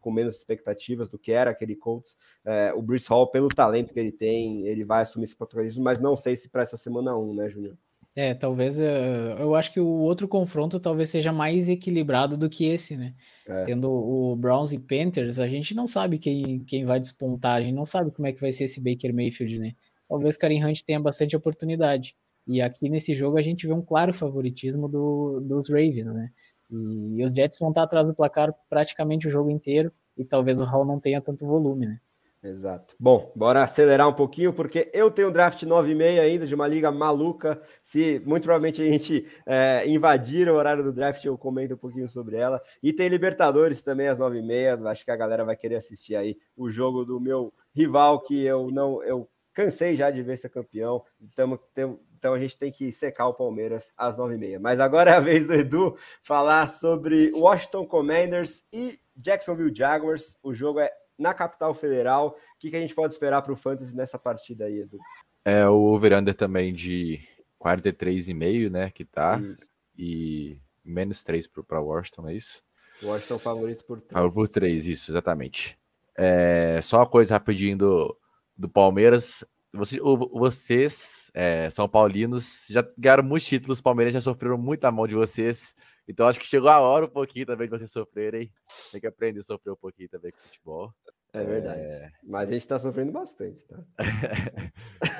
com 0.00 0.10
menos 0.10 0.36
expectativas 0.36 1.08
do 1.08 1.18
que 1.18 1.32
era 1.32 1.50
aquele 1.50 1.76
Colts. 1.76 2.16
É, 2.44 2.72
o 2.74 2.82
Bruce 2.82 3.08
Hall, 3.08 3.30
pelo 3.30 3.48
talento 3.48 3.92
que 3.92 4.00
ele 4.00 4.12
tem, 4.12 4.66
ele 4.66 4.84
vai 4.84 5.02
assumir 5.02 5.24
esse 5.24 5.36
protagonismo, 5.36 5.82
mas 5.82 6.00
não 6.00 6.16
sei 6.16 6.36
se 6.36 6.48
para 6.48 6.62
essa 6.62 6.76
semana 6.76 7.16
1, 7.16 7.34
né, 7.34 7.48
Júnior? 7.48 7.76
É, 8.16 8.34
talvez. 8.34 8.80
Eh, 8.80 9.36
eu 9.38 9.54
acho 9.54 9.72
que 9.72 9.78
o 9.78 9.86
outro 9.86 10.26
confronto 10.26 10.80
talvez 10.80 11.10
seja 11.10 11.32
mais 11.32 11.68
equilibrado 11.68 12.36
do 12.36 12.48
que 12.48 12.64
esse, 12.66 12.96
né? 12.96 13.14
É. 13.46 13.62
Tendo 13.62 13.88
o 13.88 14.34
Browns 14.34 14.72
e 14.72 14.78
Panthers, 14.78 15.38
a 15.38 15.46
gente 15.46 15.72
não 15.72 15.86
sabe 15.86 16.18
quem, 16.18 16.58
quem 16.64 16.84
vai 16.84 16.98
despontar, 16.98 17.58
a 17.58 17.60
gente 17.60 17.74
não 17.74 17.86
sabe 17.86 18.10
como 18.10 18.26
é 18.26 18.32
que 18.32 18.40
vai 18.40 18.50
ser 18.50 18.64
esse 18.64 18.80
Baker 18.80 19.14
Mayfield, 19.14 19.60
né? 19.60 19.72
Talvez 20.08 20.36
Karim 20.36 20.64
Hunt 20.64 20.80
tenha 20.82 20.98
bastante 20.98 21.36
oportunidade. 21.36 22.16
E 22.44 22.62
aqui 22.62 22.88
nesse 22.88 23.14
jogo 23.14 23.36
a 23.36 23.42
gente 23.42 23.66
vê 23.66 23.72
um 23.72 23.82
claro 23.82 24.12
favoritismo 24.12 24.88
do, 24.88 25.38
dos 25.40 25.68
Ravens, 25.68 26.12
né? 26.12 26.30
E, 26.70 27.24
os 27.24 27.32
Jets 27.32 27.58
vão 27.58 27.70
estar 27.70 27.82
atrás 27.82 28.06
do 28.06 28.14
placar 28.14 28.54
praticamente 28.68 29.26
o 29.26 29.30
jogo 29.30 29.50
inteiro, 29.50 29.92
e 30.16 30.24
talvez 30.24 30.60
o 30.60 30.64
Hall 30.64 30.84
não 30.84 30.98
tenha 30.98 31.20
tanto 31.20 31.46
volume, 31.46 31.86
né? 31.86 32.00
Exato. 32.42 32.94
Bom, 33.00 33.32
bora 33.34 33.62
acelerar 33.62 34.08
um 34.08 34.12
pouquinho, 34.12 34.52
porque 34.52 34.88
eu 34.94 35.10
tenho 35.10 35.28
um 35.28 35.32
draft 35.32 35.64
9 35.64 35.90
e 35.90 35.94
meia 35.94 36.22
ainda 36.22 36.46
de 36.46 36.54
uma 36.54 36.68
liga 36.68 36.90
maluca. 36.92 37.60
Se 37.82 38.22
muito 38.24 38.44
provavelmente 38.44 38.80
a 38.80 38.84
gente 38.84 39.26
é, 39.44 39.88
invadir 39.88 40.48
o 40.48 40.54
horário 40.54 40.84
do 40.84 40.92
draft, 40.92 41.24
eu 41.24 41.36
comento 41.36 41.74
um 41.74 41.78
pouquinho 41.78 42.08
sobre 42.08 42.36
ela. 42.36 42.62
E 42.80 42.92
tem 42.92 43.08
Libertadores 43.08 43.82
também 43.82 44.06
às 44.06 44.20
9 44.20 44.38
e 44.38 44.42
meia. 44.42 44.78
Acho 44.88 45.04
que 45.04 45.10
a 45.10 45.16
galera 45.16 45.44
vai 45.44 45.56
querer 45.56 45.76
assistir 45.76 46.14
aí 46.14 46.36
o 46.56 46.70
jogo 46.70 47.04
do 47.04 47.18
meu 47.20 47.52
rival, 47.74 48.20
que 48.20 48.44
eu 48.44 48.70
não 48.70 49.02
eu 49.02 49.28
cansei 49.52 49.96
já 49.96 50.08
de 50.08 50.22
ver 50.22 50.38
ser 50.38 50.50
campeão. 50.50 51.02
Então, 51.20 51.58
tem, 51.74 51.98
então 52.18 52.34
a 52.34 52.40
gente 52.40 52.58
tem 52.58 52.72
que 52.72 52.90
secar 52.90 53.28
o 53.28 53.34
Palmeiras 53.34 53.92
às 53.96 54.16
9 54.16 54.34
e 54.34 54.38
meia. 54.38 54.60
Mas 54.60 54.80
agora 54.80 55.12
é 55.12 55.14
a 55.14 55.20
vez 55.20 55.46
do 55.46 55.54
Edu 55.54 55.96
falar 56.20 56.68
sobre 56.68 57.30
Washington 57.32 57.86
Commanders 57.86 58.64
e 58.72 58.98
Jacksonville 59.16 59.74
Jaguars. 59.74 60.36
O 60.42 60.52
jogo 60.52 60.80
é 60.80 60.90
na 61.16 61.32
capital 61.32 61.72
federal. 61.72 62.36
O 62.56 62.58
que, 62.58 62.70
que 62.70 62.76
a 62.76 62.80
gente 62.80 62.94
pode 62.94 63.12
esperar 63.12 63.40
para 63.42 63.52
o 63.52 63.56
Fantasy 63.56 63.96
nessa 63.96 64.18
partida 64.18 64.64
aí, 64.64 64.80
Edu? 64.80 64.98
É 65.44 65.66
o 65.68 65.80
over-under 65.80 66.34
também 66.34 66.72
de 66.72 67.20
43,5, 67.60 68.68
né? 68.68 68.90
Que 68.90 69.04
tá. 69.04 69.38
Isso. 69.38 69.70
E 69.96 70.58
menos 70.84 71.22
3 71.22 71.46
para 71.66 71.80
Washington, 71.80 72.28
é 72.28 72.34
isso? 72.34 72.62
Washington 73.02 73.38
favorito 73.38 73.84
por 73.84 74.00
3. 74.00 74.12
Favorito 74.12 74.34
por 74.34 74.48
3, 74.48 74.88
isso, 74.88 75.10
exatamente. 75.12 75.76
É, 76.16 76.80
só 76.82 76.98
uma 76.98 77.06
coisa 77.06 77.34
rapidinho 77.34 77.76
do, 77.76 78.18
do 78.56 78.68
Palmeiras. 78.68 79.44
Você, 79.72 80.00
vocês, 80.00 81.30
é, 81.34 81.68
São 81.68 81.88
Paulinos, 81.88 82.66
já 82.70 82.82
ganharam 82.96 83.22
muitos 83.22 83.46
títulos, 83.46 83.78
os 83.78 83.82
Palmeiras 83.82 84.14
já 84.14 84.20
sofreram 84.20 84.56
muita 84.56 84.90
mão 84.90 85.06
de 85.06 85.14
vocês. 85.14 85.74
Então 86.06 86.26
acho 86.26 86.40
que 86.40 86.46
chegou 86.46 86.70
a 86.70 86.80
hora 86.80 87.04
um 87.04 87.10
pouquinho 87.10 87.44
também 87.44 87.66
de 87.66 87.76
vocês 87.76 87.92
sofrerem. 87.92 88.50
Tem 88.90 89.00
que 89.00 89.06
aprender 89.06 89.40
a 89.40 89.42
sofrer 89.42 89.72
um 89.72 89.76
pouquinho 89.76 90.08
também 90.08 90.32
com 90.32 90.38
futebol. 90.38 90.94
É 91.34 91.44
verdade. 91.44 91.80
É... 91.80 92.10
Mas 92.22 92.48
a 92.48 92.52
gente 92.54 92.66
tá 92.66 92.78
sofrendo 92.78 93.12
bastante, 93.12 93.62
tá? 93.66 93.78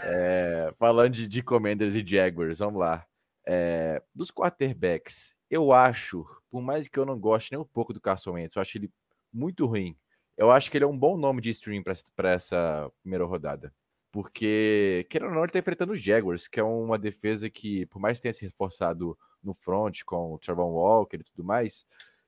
é, 0.06 0.72
falando 0.78 1.12
de, 1.12 1.28
de 1.28 1.42
Commanders 1.42 1.94
e 1.94 2.06
Jaguars, 2.06 2.58
vamos 2.58 2.80
lá. 2.80 3.06
É, 3.46 4.02
dos 4.14 4.30
quarterbacks, 4.30 5.34
eu 5.50 5.72
acho, 5.72 6.24
por 6.50 6.62
mais 6.62 6.88
que 6.88 6.98
eu 6.98 7.04
não 7.04 7.18
goste 7.18 7.52
nem 7.52 7.60
um 7.60 7.64
pouco 7.64 7.92
do 7.92 8.00
Carson 8.00 8.32
Wentz, 8.32 8.56
eu 8.56 8.62
acho 8.62 8.78
ele 8.78 8.90
muito 9.32 9.66
ruim. 9.66 9.96
Eu 10.36 10.50
acho 10.50 10.70
que 10.70 10.78
ele 10.78 10.84
é 10.84 10.88
um 10.88 10.98
bom 10.98 11.16
nome 11.18 11.42
de 11.42 11.50
stream 11.50 11.82
para 11.82 12.30
essa 12.30 12.90
primeira 13.02 13.24
rodada. 13.24 13.72
Porque, 14.10 15.06
querendo 15.10 15.28
ou 15.28 15.34
não, 15.34 15.42
ele 15.42 15.52
tá 15.52 15.58
enfrentando 15.58 15.92
os 15.92 16.00
Jaguars, 16.00 16.48
que 16.48 16.58
é 16.58 16.62
uma 16.62 16.98
defesa 16.98 17.50
que, 17.50 17.84
por 17.86 18.00
mais 18.00 18.18
que 18.18 18.22
tenha 18.22 18.32
se 18.32 18.44
reforçado 18.44 19.16
no 19.42 19.52
front 19.52 20.02
com 20.04 20.34
o 20.34 20.38
Trevor 20.38 20.66
Walker 20.66 21.16
e 21.16 21.24
tudo 21.24 21.44
mais, 21.44 21.84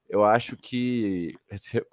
eu 0.08 0.24
acho 0.24 0.56
que 0.56 1.34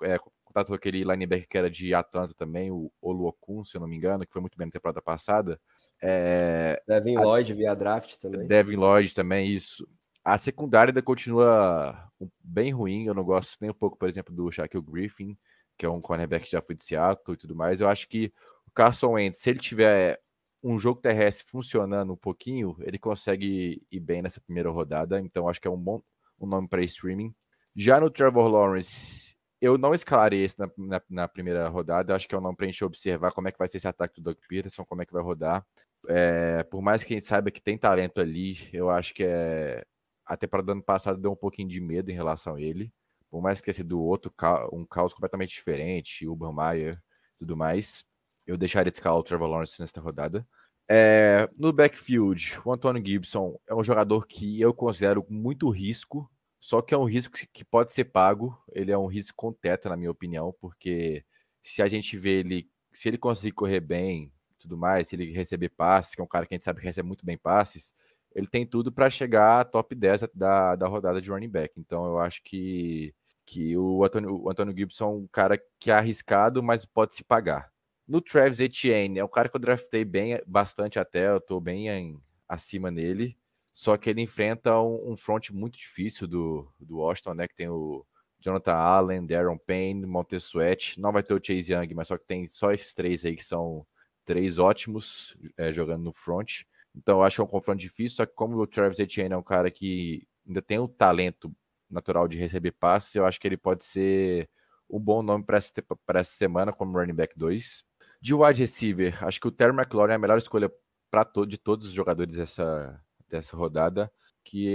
é, 0.02 0.18
contato 0.58 0.68
com 0.68 0.74
aquele 0.74 1.04
linebacker 1.04 1.48
que 1.48 1.58
era 1.58 1.70
de 1.70 1.94
Atlanta 1.94 2.34
também, 2.34 2.72
o 2.72 2.92
Oluokun, 3.02 3.64
se 3.64 3.78
eu 3.78 3.82
não 3.82 3.88
me 3.88 3.96
engano, 3.96 4.26
que 4.26 4.34
foi 4.34 4.42
muito 4.42 4.58
bem 4.58 4.68
na 4.68 4.72
temporada 4.72 5.02
passada. 5.02 5.60
É, 6.02 6.82
Devin 6.88 7.18
a, 7.18 7.22
Lloyd 7.22 7.54
via 7.54 7.76
draft 7.76 8.18
também. 8.18 8.48
Devin 8.48 8.76
Lloyd 8.76 9.14
também, 9.14 9.54
isso. 9.54 9.88
A 10.24 10.38
secundária 10.38 10.92
ainda 10.92 11.02
continua 11.02 12.10
bem 12.44 12.72
ruim, 12.72 13.06
eu 13.06 13.14
não 13.14 13.24
gosto 13.24 13.58
nem 13.62 13.70
um 13.70 13.74
pouco, 13.74 13.98
por 13.98 14.08
exemplo, 14.08 14.34
do 14.34 14.52
Shaquille 14.52 14.84
Griffin, 14.84 15.38
que 15.78 15.86
é 15.86 15.90
um 15.90 16.00
cornerback 16.00 16.46
que 16.46 16.52
já 16.52 16.62
foi 16.62 16.76
de 16.76 16.84
Seattle 16.84 17.36
e 17.36 17.38
tudo 17.38 17.56
mais. 17.56 17.80
Eu 17.80 17.88
acho 17.88 18.10
que 18.10 18.34
Carson 18.78 19.14
Wentz, 19.14 19.38
se 19.38 19.50
ele 19.50 19.58
tiver 19.58 20.20
um 20.64 20.78
jogo 20.78 21.02
terrestre 21.02 21.48
funcionando 21.50 22.14
um 22.14 22.18
pouquinho, 22.18 22.78
ele 22.82 23.00
consegue 23.00 23.82
ir 23.92 24.00
bem 24.00 24.22
nessa 24.22 24.40
primeira 24.40 24.70
rodada. 24.70 25.20
Então, 25.20 25.50
acho 25.50 25.60
que 25.60 25.68
é 25.68 25.72
um 25.72 25.78
bom 25.78 26.00
um 26.40 26.46
nome 26.46 26.68
para 26.68 26.84
streaming. 26.84 27.34
Já 27.76 28.00
no 28.00 28.12
Trevor 28.12 28.48
Lawrence, 28.48 29.36
eu 29.60 29.80
não 29.80 29.96
escalarei 29.96 30.44
esse 30.44 30.60
na, 30.60 30.70
na, 30.78 31.02
na, 31.10 31.28
primeira 31.28 31.68
rodada. 31.68 32.14
Acho 32.14 32.28
que 32.28 32.36
é 32.36 32.38
um 32.38 32.42
nome 32.42 32.56
para 32.56 32.68
a 32.68 32.70
gente 32.70 32.86
observar 32.86 33.32
como 33.32 33.48
é 33.48 33.52
que 33.52 33.58
vai 33.58 33.68
ser 33.68 33.78
esse 33.78 33.88
ataque 33.88 34.22
do 34.22 34.26
Doug 34.26 34.38
Peterson, 34.48 34.86
como 34.86 35.02
é 35.02 35.08
que 35.08 35.14
vai 35.14 35.24
rodar. 35.24 35.66
É, 36.08 36.62
por 36.66 36.80
mais 36.80 37.04
que 37.04 37.16
a 37.16 37.18
gente 37.18 37.26
saiba 37.26 37.50
que 37.50 37.62
tem 37.62 37.80
talento 37.80 38.22
ali, 38.22 38.70
eu 38.72 38.92
acho 38.92 39.12
que 39.16 39.24
é. 39.24 39.84
A 40.24 40.38
temporada 40.38 40.68
do 40.68 40.72
ano 40.74 40.84
passado 40.84 41.20
deu 41.20 41.32
um 41.32 41.36
pouquinho 41.36 41.68
de 41.68 41.82
medo 41.82 42.12
em 42.12 42.14
relação 42.14 42.56
a 42.56 42.62
ele. 42.62 42.94
Por 43.28 43.42
mais 43.42 43.60
que 43.60 43.66
tenha 43.66 43.74
sido 43.74 44.00
outro, 44.00 44.32
um 44.72 44.86
caos 44.86 45.14
completamente 45.14 45.50
diferente, 45.56 46.28
Urban 46.28 46.54
Meyer 46.54 46.98
tudo 47.38 47.56
mais. 47.56 48.04
Eu 48.48 48.58
deixaria 48.58 48.92
de 48.92 48.98
escalar 48.98 49.20
o 49.20 49.24
Trevor 49.24 49.50
Lawrence 49.50 49.80
nesta 49.80 50.02
rodada. 50.02 50.48
É, 50.90 51.48
no 51.60 51.74
backfield, 51.74 52.58
o 52.64 52.72
Antônio 52.72 53.06
Gibson 53.06 53.60
é 53.68 53.76
um 53.76 53.84
jogador 53.84 54.26
que 54.26 54.60
eu 54.62 54.74
considero 54.74 55.26
muito 55.30 55.70
risco, 55.70 56.32
só 56.60 56.82
que 56.82 56.94
é 56.94 56.98
um 56.98 57.04
risco 57.04 57.38
que 57.52 57.66
pode 57.66 57.92
ser 57.92 58.06
pago. 58.06 58.58
Ele 58.72 58.92
é 58.92 58.98
um 58.98 59.08
risco 59.08 59.36
com 59.36 59.52
teto, 59.52 59.90
na 59.90 59.98
minha 59.98 60.12
opinião, 60.12 60.56
porque 60.62 61.26
se 61.62 61.82
a 61.82 61.88
gente 61.88 62.18
vê 62.18 62.40
ele, 62.40 62.70
se 62.94 63.10
ele 63.10 63.18
conseguir 63.18 63.52
correr 63.52 63.82
bem, 63.82 64.32
tudo 64.58 64.78
mais, 64.78 65.10
se 65.10 65.16
ele 65.16 65.32
receber 65.32 65.70
passes, 65.70 66.16
que 66.16 66.22
é 66.22 66.24
um 66.24 66.28
cara 66.28 66.46
que 66.46 66.54
a 66.54 66.56
gente 66.56 66.66
sabe 66.66 66.80
que 66.80 66.86
recebe 66.86 67.08
muito 67.08 67.26
bem 67.26 67.38
passes, 67.38 67.94
ele 68.34 68.48
tem 68.48 68.66
tudo 68.66 68.92
para 68.92 69.10
chegar 69.10 69.62
a 69.62 69.66
top 69.66 69.94
10 69.96 70.30
da, 70.34 70.76
da 70.76 70.88
rodada 70.88 71.20
de 71.20 71.30
running 71.30 71.50
back. 71.50 71.74
Então 71.80 72.06
eu 72.06 72.20
acho 72.20 72.42
que, 72.44 73.14
que 73.46 73.76
o, 73.78 74.04
Antônio, 74.06 74.44
o 74.44 74.50
Antônio 74.50 74.76
Gibson 74.76 75.06
é 75.06 75.08
um 75.08 75.28
cara 75.28 75.62
que 75.80 75.92
é 75.92 75.94
arriscado, 75.94 76.64
mas 76.64 76.86
pode 76.86 77.16
se 77.16 77.24
pagar. 77.24 77.72
No 78.08 78.22
Travis 78.22 78.60
Etienne, 78.60 79.20
é 79.20 79.24
um 79.24 79.28
cara 79.28 79.50
que 79.50 79.56
eu 79.56 79.60
draftei 79.60 80.06
bem, 80.06 80.42
bastante 80.48 80.98
até, 80.98 81.28
eu 81.30 81.42
tô 81.42 81.60
bem 81.60 81.90
em, 81.90 82.22
acima 82.48 82.90
nele. 82.90 83.38
Só 83.74 83.98
que 83.98 84.10
ele 84.10 84.22
enfrenta 84.22 84.80
um, 84.80 85.12
um 85.12 85.16
front 85.16 85.52
muito 85.52 85.78
difícil 85.78 86.28
do, 86.28 86.72
do 86.80 86.98
Washington, 86.98 87.34
né? 87.34 87.48
Que 87.48 87.56
tem 87.56 87.70
o 87.70 88.06
Jonathan 88.40 88.74
Allen, 88.74 89.26
Darren 89.26 89.58
Payne, 89.58 90.06
Montez 90.06 90.46
Sweat. 90.46 91.00
Não 91.00 91.12
vai 91.12 91.22
ter 91.22 91.34
o 91.34 91.40
Chase 91.44 91.74
Young, 91.74 91.94
mas 91.94 92.08
só 92.08 92.18
que 92.18 92.26
tem 92.26 92.48
só 92.48 92.72
esses 92.72 92.94
três 92.94 93.26
aí 93.26 93.36
que 93.36 93.44
são 93.44 93.86
três 94.26 94.58
ótimos 94.58 95.38
é, 95.58 95.72
jogando 95.72 96.04
no 96.04 96.14
front. 96.14 96.64
Então 96.96 97.20
eu 97.20 97.24
acho 97.24 97.36
que 97.36 97.42
é 97.42 97.44
um 97.44 97.48
confronto 97.48 97.80
difícil, 97.80 98.18
só 98.18 98.26
que 98.26 98.34
como 98.34 98.58
o 98.58 98.68
Travis 98.68 99.00
Etienne 99.00 99.34
é 99.34 99.38
um 99.38 99.44
cara 99.44 99.70
que 99.70 100.28
ainda 100.48 100.62
tem 100.62 100.80
o 100.80 100.88
talento 100.88 101.54
natural 101.90 102.28
de 102.28 102.38
receber 102.38 102.72
passes, 102.72 103.14
eu 103.16 103.26
acho 103.26 103.40
que 103.40 103.48
ele 103.48 103.58
pode 103.58 103.86
ser 103.86 104.50
um 104.90 105.00
bom 105.00 105.22
nome 105.22 105.44
para 105.44 105.58
essa 105.58 106.32
semana 106.32 106.74
como 106.74 106.98
running 106.98 107.14
back 107.14 107.38
2. 107.38 107.87
De 108.22 108.34
wide 108.34 108.60
receiver, 108.60 109.24
acho 109.24 109.40
que 109.40 109.48
o 109.48 109.52
Terry 109.52 109.76
McLaurin 109.76 110.14
é 110.14 110.16
a 110.16 110.20
melhor 110.20 110.38
escolha 110.38 110.72
para 111.10 111.24
to 111.24 111.46
de 111.46 111.58
todos 111.58 111.88
os 111.88 111.94
jogadores 111.94 112.36
dessa, 112.36 113.02
dessa 113.30 113.56
rodada. 113.56 114.12
Que 114.44 114.66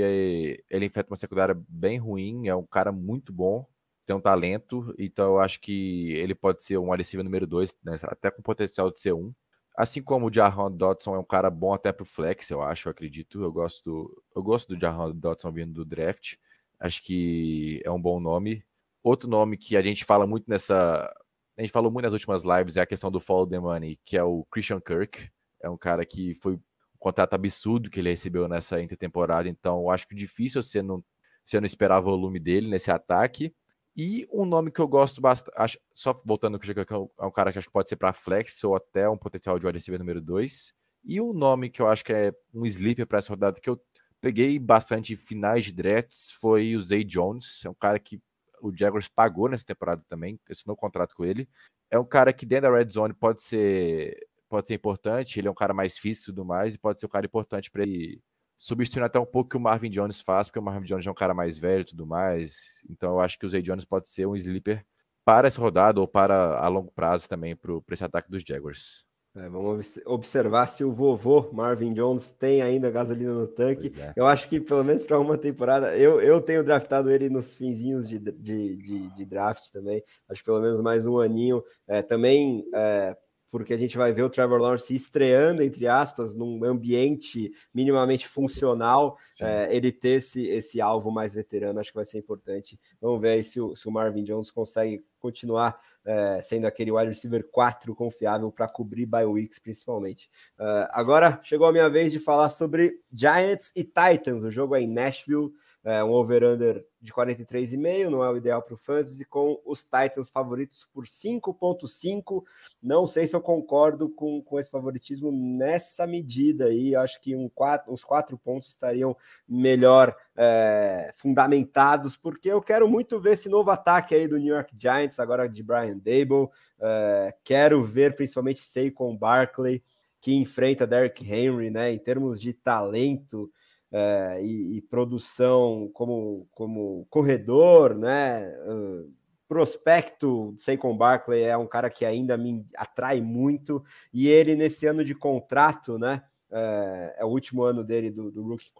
ele 0.68 0.86
enfrenta 0.86 1.10
uma 1.10 1.16
secundária 1.16 1.58
bem 1.68 1.98
ruim, 1.98 2.46
é 2.46 2.54
um 2.54 2.66
cara 2.66 2.92
muito 2.92 3.32
bom, 3.32 3.66
tem 4.04 4.14
um 4.14 4.20
talento, 4.20 4.94
então 4.98 5.26
eu 5.26 5.40
acho 5.40 5.60
que 5.60 6.12
ele 6.12 6.34
pode 6.34 6.62
ser 6.62 6.76
um 6.76 6.90
wide 6.92 7.16
número 7.16 7.46
2, 7.46 7.74
né, 7.82 7.96
até 8.04 8.30
com 8.30 8.42
potencial 8.42 8.90
de 8.90 9.00
ser 9.00 9.14
um. 9.14 9.32
Assim 9.76 10.02
como 10.02 10.26
o 10.26 10.32
Jahan 10.32 10.70
Dodson 10.70 11.14
é 11.14 11.18
um 11.18 11.24
cara 11.24 11.48
bom 11.48 11.72
até 11.72 11.90
pro 11.92 12.04
flex, 12.04 12.50
eu 12.50 12.60
acho, 12.62 12.88
eu 12.88 12.90
acredito. 12.90 13.42
Eu 13.42 13.50
gosto, 13.50 14.22
eu 14.36 14.42
gosto 14.42 14.74
do 14.74 14.80
Jahan 14.80 15.12
Dodson 15.12 15.50
vindo 15.50 15.72
do 15.72 15.84
draft. 15.84 16.34
Acho 16.78 17.02
que 17.02 17.80
é 17.84 17.90
um 17.90 18.00
bom 18.00 18.20
nome. 18.20 18.62
Outro 19.02 19.30
nome 19.30 19.56
que 19.56 19.76
a 19.76 19.82
gente 19.82 20.04
fala 20.04 20.26
muito 20.26 20.44
nessa 20.48 21.10
a 21.56 21.60
gente 21.60 21.72
falou 21.72 21.90
muito 21.90 22.04
nas 22.04 22.12
últimas 22.12 22.42
lives, 22.44 22.76
é 22.76 22.80
a 22.80 22.86
questão 22.86 23.10
do 23.10 23.20
follow 23.20 23.46
the 23.46 23.58
money, 23.58 23.98
que 24.04 24.16
é 24.16 24.24
o 24.24 24.44
Christian 24.50 24.80
Kirk. 24.80 25.28
É 25.62 25.68
um 25.68 25.76
cara 25.76 26.04
que 26.04 26.34
foi 26.36 26.54
um 26.54 26.60
contrato 26.98 27.34
absurdo 27.34 27.90
que 27.90 28.00
ele 28.00 28.10
recebeu 28.10 28.48
nessa 28.48 28.80
intertemporada, 28.80 29.48
então 29.48 29.80
eu 29.80 29.90
acho 29.90 30.08
que 30.08 30.14
difícil 30.14 30.62
você 30.62 30.82
não, 30.82 31.04
você 31.44 31.60
não 31.60 31.66
esperar 31.66 32.00
volume 32.00 32.38
dele 32.38 32.68
nesse 32.68 32.90
ataque. 32.90 33.54
E 33.94 34.26
um 34.32 34.46
nome 34.46 34.70
que 34.70 34.80
eu 34.80 34.88
gosto 34.88 35.20
bastante, 35.20 35.78
só 35.92 36.14
voltando 36.24 36.58
que 36.58 36.70
é 36.70 37.26
um 37.26 37.30
cara 37.30 37.52
que 37.52 37.58
acho 37.58 37.66
que 37.66 37.72
pode 37.72 37.88
ser 37.88 37.96
para 37.96 38.14
flex 38.14 38.64
ou 38.64 38.74
até 38.74 39.08
um 39.08 39.18
potencial 39.18 39.58
de 39.58 39.66
wide 39.66 39.76
receiver 39.76 39.98
número 39.98 40.20
2. 40.20 40.72
E 41.04 41.20
um 41.20 41.34
nome 41.34 41.68
que 41.68 41.82
eu 41.82 41.88
acho 41.88 42.02
que 42.02 42.12
é 42.12 42.32
um 42.54 42.64
sleeper 42.64 43.06
para 43.06 43.18
essa 43.18 43.30
rodada 43.30 43.60
que 43.60 43.68
eu 43.68 43.78
peguei 44.18 44.58
bastante 44.58 45.14
finais 45.14 45.66
de 45.66 45.74
drafts 45.74 46.30
foi 46.40 46.74
o 46.74 46.80
Zay 46.80 47.04
Jones. 47.04 47.62
É 47.66 47.68
um 47.68 47.74
cara 47.74 47.98
que 47.98 48.18
o 48.62 48.72
Jaguars 48.74 49.08
pagou 49.08 49.48
nessa 49.48 49.64
temporada 49.64 50.02
também, 50.08 50.38
assinou 50.48 50.74
um 50.74 50.76
contrato 50.76 51.14
com 51.14 51.24
ele. 51.24 51.48
É 51.90 51.98
um 51.98 52.04
cara 52.04 52.32
que 52.32 52.46
dentro 52.46 52.70
da 52.70 52.76
red 52.76 52.88
zone 52.88 53.12
pode 53.14 53.42
ser 53.42 54.16
pode 54.48 54.68
ser 54.68 54.74
importante, 54.74 55.40
ele 55.40 55.48
é 55.48 55.50
um 55.50 55.54
cara 55.54 55.72
mais 55.72 55.96
físico 55.96 56.26
e 56.26 56.26
tudo 56.26 56.44
mais, 56.44 56.74
e 56.74 56.78
pode 56.78 57.00
ser 57.00 57.06
um 57.06 57.08
cara 57.08 57.24
importante 57.24 57.70
para 57.70 57.82
ele 57.84 58.20
substituindo 58.58 59.06
até 59.06 59.18
um 59.18 59.24
pouco 59.24 59.46
o 59.46 59.50
que 59.50 59.56
o 59.56 59.60
Marvin 59.60 59.90
Jones 59.90 60.20
faz, 60.20 60.48
porque 60.48 60.58
o 60.58 60.62
Marvin 60.62 60.86
Jones 60.86 61.06
é 61.06 61.10
um 61.10 61.14
cara 61.14 61.34
mais 61.34 61.58
velho 61.58 61.82
e 61.82 61.86
tudo 61.86 62.06
mais. 62.06 62.80
Então 62.88 63.12
eu 63.12 63.20
acho 63.20 63.38
que 63.38 63.46
o 63.46 63.48
Zay 63.48 63.62
Jones 63.62 63.84
pode 63.84 64.08
ser 64.08 64.26
um 64.26 64.36
sleeper 64.36 64.84
para 65.24 65.48
essa 65.48 65.60
rodada 65.60 66.00
ou 66.00 66.06
para 66.06 66.58
a 66.58 66.68
longo 66.68 66.92
prazo 66.92 67.28
também 67.28 67.56
para 67.56 67.72
esse 67.90 68.04
ataque 68.04 68.30
dos 68.30 68.44
Jaguars. 68.46 69.04
É, 69.34 69.48
vamos 69.48 69.98
observar 70.04 70.66
se 70.66 70.84
o 70.84 70.92
vovô 70.92 71.48
Marvin 71.52 71.94
Jones 71.94 72.32
tem 72.32 72.60
ainda 72.60 72.90
gasolina 72.90 73.32
no 73.32 73.48
tanque. 73.48 73.90
É. 73.98 74.12
Eu 74.14 74.26
acho 74.26 74.46
que 74.46 74.60
pelo 74.60 74.84
menos 74.84 75.02
para 75.04 75.18
uma 75.18 75.38
temporada, 75.38 75.96
eu, 75.96 76.20
eu 76.20 76.38
tenho 76.38 76.62
draftado 76.62 77.10
ele 77.10 77.30
nos 77.30 77.56
finzinhos 77.56 78.06
de, 78.06 78.18
de, 78.18 78.76
de, 78.76 79.14
de 79.14 79.24
draft 79.24 79.70
também. 79.72 80.02
Acho 80.28 80.42
que 80.42 80.46
pelo 80.46 80.60
menos 80.60 80.82
mais 80.82 81.06
um 81.06 81.18
aninho. 81.18 81.62
É, 81.88 82.02
também 82.02 82.62
é, 82.74 83.16
porque 83.52 83.74
a 83.74 83.76
gente 83.76 83.98
vai 83.98 84.14
ver 84.14 84.22
o 84.22 84.30
Trevor 84.30 84.58
Lawrence 84.58 84.94
estreando, 84.94 85.62
entre 85.62 85.86
aspas, 85.86 86.34
num 86.34 86.64
ambiente 86.64 87.52
minimamente 87.72 88.26
funcional, 88.26 89.18
é, 89.38 89.68
ele 89.70 89.92
ter 89.92 90.20
esse, 90.20 90.46
esse 90.46 90.80
alvo 90.80 91.10
mais 91.10 91.34
veterano, 91.34 91.78
acho 91.78 91.90
que 91.90 91.96
vai 91.96 92.06
ser 92.06 92.16
importante. 92.16 92.80
Vamos 92.98 93.20
ver 93.20 93.32
aí 93.32 93.42
se 93.42 93.60
o, 93.60 93.76
se 93.76 93.86
o 93.86 93.92
Marvin 93.92 94.24
Jones 94.24 94.50
consegue 94.50 95.04
continuar 95.20 95.78
é, 96.02 96.40
sendo 96.40 96.66
aquele 96.66 96.90
wide 96.90 97.08
receiver 97.08 97.46
4 97.52 97.94
confiável 97.94 98.50
para 98.50 98.66
cobrir 98.66 99.04
bye 99.04 99.26
weeks, 99.26 99.58
principalmente. 99.58 100.30
Uh, 100.58 100.88
agora 100.90 101.38
chegou 101.42 101.66
a 101.66 101.72
minha 101.72 101.90
vez 101.90 102.10
de 102.10 102.18
falar 102.18 102.48
sobre 102.48 103.00
Giants 103.12 103.70
e 103.76 103.84
Titans, 103.84 104.44
o 104.44 104.50
jogo 104.50 104.74
é 104.74 104.80
em 104.80 104.88
Nashville, 104.88 105.52
é, 105.84 106.02
um 106.04 106.10
over-under 106.12 106.86
de 107.00 107.12
43,5, 107.12 108.08
não 108.08 108.22
é 108.22 108.30
o 108.30 108.36
ideal 108.36 108.62
para 108.62 108.74
o 108.74 108.76
Fantasy, 108.76 109.24
com 109.24 109.60
os 109.66 109.82
Titans 109.82 110.28
favoritos 110.28 110.88
por 110.92 111.04
5,5. 111.04 112.44
Não 112.80 113.04
sei 113.04 113.26
se 113.26 113.34
eu 113.34 113.40
concordo 113.40 114.08
com, 114.08 114.40
com 114.40 114.60
esse 114.60 114.70
favoritismo 114.70 115.32
nessa 115.32 116.06
medida 116.06 116.66
aí. 116.66 116.94
Acho 116.94 117.20
que 117.20 117.34
um 117.34 117.48
quatro, 117.48 117.92
uns 117.92 118.04
quatro 118.04 118.38
pontos 118.38 118.68
estariam 118.68 119.16
melhor 119.48 120.14
é, 120.36 121.12
fundamentados, 121.16 122.16
porque 122.16 122.48
eu 122.48 122.62
quero 122.62 122.88
muito 122.88 123.20
ver 123.20 123.32
esse 123.32 123.48
novo 123.48 123.70
ataque 123.70 124.14
aí 124.14 124.28
do 124.28 124.38
New 124.38 124.54
York 124.54 124.72
Giants, 124.78 125.18
agora 125.18 125.48
de 125.48 125.62
Brian 125.64 125.98
Dable. 125.98 126.48
É, 126.80 127.34
quero 127.42 127.82
ver 127.82 128.14
principalmente 128.14 128.60
Saquon 128.60 129.16
Barkley, 129.16 129.82
que 130.20 130.32
enfrenta 130.32 130.86
Derrick 130.86 131.28
Henry, 131.28 131.70
né? 131.70 131.90
Em 131.90 131.98
termos 131.98 132.40
de 132.40 132.52
talento 132.52 133.50
é, 133.92 134.40
e, 134.42 134.78
e, 134.78 134.82
produção 134.82 135.90
como, 135.92 136.48
como 136.52 137.06
corredor, 137.10 137.94
né? 137.94 138.50
Uh, 138.66 139.12
prospecto 139.46 140.54
Saquon 140.56 140.96
Barkley 140.96 141.42
é 141.42 141.54
um 141.58 141.66
cara 141.66 141.90
que 141.90 142.06
ainda 142.06 142.38
me 142.38 142.66
atrai 142.74 143.20
muito 143.20 143.84
e 144.10 144.26
ele 144.26 144.56
nesse 144.56 144.86
ano 144.86 145.04
de 145.04 145.14
contrato, 145.14 145.98
né? 145.98 146.22
É, 146.50 147.16
é 147.18 147.24
o 147.24 147.28
último 147.28 147.62
ano 147.62 147.84
dele 147.84 148.10
do, 148.10 148.30
do 148.30 148.42
rookie 148.42 148.72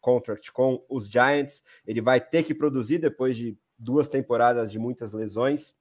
contract 0.00 0.52
com 0.52 0.84
os 0.90 1.08
Giants. 1.08 1.62
Ele 1.86 2.02
vai 2.02 2.20
ter 2.20 2.42
que 2.42 2.54
produzir 2.54 2.98
depois 2.98 3.36
de 3.36 3.56
duas 3.78 4.08
temporadas 4.08 4.70
de 4.70 4.78
muitas 4.78 5.14
lesões 5.14 5.74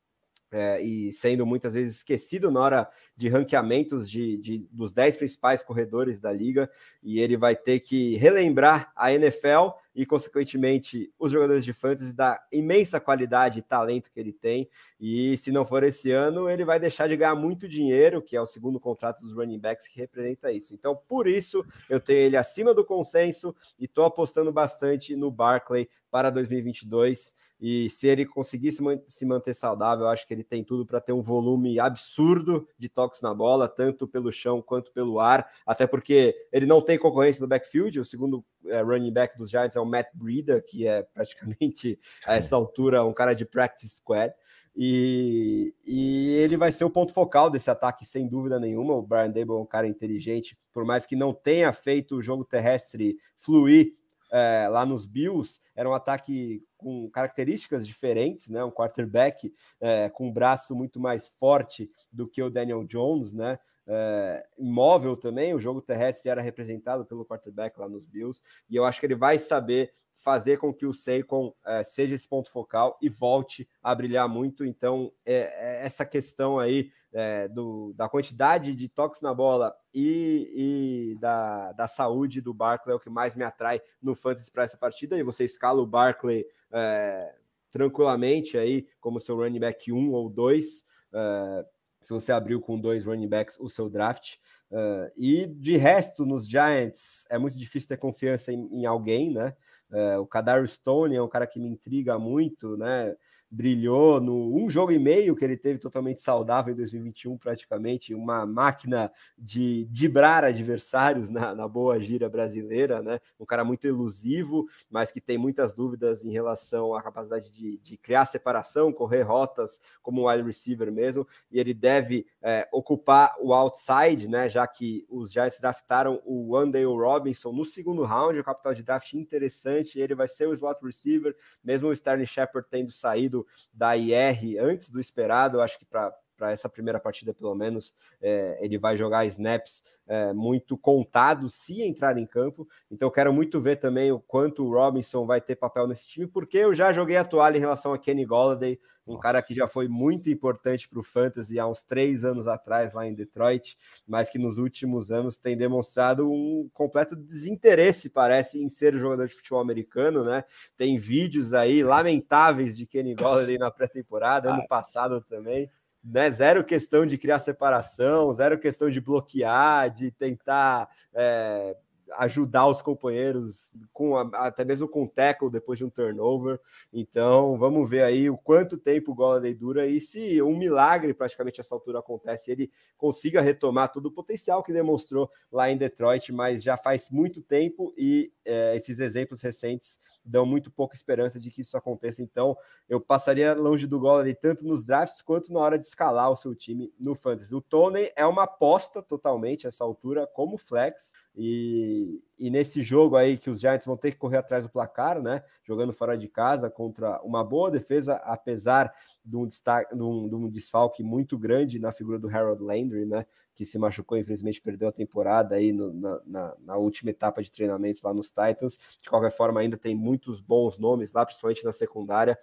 é, 0.52 0.82
e 0.82 1.12
sendo 1.12 1.46
muitas 1.46 1.74
vezes 1.74 1.98
esquecido 1.98 2.50
na 2.50 2.60
hora 2.60 2.90
de 3.16 3.30
ranqueamentos 3.30 4.10
de, 4.10 4.38
de, 4.38 4.68
dos 4.72 4.92
10 4.92 5.18
principais 5.18 5.64
corredores 5.64 6.20
da 6.20 6.32
liga, 6.32 6.70
e 7.04 7.20
ele 7.20 7.38
vai 7.38 7.56
ter 7.56 7.80
que 7.80 8.16
relembrar 8.16 8.92
a 8.96 9.14
NFL 9.14 9.72
e, 9.94 10.06
consequentemente, 10.06 11.12
os 11.20 11.32
jogadores 11.32 11.66
de 11.66 11.74
fantasy 11.74 12.14
da 12.14 12.42
imensa 12.52 13.00
qualidade 13.00 13.60
e 13.60 13.62
talento 13.62 14.10
que 14.12 14.20
ele 14.20 14.32
tem. 14.32 14.70
E 15.00 15.36
se 15.38 15.52
não 15.52 15.66
for 15.66 15.84
esse 15.84 16.12
ano, 16.12 16.50
ele 16.50 16.64
vai 16.64 16.80
deixar 16.80 17.08
de 17.08 17.18
ganhar 17.18 17.36
muito 17.36 17.68
dinheiro, 17.68 18.22
que 18.22 18.36
é 18.36 18.42
o 18.42 18.46
segundo 18.46 18.80
contrato 18.80 19.22
dos 19.22 19.34
running 19.34 19.60
backs 19.60 19.88
que 19.88 20.00
representa 20.00 20.52
isso. 20.52 20.74
Então, 20.74 20.96
por 20.96 21.28
isso, 21.28 21.66
eu 21.90 22.00
tenho 22.00 22.20
ele 22.20 22.38
acima 22.38 22.74
do 22.74 22.86
consenso 22.86 23.56
e 23.78 23.86
estou 23.86 24.06
apostando 24.06 24.54
bastante 24.54 25.16
no 25.16 25.30
Barclay 25.30 25.90
para 26.10 26.30
2022. 26.30 27.36
E 27.60 27.90
se 27.90 28.08
ele 28.08 28.26
conseguir 28.26 28.72
se 29.08 29.26
manter 29.26 29.54
saudável, 29.54 30.08
acho 30.08 30.26
que 30.26 30.34
ele 30.34 30.46
tem 30.46 30.64
tudo 30.64 30.86
para 30.86 31.02
ter 31.02 31.12
um 31.12 31.22
volume 31.22 31.78
absurdo 31.78 32.66
de 32.78 32.88
toques 32.88 33.22
na 33.22 33.34
bola, 33.34 33.68
tanto 33.68 34.08
pelo 34.08 34.32
chão 34.32 34.62
quanto 34.62 34.94
pelo 34.94 35.20
ar, 35.20 35.52
até 35.66 35.86
porque 35.86 36.34
ele 36.54 36.66
não 36.66 36.82
tem 36.82 36.98
concorrência 36.98 37.42
no 37.42 37.48
backfield. 37.48 38.00
O 38.00 38.06
segundo 38.06 38.46
é, 38.66 38.82
running 38.82 39.12
back 39.12 39.38
dos 39.38 39.50
Giants 39.50 39.76
é 39.76 39.80
o 39.80 39.86
Matt 39.86 40.08
Breida, 40.14 40.62
que 40.62 40.88
é 40.88 41.04
praticamente 41.14 42.00
a 42.26 42.36
essa 42.36 42.56
altura 42.56 43.04
um 43.04 43.14
cara 43.14 43.34
de 43.34 43.46
practice 43.46 43.98
squad. 43.98 44.34
E, 44.82 45.74
e, 45.86 46.30
ele 46.36 46.56
vai 46.56 46.72
ser 46.72 46.86
o 46.86 46.90
ponto 46.90 47.12
focal 47.12 47.50
desse 47.50 47.70
ataque, 47.70 48.06
sem 48.06 48.26
dúvida 48.26 48.58
nenhuma. 48.58 48.94
O 48.94 49.02
Brian 49.02 49.30
Dable 49.30 49.56
é 49.56 49.60
um 49.60 49.66
cara 49.66 49.86
inteligente, 49.86 50.58
por 50.72 50.86
mais 50.86 51.06
que 51.06 51.18
não 51.18 51.34
tenha 51.34 51.74
feito 51.74 52.16
o 52.16 52.22
jogo 52.22 52.46
terrestre 52.46 53.18
fluir 53.36 53.99
é, 54.32 54.68
lá 54.70 54.86
nos 54.86 55.06
Bills, 55.06 55.60
era 55.76 55.90
um 55.90 55.94
ataque 55.94 56.64
com 56.78 57.10
características 57.10 57.86
diferentes, 57.86 58.50
né? 58.50 58.64
Um 58.64 58.72
quarterback 58.72 59.54
é, 59.80 60.10
com 60.10 60.28
um 60.28 60.32
braço 60.32 60.76
muito 60.76 61.00
mais 61.00 61.28
forte 61.28 61.92
do 62.12 62.28
que 62.28 62.42
o 62.42 62.50
Daniel 62.50 62.84
Jones, 62.84 63.34
né? 63.34 63.60
É, 63.92 64.46
imóvel 64.58 65.18
também, 65.18 65.54
o 65.56 65.60
jogo 65.60 65.82
terrestre 65.82 66.30
era 66.30 66.44
representado 66.44 67.04
pelo 67.06 67.26
quarterback 67.26 67.80
lá 67.80 67.90
nos 67.90 68.06
Bills, 68.06 68.40
e 68.70 68.76
eu 68.76 68.86
acho 68.86 69.00
que 69.00 69.08
ele 69.08 69.16
vai 69.16 69.40
saber 69.40 69.92
fazer 70.20 70.58
com 70.58 70.74
que 70.74 70.86
o 70.86 70.94
Seikon 70.94 71.54
é, 71.66 71.82
seja 71.82 72.14
esse 72.14 72.28
ponto 72.28 72.52
focal 72.52 72.98
e 73.02 73.08
volte 73.08 73.68
a 73.82 73.96
brilhar 73.96 74.28
muito. 74.28 74.66
Então, 74.66 75.12
é, 75.26 75.36
é 75.36 75.86
essa 75.86 76.06
questão 76.06 76.60
aí 76.60 76.92
é, 77.14 77.48
do, 77.48 77.94
da 77.96 78.10
quantidade 78.10 78.76
de 78.76 78.90
toques 78.90 79.22
na 79.22 79.34
bola 79.34 79.74
e, 79.94 81.14
e 81.14 81.20
da, 81.20 81.72
da, 81.72 81.88
saúde 81.88 82.42
do 82.42 82.54
Barkley 82.54 82.94
é 82.94 82.96
o 82.96 83.00
que 83.00 83.10
mais 83.10 83.34
me 83.34 83.44
atrai 83.44 83.82
no 84.02 84.14
Fantasy 84.14 84.52
para 84.52 84.64
essa 84.64 84.78
partida. 84.78 85.18
E 85.18 85.24
você 85.24 85.46
escala 85.46 85.82
o 85.82 85.88
Barkley 85.88 86.46
é, 86.72 87.34
tranquilamente 87.72 88.58
aí 88.58 88.88
como 89.00 89.22
seu 89.22 89.38
running 89.38 89.60
back 89.60 89.92
1 89.92 90.12
ou 90.12 90.30
2. 90.30 90.86
É, 91.14 91.66
se 92.02 92.14
você 92.14 92.32
abriu 92.32 92.62
com 92.62 92.80
dois 92.80 93.06
running 93.06 93.28
backs 93.28 93.58
o 93.60 93.70
seu 93.70 93.90
draft. 93.90 94.36
Uh, 94.72 95.12
e 95.18 95.48
de 95.48 95.78
resto, 95.78 96.26
nos 96.26 96.48
Giants, 96.48 97.26
é 97.30 97.38
muito 97.38 97.58
difícil 97.58 97.90
ter 97.90 97.98
confiança 97.98 98.54
em, 98.54 98.68
em 98.72 98.86
alguém, 98.86 99.34
né? 99.34 99.56
Uh, 99.92 100.20
o 100.20 100.28
Kadar 100.28 100.68
Stone 100.68 101.16
é 101.16 101.22
um 101.22 101.28
cara 101.28 101.48
que 101.48 101.60
me 101.60 101.68
intriga 101.68 102.20
muito, 102.20 102.78
né? 102.78 103.16
Brilhou 103.52 104.22
no 104.22 104.56
um 104.56 104.70
jogo 104.70 104.92
e 104.92 105.00
meio 105.00 105.36
que 105.36 105.44
ele 105.44 105.58
teve 105.58 105.80
totalmente 105.80 106.22
saudável 106.22 106.74
em 106.74 106.78
2021, 106.78 107.38
praticamente, 107.38 108.14
uma 108.14 108.46
máquina 108.46 109.12
de 109.38 109.86
dibrar 109.86 110.44
adversários 110.44 111.30
na, 111.30 111.56
na 111.56 111.68
boa 111.68 112.00
gira 112.00 112.30
brasileira, 112.30 113.02
né? 113.02 113.20
Um 113.40 113.46
cara 113.46 113.64
muito 113.64 113.86
elusivo, 113.88 114.68
mas 114.90 115.12
que 115.12 115.20
tem 115.20 115.38
muitas 115.38 115.74
dúvidas 115.74 116.24
em 116.24 116.32
relação 116.32 116.94
à 116.94 117.02
capacidade 117.02 117.50
de, 117.52 117.78
de 117.80 117.98
criar 117.98 118.26
separação, 118.26 118.94
correr 118.94 119.24
rotas 119.24 119.80
como 120.02 120.30
wide 120.30 120.44
receiver 120.44 120.92
mesmo, 120.92 121.28
e 121.52 121.60
ele 121.60 121.74
deve 121.74 122.28
é, 122.42 122.68
ocupar 122.72 123.36
o 123.40 123.54
outside, 123.54 124.28
né? 124.28 124.48
Já 124.48 124.68
que 124.68 125.06
os 125.10 125.32
Giants 125.32 125.60
draftaram 125.60 126.22
o 126.24 126.52
Wandale 126.52 126.86
Robinson 126.86 127.52
no 127.52 127.66
segundo 127.66 128.04
round, 128.04 128.38
o 128.38 128.44
capital 128.44 128.74
de 128.74 128.84
draft 128.84 129.14
interessante, 129.14 130.00
ele 130.00 130.14
vai 130.14 130.28
ser 130.28 130.48
o 130.48 130.54
slot 130.54 130.84
receiver, 130.84 131.36
mesmo 131.64 131.90
o 131.90 131.94
Sterling 131.94 132.26
Shepard 132.26 132.68
tendo 132.70 132.92
saído 132.92 133.39
da 133.74 133.96
IR 133.96 134.58
antes 134.60 134.90
do 134.90 135.00
esperado. 135.00 135.62
acho 135.62 135.78
que 135.78 135.86
para 135.86 136.14
para 136.40 136.52
essa 136.52 136.70
primeira 136.70 137.02
partida, 137.02 137.34
pelo 137.34 137.54
menos, 137.54 137.94
é, 138.22 138.58
ele 138.62 138.78
vai 138.78 138.96
jogar 138.96 139.26
snaps 139.26 139.84
é, 140.08 140.32
muito 140.32 140.78
contados 140.78 141.54
se 141.54 141.84
entrar 141.84 142.18
em 142.18 142.26
campo. 142.26 142.66
Então, 142.90 143.10
eu 143.10 143.12
quero 143.12 143.34
muito 143.34 143.60
ver 143.60 143.76
também 143.76 144.10
o 144.10 144.20
quanto 144.20 144.64
o 144.64 144.72
Robinson 144.72 145.26
vai 145.26 145.42
ter 145.42 145.58
papel 145.58 145.86
nesse 145.86 146.08
time, 146.08 146.26
porque 146.26 146.58
eu 146.58 146.74
já 146.74 146.94
joguei 146.94 147.18
a 147.18 147.26
toalha 147.26 147.58
em 147.58 147.60
relação 147.60 147.94
a 147.94 148.00
Kenny 148.00 148.26
Golladay, 148.26 148.80
um 149.06 149.14
Nossa. 149.14 149.24
cara 149.24 149.42
que 149.42 149.54
já 149.54 149.68
foi 149.68 149.88
muito 149.88 150.30
importante 150.30 150.88
para 150.88 151.00
o 151.00 151.04
Fantasy 151.04 151.60
há 151.60 151.68
uns 151.68 151.84
três 151.84 152.24
anos 152.24 152.48
atrás, 152.48 152.94
lá 152.94 153.06
em 153.06 153.14
Detroit, 153.14 153.78
mas 154.08 154.30
que 154.30 154.38
nos 154.38 154.58
últimos 154.58 155.12
anos 155.12 155.36
tem 155.36 155.58
demonstrado 155.58 156.32
um 156.32 156.70
completo 156.74 157.16
desinteresse, 157.16 158.10
parece, 158.10 158.64
em 158.64 158.70
ser 158.70 158.98
jogador 158.98 159.28
de 159.28 159.34
futebol 159.34 159.60
americano, 159.60 160.24
né? 160.24 160.44
Tem 160.78 160.98
vídeos 160.98 161.54
aí 161.54 161.84
lamentáveis 161.84 162.78
de 162.78 162.86
Kenny 162.86 163.14
Golladay 163.14 163.58
na 163.58 163.72
pré-temporada, 163.72 164.52
ano 164.52 164.62
ah. 164.62 164.68
passado 164.68 165.22
também 165.22 165.70
né? 166.04 166.30
Zero 166.32 166.64
questão 166.64 167.06
de 167.06 167.18
criar 167.18 167.40
separação, 167.40 168.34
zero 168.34 168.60
questão 168.60 168.90
de 168.90 169.02
bloquear, 169.02 169.90
de 169.90 170.12
tentar 170.12 170.90
é, 171.14 171.76
ajudar 172.18 172.68
os 172.68 172.82
companheiros 172.82 173.74
com 173.94 174.18
a, 174.18 174.30
até 174.48 174.64
mesmo 174.66 174.88
com 174.88 175.08
tackle 175.08 175.50
depois 175.50 175.78
de 175.78 175.86
um 175.86 175.90
turnover. 175.90 176.60
Então, 176.92 177.58
vamos 177.58 177.90
ver 177.90 178.04
aí 178.04 178.30
o 178.30 178.38
quanto 178.38 178.78
tempo 178.78 179.12
o 179.12 179.16
Golladay 179.16 179.54
dura 179.54 179.88
e 179.88 180.00
se 180.00 180.42
um 180.42 180.58
milagre 180.58 181.14
praticamente 181.14 181.62
essa 181.62 181.76
altura 181.76 182.00
acontece, 182.00 182.52
ele 182.52 182.72
consiga 182.98 183.42
retomar 183.42 183.92
todo 183.92 184.08
o 184.08 184.12
potencial 184.12 184.64
que 184.64 184.74
demonstrou 184.74 185.30
lá 185.52 185.70
em 185.70 185.78
Detroit, 185.78 186.32
mas 186.32 186.64
já 186.64 186.78
faz 186.78 187.10
muito 187.10 187.42
tempo 187.42 187.94
e 187.98 188.32
é, 188.46 188.76
esses 188.76 189.00
exemplos 189.00 189.42
recentes 189.42 190.00
dão 190.24 190.46
muito 190.46 190.72
pouca 190.72 190.96
esperança 190.96 191.40
de 191.40 191.50
que 191.50 191.62
isso 191.62 191.78
aconteça. 191.78 192.22
Então, 192.22 192.58
eu 192.88 193.00
passaria 193.00 193.54
longe 193.54 193.88
do 193.88 194.00
Golladay 194.00 194.36
tanto 194.36 194.66
nos 194.66 194.84
drafts 194.84 195.22
quanto 195.22 195.52
na 195.52 195.60
hora 195.60 195.80
de 195.80 195.86
escalar 195.86 196.30
o 196.30 196.36
seu 196.36 196.54
time 196.54 196.94
no 197.00 197.16
fantasy. 197.16 197.54
O 197.54 197.62
Tony 197.62 198.10
é 198.16 198.26
uma 198.26 198.44
aposta 198.44 199.02
totalmente 199.02 199.68
essa 199.68 199.84
altura 199.84 200.28
como 200.28 200.58
flex. 200.58 201.14
E, 201.36 202.22
e, 202.38 202.50
nesse 202.50 202.82
jogo 202.82 203.16
aí 203.16 203.38
que 203.38 203.50
os 203.50 203.60
Giants 203.60 203.86
vão 203.86 203.96
ter 203.96 204.12
que 204.12 204.18
correr 204.18 204.38
atrás 204.38 204.66
do 204.66 204.70
placar, 204.70 205.22
né? 205.22 205.44
Jogando 205.64 205.94
fora 205.94 206.18
de 206.18 206.28
casa 206.28 206.70
contra 206.70 207.22
uma 207.22 207.44
boa 207.44 207.72
defesa, 207.72 208.16
apesar 208.24 208.94
de 209.24 209.38
um, 209.38 209.46
destaque, 209.46 209.96
de 209.96 210.02
um, 210.02 210.28
de 210.28 210.36
um 210.36 210.50
desfalque 210.50 211.04
muito 211.04 211.38
grande 211.38 211.80
na 211.80 211.92
figura 211.92 212.20
do 212.20 212.28
Harold 212.28 212.62
Landry, 212.64 213.06
né? 213.06 213.26
Que 213.54 213.64
se 213.64 213.78
machucou, 213.78 214.18
infelizmente 214.18 214.62
perdeu 214.62 214.90
a 214.90 214.92
temporada 214.92 215.56
aí 215.56 215.72
no, 215.72 215.94
na, 215.94 216.22
na, 216.26 216.56
na, 216.60 216.78
última 216.78 217.12
etapa 217.12 217.42
de 217.42 217.52
treinamentos 217.52 218.02
lá 218.02 218.14
nos 218.14 218.28
Titans. 218.28 218.78
De 219.02 219.10
qualquer 219.10 219.32
forma, 219.32 219.62
ainda 219.62 219.78
tem 219.78 219.96
muitos 219.96 220.42
bons 220.42 220.78
nomes 220.78 221.14
lá, 221.14 221.26
principalmente 221.26 221.64
na 221.64 221.72
secundária. 221.72 222.38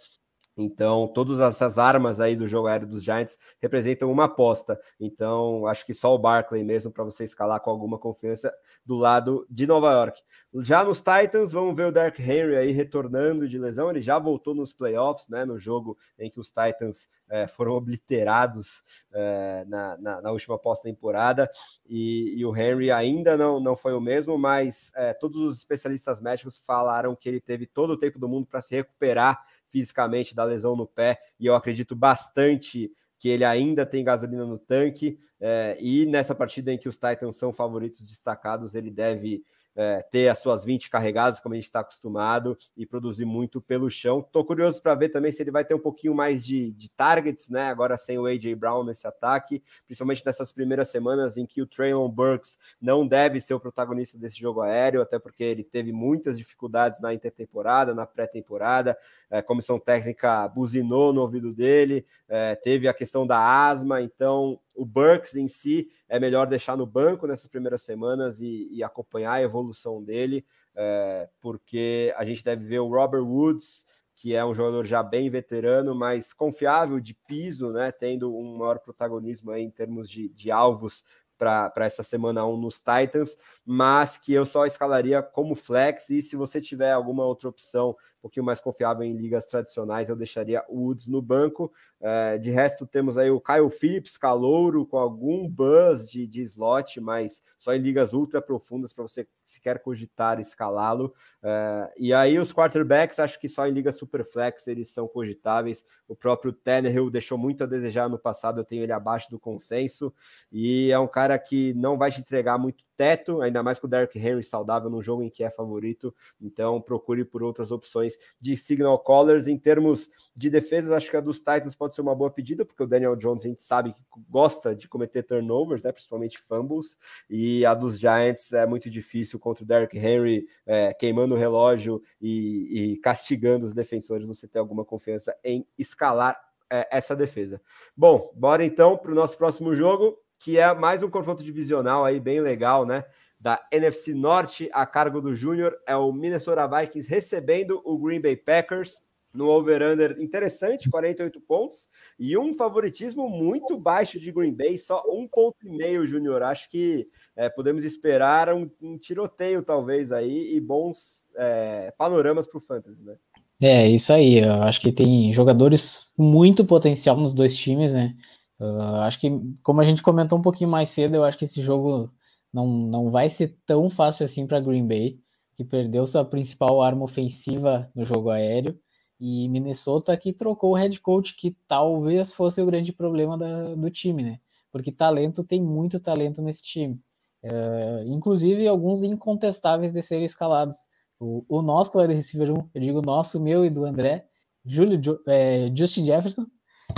Então, 0.56 1.06
todas 1.08 1.38
essas 1.38 1.78
armas 1.78 2.18
aí 2.18 2.34
do 2.34 2.46
jogo 2.46 2.66
aéreo 2.68 2.88
dos 2.88 3.04
Giants 3.04 3.38
representam 3.60 4.10
uma 4.10 4.24
aposta. 4.24 4.80
Então, 4.98 5.66
acho 5.66 5.84
que 5.84 5.92
só 5.92 6.14
o 6.14 6.18
Barkley 6.18 6.64
mesmo 6.64 6.90
para 6.90 7.04
você 7.04 7.24
escalar 7.24 7.60
com 7.60 7.70
alguma 7.70 7.98
confiança 7.98 8.52
do 8.84 8.94
lado 8.94 9.46
de 9.50 9.66
Nova 9.66 9.92
York. 9.92 10.22
Já 10.54 10.82
nos 10.82 10.98
Titans, 10.98 11.52
vamos 11.52 11.76
ver 11.76 11.86
o 11.86 11.92
Dark 11.92 12.18
Henry 12.18 12.56
aí 12.56 12.70
retornando 12.70 13.46
de 13.46 13.58
lesão. 13.58 13.90
Ele 13.90 14.00
já 14.00 14.18
voltou 14.18 14.54
nos 14.54 14.72
playoffs, 14.72 15.28
né? 15.28 15.44
No 15.44 15.58
jogo 15.58 15.98
em 16.18 16.30
que 16.30 16.40
os 16.40 16.48
Titans 16.48 17.08
é, 17.28 17.46
foram 17.46 17.72
obliterados 17.72 18.82
é, 19.12 19.64
na, 19.68 19.98
na, 19.98 20.22
na, 20.22 20.30
última 20.30 20.58
pós-temporada. 20.58 21.50
E, 21.84 22.34
e, 22.38 22.46
o 22.46 22.56
Henry 22.56 22.90
ainda 22.90 23.36
não, 23.36 23.60
não 23.60 23.76
foi 23.76 23.92
o 23.92 24.00
mesmo, 24.00 24.38
mas 24.38 24.92
é, 24.94 25.12
todos 25.12 25.40
os 25.40 25.58
especialistas 25.58 26.20
médicos 26.20 26.58
falaram 26.64 27.14
que 27.14 27.28
ele 27.28 27.40
teve 27.40 27.66
todo 27.66 27.90
o 27.90 27.98
tempo 27.98 28.18
do 28.18 28.28
mundo 28.28 28.46
para 28.46 28.60
se 28.62 28.74
recuperar 28.74 29.44
fisicamente 29.76 30.34
da 30.34 30.42
lesão 30.42 30.74
no 30.74 30.86
pé, 30.86 31.18
e 31.38 31.44
eu 31.44 31.54
acredito 31.54 31.94
bastante 31.94 32.90
que 33.18 33.28
ele 33.28 33.44
ainda 33.44 33.84
tem 33.84 34.02
gasolina 34.02 34.46
no 34.46 34.58
tanque, 34.58 35.18
é, 35.38 35.76
e 35.78 36.06
nessa 36.06 36.34
partida 36.34 36.72
em 36.72 36.78
que 36.78 36.88
os 36.88 36.94
Titans 36.94 37.36
são 37.36 37.52
favoritos 37.52 38.06
destacados, 38.06 38.74
ele 38.74 38.90
deve 38.90 39.44
é, 39.76 40.00
ter 40.10 40.28
as 40.28 40.38
suas 40.38 40.64
20 40.64 40.88
carregadas, 40.88 41.38
como 41.38 41.54
a 41.54 41.56
gente 41.56 41.66
está 41.66 41.80
acostumado, 41.80 42.56
e 42.74 42.86
produzir 42.86 43.26
muito 43.26 43.60
pelo 43.60 43.90
chão. 43.90 44.20
Estou 44.20 44.44
curioso 44.44 44.80
para 44.80 44.94
ver 44.94 45.10
também 45.10 45.30
se 45.30 45.42
ele 45.42 45.50
vai 45.50 45.64
ter 45.64 45.74
um 45.74 45.78
pouquinho 45.78 46.14
mais 46.14 46.44
de, 46.44 46.72
de, 46.72 46.88
targets, 46.88 47.50
né? 47.50 47.68
Agora 47.68 47.98
sem 47.98 48.18
o 48.18 48.24
A.J. 48.24 48.54
Brown 48.54 48.84
nesse 48.84 49.06
ataque, 49.06 49.62
principalmente 49.84 50.24
nessas 50.24 50.52
primeiras 50.52 50.88
semanas 50.88 51.36
em 51.36 51.44
que 51.44 51.60
o 51.60 51.66
Traylon 51.66 52.08
Burks 52.08 52.58
não 52.80 53.06
deve 53.06 53.40
ser 53.40 53.52
o 53.52 53.60
protagonista 53.60 54.16
desse 54.16 54.38
jogo 54.38 54.62
aéreo, 54.62 55.02
até 55.02 55.18
porque 55.18 55.44
ele 55.44 55.62
teve 55.62 55.92
muitas 55.92 56.38
dificuldades 56.38 56.98
na 57.00 57.12
intertemporada, 57.12 57.94
na 57.94 58.06
pré-temporada, 58.06 58.96
é, 59.30 59.38
a 59.38 59.42
comissão 59.42 59.78
técnica 59.78 60.48
buzinou 60.48 61.12
no 61.12 61.20
ouvido 61.20 61.52
dele, 61.52 62.06
é, 62.28 62.54
teve 62.54 62.88
a 62.88 62.94
questão 62.94 63.26
da 63.26 63.38
asma, 63.68 64.00
então 64.00 64.58
o 64.76 64.84
Burks 64.84 65.34
em 65.34 65.48
si 65.48 65.90
é 66.08 66.20
melhor 66.20 66.46
deixar 66.46 66.76
no 66.76 66.86
banco 66.86 67.26
nessas 67.26 67.48
primeiras 67.48 67.82
semanas 67.82 68.40
e, 68.40 68.68
e 68.70 68.82
acompanhar 68.82 69.32
a 69.32 69.42
evolução 69.42 70.02
dele, 70.02 70.44
é, 70.74 71.28
porque 71.40 72.14
a 72.16 72.24
gente 72.24 72.44
deve 72.44 72.64
ver 72.64 72.80
o 72.80 72.88
Robert 72.88 73.24
Woods, 73.24 73.84
que 74.14 74.34
é 74.34 74.44
um 74.44 74.54
jogador 74.54 74.84
já 74.84 75.02
bem 75.02 75.28
veterano, 75.28 75.94
mas 75.94 76.32
confiável 76.32 77.00
de 77.00 77.14
piso, 77.14 77.70
né, 77.70 77.92
tendo 77.92 78.34
um 78.34 78.56
maior 78.56 78.78
protagonismo 78.78 79.54
em 79.54 79.70
termos 79.70 80.08
de, 80.08 80.28
de 80.30 80.50
alvos 80.50 81.04
para 81.36 81.72
essa 81.78 82.02
semana 82.02 82.46
1 82.46 82.56
nos 82.56 82.78
Titans, 82.78 83.36
mas 83.64 84.16
que 84.16 84.32
eu 84.32 84.46
só 84.46 84.66
escalaria 84.66 85.22
como 85.22 85.54
flex. 85.54 86.10
E 86.10 86.22
se 86.22 86.36
você 86.36 86.60
tiver 86.60 86.92
alguma 86.92 87.24
outra 87.24 87.48
opção 87.48 87.96
pouquinho 88.26 88.44
mais 88.44 88.60
confiável 88.60 89.04
em 89.04 89.16
ligas 89.16 89.46
tradicionais, 89.46 90.08
eu 90.08 90.16
deixaria 90.16 90.64
o 90.68 90.86
Woods 90.86 91.06
no 91.06 91.22
banco. 91.22 91.72
É, 92.00 92.36
de 92.38 92.50
resto, 92.50 92.84
temos 92.84 93.16
aí 93.16 93.30
o 93.30 93.40
Kyle 93.40 93.70
Phillips, 93.70 94.16
calouro, 94.16 94.84
com 94.84 94.98
algum 94.98 95.48
buzz 95.48 96.08
de, 96.08 96.26
de 96.26 96.42
slot, 96.42 97.00
mas 97.00 97.40
só 97.56 97.72
em 97.72 97.78
ligas 97.78 98.12
ultra 98.12 98.42
profundas 98.42 98.92
para 98.92 99.02
você 99.02 99.28
se 99.44 99.60
quer 99.60 99.80
cogitar 99.80 100.40
escalá-lo. 100.40 101.14
É, 101.40 101.92
e 101.96 102.12
aí 102.12 102.36
os 102.38 102.52
quarterbacks, 102.52 103.20
acho 103.20 103.38
que 103.38 103.48
só 103.48 103.66
em 103.66 103.72
ligas 103.72 103.96
super 103.96 104.24
flex 104.24 104.66
eles 104.66 104.88
são 104.88 105.06
cogitáveis. 105.06 105.84
O 106.08 106.16
próprio 106.16 106.52
Tannehill 106.52 107.10
deixou 107.10 107.38
muito 107.38 107.62
a 107.62 107.66
desejar 107.66 108.08
no 108.08 108.18
passado, 108.18 108.60
eu 108.60 108.64
tenho 108.64 108.82
ele 108.82 108.92
abaixo 108.92 109.30
do 109.30 109.38
consenso, 109.38 110.12
e 110.50 110.90
é 110.90 110.98
um 110.98 111.06
cara 111.06 111.25
que 111.38 111.74
não 111.74 111.96
vai 111.96 112.10
te 112.12 112.20
entregar 112.20 112.58
muito 112.58 112.84
teto, 112.96 113.42
ainda 113.42 113.62
mais 113.62 113.78
com 113.78 113.86
o 113.86 113.90
Derrick 113.90 114.18
Henry 114.18 114.42
saudável 114.42 114.88
no 114.88 115.02
jogo 115.02 115.22
em 115.22 115.28
que 115.28 115.44
é 115.44 115.50
favorito. 115.50 116.14
Então, 116.40 116.80
procure 116.80 117.24
por 117.24 117.42
outras 117.42 117.70
opções 117.70 118.16
de 118.40 118.56
signal 118.56 118.98
callers. 118.98 119.46
Em 119.46 119.58
termos 119.58 120.08
de 120.34 120.48
defesas, 120.48 120.90
acho 120.90 121.10
que 121.10 121.16
a 121.16 121.20
dos 121.20 121.38
Titans 121.38 121.74
pode 121.74 121.94
ser 121.94 122.00
uma 122.00 122.14
boa 122.14 122.30
pedida, 122.30 122.64
porque 122.64 122.82
o 122.82 122.86
Daniel 122.86 123.16
Jones 123.16 123.44
a 123.44 123.48
gente 123.48 123.62
sabe 123.62 123.92
que 123.92 124.02
gosta 124.28 124.74
de 124.74 124.88
cometer 124.88 125.22
turnovers, 125.22 125.82
né, 125.82 125.92
principalmente 125.92 126.38
fumbles, 126.38 126.96
e 127.28 127.64
a 127.66 127.74
dos 127.74 127.98
Giants 127.98 128.52
é 128.52 128.66
muito 128.66 128.88
difícil 128.88 129.38
contra 129.38 129.64
o 129.64 129.66
Derrick 129.66 129.96
Henry 129.96 130.46
é, 130.64 130.94
queimando 130.94 131.34
o 131.34 131.38
relógio 131.38 132.02
e, 132.20 132.92
e 132.92 132.96
castigando 132.98 133.66
os 133.66 133.74
defensores. 133.74 134.26
Você 134.26 134.48
ter 134.48 134.58
alguma 134.58 134.84
confiança 134.84 135.36
em 135.44 135.66
escalar 135.78 136.40
é, 136.70 136.88
essa 136.90 137.14
defesa. 137.14 137.60
Bom, 137.96 138.32
bora 138.34 138.64
então 138.64 138.96
para 138.96 139.12
o 139.12 139.14
nosso 139.14 139.36
próximo 139.36 139.74
jogo 139.74 140.18
que 140.38 140.58
é 140.58 140.74
mais 140.74 141.02
um 141.02 141.10
confronto 141.10 141.42
divisional 141.42 142.04
aí 142.04 142.20
bem 142.20 142.40
legal, 142.40 142.84
né? 142.86 143.04
Da 143.38 143.64
NFC 143.70 144.14
Norte 144.14 144.70
a 144.72 144.86
cargo 144.86 145.20
do 145.20 145.34
Júnior, 145.34 145.76
é 145.86 145.94
o 145.94 146.12
Minnesota 146.12 146.66
Vikings 146.66 147.08
recebendo 147.08 147.80
o 147.84 147.98
Green 147.98 148.20
Bay 148.20 148.36
Packers 148.36 149.00
no 149.36 149.50
over-under 149.50 150.16
interessante, 150.18 150.88
48 150.88 151.40
pontos, 151.42 151.88
e 152.18 152.36
um 152.38 152.54
favoritismo 152.54 153.28
muito 153.28 153.78
baixo 153.78 154.18
de 154.18 154.32
Green 154.32 154.54
Bay, 154.54 154.78
só 154.78 155.02
um 155.08 155.28
ponto 155.28 155.56
e 155.62 155.70
meio, 155.70 156.06
Júnior. 156.06 156.42
Acho 156.42 156.70
que 156.70 157.06
é, 157.36 157.48
podemos 157.50 157.84
esperar 157.84 158.52
um, 158.54 158.68
um, 158.80 158.96
tiroteio, 158.96 159.62
talvez, 159.62 160.10
aí, 160.10 160.54
e 160.54 160.60
bons 160.60 161.30
é, 161.36 161.92
panoramas 161.98 162.46
para 162.46 162.58
o 162.58 162.62
Fantasy, 162.62 163.02
né? 163.02 163.16
É, 163.60 163.86
isso 163.88 164.12
aí. 164.12 164.38
Eu 164.38 164.62
acho 164.62 164.80
que 164.80 164.92
tem 164.92 165.32
jogadores 165.32 166.10
muito 166.16 166.64
potencial 166.64 167.16
nos 167.16 167.32
dois 167.32 167.56
times, 167.56 167.92
né? 167.92 168.14
Uh, 168.58 169.00
acho 169.02 169.20
que, 169.20 169.30
como 169.62 169.80
a 169.80 169.84
gente 169.84 170.02
comentou 170.02 170.38
um 170.38 170.42
pouquinho 170.42 170.70
mais 170.70 170.88
cedo, 170.90 171.14
eu 171.14 171.24
acho 171.24 171.36
que 171.36 171.44
esse 171.44 171.62
jogo 171.62 172.10
não, 172.52 172.66
não 172.66 173.10
vai 173.10 173.28
ser 173.28 173.56
tão 173.66 173.90
fácil 173.90 174.24
assim 174.24 174.46
para 174.46 174.60
Green 174.60 174.86
Bay, 174.86 175.18
que 175.54 175.64
perdeu 175.64 176.06
sua 176.06 176.24
principal 176.24 176.82
arma 176.82 177.04
ofensiva 177.04 177.90
no 177.94 178.04
jogo 178.04 178.30
aéreo, 178.30 178.78
e 179.18 179.48
Minnesota 179.48 180.16
que 180.16 180.32
trocou 180.32 180.72
o 180.72 180.74
head 180.74 181.00
coach, 181.00 181.34
que 181.36 181.56
talvez 181.66 182.32
fosse 182.32 182.60
o 182.60 182.66
grande 182.66 182.92
problema 182.92 183.36
da, 183.36 183.74
do 183.74 183.90
time, 183.90 184.22
né? 184.22 184.40
Porque 184.70 184.92
talento 184.92 185.42
tem 185.44 185.62
muito 185.62 185.98
talento 185.98 186.42
nesse 186.42 186.62
time. 186.62 187.00
Uh, 187.42 188.06
inclusive 188.06 188.66
alguns 188.66 189.02
incontestáveis 189.02 189.92
de 189.92 190.02
serem 190.02 190.24
escalados. 190.24 190.76
O, 191.18 191.44
o 191.48 191.62
nosso 191.62 191.98
wide 191.98 192.12
receiver 192.12 192.52
1, 192.52 192.70
eu 192.74 192.80
digo 192.80 193.00
nosso, 193.00 193.40
meu 193.40 193.64
e 193.64 193.70
do 193.70 193.86
André, 193.86 194.26
Julio, 194.64 195.20
é, 195.26 195.70
Justin 195.74 196.04
Jefferson, 196.04 196.44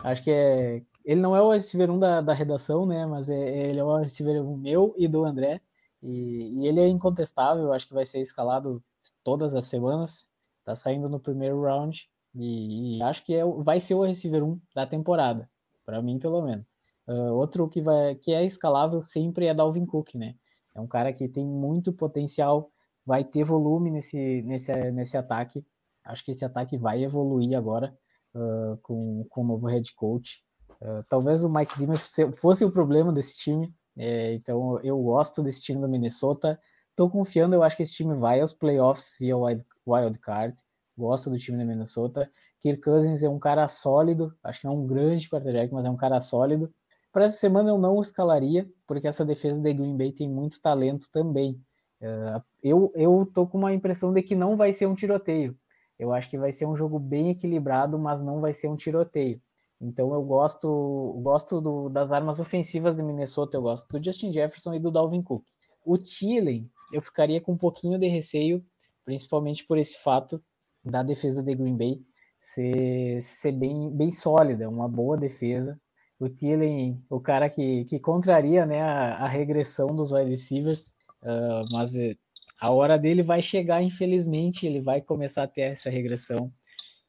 acho 0.03 0.25
que 0.25 0.31
é 0.31 0.83
ele 1.09 1.23
não 1.23 1.35
é 1.35 1.41
o 1.41 1.51
receiver 1.51 1.91
1 1.91 1.99
da, 1.99 2.21
da 2.21 2.35
redação, 2.35 2.85
né? 2.85 3.07
Mas 3.07 3.31
é, 3.31 3.71
ele 3.71 3.81
é 3.81 3.85
o 3.85 3.97
receiver 3.97 4.43
1 4.43 4.57
meu 4.59 4.95
e 4.99 5.09
do 5.09 5.25
André. 5.25 5.59
E, 6.03 6.61
e, 6.61 6.67
ele 6.67 6.81
é 6.81 6.87
incontestável, 6.87 7.73
acho 7.73 7.89
que 7.89 7.95
vai 7.95 8.05
ser 8.05 8.21
escalado 8.21 8.85
todas 9.25 9.55
as 9.55 9.67
semanas. 9.67 10.31
Tá 10.67 10.77
saindo 10.77 11.09
no 11.09 11.19
primeiro 11.19 11.63
round. 11.63 12.07
E, 12.35 12.99
e 12.99 13.03
acho 13.03 13.25
que 13.25 13.35
é, 13.35 13.43
vai 13.43 13.81
ser 13.81 13.95
o 13.95 14.05
receiver 14.05 14.45
1 14.45 14.61
da 14.75 14.85
temporada. 14.87 15.49
para 15.87 16.03
mim, 16.03 16.19
pelo 16.19 16.43
menos. 16.43 16.77
Uh, 17.07 17.33
outro 17.33 17.67
que, 17.71 17.81
vai, 17.81 18.15
que 18.15 18.33
é 18.35 18.45
escalável 18.45 19.03
sempre 19.03 19.47
é 19.47 19.55
Dalvin 19.55 19.87
Cook, 19.87 20.15
né? 20.15 20.35
É 20.75 20.81
um 20.81 20.87
cara 20.87 21.11
que 21.11 21.27
tem 21.27 21.47
muito 21.47 21.91
potencial, 21.91 22.71
vai 23.07 23.25
ter 23.25 23.45
volume 23.45 23.91
nesse, 23.91 24.43
nesse, 24.43 24.75
nesse 24.91 25.17
ataque. 25.17 25.65
Acho 26.05 26.23
que 26.23 26.33
esse 26.33 26.45
ataque 26.45 26.77
vai 26.77 27.03
evoluir 27.03 27.57
agora 27.57 27.97
uh, 28.35 28.77
com, 28.83 29.25
com 29.31 29.41
o 29.41 29.47
novo 29.47 29.67
head 29.69 29.95
coach. 29.95 30.47
Uh, 30.81 31.03
talvez 31.09 31.45
o 31.45 31.53
Mike 31.53 31.77
Zimmer 31.77 31.99
fosse 32.35 32.65
o 32.65 32.71
problema 32.71 33.13
desse 33.13 33.39
time. 33.39 33.75
É, 33.97 34.33
então 34.35 34.79
eu 34.81 34.97
gosto 35.03 35.43
desse 35.43 35.63
time 35.63 35.81
do 35.81 35.89
Minnesota. 35.89 36.59
Estou 36.91 37.11
confiando, 37.11 37.55
eu 37.55 37.63
acho 37.63 37.77
que 37.77 37.83
esse 37.83 37.93
time 37.93 38.15
vai 38.15 38.41
aos 38.41 38.55
playoffs 38.55 39.17
via 39.19 39.37
wild, 39.37 39.65
wild 39.87 40.19
card. 40.21 40.57
Gosto 40.97 41.31
do 41.31 41.39
time 41.39 41.59
do 41.59 41.65
Minnesota. 41.65 42.31
Kirk 42.61 42.81
Cousins 42.83 43.23
é 43.23 43.29
um 43.29 43.39
cara 43.39 43.67
sólido. 43.69 44.35
Acho 44.43 44.61
que 44.61 44.67
não 44.67 44.75
é 44.75 44.77
um 44.77 44.87
grande 44.87 45.29
quarterback, 45.29 45.73
mas 45.73 45.85
é 45.85 45.91
um 45.91 45.97
cara 45.97 46.21
sólido. 46.21 46.73
Para 47.13 47.25
essa 47.25 47.39
semana 47.39 47.71
eu 47.71 47.79
não 47.79 48.01
escalaria, 48.01 48.69
porque 48.87 49.09
essa 49.09 49.25
defesa 49.25 49.61
de 49.61 49.73
Green 49.73 49.97
Bay 49.97 50.13
tem 50.13 50.29
muito 50.29 50.61
talento 50.61 51.09
também. 51.13 51.61
Uh, 52.01 52.43
eu, 52.63 52.93
eu 52.95 53.31
tô 53.33 53.47
com 53.47 53.59
uma 53.59 53.73
impressão 53.73 54.13
de 54.13 54.23
que 54.23 54.35
não 54.35 54.57
vai 54.57 54.73
ser 54.73 54.87
um 54.87 54.95
tiroteio. 54.95 55.57
Eu 55.99 56.13
acho 56.13 56.31
que 56.31 56.39
vai 56.39 56.53
ser 56.53 56.67
um 56.67 56.77
jogo 56.77 56.99
bem 56.99 57.31
equilibrado, 57.31 57.99
mas 57.99 58.23
não 58.23 58.41
vai 58.41 58.55
ser 58.55 58.69
um 58.69 58.77
tiroteio. 58.77 59.41
Então 59.81 60.13
eu 60.13 60.23
gosto, 60.23 61.21
gosto 61.23 61.61
do, 61.61 61.89
das 61.89 62.11
armas 62.11 62.41
ofensivas 62.41 62.97
de 62.97 63.03
Minnesota, 63.03 63.57
eu 63.57 63.63
gosto 63.63 63.89
do 63.89 64.05
Justin 64.05 64.33
Jefferson 64.33 64.75
e 64.75 64.81
do 64.81 64.91
Dalvin 64.91 65.23
Cook. 65.23 65.45
O 65.85 65.97
Thielen, 65.97 66.69
eu 66.93 67.01
ficaria 67.01 67.41
com 67.41 67.53
um 67.53 67.57
pouquinho 67.57 67.99
de 67.99 68.09
receio, 68.09 68.65
principalmente 69.05 69.65
por 69.65 69.79
esse 69.79 69.99
fato 70.03 70.43
da 70.85 71.03
defesa 71.03 71.43
de 71.43 71.55
Green 71.55 71.77
Bay 71.77 72.03
ser, 72.41 73.23
ser 73.23 73.53
bem, 73.53 73.91
bem 73.91 74.11
sólida, 74.11 74.69
uma 74.69 74.89
boa 74.89 75.17
defesa. 75.17 75.81
O 76.19 76.29
Thielen, 76.29 77.01
o 77.09 77.21
cara 77.21 77.49
que, 77.49 77.85
que 77.85 78.01
contraria 78.01 78.67
né, 78.67 78.83
a, 78.83 79.25
a 79.25 79.29
regressão 79.29 79.95
dos 79.95 80.11
wide 80.11 80.31
receivers, 80.31 80.95
uh, 81.23 81.65
mas 81.71 81.97
eh, 81.97 82.17
a 82.61 82.73
hora 82.73 82.99
dele 82.99 83.23
vai 83.23 83.41
chegar, 83.41 83.83
infelizmente, 83.83 84.67
ele 84.67 84.81
vai 84.81 85.01
começar 85.01 85.45
a 85.45 85.49
ter 85.49 85.63
essa 85.63 85.89
regressão. 85.89 86.53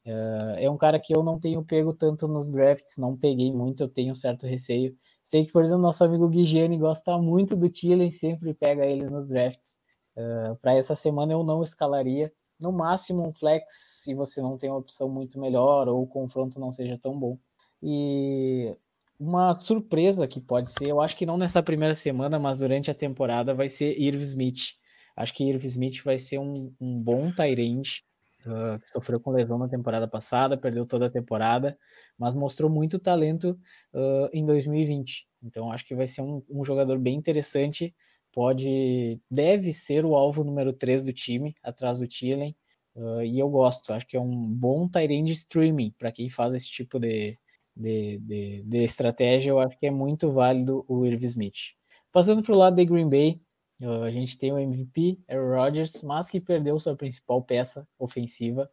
Uh, 0.10 0.58
é 0.58 0.68
um 0.68 0.76
cara 0.76 1.00
que 1.00 1.16
eu 1.16 1.22
não 1.22 1.40
tenho 1.40 1.64
pego 1.64 1.94
tanto 1.94 2.28
nos 2.28 2.50
drafts, 2.50 2.98
não 2.98 3.16
peguei 3.16 3.54
muito, 3.54 3.84
eu 3.84 3.88
tenho 3.88 4.12
um 4.12 4.16
certo 4.16 4.48
receio. 4.48 4.98
Sei 5.24 5.46
que, 5.46 5.52
por 5.52 5.64
exemplo, 5.64 5.84
nosso 5.84 6.04
amigo 6.04 6.28
Guigiani 6.28 6.80
gosta 6.80 7.16
muito 7.20 7.56
do 7.56 7.70
Thielen, 7.70 8.10
sempre 8.10 8.56
pega 8.56 8.88
ele 8.88 9.08
nos 9.08 9.28
drafts. 9.28 9.80
Uh, 10.18 10.56
Para 10.56 10.74
essa 10.74 10.96
semana 10.96 11.34
eu 11.34 11.44
não 11.44 11.62
escalaria. 11.62 12.34
No 12.60 12.72
máximo 12.72 13.28
um 13.28 13.32
flex, 13.32 14.02
se 14.04 14.16
você 14.16 14.42
não 14.42 14.58
tem 14.58 14.72
uma 14.72 14.80
opção 14.80 15.08
muito 15.08 15.40
melhor 15.40 15.88
ou 15.88 16.02
o 16.02 16.08
confronto 16.08 16.60
não 16.60 16.72
seja 16.72 16.98
tão 16.98 17.18
bom. 17.18 17.38
E 17.82 18.76
uma 19.20 19.54
surpresa 19.54 20.28
que 20.28 20.42
pode 20.42 20.72
ser, 20.74 20.88
eu 20.88 21.00
acho 21.02 21.16
que 21.16 21.26
não 21.26 21.38
nessa 21.38 21.62
primeira 21.62 21.94
semana, 21.94 22.40
mas 22.40 22.58
durante 22.58 22.90
a 22.90 22.96
temporada, 22.96 23.54
vai 23.54 23.70
ser 23.70 23.96
Irv 24.00 24.22
Smith. 24.22 24.76
Acho 25.16 25.34
que 25.36 25.44
Irv 25.44 25.64
Smith 25.66 26.04
vai 26.04 26.18
ser 26.18 26.40
um, 26.40 26.74
um 26.82 27.02
bom 27.02 27.32
Tyrande 27.32 28.04
uh, 28.46 28.80
que 28.80 28.90
sofreu 28.90 29.20
com 29.20 29.32
lesão 29.32 29.58
na 29.58 29.68
temporada 29.68 30.08
passada, 30.08 30.58
perdeu 30.58 30.86
toda 30.86 31.08
a 31.08 31.10
temporada, 31.10 31.78
mas 32.18 32.34
mostrou 32.34 32.70
muito 32.70 33.00
talento 33.00 33.60
uh, 33.94 34.30
em 34.34 34.46
2020. 34.46 35.28
Então 35.44 35.72
acho 35.72 35.86
que 35.86 35.96
vai 35.96 36.08
ser 36.08 36.22
um, 36.22 36.44
um, 36.50 36.64
jogador 36.64 36.98
bem 37.00 37.16
interessante. 37.16 37.96
Pode, 38.32 39.20
deve 39.30 39.74
ser 39.74 40.06
o 40.06 40.16
alvo 40.16 40.44
número 40.44 40.72
3 40.72 41.04
do 41.04 41.14
time, 41.14 41.56
atrás 41.64 42.00
do 42.00 42.08
Thielen. 42.08 42.56
Uh, 42.96 43.22
e 43.24 43.40
eu 43.40 43.50
gosto, 43.50 43.94
acho 43.94 44.06
que 44.06 44.18
é 44.18 44.20
um 44.20 44.50
bom 44.50 44.88
Tyrande 44.88 45.32
streaming 45.32 45.94
para 45.98 46.12
quem 46.12 46.30
faz 46.30 46.54
esse 46.54 46.68
tipo 46.68 47.00
de, 47.00 47.38
de, 47.76 48.18
de, 48.20 48.64
de, 48.64 48.78
estratégia. 48.84 49.52
Eu 49.52 49.60
acho 49.60 49.78
que 49.80 49.88
é 49.88 49.92
muito 49.92 50.32
válido 50.32 50.84
o 50.88 51.06
Irv 51.06 51.24
Smith. 51.24 51.76
Passando 52.12 52.44
para 52.44 52.54
o 52.54 52.58
lado 52.58 52.76
de 52.76 52.86
Green 52.86 53.10
Bay, 53.10 53.40
a 53.82 54.12
gente 54.12 54.38
tem 54.38 54.52
o 54.52 54.60
MVP, 54.60 55.20
Aaron 55.28 55.56
Rodgers, 55.56 56.04
mas 56.04 56.30
que 56.30 56.40
perdeu 56.40 56.80
sua 56.80 56.96
principal 56.96 57.42
peça 57.42 57.88
ofensiva. 57.98 58.70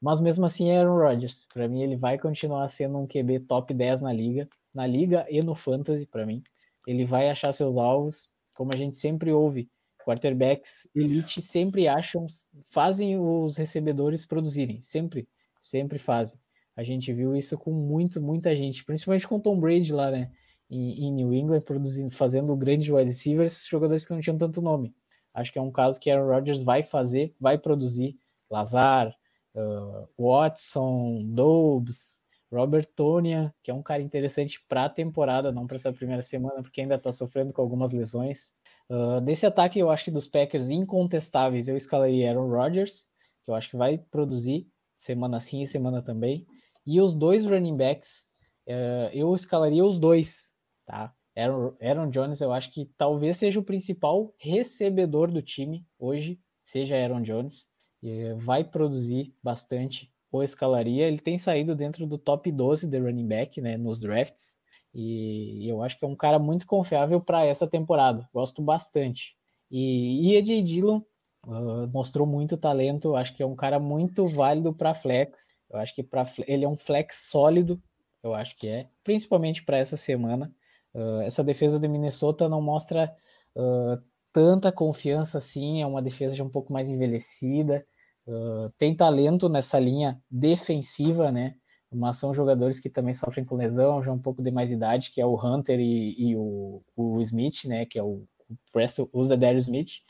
Mas 0.00 0.20
mesmo 0.20 0.44
assim 0.44 0.70
é 0.70 0.78
Aaron 0.78 0.98
Rodgers. 0.98 1.46
Para 1.52 1.66
mim, 1.68 1.82
ele 1.82 1.96
vai 1.96 2.18
continuar 2.18 2.68
sendo 2.68 2.98
um 2.98 3.06
QB 3.06 3.40
top 3.40 3.74
10 3.74 4.02
na 4.02 4.12
liga, 4.12 4.48
na 4.72 4.86
liga 4.86 5.26
e 5.28 5.42
no 5.42 5.54
fantasy, 5.54 6.06
para 6.06 6.26
mim. 6.26 6.42
Ele 6.86 7.04
vai 7.04 7.30
achar 7.30 7.52
seus 7.52 7.76
alvos, 7.76 8.32
como 8.54 8.72
a 8.72 8.76
gente 8.76 8.96
sempre 8.96 9.32
ouve. 9.32 9.68
Quarterbacks 10.04 10.86
elite 10.94 11.40
sempre 11.40 11.88
acham, 11.88 12.26
fazem 12.70 13.18
os 13.18 13.56
recebedores 13.56 14.24
produzirem, 14.24 14.82
sempre, 14.82 15.26
sempre 15.60 15.98
fazem. 15.98 16.38
A 16.76 16.82
gente 16.82 17.12
viu 17.12 17.34
isso 17.34 17.56
com 17.56 17.72
muito, 17.72 18.20
muita 18.20 18.54
gente, 18.54 18.84
principalmente 18.84 19.26
com 19.26 19.40
Tom 19.40 19.58
Brady 19.58 19.92
lá, 19.92 20.10
né? 20.10 20.30
Em, 20.70 21.06
em 21.06 21.12
New 21.12 21.32
England, 21.32 21.60
produzindo, 21.62 22.14
fazendo 22.14 22.56
grandes 22.56 22.88
wide 22.88 23.08
receivers, 23.08 23.66
jogadores 23.66 24.06
que 24.06 24.12
não 24.12 24.20
tinham 24.20 24.38
tanto 24.38 24.62
nome. 24.62 24.94
Acho 25.32 25.52
que 25.52 25.58
é 25.58 25.62
um 25.62 25.72
caso 25.72 25.98
que 25.98 26.10
Aaron 26.10 26.28
Rodgers 26.28 26.62
vai 26.62 26.82
fazer, 26.82 27.34
vai 27.40 27.58
produzir. 27.58 28.16
Lazar, 28.50 29.14
uh, 29.54 30.08
Watson, 30.16 31.22
Dobbs, 31.24 32.22
Robert 32.52 32.86
Tonia, 32.94 33.52
que 33.62 33.70
é 33.70 33.74
um 33.74 33.82
cara 33.82 34.02
interessante 34.02 34.64
para 34.68 34.84
a 34.84 34.88
temporada, 34.88 35.50
não 35.50 35.66
para 35.66 35.76
essa 35.76 35.92
primeira 35.92 36.22
semana, 36.22 36.62
porque 36.62 36.80
ainda 36.80 36.94
está 36.94 37.10
sofrendo 37.10 37.52
com 37.52 37.60
algumas 37.60 37.92
lesões. 37.92 38.52
Uh, 38.88 39.20
desse 39.20 39.44
ataque, 39.44 39.78
eu 39.78 39.90
acho 39.90 40.04
que 40.04 40.10
dos 40.10 40.26
Packers 40.26 40.70
incontestáveis, 40.70 41.66
eu 41.66 41.76
escalaria 41.76 42.30
Aaron 42.30 42.48
Rodgers, 42.48 43.06
que 43.44 43.50
eu 43.50 43.54
acho 43.54 43.70
que 43.70 43.76
vai 43.76 43.98
produzir 43.98 44.68
semana 44.96 45.40
sim 45.40 45.62
e 45.62 45.66
semana 45.66 46.00
também. 46.00 46.46
E 46.86 47.00
os 47.00 47.12
dois 47.12 47.44
running 47.44 47.76
backs, 47.76 48.30
uh, 48.68 49.10
eu 49.12 49.34
escalaria 49.34 49.84
os 49.84 49.98
dois 49.98 50.53
tá? 50.86 51.14
Aaron, 51.36 51.74
Aaron 51.82 52.10
Jones, 52.10 52.40
eu 52.40 52.52
acho 52.52 52.70
que 52.72 52.86
talvez 52.96 53.38
seja 53.38 53.58
o 53.58 53.64
principal 53.64 54.32
recebedor 54.38 55.30
do 55.30 55.42
time 55.42 55.84
hoje, 55.98 56.40
seja 56.64 56.96
Aaron 56.96 57.22
Jones, 57.22 57.68
e 58.02 58.32
vai 58.34 58.62
produzir 58.62 59.34
bastante 59.42 60.12
ou 60.30 60.42
escalaria. 60.42 61.06
Ele 61.06 61.18
tem 61.18 61.36
saído 61.36 61.74
dentro 61.74 62.06
do 62.06 62.18
top 62.18 62.50
12 62.52 62.88
de 62.88 62.98
running 62.98 63.26
back, 63.26 63.60
né, 63.60 63.76
nos 63.76 63.98
drafts, 63.98 64.58
e 64.94 65.68
eu 65.68 65.82
acho 65.82 65.98
que 65.98 66.04
é 66.04 66.08
um 66.08 66.14
cara 66.14 66.38
muito 66.38 66.66
confiável 66.66 67.20
para 67.20 67.44
essa 67.44 67.66
temporada. 67.66 68.28
Gosto 68.32 68.62
bastante. 68.62 69.34
E, 69.68 70.36
e 70.36 70.62
Dillon 70.62 71.00
uh, 71.46 71.88
mostrou 71.92 72.26
muito 72.26 72.56
talento. 72.56 73.16
Acho 73.16 73.34
que 73.34 73.42
é 73.42 73.46
um 73.46 73.56
cara 73.56 73.80
muito 73.80 74.24
válido 74.26 74.72
para 74.72 74.94
flex. 74.94 75.52
Eu 75.68 75.80
acho 75.80 75.92
que 75.94 76.02
para 76.02 76.24
ele 76.46 76.64
é 76.64 76.68
um 76.68 76.76
flex 76.76 77.28
sólido. 77.28 77.82
Eu 78.22 78.32
acho 78.34 78.56
que 78.56 78.68
é, 78.68 78.88
principalmente 79.02 79.64
para 79.64 79.78
essa 79.78 79.96
semana. 79.96 80.54
Uh, 80.94 81.22
essa 81.22 81.42
defesa 81.42 81.78
do 81.78 81.88
Minnesota 81.88 82.48
não 82.48 82.62
mostra 82.62 83.12
uh, 83.56 84.00
tanta 84.32 84.70
confiança 84.70 85.38
assim, 85.38 85.82
é 85.82 85.86
uma 85.86 86.00
defesa 86.00 86.34
já 86.36 86.44
um 86.44 86.48
pouco 86.48 86.72
mais 86.72 86.88
envelhecida, 86.88 87.84
uh, 88.28 88.70
tem 88.78 88.94
talento 88.96 89.48
nessa 89.48 89.78
linha 89.78 90.22
defensiva, 90.30 91.32
né? 91.32 91.56
Mas 91.92 92.16
são 92.16 92.32
jogadores 92.32 92.78
que 92.80 92.88
também 92.88 93.14
sofrem 93.14 93.44
com 93.44 93.56
lesão, 93.56 94.02
já 94.02 94.12
um 94.12 94.18
pouco 94.18 94.42
de 94.42 94.50
mais 94.50 94.70
idade, 94.70 95.10
que 95.10 95.20
é 95.20 95.26
o 95.26 95.36
Hunter 95.36 95.78
e, 95.80 96.30
e 96.30 96.36
o, 96.36 96.82
o, 96.96 97.20
Smith, 97.20 97.64
né? 97.64 97.86
Que 97.86 97.98
é 97.98 98.02
o, 98.02 98.24
o 98.48 98.56
Presto, 98.72 99.08
o 99.12 99.22
Zedary 99.22 99.58
Smith. 99.58 100.00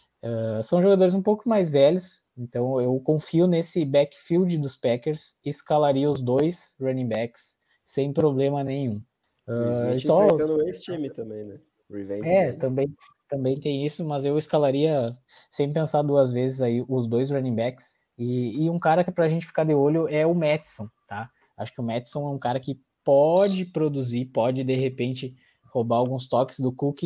são 0.63 0.81
jogadores 0.83 1.15
um 1.15 1.23
pouco 1.23 1.47
mais 1.49 1.69
velhos, 1.69 2.23
então 2.39 2.81
eu 2.81 2.99
confio 3.01 3.47
nesse 3.47 3.85
backfield 3.85 4.57
dos 4.59 4.77
Packers, 4.77 5.39
escalaria 5.45 6.11
os 6.11 6.23
dois 6.23 6.75
running 6.81 7.09
backs 7.09 7.59
sem 7.85 8.13
problema 8.15 8.65
nenhum. 8.65 9.03
Uh, 9.47 10.01
só 10.01 10.25
enfrentando 10.25 10.69
esse 10.69 10.83
time 10.83 11.11
também, 11.11 11.45
né? 11.45 11.61
Revenge 11.91 12.27
é, 12.27 12.53
também, 12.53 12.95
também 13.29 13.59
tem 13.59 13.85
isso, 13.85 14.05
mas 14.05 14.25
eu 14.25 14.39
escalaria 14.39 15.17
sem 15.51 15.73
pensar 15.73 16.03
duas 16.03 16.33
vezes 16.33 16.63
aí 16.63 16.85
os 16.89 17.07
dois 17.07 17.31
running 17.31 17.55
backs. 17.55 17.99
E, 18.17 18.65
e 18.65 18.71
um 18.71 18.79
cara 18.79 19.05
que 19.05 19.11
pra 19.11 19.29
gente 19.29 19.47
ficar 19.47 19.65
de 19.65 19.75
olho 19.75 20.09
é 20.09 20.27
o 20.27 20.35
Madison, 20.35 20.89
tá? 21.09 21.29
Acho 21.57 21.73
que 21.73 21.81
o 21.81 21.85
Madison 21.85 22.27
é 22.27 22.31
um 22.31 22.39
cara 22.39 22.59
que 22.59 22.81
pode 23.05 23.67
produzir, 23.67 24.27
pode 24.27 24.65
de 24.65 24.75
repente 24.75 25.37
roubar 25.65 25.97
alguns 25.97 26.29
toques 26.29 26.59
do 26.61 26.73
Cook. 26.73 27.03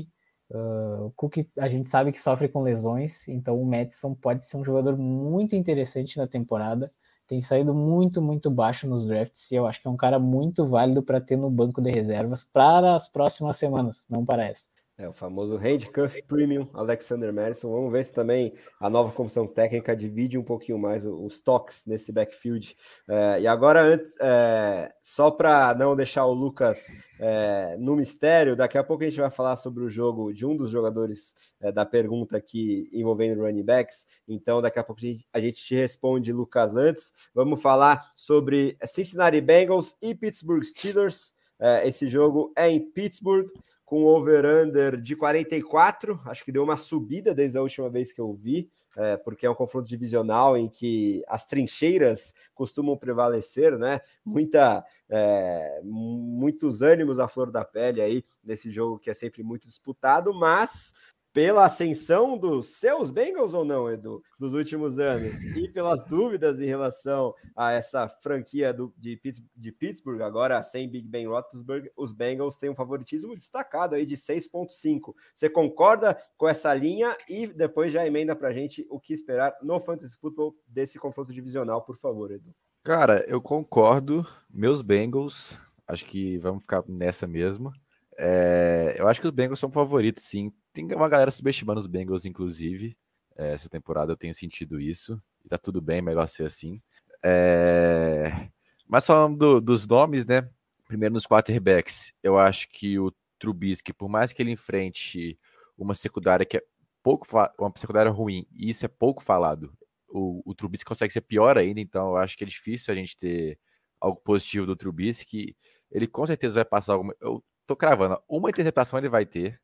Uh, 0.51 1.07
o 1.07 1.13
Cook 1.17 1.39
a 1.59 1.69
gente 1.69 1.89
sabe 1.89 2.13
que 2.13 2.21
sofre 2.21 2.49
com 2.49 2.63
lesões, 2.63 3.27
então 3.29 3.61
o 3.61 3.67
Madison 3.67 4.15
pode 4.15 4.47
ser 4.47 4.57
um 4.59 4.65
jogador 4.65 4.97
muito 4.97 5.57
interessante 5.57 6.17
na 6.17 6.27
temporada 6.27 6.93
tem 7.29 7.43
saído 7.43 7.75
muito, 7.75 8.23
muito 8.23 8.51
baixo 8.51 8.89
nos 8.89 9.07
drafts 9.07 9.51
e 9.53 9.55
eu 9.57 9.67
acho 9.67 9.81
que 9.83 9.87
é 9.87 9.91
um 9.91 9.97
cara 9.97 10.19
muito 10.19 10.67
válido 10.67 11.03
para 11.03 11.21
ter 11.21 11.37
no 11.37 11.51
banco 11.51 11.81
de 11.83 11.91
reservas 11.91 12.43
para 12.43 12.95
as 12.97 13.07
próximas 13.07 13.59
semanas, 13.59 14.07
não 14.11 14.25
para 14.25 14.45
esta. 14.47 14.78
É 15.01 15.09
o 15.09 15.13
famoso 15.13 15.57
Handcuff 15.57 16.21
Premium 16.25 16.69
Alexander 16.75 17.33
Madison. 17.33 17.71
Vamos 17.71 17.93
ver 17.93 18.05
se 18.05 18.13
também 18.13 18.53
a 18.81 18.91
nova 18.91 19.13
comissão 19.13 19.47
técnica 19.47 19.95
divide 19.95 20.37
um 20.37 20.43
pouquinho 20.43 20.77
mais 20.77 21.07
os 21.07 21.39
toques 21.39 21.87
nesse 21.87 22.11
backfield. 22.11 22.77
É, 23.07 23.43
e 23.43 23.47
agora, 23.47 23.81
antes, 23.81 24.17
é, 24.21 24.93
só 25.01 25.31
para 25.31 25.73
não 25.77 25.95
deixar 25.95 26.27
o 26.27 26.35
Lucas 26.35 26.93
é, 27.21 27.77
no 27.79 27.95
mistério, 27.95 28.57
daqui 28.57 28.77
a 28.77 28.83
pouco 28.83 29.05
a 29.05 29.07
gente 29.07 29.21
vai 29.21 29.31
falar 29.31 29.55
sobre 29.55 29.85
o 29.85 29.89
jogo 29.89 30.35
de 30.35 30.45
um 30.45 30.57
dos 30.57 30.69
jogadores 30.69 31.33
é, 31.61 31.71
da 31.71 31.87
pergunta 31.87 32.37
aqui 32.37 32.91
envolvendo 32.93 33.43
running 33.43 33.63
backs. 33.63 34.05
Então, 34.27 34.61
daqui 34.61 34.81
a 34.81 34.85
pouco 34.85 35.01
a 35.01 35.05
gente, 35.05 35.29
a 35.33 35.39
gente 35.39 35.65
te 35.65 35.77
responde, 35.77 36.33
Lucas. 36.33 36.77
Antes, 36.77 37.15
vamos 37.33 37.63
falar 37.63 38.11
sobre 38.17 38.77
Cincinnati 38.85 39.41
Bengals 39.41 39.97
e 40.03 40.13
Pittsburgh 40.13 40.65
Steelers. 40.65 41.33
É, 41.61 41.87
esse 41.87 42.09
jogo 42.09 42.53
é 42.57 42.69
em 42.69 42.81
Pittsburgh 42.81 43.49
com 43.89 44.05
over-under 44.05 45.01
de 45.01 45.17
44. 45.17 46.21
Acho 46.27 46.45
que 46.45 46.53
deu 46.53 46.63
uma 46.63 46.77
subida 46.77 47.35
desde 47.35 47.57
a 47.57 47.63
última 47.63 47.89
vez 47.89 48.13
que 48.13 48.21
eu 48.21 48.35
vi, 48.35 48.71
é, 48.95 49.17
porque 49.17 49.47
é 49.47 49.51
um 49.51 49.55
confronto 49.55 49.89
divisional 49.89 50.59
em 50.59 50.69
que 50.69 51.25
as 51.27 51.47
trincheiras 51.47 52.35
costumam 52.55 52.99
prevalecer, 52.99 53.79
né? 53.79 53.99
Muita, 54.23 54.85
é, 55.09 55.81
muitos 55.83 56.83
ânimos 56.83 57.19
à 57.19 57.29
flor 57.29 57.51
da 57.51 57.65
pele 57.65 58.03
aí 58.03 58.23
nesse 58.45 58.71
jogo 58.71 58.99
que 58.99 59.09
é 59.09 59.15
sempre 59.15 59.43
muito 59.43 59.67
disputado, 59.67 60.35
mas 60.35 60.93
pela 61.33 61.67
ascensão 61.67 62.37
dos 62.37 62.69
seus 62.79 63.11
Bengals 63.11 63.55
ou 63.55 63.65
não, 63.65 63.91
Edu, 63.91 64.23
dos 64.39 64.55
últimos 64.55 64.99
anos, 64.99 65.35
e 65.57 65.69
pelas 65.69 66.05
dúvidas 66.05 66.61
em 66.61 66.67
relação 66.67 67.35
a 67.55 67.73
essa 67.73 68.09
franquia 68.09 68.73
do, 68.73 68.93
de, 68.97 69.21
de 69.57 69.73
Pittsburgh, 69.73 70.23
agora 70.23 70.63
sem 70.63 70.89
Big 70.89 71.07
Ben 71.07 71.27
Roethlisberger, 71.27 71.93
os 71.97 72.13
Bengals 72.13 72.57
têm 72.57 72.71
um 72.71 72.75
favoritismo 72.75 73.37
destacado 73.37 73.95
aí 73.95 74.07
de 74.07 74.17
6.5. 74.17 75.15
Você 75.35 75.49
concorda 75.49 76.19
com 76.37 76.49
essa 76.49 76.73
linha 76.75 77.17
e 77.29 77.47
depois 77.47 77.93
já 77.93 78.07
emenda 78.07 78.35
para 78.35 78.49
a 78.49 78.53
gente 78.53 78.87
o 78.91 78.99
que 78.99 79.13
esperar 79.13 79.57
no 79.63 79.79
Fantasy 79.79 80.17
Football 80.17 80.57
desse 80.67 80.99
confronto 80.99 81.33
divisional, 81.33 81.83
por 81.83 81.97
favor, 81.97 82.31
Edu. 82.31 82.55
Cara, 82.83 83.25
eu 83.29 83.41
concordo. 83.41 84.27
Meus 84.49 84.81
Bengals, 84.81 85.59
acho 85.87 86.05
que 86.05 86.39
vamos 86.39 86.63
ficar 86.63 86.83
nessa 86.89 87.27
mesmo. 87.27 87.73
É, 88.19 88.97
eu 88.99 89.07
acho 89.07 89.21
que 89.21 89.27
os 89.27 89.33
Bengals 89.33 89.61
são 89.61 89.71
favoritos, 89.71 90.25
sim. 90.25 90.53
Tem 90.73 90.85
uma 90.93 91.09
galera 91.09 91.31
subestimando 91.31 91.79
os 91.79 91.87
Bengals, 91.87 92.27
inclusive. 92.27 92.97
É, 93.37 93.53
essa 93.53 93.69
temporada 93.69 94.13
eu 94.13 94.17
tenho 94.17 94.35
sentido 94.35 94.81
isso. 94.81 95.23
E 95.45 95.49
tá 95.49 95.57
tudo 95.57 95.81
bem, 95.81 96.03
melhor 96.03 96.27
ser 96.27 96.45
assim. 96.45 96.83
É... 97.23 98.49
Mas 98.87 99.07
falando 99.07 99.39
do, 99.39 99.61
dos 99.61 99.87
nomes, 99.87 100.27
né? 100.27 100.49
Primeiro 100.87 101.15
nos 101.15 101.27
quarterbacks, 101.27 102.13
eu 102.23 102.39
acho 102.39 102.69
que 102.71 102.99
o 102.99 103.13
Trubisky, 103.39 103.93
por 103.93 104.09
mais 104.09 104.33
que 104.33 104.43
ele 104.43 104.51
enfrente 104.51 105.39
uma 105.77 105.95
secundária 105.95 106.47
que 106.47 106.57
é 106.57 106.63
pouco 107.03 107.27
uma 107.59 107.73
secundária 107.77 108.11
ruim, 108.11 108.47
e 108.53 108.71
isso 108.71 108.85
é 108.85 108.89
pouco 108.89 109.23
falado, 109.23 109.73
o, 110.09 110.43
o 110.45 110.55
Trubisky 110.55 110.87
consegue 110.87 111.13
ser 111.13 111.21
pior 111.21 111.59
ainda, 111.59 111.81
então 111.81 112.09
eu 112.09 112.17
acho 112.17 112.37
que 112.37 112.45
é 112.45 112.47
difícil 112.47 112.93
a 112.93 112.97
gente 112.97 113.17
ter 113.17 113.59
algo 114.01 114.21
positivo 114.21 114.67
do 114.67 114.75
Trubisky. 114.77 115.55
Ele 115.91 116.07
com 116.07 116.27
certeza 116.27 116.57
vai 116.57 116.65
passar 116.65 116.95
alguma. 116.95 117.15
Eu 117.21 117.45
tô 117.69 117.77
cravando, 117.77 118.21
uma 118.27 118.49
interceptação 118.49 118.99
ele 118.99 119.11
vai 119.11 119.27
ter. 119.27 119.61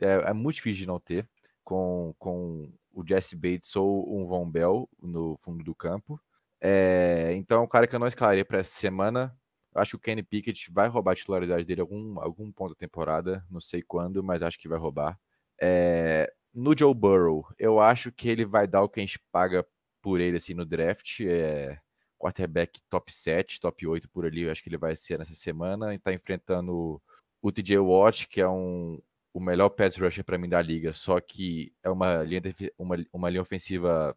É, 0.00 0.30
é 0.30 0.32
muito 0.32 0.56
difícil 0.56 0.82
de 0.82 0.86
não 0.86 1.00
ter 1.00 1.28
com, 1.64 2.14
com 2.18 2.72
o 2.92 3.04
Jesse 3.06 3.34
Bates 3.34 3.74
ou 3.74 4.16
um 4.16 4.26
Von 4.26 4.48
Bell 4.48 4.88
no 5.02 5.36
fundo 5.38 5.64
do 5.64 5.74
campo. 5.74 6.20
É, 6.60 7.32
então, 7.34 7.58
é 7.58 7.60
um 7.60 7.66
cara 7.66 7.86
que 7.86 7.94
eu 7.94 7.98
não 7.98 8.06
escalaria 8.06 8.44
para 8.44 8.58
essa 8.58 8.78
semana. 8.78 9.36
Acho 9.74 9.92
que 9.92 9.96
o 9.96 10.00
Kenny 10.00 10.22
Pickett 10.22 10.70
vai 10.72 10.88
roubar 10.88 11.12
a 11.12 11.16
titularidade 11.16 11.64
dele 11.64 11.80
algum, 11.80 12.20
algum 12.20 12.50
ponto 12.52 12.70
da 12.70 12.78
temporada, 12.78 13.44
não 13.50 13.60
sei 13.60 13.82
quando, 13.82 14.22
mas 14.22 14.42
acho 14.42 14.58
que 14.58 14.68
vai 14.68 14.78
roubar. 14.78 15.18
É, 15.60 16.32
no 16.54 16.76
Joe 16.76 16.94
Burrow, 16.94 17.44
eu 17.58 17.80
acho 17.80 18.12
que 18.12 18.28
ele 18.28 18.44
vai 18.44 18.66
dar 18.66 18.82
o 18.82 18.88
que 18.88 19.00
a 19.00 19.04
gente 19.04 19.18
paga 19.32 19.66
por 20.00 20.20
ele 20.20 20.36
assim 20.36 20.54
no 20.54 20.64
draft. 20.64 21.20
É, 21.20 21.78
quarterback 22.18 22.80
top 22.88 23.12
7, 23.12 23.60
top 23.60 23.86
8 23.86 24.08
por 24.10 24.26
ali, 24.26 24.42
eu 24.42 24.52
acho 24.52 24.62
que 24.62 24.68
ele 24.68 24.78
vai 24.78 24.96
ser 24.96 25.18
nessa 25.18 25.34
semana. 25.34 25.94
E 25.94 25.98
tá 25.98 26.12
enfrentando 26.12 27.00
o 27.42 27.52
TJ 27.52 27.78
Watt, 27.78 28.28
que 28.28 28.40
é 28.40 28.48
um, 28.48 29.00
o 29.32 29.40
melhor 29.40 29.68
pass 29.70 29.96
rusher 29.96 30.24
para 30.24 30.38
mim 30.38 30.48
da 30.48 30.60
liga, 30.60 30.92
só 30.92 31.20
que 31.20 31.72
é 31.82 31.90
uma 31.90 32.22
linha, 32.22 32.42
uma, 32.78 32.96
uma 33.12 33.30
linha 33.30 33.42
ofensiva 33.42 34.16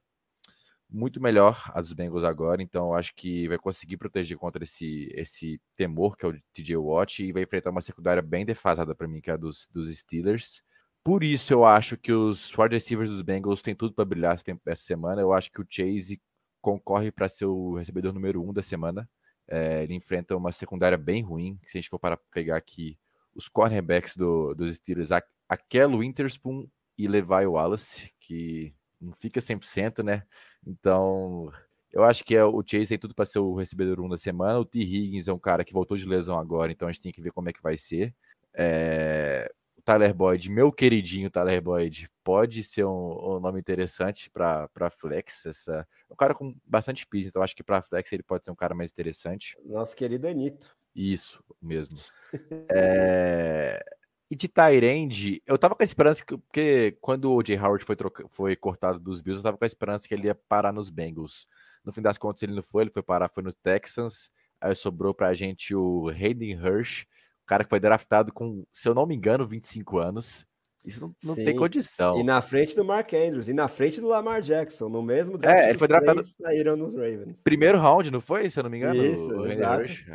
muito 0.90 1.22
melhor 1.22 1.72
a 1.74 1.80
dos 1.80 1.94
Bengals 1.94 2.26
agora, 2.26 2.62
então 2.62 2.94
acho 2.94 3.16
que 3.16 3.48
vai 3.48 3.58
conseguir 3.58 3.98
proteger 3.98 4.38
contra 4.38 4.64
esse, 4.64 5.10
esse 5.14 5.62
temor 5.78 6.18
que 6.18 6.26
é 6.26 6.30
o 6.30 6.42
TJ 6.54 6.76
Watt 6.76 7.24
e 7.24 7.32
vai 7.32 7.44
enfrentar 7.44 7.70
uma 7.70 7.82
secundária 7.82 8.22
bem 8.22 8.46
defasada 8.46 8.94
para 8.94 9.08
mim, 9.08 9.22
que 9.22 9.30
é 9.32 9.34
a 9.34 9.38
dos, 9.38 9.70
dos 9.72 9.96
Steelers. 9.96 10.64
Por 11.04 11.24
isso 11.24 11.54
eu 11.54 11.66
acho 11.66 11.98
que 11.98 12.12
os 12.12 12.56
wide 12.58 12.76
receivers 12.76 13.10
dos 13.10 13.22
Bengals 13.22 13.62
têm 13.62 13.74
tudo 13.74 13.94
para 13.94 14.06
brilhar 14.06 14.36
essa 14.36 14.84
semana. 14.84 15.22
Eu 15.22 15.34
acho 15.34 15.52
que 15.52 15.62
o 15.62 15.66
Chase 15.68 16.22
concorre 16.62 17.12
para 17.12 17.28
ser 17.28 17.46
o 17.46 17.76
recebedor 17.76 18.14
número 18.14 18.44
um 18.44 18.54
da 18.54 18.62
semana. 18.62 19.10
É, 19.48 19.84
ele 19.84 19.96
enfrenta 19.96 20.36
uma 20.36 20.52
secundária 20.52 20.98
bem 20.98 21.24
ruim. 21.24 21.60
Se 21.66 21.78
a 21.78 21.82
gente 21.82 21.90
for 21.90 21.98
para 21.98 22.18
pegar 22.32 22.56
aqui 22.58 23.00
os 23.36 23.48
cornerbacks 23.48 24.16
do, 24.16 24.54
dos 24.54 24.76
Steelers, 24.76 25.12
a, 25.12 25.24
aquela 25.48 25.98
Winterspoon 25.98 26.68
e 26.98 27.08
Levi 27.08 27.46
Wallace, 27.46 28.12
que 28.20 28.74
não 29.00 29.14
fica 29.14 29.40
100%, 29.40 30.04
né? 30.04 30.24
Então, 30.66 31.52
eu 31.92 32.04
acho 32.04 32.24
que 32.24 32.36
é, 32.36 32.44
o 32.44 32.64
Chase 32.66 32.90
tem 32.90 32.98
tudo 32.98 33.16
para 33.16 33.26
ser 33.26 33.40
o 33.40 33.56
recebedor 33.56 34.00
1 34.00 34.10
da 34.10 34.18
semana. 34.18 34.60
O 34.60 34.66
T. 34.66 34.80
Higgins 34.80 35.28
é 35.28 35.34
um 35.34 35.40
cara 35.40 35.66
que 35.66 35.74
voltou 35.74 35.98
de 35.98 36.06
lesão 36.06 36.38
agora, 36.38 36.72
então 36.72 36.88
a 36.88 36.92
gente 36.92 37.02
tem 37.02 37.12
que 37.12 37.22
ver 37.22 37.32
como 37.32 37.50
é 37.50 37.54
que 37.54 37.62
vai 37.62 37.76
ser. 37.76 38.14
É, 38.54 39.52
o 39.78 39.82
Tyler 39.82 40.14
Boyd, 40.14 40.52
meu 40.52 40.72
queridinho 40.72 41.32
Tyler 41.32 41.62
Boyd, 41.62 42.08
pode 42.24 42.64
ser 42.64 42.86
um, 42.86 43.36
um 43.36 43.40
nome 43.40 43.60
interessante 43.60 44.30
para 44.30 44.90
Flex. 44.92 45.46
Essa, 45.46 45.88
um 46.10 46.16
cara 46.16 46.34
com 46.34 46.56
bastante 46.66 47.06
piso, 47.08 47.30
então 47.30 47.42
acho 47.42 47.56
que 47.56 47.64
para 47.64 47.82
Flex 47.82 48.12
ele 48.14 48.24
pode 48.24 48.46
ser 48.46 48.52
um 48.52 48.56
cara 48.56 48.76
mais 48.76 48.92
interessante. 48.92 49.58
Nosso 49.66 49.96
querido 49.96 50.28
Anito. 50.28 50.76
Isso 50.96 51.44
mesmo. 51.62 51.98
é... 52.70 53.84
E 54.30 54.36
de 54.36 54.48
Tyrande, 54.48 55.44
eu 55.46 55.58
tava 55.58 55.76
com 55.76 55.84
a 55.84 55.86
esperança 55.86 56.24
que, 56.24 56.38
porque 56.38 56.98
quando 57.02 57.26
o 57.26 57.36
O.J. 57.36 57.58
Howard 57.58 57.84
foi, 57.84 57.98
troca... 57.98 58.26
foi 58.30 58.56
cortado 58.56 58.98
dos 58.98 59.22
Bills, 59.22 59.40
eu 59.40 59.44
tava 59.44 59.58
com 59.58 59.66
a 59.66 59.68
esperança 59.68 60.08
que 60.08 60.14
ele 60.14 60.28
ia 60.28 60.36
parar 60.36 60.72
nos 60.72 60.90
Bengals. 60.90 61.46
No 61.84 61.92
fim 61.92 62.02
das 62.02 62.18
contas, 62.18 62.44
ele 62.44 62.54
não 62.54 62.64
foi, 62.64 62.84
ele 62.84 62.92
foi 62.92 63.04
parar, 63.04 63.28
foi 63.28 63.44
no 63.44 63.54
Texans. 63.54 64.32
Aí 64.62 64.74
sobrou 64.74 65.14
pra 65.14 65.34
gente 65.34 65.76
o 65.76 66.08
Hayden 66.08 66.52
Hirsch, 66.52 67.04
o 67.44 67.46
cara 67.46 67.64
que 67.64 67.70
foi 67.70 67.80
draftado 67.80 68.32
com, 68.32 68.66
se 68.72 68.88
eu 68.88 68.94
não 68.94 69.06
me 69.06 69.16
engano, 69.16 69.46
25 69.46 69.98
anos. 69.98 70.46
Isso 70.86 71.02
não, 71.02 71.16
não 71.24 71.36
tem 71.36 71.56
condição. 71.56 72.20
E 72.20 72.24
na 72.24 72.42
frente 72.42 72.76
do 72.76 72.84
Mark 72.84 73.14
Andrews, 73.14 73.48
e 73.48 73.54
na 73.54 73.68
frente 73.68 74.02
do 74.02 74.08
Lamar 74.08 74.42
Jackson, 74.42 74.90
no 74.90 75.02
mesmo 75.02 75.38
draft. 75.38 75.58
É, 75.58 75.70
ele 75.70 75.78
foi 75.78 75.88
draftado. 75.88 76.24
Saíram 76.24 76.76
nos 76.76 76.96
Ravens. 76.96 77.42
Primeiro 77.44 77.78
round, 77.78 78.10
não 78.10 78.20
foi? 78.20 78.50
Se 78.50 78.60
eu 78.60 78.64
não 78.64 78.70
me 78.70 78.78
engano. 78.78 78.96
Isso. 78.96 79.30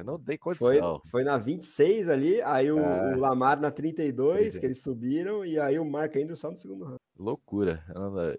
Não 0.04 0.18
tem 0.18 0.36
condição. 0.36 1.00
Foi, 1.00 1.10
foi 1.10 1.24
na 1.24 1.38
26 1.38 2.08
ali, 2.08 2.42
aí 2.42 2.70
o, 2.70 2.78
é. 2.78 3.14
o 3.14 3.20
Lamar 3.20 3.60
na 3.60 3.70
32, 3.70 4.58
que 4.58 4.66
eles 4.66 4.82
subiram, 4.82 5.44
e 5.44 5.58
aí 5.58 5.78
o 5.78 5.84
Mark 5.84 6.16
Andrews 6.16 6.40
só 6.40 6.50
no 6.50 6.56
segundo 6.56 6.84
round. 6.84 7.00
Loucura. 7.18 7.84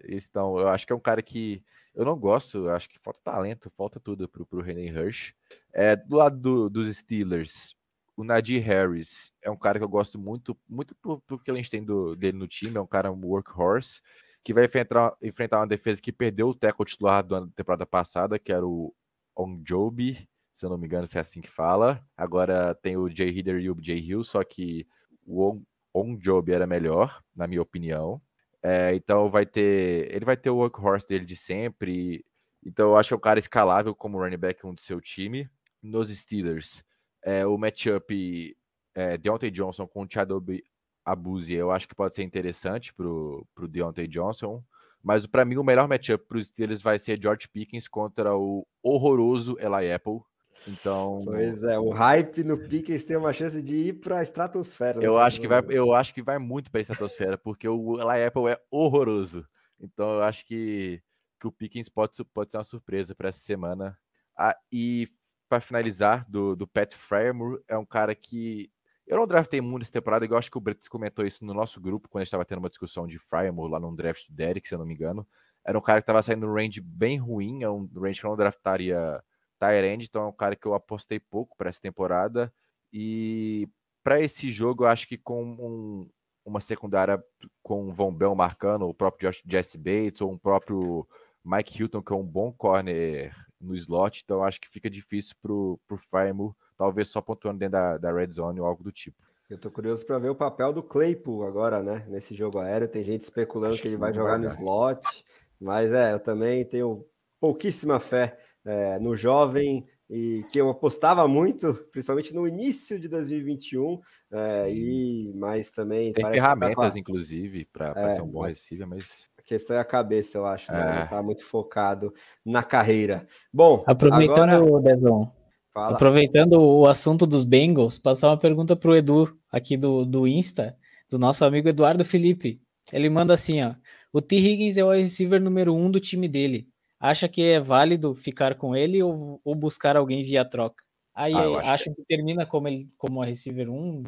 Então, 0.06 0.58
eu 0.58 0.68
acho 0.68 0.86
que 0.86 0.92
é 0.92 0.96
um 0.96 1.00
cara 1.00 1.22
que 1.22 1.62
eu 1.94 2.04
não 2.04 2.16
gosto, 2.16 2.58
eu 2.58 2.70
acho 2.70 2.88
que 2.88 2.98
falta 2.98 3.20
talento, 3.24 3.70
falta 3.70 3.98
tudo 3.98 4.28
pro, 4.28 4.46
pro 4.46 4.60
René 4.60 4.86
Hirsch. 4.86 5.32
É, 5.72 5.96
do 5.96 6.16
lado 6.16 6.38
do, 6.38 6.70
dos 6.70 6.96
Steelers, 6.96 7.74
o 8.18 8.24
Nadir 8.24 8.60
Harris 8.64 9.32
é 9.40 9.48
um 9.48 9.56
cara 9.56 9.78
que 9.78 9.84
eu 9.84 9.88
gosto 9.88 10.18
muito, 10.18 10.58
muito 10.68 10.92
porque 11.24 11.52
a 11.52 11.54
gente 11.54 11.70
tem 11.70 11.84
do, 11.84 12.16
dele 12.16 12.36
no 12.36 12.48
time, 12.48 12.76
é 12.76 12.80
um 12.80 12.86
cara 12.86 13.12
um 13.12 13.24
workhorse, 13.24 14.00
que 14.42 14.52
vai 14.52 14.64
enfrentar, 14.64 15.16
enfrentar 15.22 15.60
uma 15.60 15.68
defesa 15.68 16.02
que 16.02 16.10
perdeu 16.10 16.48
o 16.48 16.54
tackle 16.54 16.84
titular 16.84 17.22
da 17.22 17.46
temporada 17.54 17.86
passada, 17.86 18.36
que 18.36 18.52
era 18.52 18.66
o 18.66 18.92
Onjobi, 19.36 20.28
se 20.52 20.66
eu 20.66 20.70
não 20.70 20.76
me 20.76 20.86
engano 20.86 21.06
se 21.06 21.16
é 21.16 21.20
assim 21.20 21.40
que 21.40 21.48
fala. 21.48 22.04
Agora 22.16 22.74
tem 22.74 22.96
o 22.96 23.08
Jay 23.08 23.28
Hider 23.28 23.60
e 23.60 23.70
o 23.70 23.76
Jay 23.80 24.00
Hill, 24.00 24.24
só 24.24 24.42
que 24.42 24.84
o 25.24 25.62
Onjobi 25.94 26.52
era 26.52 26.66
melhor, 26.66 27.22
na 27.36 27.46
minha 27.46 27.62
opinião. 27.62 28.20
É, 28.60 28.96
então 28.96 29.30
vai 29.30 29.46
ter. 29.46 30.12
Ele 30.12 30.24
vai 30.24 30.36
ter 30.36 30.50
o 30.50 30.56
workhorse 30.56 31.06
dele 31.06 31.24
de 31.24 31.36
sempre. 31.36 32.24
Então 32.66 32.88
eu 32.88 32.96
acho 32.96 33.10
que 33.10 33.14
é 33.14 33.16
um 33.16 33.20
cara 33.20 33.38
escalável 33.38 33.94
como 33.94 34.18
running 34.18 34.36
back 34.36 34.66
um 34.66 34.74
do 34.74 34.80
seu 34.80 35.00
time. 35.00 35.48
Nos 35.80 36.10
Steelers, 36.10 36.82
é, 37.28 37.46
o 37.46 37.58
matchup 37.58 38.56
é, 38.94 39.18
Deontay 39.18 39.50
Johnson 39.50 39.86
com 39.86 40.02
o 40.02 40.08
Chadobe 40.10 40.64
Abuzi, 41.04 41.54
eu 41.54 41.70
acho 41.70 41.86
que 41.86 41.94
pode 41.94 42.14
ser 42.14 42.22
interessante 42.22 42.92
pro, 42.94 43.46
pro 43.54 43.68
Deontay 43.68 44.08
Johnson. 44.08 44.64
Mas 45.02 45.26
para 45.26 45.44
mim 45.44 45.56
o 45.56 45.64
melhor 45.64 45.86
matchup 45.86 46.24
para 46.26 46.38
os 46.38 46.48
Steelers 46.48 46.80
vai 46.80 46.98
ser 46.98 47.20
George 47.22 47.46
Pickens 47.48 47.86
contra 47.86 48.34
o 48.34 48.66
horroroso 48.82 49.56
Eli 49.60 49.92
Apple. 49.92 50.20
Então, 50.66 51.22
pois 51.24 51.62
é, 51.62 51.78
o 51.78 51.90
hype 51.90 52.42
no 52.42 52.58
Pickens 52.58 53.04
tem 53.04 53.16
uma 53.16 53.32
chance 53.32 53.62
de 53.62 53.74
ir 53.74 53.92
para 54.00 54.18
a 54.18 54.22
estratosfera. 54.22 55.02
Eu 55.02 55.18
acho 55.18 55.40
que 55.40 55.46
vai, 55.46 55.62
eu 55.68 55.94
acho 55.94 56.12
que 56.12 56.22
vai 56.22 56.38
muito 56.38 56.70
para 56.70 56.80
a 56.80 56.82
estratosfera, 56.82 57.38
porque 57.38 57.68
o 57.68 58.00
Eli 58.00 58.24
Apple 58.24 58.48
é 58.48 58.60
horroroso. 58.70 59.46
Então 59.78 60.14
eu 60.14 60.22
acho 60.22 60.44
que, 60.46 61.00
que 61.38 61.46
o 61.46 61.52
Pickens 61.52 61.88
pode, 61.88 62.16
pode 62.32 62.50
ser 62.50 62.56
uma 62.56 62.64
surpresa 62.64 63.14
para 63.14 63.28
essa 63.28 63.38
semana. 63.38 63.96
Ah, 64.36 64.56
e 64.70 65.08
para 65.48 65.60
finalizar, 65.60 66.28
do, 66.28 66.54
do 66.54 66.66
Pat 66.66 66.94
Fryermore, 66.94 67.62
é 67.66 67.76
um 67.76 67.86
cara 67.86 68.14
que 68.14 68.70
eu 69.06 69.16
não 69.16 69.26
draftei 69.26 69.60
muito 69.60 69.84
essa 69.84 69.92
temporada, 69.92 70.26
eu 70.26 70.36
acho 70.36 70.50
que 70.50 70.58
o 70.58 70.60
Brits 70.60 70.86
comentou 70.86 71.24
isso 71.24 71.44
no 71.44 71.54
nosso 71.54 71.80
grupo, 71.80 72.08
quando 72.08 72.20
a 72.20 72.24
gente 72.24 72.28
estava 72.28 72.44
tendo 72.44 72.58
uma 72.58 72.68
discussão 72.68 73.06
de 73.06 73.18
Fryermore 73.18 73.72
lá 73.72 73.80
no 73.80 73.96
draft 73.96 74.28
do 74.28 74.34
Derek, 74.34 74.68
se 74.68 74.74
eu 74.74 74.78
não 74.78 74.84
me 74.84 74.94
engano. 74.94 75.26
Era 75.64 75.78
um 75.78 75.82
cara 75.82 75.98
que 75.98 76.02
estava 76.02 76.22
saindo 76.22 76.46
no 76.46 76.54
range 76.54 76.80
bem 76.80 77.16
ruim, 77.16 77.62
é 77.62 77.70
um 77.70 77.88
range 77.96 78.20
que 78.20 78.26
eu 78.26 78.30
não 78.30 78.36
draftaria 78.36 79.22
Tyrande, 79.58 80.06
então 80.06 80.22
é 80.24 80.26
um 80.26 80.32
cara 80.32 80.54
que 80.54 80.66
eu 80.66 80.74
apostei 80.74 81.18
pouco 81.18 81.56
para 81.56 81.70
essa 81.70 81.80
temporada. 81.80 82.52
E 82.92 83.68
para 84.02 84.20
esse 84.20 84.50
jogo, 84.50 84.84
eu 84.84 84.88
acho 84.88 85.08
que 85.08 85.18
com 85.18 85.42
um, 85.42 86.10
uma 86.44 86.60
secundária 86.60 87.22
com 87.62 87.88
o 87.88 87.92
Von 87.92 88.12
Bell 88.12 88.34
marcando, 88.34 88.86
o 88.88 88.94
próprio 88.94 89.30
Josh, 89.30 89.42
Jesse 89.46 89.76
Bates, 89.78 90.20
ou 90.20 90.32
um 90.32 90.38
próprio 90.38 91.06
Mike 91.48 91.80
Hilton, 91.80 92.02
que 92.02 92.12
é 92.12 92.16
um 92.16 92.24
bom 92.24 92.52
corner 92.52 93.34
no 93.58 93.74
slot, 93.74 94.22
então 94.22 94.44
acho 94.44 94.60
que 94.60 94.68
fica 94.68 94.90
difícil 94.90 95.34
pro, 95.40 95.80
pro 95.86 95.96
Firemo, 95.96 96.54
talvez 96.76 97.08
só 97.08 97.20
pontuando 97.22 97.58
dentro 97.58 97.72
da, 97.72 97.96
da 97.96 98.12
red 98.12 98.30
zone 98.32 98.60
ou 98.60 98.66
algo 98.66 98.84
do 98.84 98.92
tipo. 98.92 99.16
Eu 99.48 99.56
tô 99.56 99.70
curioso 99.70 100.04
para 100.04 100.18
ver 100.18 100.28
o 100.28 100.34
papel 100.34 100.74
do 100.74 100.82
Claypool 100.82 101.46
agora, 101.46 101.82
né? 101.82 102.04
Nesse 102.06 102.34
jogo 102.34 102.58
aéreo. 102.58 102.86
Tem 102.86 103.02
gente 103.02 103.22
especulando 103.22 103.72
acho 103.72 103.80
que 103.80 103.88
ele 103.88 103.96
vai 103.96 104.12
jogar 104.12 104.38
no 104.38 104.46
slot, 104.46 105.24
mas 105.58 105.90
é, 105.90 106.12
eu 106.12 106.20
também 106.20 106.66
tenho 106.66 107.06
pouquíssima 107.40 107.98
fé 107.98 108.38
é, 108.62 108.98
no 108.98 109.16
jovem 109.16 109.82
e 110.10 110.44
que 110.50 110.58
eu 110.58 110.68
apostava 110.68 111.26
muito, 111.26 111.72
principalmente 111.90 112.34
no 112.34 112.46
início 112.46 113.00
de 113.00 113.08
2021, 113.08 114.00
é, 114.30 114.70
e 114.70 115.32
mas 115.34 115.70
também 115.70 116.12
tem 116.12 116.26
ferramentas, 116.26 116.92
tá 116.92 116.98
inclusive, 116.98 117.64
para 117.66 117.92
é, 117.96 118.10
ser 118.10 118.22
um 118.22 118.28
bom 118.28 118.42
receiver, 118.42 118.86
mas 118.86 119.30
a 119.37 119.37
questão 119.48 119.76
é 119.76 119.80
a 119.80 119.84
cabeça, 119.84 120.38
eu 120.38 120.46
acho, 120.46 120.70
né? 120.70 120.80
é. 120.80 121.00
não 121.00 121.06
tá 121.08 121.22
muito 121.22 121.44
focado 121.44 122.12
na 122.44 122.62
carreira. 122.62 123.26
Bom, 123.52 123.82
aproveitando 123.86 124.50
agora... 124.50 124.82
Dezon, 124.82 125.32
aproveitando 125.74 126.60
o 126.60 126.86
assunto 126.86 127.26
dos 127.26 127.44
Bengals, 127.44 127.98
passar 127.98 128.28
uma 128.28 128.38
pergunta 128.38 128.76
para 128.76 128.90
o 128.90 128.96
Edu 128.96 129.36
aqui 129.50 129.76
do, 129.76 130.04
do 130.04 130.28
Insta, 130.28 130.76
do 131.10 131.18
nosso 131.18 131.44
amigo 131.44 131.68
Eduardo 131.68 132.04
Felipe. 132.04 132.60
Ele 132.92 133.08
manda 133.08 133.34
assim, 133.34 133.62
ó: 133.62 133.74
o 134.12 134.20
T. 134.20 134.36
Higgins 134.36 134.76
é 134.76 134.84
o 134.84 134.90
receiver 134.90 135.40
número 135.40 135.74
um 135.74 135.90
do 135.90 135.98
time 135.98 136.28
dele 136.28 136.68
acha 136.98 137.28
que 137.28 137.42
é 137.42 137.60
válido 137.60 138.14
ficar 138.14 138.54
com 138.56 138.74
ele 138.74 139.02
ou, 139.02 139.40
ou 139.44 139.54
buscar 139.54 139.96
alguém 139.96 140.22
via 140.22 140.44
troca? 140.44 140.82
Aí 141.14 141.34
ah, 141.34 141.72
acho 141.72 141.84
que... 141.84 141.96
que... 141.96 142.04
termina 142.04 142.46
como 142.46 142.68
ele 142.68 142.92
como 142.96 143.22
a 143.22 143.26
receiver 143.26 143.70
1 143.70 144.02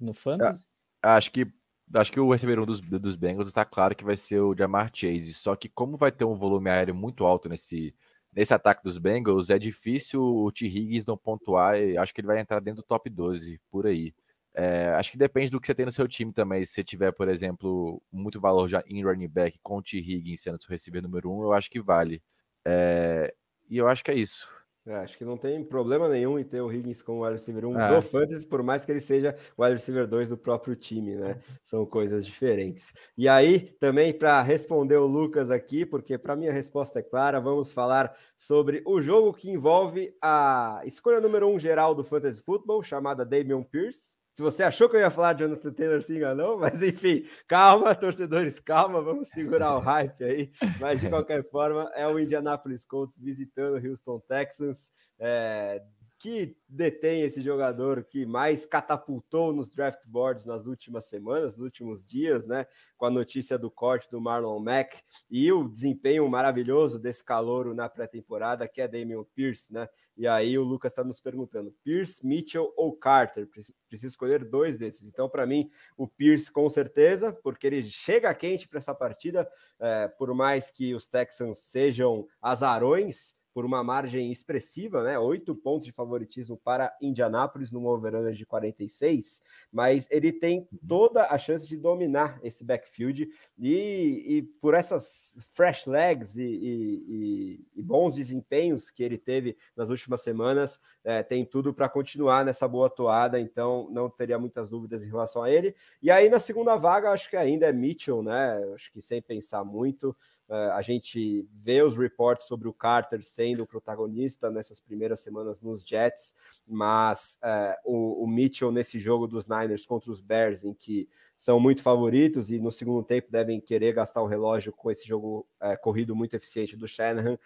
no 0.00 0.12
Fantasy? 0.12 0.66
acho 1.02 1.30
que 1.30 1.46
acho 1.94 2.12
que 2.12 2.20
o 2.20 2.30
receiver 2.30 2.60
1 2.60 2.66
dos, 2.66 2.80
dos 2.80 3.16
Bengals 3.16 3.48
está 3.48 3.64
claro 3.64 3.94
que 3.94 4.04
vai 4.04 4.16
ser 4.16 4.40
o 4.40 4.54
Jamar 4.56 4.90
Chase, 4.92 5.34
só 5.34 5.54
que 5.56 5.68
como 5.68 5.96
vai 5.96 6.12
ter 6.12 6.24
um 6.24 6.34
volume 6.34 6.70
aéreo 6.70 6.94
muito 6.94 7.24
alto 7.24 7.48
nesse 7.48 7.94
nesse 8.34 8.52
ataque 8.52 8.82
dos 8.82 8.98
Bengals, 8.98 9.48
é 9.48 9.58
difícil 9.58 10.20
o 10.20 10.50
T. 10.50 10.66
Higgins 10.66 11.06
não 11.06 11.16
pontuar, 11.16 11.76
acho 12.00 12.12
que 12.12 12.20
ele 12.20 12.26
vai 12.26 12.40
entrar 12.40 12.60
dentro 12.60 12.82
do 12.82 12.86
top 12.86 13.08
12 13.08 13.60
por 13.70 13.86
aí. 13.86 14.12
É, 14.52 14.90
acho 14.94 15.10
que 15.12 15.18
depende 15.18 15.50
do 15.50 15.60
que 15.60 15.66
você 15.66 15.74
tem 15.74 15.86
no 15.86 15.92
seu 15.92 16.06
time 16.08 16.32
também. 16.32 16.64
Se 16.64 16.72
você 16.72 16.84
tiver, 16.84 17.12
por 17.12 17.28
exemplo, 17.28 18.02
muito 18.12 18.40
valor 18.40 18.68
já 18.68 18.82
em 18.86 19.04
running 19.04 19.28
back 19.28 19.58
com 19.62 19.78
o 19.78 19.82
T. 19.82 19.98
Higgins 19.98 20.42
sendo 20.42 20.60
seu 20.60 20.70
receiver 20.70 21.02
número 21.02 21.30
um, 21.30 21.42
eu 21.42 21.52
acho 21.52 21.70
que 21.70 21.80
vale. 21.80 22.22
É, 22.64 23.34
e 23.68 23.76
eu 23.78 23.88
acho 23.88 24.04
que 24.04 24.10
é 24.10 24.14
isso. 24.14 24.48
É, 24.86 24.96
acho 24.96 25.16
que 25.16 25.24
não 25.24 25.38
tem 25.38 25.64
problema 25.64 26.10
nenhum 26.10 26.38
em 26.38 26.44
ter 26.44 26.60
o 26.60 26.70
Higgins 26.70 27.00
como 27.00 27.22
wide 27.22 27.38
receiver 27.38 27.64
1 27.64 27.80
é. 27.80 27.94
do 27.94 28.02
Fantasy, 28.02 28.46
por 28.46 28.62
mais 28.62 28.84
que 28.84 28.92
ele 28.92 29.00
seja 29.00 29.34
o 29.56 29.62
wide 29.62 29.76
receiver 29.76 30.06
2 30.06 30.28
do 30.28 30.36
próprio 30.36 30.76
time, 30.76 31.14
né? 31.16 31.40
São 31.64 31.86
coisas 31.86 32.26
diferentes. 32.26 32.92
E 33.16 33.26
aí, 33.26 33.60
também 33.80 34.12
para 34.12 34.42
responder 34.42 34.96
o 34.96 35.06
Lucas 35.06 35.50
aqui, 35.50 35.86
porque 35.86 36.18
para 36.18 36.36
mim 36.36 36.48
a 36.48 36.52
resposta 36.52 36.98
é 36.98 37.02
clara, 37.02 37.40
vamos 37.40 37.72
falar 37.72 38.14
sobre 38.36 38.82
o 38.84 39.00
jogo 39.00 39.32
que 39.32 39.50
envolve 39.50 40.14
a 40.20 40.82
escolha 40.84 41.18
número 41.18 41.48
1 41.48 41.54
um 41.54 41.58
geral 41.58 41.94
do 41.94 42.04
Fantasy 42.04 42.42
Football, 42.42 42.82
chamada 42.82 43.24
Damian 43.24 43.62
Pierce. 43.62 44.14
Se 44.34 44.42
você 44.42 44.64
achou 44.64 44.88
que 44.88 44.96
eu 44.96 45.00
ia 45.00 45.10
falar 45.10 45.32
de 45.32 45.44
Jonathan 45.44 45.72
Taylor, 45.72 46.02
se 46.02 46.16
enganou, 46.16 46.58
mas 46.58 46.82
enfim, 46.82 47.24
calma, 47.46 47.94
torcedores, 47.94 48.58
calma, 48.58 49.00
vamos 49.00 49.28
segurar 49.28 49.76
o 49.76 49.78
hype 49.78 50.24
aí. 50.24 50.52
Mas 50.80 51.00
de 51.00 51.08
qualquer 51.10 51.48
forma, 51.48 51.90
é 51.94 52.06
o 52.06 52.18
Indianapolis 52.18 52.84
Colts 52.84 53.16
visitando 53.16 53.76
o 53.76 53.88
Houston 53.88 54.20
Texans. 54.28 54.92
É, 55.20 55.80
que 56.24 56.56
detém 56.66 57.20
esse 57.20 57.42
jogador 57.42 58.02
que 58.02 58.24
mais 58.24 58.64
catapultou 58.64 59.52
nos 59.52 59.70
draft 59.70 60.00
boards 60.06 60.46
nas 60.46 60.64
últimas 60.64 61.04
semanas, 61.04 61.58
nos 61.58 61.66
últimos 61.66 62.02
dias, 62.02 62.46
né? 62.46 62.66
Com 62.96 63.04
a 63.04 63.10
notícia 63.10 63.58
do 63.58 63.70
corte 63.70 64.10
do 64.10 64.22
Marlon 64.22 64.58
Mack 64.58 65.02
e 65.30 65.52
o 65.52 65.68
desempenho 65.68 66.26
maravilhoso 66.26 66.98
desse 66.98 67.22
calouro 67.22 67.74
na 67.74 67.90
pré-temporada, 67.90 68.66
que 68.66 68.80
é 68.80 68.88
Damian 68.88 69.22
Pierce, 69.34 69.70
né? 69.70 69.86
E 70.16 70.26
aí 70.26 70.56
o 70.56 70.62
Lucas 70.62 70.92
está 70.92 71.04
nos 71.04 71.20
perguntando: 71.20 71.76
Pierce, 71.84 72.26
Mitchell 72.26 72.72
ou 72.74 72.96
Carter? 72.96 73.46
Preciso 73.46 74.06
escolher 74.06 74.46
dois 74.46 74.78
desses. 74.78 75.06
Então, 75.06 75.28
para 75.28 75.44
mim, 75.44 75.70
o 75.94 76.08
Pierce 76.08 76.50
com 76.50 76.70
certeza, 76.70 77.34
porque 77.34 77.66
ele 77.66 77.82
chega 77.82 78.34
quente 78.34 78.66
para 78.66 78.78
essa 78.78 78.94
partida, 78.94 79.46
é, 79.78 80.08
por 80.08 80.32
mais 80.32 80.70
que 80.70 80.94
os 80.94 81.06
Texans 81.06 81.58
sejam 81.58 82.26
azarões 82.40 83.33
por 83.54 83.64
uma 83.64 83.84
margem 83.84 84.32
expressiva, 84.32 85.04
né? 85.04 85.16
Oito 85.16 85.54
pontos 85.54 85.86
de 85.86 85.92
favoritismo 85.92 86.56
para 86.56 86.94
Indianápolis 87.00 87.70
no 87.70 87.86
over 87.86 88.32
de 88.34 88.44
46, 88.44 89.40
mas 89.72 90.08
ele 90.10 90.32
tem 90.32 90.68
toda 90.86 91.22
a 91.30 91.38
chance 91.38 91.66
de 91.66 91.76
dominar 91.76 92.40
esse 92.42 92.64
backfield 92.64 93.30
e, 93.56 94.24
e 94.26 94.42
por 94.60 94.74
essas 94.74 95.38
fresh 95.52 95.86
legs 95.86 96.36
e, 96.36 96.42
e, 96.42 97.66
e, 97.76 97.82
bons 97.82 98.16
desempenhos 98.16 98.90
que 98.90 99.04
ele 99.04 99.16
teve 99.16 99.56
nas 99.76 99.88
últimas 99.88 100.22
semanas, 100.22 100.80
é, 101.04 101.22
tem 101.22 101.44
tudo 101.44 101.72
para 101.72 101.88
continuar 101.88 102.44
nessa 102.44 102.66
boa 102.66 102.90
toada, 102.90 103.38
então 103.38 103.88
não 103.90 104.10
teria 104.10 104.38
muitas 104.38 104.68
dúvidas 104.68 105.02
em 105.04 105.08
relação 105.08 105.44
a 105.44 105.50
ele. 105.50 105.76
E 106.02 106.10
aí 106.10 106.28
na 106.28 106.40
segunda 106.40 106.74
vaga, 106.74 107.10
acho 107.10 107.30
que 107.30 107.36
ainda 107.36 107.66
é 107.66 107.72
Mitchell, 107.72 108.20
né? 108.20 108.60
Acho 108.74 108.90
que 108.90 109.00
sem 109.00 109.22
pensar 109.22 109.64
muito. 109.64 110.16
Uh, 110.46 110.72
a 110.72 110.82
gente 110.82 111.48
vê 111.54 111.82
os 111.82 111.96
reportes 111.96 112.46
sobre 112.46 112.68
o 112.68 112.72
Carter 112.72 113.22
sendo 113.24 113.62
o 113.62 113.66
protagonista 113.66 114.50
nessas 114.50 114.78
primeiras 114.78 115.20
semanas 115.20 115.62
nos 115.62 115.82
Jets, 115.82 116.34
mas 116.66 117.38
uh, 117.42 117.74
o, 117.82 118.24
o, 118.24 118.26
Mitchell 118.26 118.70
nesse 118.70 118.98
jogo 118.98 119.26
dos 119.26 119.46
Niners 119.46 119.86
contra 119.86 120.10
os 120.10 120.20
Bears, 120.20 120.62
em 120.62 120.74
que 120.74 121.08
são 121.34 121.58
muito 121.58 121.82
favoritos 121.82 122.50
e 122.50 122.58
no 122.58 122.70
segundo 122.70 123.02
tempo 123.02 123.32
devem 123.32 123.58
querer 123.58 123.94
gastar 123.94 124.20
o 124.20 124.26
relógio 124.26 124.70
com 124.70 124.90
esse 124.90 125.08
jogo 125.08 125.46
uh, 125.62 125.80
corrido 125.80 126.14
muito 126.14 126.36
eficiente 126.36 126.76
do 126.76 126.86
Shanahan, 126.86 127.38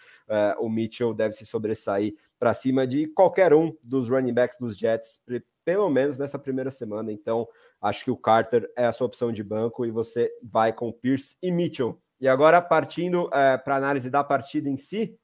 o 0.58 0.68
Mitchell 0.68 1.14
deve 1.14 1.34
se 1.34 1.46
sobressair 1.46 2.14
para 2.38 2.52
cima 2.52 2.86
de 2.86 3.06
qualquer 3.06 3.54
um 3.54 3.76
dos 3.82 4.08
running 4.08 4.34
backs 4.34 4.58
dos 4.58 4.76
Jets, 4.76 5.20
pelo 5.64 5.88
menos 5.88 6.18
nessa 6.18 6.38
primeira 6.38 6.70
semana. 6.70 7.12
Então, 7.12 7.48
acho 7.80 8.04
que 8.04 8.10
o 8.10 8.16
Carter 8.16 8.70
é 8.76 8.86
a 8.86 8.92
sua 8.92 9.06
opção 9.06 9.32
de 9.32 9.42
banco 9.42 9.86
e 9.86 9.90
você 9.90 10.30
vai 10.42 10.72
com 10.72 10.92
Pierce 10.92 11.36
e 11.42 11.50
Mitchell 11.50 12.00
e 12.20 12.28
agora, 12.28 12.60
partindo 12.60 13.30
é, 13.32 13.56
para 13.56 13.74
a 13.74 13.78
análise 13.78 14.10
da 14.10 14.24
partida 14.24 14.68
em 14.68 14.76
si, 14.76 15.18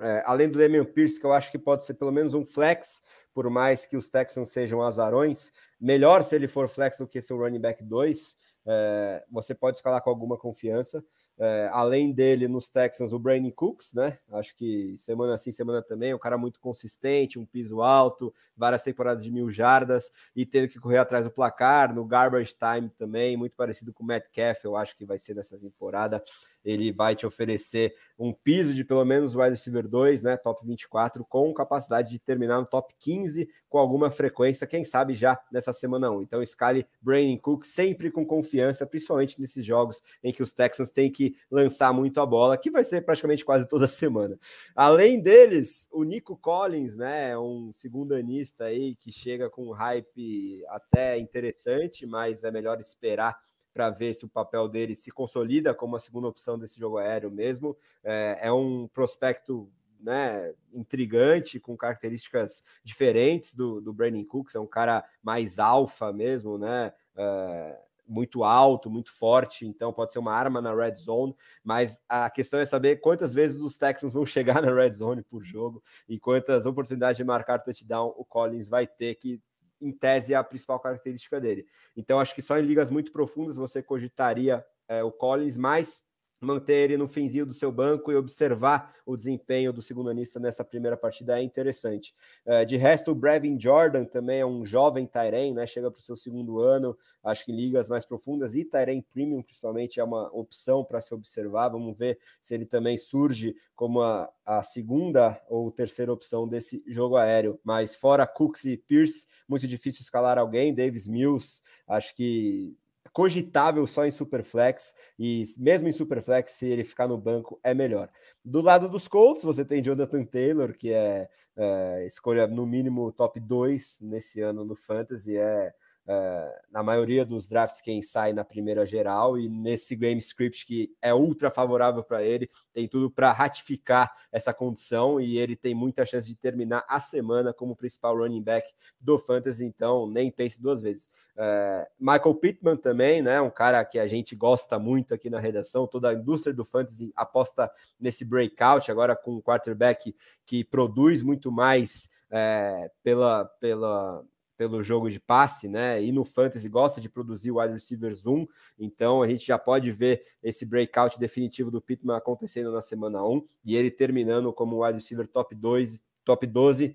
é, 0.00 0.22
além 0.24 0.48
do 0.48 0.58
Damian 0.58 0.84
Pierce, 0.84 1.20
que 1.20 1.26
eu 1.26 1.32
acho 1.32 1.50
que 1.50 1.58
pode 1.58 1.84
ser 1.84 1.94
pelo 1.94 2.10
menos 2.10 2.34
um 2.34 2.44
flex, 2.44 3.02
por 3.32 3.48
mais 3.50 3.86
que 3.86 3.96
os 3.96 4.08
Texans 4.08 4.48
sejam 4.48 4.82
azarões, 4.82 5.52
melhor 5.80 6.22
se 6.22 6.34
ele 6.34 6.48
for 6.48 6.68
flex 6.68 6.96
do 6.96 7.06
que 7.06 7.20
seu 7.20 7.36
running 7.36 7.60
back 7.60 7.84
2, 7.84 8.36
é, 8.66 9.24
você 9.30 9.54
pode 9.54 9.76
escalar 9.76 10.02
com 10.02 10.10
alguma 10.10 10.36
confiança. 10.36 11.04
É, 11.38 11.70
além 11.72 12.12
dele, 12.12 12.46
nos 12.46 12.68
Texans, 12.68 13.12
o 13.12 13.18
Brandon 13.18 13.50
Cooks, 13.50 13.94
né? 13.94 14.18
Acho 14.32 14.54
que 14.54 14.94
semana 14.98 15.38
sim, 15.38 15.50
semana 15.50 15.82
também, 15.82 16.12
um 16.14 16.18
cara 16.18 16.36
muito 16.36 16.60
consistente, 16.60 17.38
um 17.38 17.46
piso 17.46 17.80
alto, 17.80 18.34
várias 18.54 18.82
temporadas 18.82 19.24
de 19.24 19.30
mil 19.30 19.50
jardas 19.50 20.10
e 20.36 20.44
tendo 20.44 20.68
que 20.68 20.78
correr 20.78 20.98
atrás 20.98 21.24
do 21.24 21.30
placar, 21.30 21.94
no 21.94 22.04
garbage 22.04 22.54
time 22.54 22.90
também, 22.90 23.38
muito 23.38 23.56
parecido 23.56 23.90
com 23.90 24.02
o 24.02 24.06
Metcalf, 24.06 24.62
eu 24.64 24.76
acho 24.76 24.94
que 24.94 25.06
vai 25.06 25.18
ser 25.18 25.34
nessa 25.34 25.58
temporada 25.58 26.22
ele 26.64 26.92
vai 26.92 27.14
te 27.16 27.26
oferecer 27.26 27.94
um 28.18 28.32
piso 28.32 28.74
de 28.74 28.84
pelo 28.84 29.04
menos 29.04 29.34
wide 29.34 29.50
receiver 29.50 29.86
2, 29.88 30.22
né, 30.22 30.36
top 30.36 30.66
24, 30.66 31.24
com 31.24 31.52
capacidade 31.54 32.10
de 32.10 32.18
terminar 32.18 32.58
no 32.60 32.66
top 32.66 32.94
15 32.98 33.48
com 33.68 33.78
alguma 33.78 34.10
frequência, 34.10 34.66
quem 34.66 34.84
sabe 34.84 35.14
já 35.14 35.38
nessa 35.50 35.72
semana 35.72 36.10
1. 36.10 36.22
Então, 36.22 36.42
escale 36.42 36.86
Brain 37.00 37.36
Cook 37.38 37.64
sempre 37.64 38.10
com 38.10 38.26
confiança, 38.26 38.84
principalmente 38.86 39.40
nesses 39.40 39.64
jogos 39.64 40.02
em 40.22 40.32
que 40.32 40.42
os 40.42 40.52
Texans 40.52 40.90
têm 40.90 41.10
que 41.10 41.29
lançar 41.50 41.92
muito 41.92 42.20
a 42.20 42.26
bola, 42.26 42.56
que 42.56 42.70
vai 42.70 42.84
ser 42.84 43.02
praticamente 43.02 43.44
quase 43.44 43.68
toda 43.68 43.86
semana. 43.88 44.38
Além 44.74 45.20
deles, 45.20 45.88
o 45.92 46.04
Nico 46.04 46.36
Collins, 46.36 46.96
né, 46.96 47.36
um 47.38 47.72
segundo 47.72 48.14
anista 48.14 48.64
aí 48.64 48.94
que 48.96 49.12
chega 49.12 49.50
com 49.50 49.68
um 49.68 49.72
hype 49.72 50.64
até 50.68 51.18
interessante, 51.18 52.06
mas 52.06 52.44
é 52.44 52.50
melhor 52.50 52.80
esperar 52.80 53.38
para 53.72 53.90
ver 53.90 54.14
se 54.14 54.24
o 54.24 54.28
papel 54.28 54.68
dele 54.68 54.94
se 54.94 55.10
consolida 55.10 55.74
como 55.74 55.96
a 55.96 56.00
segunda 56.00 56.28
opção 56.28 56.58
desse 56.58 56.78
jogo 56.78 56.98
aéreo 56.98 57.30
mesmo. 57.30 57.76
É, 58.02 58.38
é 58.42 58.52
um 58.52 58.88
prospecto 58.88 59.70
né, 60.00 60.52
intrigante, 60.72 61.60
com 61.60 61.76
características 61.76 62.64
diferentes 62.82 63.54
do, 63.54 63.80
do 63.80 63.92
Brandon 63.92 64.24
Cooks, 64.24 64.54
é 64.54 64.60
um 64.60 64.66
cara 64.66 65.04
mais 65.22 65.58
alfa 65.58 66.12
mesmo, 66.12 66.58
né? 66.58 66.92
É, 67.16 67.78
muito 68.10 68.42
alto, 68.42 68.90
muito 68.90 69.12
forte, 69.12 69.64
então 69.64 69.92
pode 69.92 70.12
ser 70.12 70.18
uma 70.18 70.34
arma 70.34 70.60
na 70.60 70.74
red 70.74 70.96
zone, 70.96 71.34
mas 71.62 72.02
a 72.08 72.28
questão 72.28 72.58
é 72.58 72.66
saber 72.66 72.96
quantas 72.96 73.32
vezes 73.32 73.60
os 73.60 73.76
Texans 73.76 74.12
vão 74.12 74.26
chegar 74.26 74.60
na 74.60 74.74
red 74.74 74.92
zone 74.92 75.22
por 75.22 75.42
jogo 75.42 75.82
e 76.08 76.18
quantas 76.18 76.66
oportunidades 76.66 77.16
de 77.16 77.24
marcar 77.24 77.60
touchdown 77.60 78.12
o 78.16 78.24
Collins 78.24 78.68
vai 78.68 78.86
ter 78.86 79.14
que 79.14 79.40
em 79.80 79.92
tese, 79.92 80.34
é 80.34 80.36
a 80.36 80.44
principal 80.44 80.78
característica 80.78 81.40
dele. 81.40 81.64
Então, 81.96 82.20
acho 82.20 82.34
que 82.34 82.42
só 82.42 82.58
em 82.58 82.62
ligas 82.62 82.90
muito 82.90 83.10
profundas 83.10 83.56
você 83.56 83.82
cogitaria 83.82 84.62
é, 84.86 85.02
o 85.02 85.10
Collins, 85.10 85.56
mas 85.56 86.02
manter 86.40 86.72
ele 86.74 86.96
no 86.96 87.06
finzinho 87.06 87.44
do 87.44 87.52
seu 87.52 87.70
banco 87.70 88.10
e 88.10 88.16
observar 88.16 88.94
o 89.04 89.16
desempenho 89.16 89.72
do 89.72 89.82
segundo 89.82 90.08
anista 90.08 90.40
nessa 90.40 90.64
primeira 90.64 90.96
partida 90.96 91.38
é 91.38 91.42
interessante. 91.42 92.14
É, 92.46 92.64
de 92.64 92.76
resto, 92.76 93.10
o 93.10 93.14
Brevin 93.14 93.60
Jordan 93.60 94.04
também 94.04 94.40
é 94.40 94.46
um 94.46 94.64
jovem 94.64 95.06
Tyrene, 95.06 95.54
né? 95.54 95.66
Chega 95.66 95.90
para 95.90 95.98
o 95.98 96.02
seu 96.02 96.16
segundo 96.16 96.60
ano, 96.60 96.96
acho 97.22 97.44
que 97.44 97.52
ligas 97.52 97.88
mais 97.88 98.06
profundas, 98.06 98.54
e 98.54 98.64
Tyrene 98.64 99.02
Premium, 99.02 99.42
principalmente, 99.42 100.00
é 100.00 100.04
uma 100.04 100.28
opção 100.32 100.84
para 100.84 101.00
se 101.00 101.12
observar. 101.12 101.68
Vamos 101.68 101.96
ver 101.96 102.18
se 102.40 102.54
ele 102.54 102.64
também 102.64 102.96
surge 102.96 103.54
como 103.74 104.00
a, 104.00 104.30
a 104.46 104.62
segunda 104.62 105.40
ou 105.48 105.70
terceira 105.70 106.12
opção 106.12 106.48
desse 106.48 106.82
jogo 106.86 107.16
aéreo. 107.16 107.60
Mas 107.62 107.94
fora 107.94 108.26
Cooks 108.26 108.64
e 108.64 108.76
Pierce, 108.76 109.26
muito 109.46 109.66
difícil 109.66 110.02
escalar 110.02 110.38
alguém. 110.38 110.74
Davis 110.74 111.06
Mills, 111.06 111.60
acho 111.86 112.14
que 112.14 112.76
cogitável 113.12 113.86
só 113.86 114.06
em 114.06 114.10
Superflex, 114.10 114.94
e 115.18 115.44
mesmo 115.58 115.88
em 115.88 115.92
Superflex, 115.92 116.52
se 116.52 116.66
ele 116.66 116.84
ficar 116.84 117.08
no 117.08 117.18
banco, 117.18 117.58
é 117.62 117.74
melhor. 117.74 118.08
Do 118.44 118.60
lado 118.60 118.88
dos 118.88 119.08
Colts, 119.08 119.42
você 119.42 119.64
tem 119.64 119.82
Jonathan 119.82 120.24
Taylor, 120.24 120.76
que 120.76 120.92
é, 120.92 121.28
é 121.56 122.06
escolha 122.06 122.46
no 122.46 122.66
mínimo 122.66 123.12
top 123.12 123.40
2 123.40 123.98
nesse 124.00 124.40
ano 124.40 124.64
no 124.64 124.76
Fantasy, 124.76 125.36
é 125.36 125.72
Uh, 126.06 126.50
na 126.72 126.82
maioria 126.82 127.24
dos 127.24 127.46
drafts, 127.46 127.80
quem 127.80 128.02
sai 128.02 128.32
na 128.32 128.42
primeira 128.42 128.84
geral, 128.84 129.38
e 129.38 129.48
nesse 129.48 129.94
game 129.94 130.18
script 130.18 130.66
que 130.66 130.92
é 131.00 131.14
ultra 131.14 131.50
favorável 131.50 132.02
para 132.02 132.24
ele, 132.24 132.50
tem 132.72 132.88
tudo 132.88 133.10
para 133.10 133.30
ratificar 133.30 134.12
essa 134.32 134.52
condição 134.52 135.20
e 135.20 135.38
ele 135.38 135.54
tem 135.54 135.74
muita 135.74 136.04
chance 136.04 136.26
de 136.26 136.34
terminar 136.34 136.84
a 136.88 136.98
semana 136.98 137.52
como 137.52 137.76
principal 137.76 138.16
running 138.16 138.42
back 138.42 138.72
do 138.98 139.18
Fantasy, 139.18 139.64
então 139.64 140.08
nem 140.08 140.30
pense 140.30 140.60
duas 140.60 140.80
vezes. 140.80 141.08
Uh, 141.36 141.86
Michael 141.98 142.34
Pittman 142.34 142.76
também, 142.76 143.22
né? 143.22 143.40
Um 143.40 143.50
cara 143.50 143.84
que 143.84 143.98
a 143.98 144.08
gente 144.08 144.34
gosta 144.34 144.78
muito 144.78 145.14
aqui 145.14 145.30
na 145.30 145.38
redação, 145.38 145.86
toda 145.86 146.08
a 146.08 146.14
indústria 146.14 146.52
do 146.52 146.64
Fantasy 146.64 147.12
aposta 147.14 147.70
nesse 148.00 148.24
breakout, 148.24 148.90
agora 148.90 149.14
com 149.14 149.36
um 149.36 149.40
quarterback 149.40 150.14
que 150.44 150.64
produz 150.64 151.22
muito 151.22 151.52
mais. 151.52 152.08
É, 152.32 152.88
pela, 153.02 153.44
pela 153.44 154.24
pelo 154.60 154.82
jogo 154.82 155.08
de 155.08 155.18
passe, 155.18 155.70
né? 155.70 156.04
E 156.04 156.12
no 156.12 156.22
Fantasy 156.22 156.68
gosta 156.68 157.00
de 157.00 157.08
produzir 157.08 157.50
o 157.50 157.58
wide 157.58 157.72
receiver 157.72 158.14
zoom, 158.14 158.46
então 158.78 159.22
a 159.22 159.26
gente 159.26 159.46
já 159.46 159.58
pode 159.58 159.90
ver 159.90 160.22
esse 160.42 160.66
breakout 160.66 161.18
definitivo 161.18 161.70
do 161.70 161.80
Pittman 161.80 162.14
acontecendo 162.14 162.70
na 162.70 162.82
semana 162.82 163.24
1 163.24 163.42
e 163.64 163.74
ele 163.74 163.90
terminando 163.90 164.52
como 164.52 164.84
wide 164.84 164.98
receiver 164.98 165.26
top 165.26 165.54
2, 165.54 165.98
top 166.26 166.46
12 166.46 166.94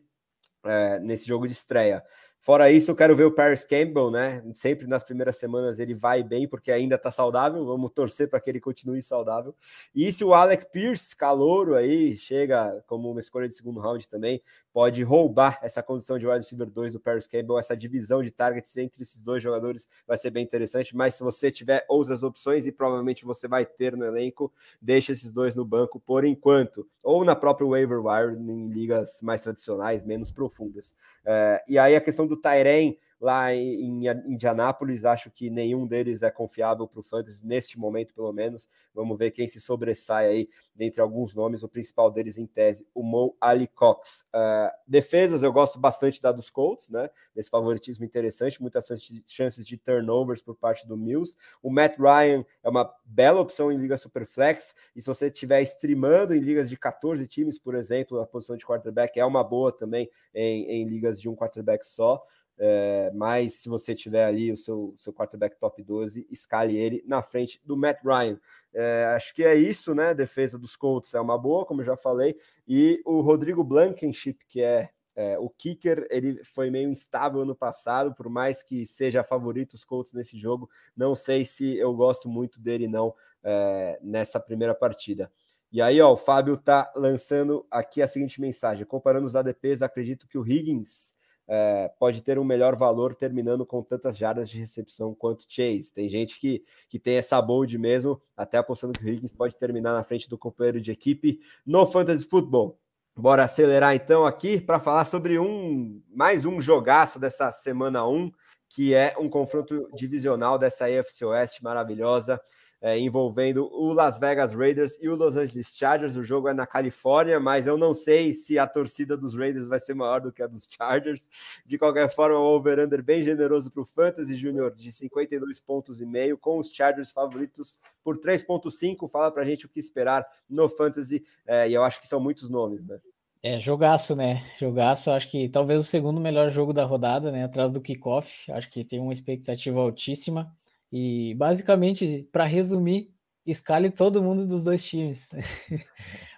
é, 0.64 1.00
nesse 1.00 1.26
jogo 1.26 1.48
de 1.48 1.54
estreia. 1.54 2.04
Fora 2.46 2.70
isso, 2.70 2.92
eu 2.92 2.96
quero 2.96 3.16
ver 3.16 3.24
o 3.24 3.32
Paris 3.32 3.64
Campbell, 3.64 4.12
né? 4.12 4.44
Sempre 4.54 4.86
nas 4.86 5.04
primeiras 5.04 5.36
semanas 5.36 5.80
ele 5.80 5.96
vai 5.96 6.22
bem, 6.22 6.48
porque 6.48 6.72
ainda 6.72 6.94
está 6.94 7.10
saudável. 7.10 7.66
Vamos 7.66 7.90
torcer 7.90 8.30
para 8.30 8.40
que 8.40 8.48
ele 8.48 8.60
continue 8.60 9.02
saudável. 9.02 9.56
E 9.96 10.14
se 10.14 10.24
o 10.24 10.32
Alec 10.32 10.68
Pierce, 10.72 11.16
calouro 11.16 11.74
aí, 11.74 12.16
chega 12.16 12.84
como 12.86 13.10
uma 13.10 13.20
escolha 13.20 13.50
de 13.50 13.56
segundo 13.56 13.80
round 13.80 14.08
também, 14.08 14.44
pode 14.72 15.02
roubar 15.02 15.58
essa 15.64 15.82
condição 15.82 16.20
de 16.20 16.28
wide 16.28 16.42
receiver 16.42 16.70
2 16.70 16.94
do 16.94 17.00
Paris 17.00 17.26
Campbell, 17.26 17.58
essa 17.58 17.76
divisão 17.76 18.22
de 18.22 18.30
targets 18.30 18.78
entre 18.78 19.02
esses 19.02 19.24
dois 19.24 19.42
jogadores 19.42 19.88
vai 20.06 20.16
ser 20.16 20.30
bem 20.30 20.44
interessante. 20.44 20.96
Mas 20.96 21.16
se 21.16 21.24
você 21.24 21.52
tiver 21.52 21.84
outras 21.90 22.22
opções, 22.22 22.68
e 22.68 22.72
provavelmente 22.72 23.26
você 23.26 23.48
vai 23.48 23.66
ter 23.66 23.98
no 23.98 24.06
elenco, 24.06 24.54
deixa 24.80 25.14
esses 25.14 25.34
dois 25.34 25.56
no 25.56 25.66
banco 25.66 26.00
por 26.00 26.24
enquanto, 26.24 26.88
ou 27.02 27.26
na 27.26 27.36
própria 27.36 27.68
waiver 27.68 28.06
wire, 28.06 28.38
em 28.40 28.70
ligas 28.70 29.20
mais 29.24 29.42
tradicionais, 29.42 30.04
menos 30.04 30.32
profundas. 30.32 30.94
É, 31.26 31.64
e 31.68 31.80
aí 31.80 31.96
a 31.96 32.02
questão 32.02 32.28
do 32.28 32.35
do 32.36 32.42
Tairen 32.44 33.00
lá 33.20 33.54
em, 33.54 34.08
Indianápolis, 34.28 35.06
acho 35.06 35.32
que 35.32 35.50
nenhum 35.50 35.88
deles 35.88 36.22
é 36.22 36.30
confiável 36.30 36.88
para 36.88 37.00
o 37.00 37.04
Fantasy 37.04 37.46
neste 37.46 37.80
momento, 37.80 38.14
pelo 38.14 38.32
menos. 38.34 38.68
Vamos 38.94 39.18
ver 39.18 39.32
quem 39.32 39.48
se 39.48 39.60
sobressai 39.60 40.28
aí 40.28 40.50
dentre 40.76 41.02
alguns 41.02 41.34
nomes, 41.34 41.64
o 41.64 41.70
principal 41.70 42.12
deles 42.12 42.38
em 42.38 42.46
tese, 42.46 42.86
o 42.94 43.02
Mo 43.02 43.36
Ali 43.40 43.68
Cox. 43.68 44.26
Uh, 44.34 44.70
defesas, 44.86 45.42
eu 45.42 45.52
gosto 45.52 45.80
bastante 45.80 46.22
da 46.22 46.32
dos 46.32 46.50
Colts, 46.50 46.90
né? 46.90 47.10
Esse 47.36 47.50
favoritismo 47.50 48.04
interessante, 48.04 48.62
muitas 48.62 48.88
chances 49.26 49.66
de 49.66 49.78
turnovers 49.78 50.42
por 50.42 50.56
parte 50.56 50.86
do 50.88 50.98
Mills. 50.98 51.38
O 51.64 51.72
Matt 51.72 51.98
Ryan 51.98 52.46
é 52.62 52.70
uma 52.70 52.94
bela 53.06 53.40
opção 53.40 53.72
em 53.72 53.78
Liga 53.78 53.98
Superflex, 53.98 54.76
e 54.96 55.02
se 55.02 55.08
você 55.08 55.28
estiver 55.28 55.62
streamando 55.62 56.36
em 56.36 56.40
ligas 56.40 56.70
de 56.70 56.78
14 56.78 57.26
times, 57.28 57.58
por 57.58 57.76
exemplo, 57.76 58.20
a 58.20 58.28
posição 58.28 58.58
de 58.58 58.66
quarterback 58.66 59.18
é 59.20 59.26
uma 59.26 59.44
boa 59.44 59.72
também 59.72 60.10
em, 60.34 60.66
em 60.66 60.88
ligas 60.88 61.22
de 61.22 61.30
um 61.30 61.36
quarterback 61.36 61.86
só. 61.86 62.24
É, 62.58 63.12
mas 63.14 63.56
se 63.56 63.70
você 63.70 63.94
tiver 63.94 64.26
ali 64.26 64.52
o 64.52 64.58
seu, 64.58 64.94
seu 64.98 65.14
quarterback 65.14 65.58
top 65.60 65.84
12, 65.84 66.26
escale 66.30 66.78
ele 66.78 67.04
na 67.06 67.22
frente 67.22 67.62
do 67.66 67.76
Matt 67.76 68.00
Ryan. 68.04 68.40
É, 68.74 69.14
acho 69.16 69.34
que 69.34 69.44
é 69.44 69.56
isso, 69.56 69.94
né? 69.94 70.14
defesa 70.14 70.58
dos 70.58 70.76
Colts 70.76 71.14
é 71.14 71.20
uma 71.20 71.38
boa, 71.38 71.66
como 71.66 71.84
já 71.84 71.98
falei, 71.98 72.38
e 72.68 73.02
o 73.06 73.22
Rodrigo 73.22 73.64
Blankenship, 73.64 74.40
que 74.48 74.62
é, 74.62 74.90
é, 75.16 75.38
o 75.40 75.50
kicker, 75.50 76.08
ele 76.10 76.44
foi 76.44 76.70
meio 76.70 76.90
instável 76.90 77.42
ano 77.42 77.56
passado, 77.56 78.14
por 78.14 78.30
mais 78.30 78.64
que 78.64 78.86
seja 78.86 79.24
favorito 79.24 79.74
os 79.74 79.84
Colts 79.84 80.14
nesse 80.14 80.38
jogo, 80.38 80.70
não 80.96 81.16
sei 81.16 81.46
se 81.46 81.76
eu 81.78 81.94
gosto 81.94 82.30
muito 82.30 82.60
dele 82.60 82.88
não 82.88 83.14
é, 83.44 84.00
nessa 84.02 84.40
primeira 84.40 84.76
partida. 84.76 85.32
E 85.72 85.82
aí, 85.82 86.00
ó, 86.00 86.14
o 86.14 86.18
Fábio 86.18 86.58
tá 86.58 86.92
lançando 86.96 87.66
aqui 87.70 88.02
a 88.02 88.08
seguinte 88.08 88.40
mensagem: 88.40 88.86
comparando 88.86 89.26
os 89.28 89.36
ADPs, 89.36 89.82
acredito 89.82 90.28
que 90.28 90.38
o 90.38 90.48
Higgins 90.48 91.15
é, 91.48 91.92
pode 92.00 92.22
ter 92.22 92.40
um 92.40 92.44
melhor 92.44 92.76
valor 92.76 93.16
terminando 93.16 93.66
com 93.66 93.84
tantas 93.84 94.18
jardas 94.18 94.50
de 94.50 94.58
recepção 94.58 95.14
quanto 95.14 95.46
Chase. 95.48 95.94
Tem 95.94 96.10
gente 96.10 96.40
que, 96.40 96.64
que 96.90 97.00
tem 97.00 97.18
essa 97.18 97.42
bold 97.42 97.78
mesmo, 97.78 98.22
até 98.36 98.58
apostando 98.58 98.94
que 98.94 99.04
o 99.04 99.08
Higgins 99.08 99.34
pode 99.34 99.56
terminar 99.56 99.94
na 99.94 100.04
frente 100.04 100.30
do 100.30 100.38
companheiro 100.38 100.82
de 100.82 100.92
equipe 100.92 101.40
no 101.66 101.86
Fantasy 101.86 102.26
Football. 102.26 102.80
Bora 103.16 103.46
acelerar 103.46 103.96
então 103.96 104.26
aqui 104.26 104.60
para 104.60 104.80
falar 104.80 105.06
sobre 105.06 105.40
um 105.40 106.02
mais 106.14 106.46
um 106.46 106.60
jogaço 106.60 107.18
dessa 107.18 107.50
semana 107.52 108.06
1, 108.06 108.30
que 108.68 108.94
é 108.94 109.16
um 109.18 109.30
confronto 109.30 109.90
divisional 109.96 110.58
dessa 110.58 110.86
AFC 110.86 111.24
Oeste 111.24 111.64
maravilhosa 111.64 112.42
é, 112.86 113.00
envolvendo 113.00 113.68
o 113.74 113.92
Las 113.92 114.20
Vegas 114.20 114.54
Raiders 114.54 114.96
e 115.02 115.10
o 115.10 115.16
Los 115.16 115.36
Angeles 115.36 115.76
Chargers. 115.76 116.16
O 116.16 116.22
jogo 116.24 116.50
é 116.50 116.54
na 116.54 116.68
Califórnia, 116.68 117.40
mas 117.40 117.66
eu 117.66 117.80
não 117.80 117.96
sei 117.96 118.36
se 118.36 118.60
a 118.60 118.68
torcida 118.68 119.18
dos 119.18 119.34
Raiders 119.34 119.66
vai 119.66 119.80
ser 119.80 119.96
maior 119.96 120.22
do 120.22 120.32
que 120.32 120.44
a 120.44 120.46
dos 120.46 120.68
Chargers. 120.70 121.28
De 121.66 121.80
qualquer 121.80 122.14
forma, 122.14 122.38
o 122.38 122.44
over-under 122.44 123.02
bem 123.02 123.24
generoso 123.24 123.72
para 123.72 123.82
o 123.82 123.86
Fantasy 123.86 124.36
Júnior, 124.36 124.76
de 124.76 124.92
52 124.92 125.60
pontos 125.60 126.00
e 126.00 126.06
meio, 126.06 126.38
com 126.38 126.60
os 126.60 126.70
Chargers 126.70 127.10
favoritos 127.10 127.80
por 128.04 128.20
3.5. 128.20 129.10
Fala 129.10 129.32
para 129.32 129.42
a 129.42 129.46
gente 129.46 129.66
o 129.66 129.70
que 129.70 129.80
esperar 129.80 130.24
no 130.48 130.70
Fantasy, 130.70 131.26
é, 131.48 131.68
e 131.68 131.74
eu 131.74 131.84
acho 131.84 132.00
que 132.00 132.08
são 132.08 132.20
muitos 132.20 132.52
nomes, 132.52 132.86
né? 132.86 133.00
É, 133.42 133.60
jogaço, 133.60 134.16
né? 134.16 134.44
Jogaço, 134.60 135.10
acho 135.10 135.28
que 135.32 135.50
talvez 135.50 135.82
o 135.82 135.84
segundo 135.84 136.22
melhor 136.22 136.52
jogo 136.52 136.72
da 136.72 136.84
rodada, 136.84 137.32
né? 137.32 137.46
Atrás 137.46 137.72
do 137.72 137.82
kickoff. 137.82 138.52
Acho 138.52 138.70
que 138.70 138.84
tem 138.84 139.00
uma 139.00 139.14
expectativa 139.14 139.80
altíssima. 139.80 140.56
E 140.98 141.36
basicamente, 141.36 142.26
para 142.32 142.46
resumir, 142.46 143.14
escale 143.46 143.92
todo 143.92 144.24
mundo 144.24 144.48
dos 144.48 144.64
dois 144.64 144.86
times. 144.86 145.30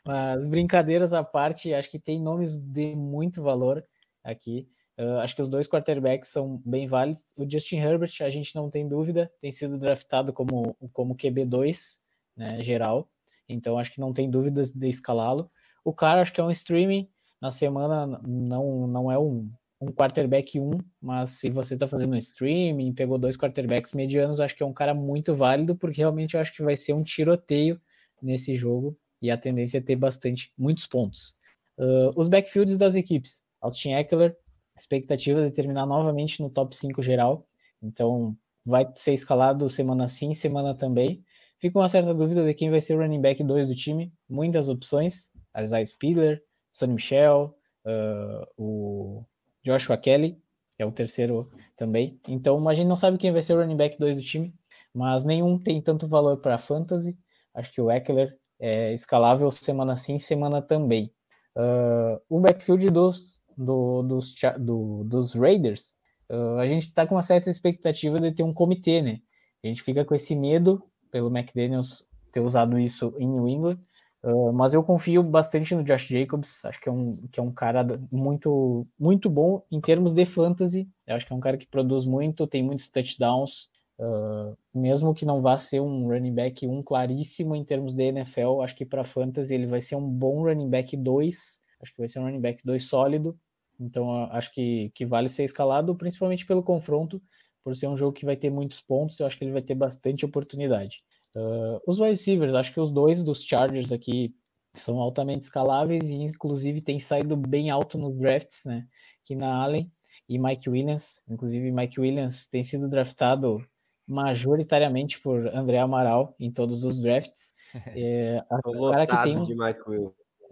Mas 0.04 0.48
brincadeiras 0.48 1.14
à 1.14 1.24
parte, 1.24 1.76
acho 1.76 1.92
que 1.92 2.00
tem 2.00 2.20
nomes 2.20 2.54
de 2.54 2.96
muito 2.96 3.44
valor 3.44 3.86
aqui. 4.24 4.68
Uh, 4.98 5.20
acho 5.20 5.36
que 5.36 5.44
os 5.44 5.48
dois 5.48 5.68
quarterbacks 5.68 6.30
são 6.30 6.60
bem 6.66 6.88
válidos. 6.88 7.24
O 7.38 7.48
Justin 7.48 7.78
Herbert, 7.78 8.12
a 8.22 8.32
gente 8.32 8.56
não 8.56 8.68
tem 8.68 8.88
dúvida, 8.88 9.32
tem 9.40 9.52
sido 9.52 9.78
draftado 9.78 10.34
como, 10.34 10.76
como 10.92 11.16
QB2, 11.16 12.00
né, 12.36 12.64
geral. 12.64 13.08
Então 13.48 13.78
acho 13.78 13.92
que 13.92 14.00
não 14.00 14.12
tem 14.12 14.28
dúvida 14.28 14.64
de 14.64 14.90
escalá-lo. 14.90 15.52
O 15.86 15.94
cara, 15.94 16.22
acho 16.22 16.34
que 16.34 16.42
é 16.42 16.44
um 16.44 16.50
streaming. 16.50 17.08
Na 17.40 17.52
semana 17.52 18.20
não, 18.28 18.88
não 18.88 19.12
é 19.12 19.20
um, 19.20 19.52
um 19.80 19.92
quarterback 19.92 20.60
1, 20.60 20.72
mas 21.02 21.32
se 21.32 21.50
você 21.50 21.76
está 21.76 21.88
fazendo 21.88 22.14
um 22.14 22.18
streaming, 22.18 22.94
pegou 22.94 23.18
dois 23.18 23.38
quarterbacks 23.38 23.92
medianos, 23.92 24.40
acho 24.40 24.56
que 24.56 24.64
é 24.64 24.66
um 24.66 24.74
cara 24.74 24.94
muito 24.94 25.36
válido, 25.36 25.76
porque 25.76 25.98
realmente 26.02 26.34
eu 26.34 26.42
acho 26.42 26.56
que 26.56 26.64
vai 26.64 26.76
ser 26.76 26.94
um 26.94 27.04
tiroteio 27.04 27.80
nesse 28.22 28.56
jogo 28.56 28.98
e 29.22 29.30
a 29.30 29.38
tendência 29.38 29.78
é 29.78 29.82
ter 29.82 29.96
bastante, 29.96 30.52
muitos 30.58 30.88
pontos. 30.88 31.36
Uh, 31.78 32.12
os 32.16 32.28
backfields 32.28 32.78
das 32.78 32.96
equipes, 32.96 33.44
Austin 33.62 33.94
Eckler, 33.94 34.36
expectativa 34.76 35.44
de 35.44 35.52
terminar 35.52 35.86
novamente 35.86 36.42
no 36.42 36.50
top 36.50 36.76
5 36.76 37.02
geral, 37.04 37.48
então 37.82 38.36
vai 38.66 38.86
ser 38.96 39.14
escalado 39.14 39.70
semana 39.70 40.08
sim, 40.08 40.34
semana 40.34 40.74
também. 40.74 41.24
Fica 41.60 41.80
uma 41.80 41.90
certa 41.90 42.14
dúvida 42.14 42.44
de 42.44 42.54
quem 42.54 42.70
vai 42.70 42.82
ser 42.82 42.96
o 42.96 43.00
running 43.00 43.22
back 43.22 43.44
2 43.44 43.68
do 43.68 43.76
time, 43.76 44.12
muitas 44.30 44.70
opções, 44.70 45.32
Isaiah 45.60 45.86
Spiller, 45.86 46.44
Sonny 46.72 46.94
Michel, 46.94 47.56
uh, 47.86 48.46
o 48.58 49.26
Joshua 49.68 49.98
Kelly, 49.98 50.42
é 50.80 50.86
o 50.86 50.92
terceiro 50.92 51.52
também. 51.76 52.20
Então 52.26 52.68
a 52.70 52.74
gente 52.74 52.88
não 52.88 52.96
sabe 52.96 53.18
quem 53.18 53.34
vai 53.34 53.42
ser 53.42 53.54
o 53.54 53.58
running 53.58 53.76
back 53.76 54.00
2 54.00 54.18
do 54.18 54.24
time, 54.24 54.54
mas 54.94 55.26
nenhum 55.26 55.60
tem 55.60 55.82
tanto 55.82 56.08
valor 56.08 56.38
para 56.38 56.58
fantasy. 56.58 57.18
Acho 57.54 57.72
que 57.74 57.82
o 57.82 57.92
Eckler 57.92 58.38
é 58.60 58.94
escalável 58.94 59.52
semana 59.52 59.98
sim, 59.98 60.18
semana 60.18 60.62
também. 60.62 61.12
Uh, 61.56 62.22
o 62.30 62.40
backfield 62.40 62.90
dos, 62.90 63.42
do, 63.58 64.04
dos, 64.04 64.34
do, 64.58 65.04
dos 65.04 65.34
Raiders, 65.34 65.98
uh, 66.30 66.58
a 66.60 66.68
gente 66.68 66.88
está 66.88 67.06
com 67.06 67.16
uma 67.16 67.24
certa 67.24 67.50
expectativa 67.50 68.22
de 68.22 68.32
ter 68.32 68.44
um 68.44 68.54
comitê, 68.54 69.02
né? 69.02 69.20
A 69.64 69.68
gente 69.68 69.84
fica 69.84 70.06
com 70.06 70.16
esse 70.16 70.36
medo 70.36 70.82
pelo 71.12 71.36
McDaniels 71.36 72.08
ter 72.32 72.40
usado 72.40 72.80
isso 72.80 73.14
em 73.18 73.28
New 73.28 73.48
England, 73.50 73.80
Uh, 74.24 74.52
mas 74.52 74.74
eu 74.74 74.84
confio 74.84 75.22
bastante 75.24 75.76
no 75.76 75.84
Josh 75.84 76.08
Jacobs, 76.08 76.66
acho 76.66 76.82
que 76.82 76.90
é 76.90 76.92
um, 76.92 77.28
que 77.32 77.40
é 77.40 77.44
um 77.44 77.52
cara 77.52 77.86
muito, 78.12 78.86
muito 79.00 79.30
bom 79.30 79.64
em 79.72 79.80
termos 79.80 80.12
de 80.12 80.26
fantasy. 80.26 80.90
Eu 81.06 81.16
acho 81.16 81.26
que 81.26 81.34
é 81.34 81.36
um 81.36 81.40
cara 81.40 81.58
que 81.58 81.68
produz 81.68 82.04
muito, 82.04 82.48
tem 82.48 82.64
muitos 82.64 82.90
touchdowns, 82.90 83.70
uh, 84.00 84.58
mesmo 84.74 85.14
que 85.14 85.26
não 85.26 85.42
vá 85.42 85.58
ser 85.58 85.82
um 85.82 86.08
running 86.08 86.34
back 86.34 86.68
um 86.68 86.82
claríssimo 86.82 87.56
em 87.56 87.64
termos 87.64 87.94
de 87.94 88.04
NFL, 88.04 88.62
acho 88.62 88.76
que 88.76 88.86
para 88.86 89.04
fantasy 89.04 89.54
ele 89.54 89.68
vai 89.68 89.82
ser 89.82 89.96
um 89.96 90.10
bom 90.10 90.44
running 90.44 90.70
back 90.70 90.98
2, 90.98 91.62
acho 91.82 91.94
que 91.94 92.00
vai 92.00 92.08
ser 92.08 92.20
um 92.20 92.24
running 92.24 92.42
back 92.42 92.64
2 92.66 92.84
sólido. 92.84 93.38
Então 93.80 94.24
acho 94.32 94.52
que, 94.54 94.90
que 94.96 95.06
vale 95.06 95.30
ser 95.30 95.44
escalado, 95.44 95.96
principalmente 95.96 96.46
pelo 96.46 96.64
confronto, 96.64 97.22
por 97.64 97.76
ser 97.76 97.88
um 97.88 97.98
jogo 97.98 98.14
que 98.14 98.26
vai 98.26 98.36
ter 98.36 98.50
muitos 98.50 98.82
pontos, 98.82 99.20
eu 99.20 99.28
acho 99.28 99.38
que 99.38 99.44
ele 99.44 99.52
vai 99.52 99.62
ter 99.62 99.76
bastante 99.76 100.26
oportunidade. 100.26 101.04
Uh, 101.36 101.80
os 101.86 102.00
wide 102.00 102.12
receivers, 102.12 102.54
acho 102.54 102.74
que 102.74 102.80
os 102.80 102.90
dois 102.90 103.22
dos 103.24 103.44
Chargers 103.44 103.92
aqui 103.92 104.34
são 104.74 105.00
altamente 105.00 105.44
escaláveis 105.44 106.10
e 106.10 106.16
inclusive 106.16 106.82
tem 106.82 107.00
saído 107.00 107.36
bem 107.36 107.70
alto 107.70 107.98
nos 107.98 108.16
drafts, 108.16 108.66
né? 108.66 108.88
Que 109.24 109.36
na 109.36 109.64
Allen 109.64 109.92
e 110.30 110.38
Mike 110.38 110.70
Williams, 110.70 111.24
inclusive 111.28 111.72
Mike 111.72 112.00
Williams 112.00 112.48
tem 112.48 112.64
sido 112.64 112.90
draftado 112.90 113.66
majoritariamente 114.08 115.20
por 115.20 115.48
André 115.54 115.80
Amaral 115.80 116.36
em 116.40 116.52
todos 116.52 116.84
os 116.84 117.00
drafts. 117.00 117.56
É, 117.96 118.44
um 118.66 118.92
cara 118.92 119.06
que 119.06 119.24
tem 119.24 119.38
um, 119.38 119.68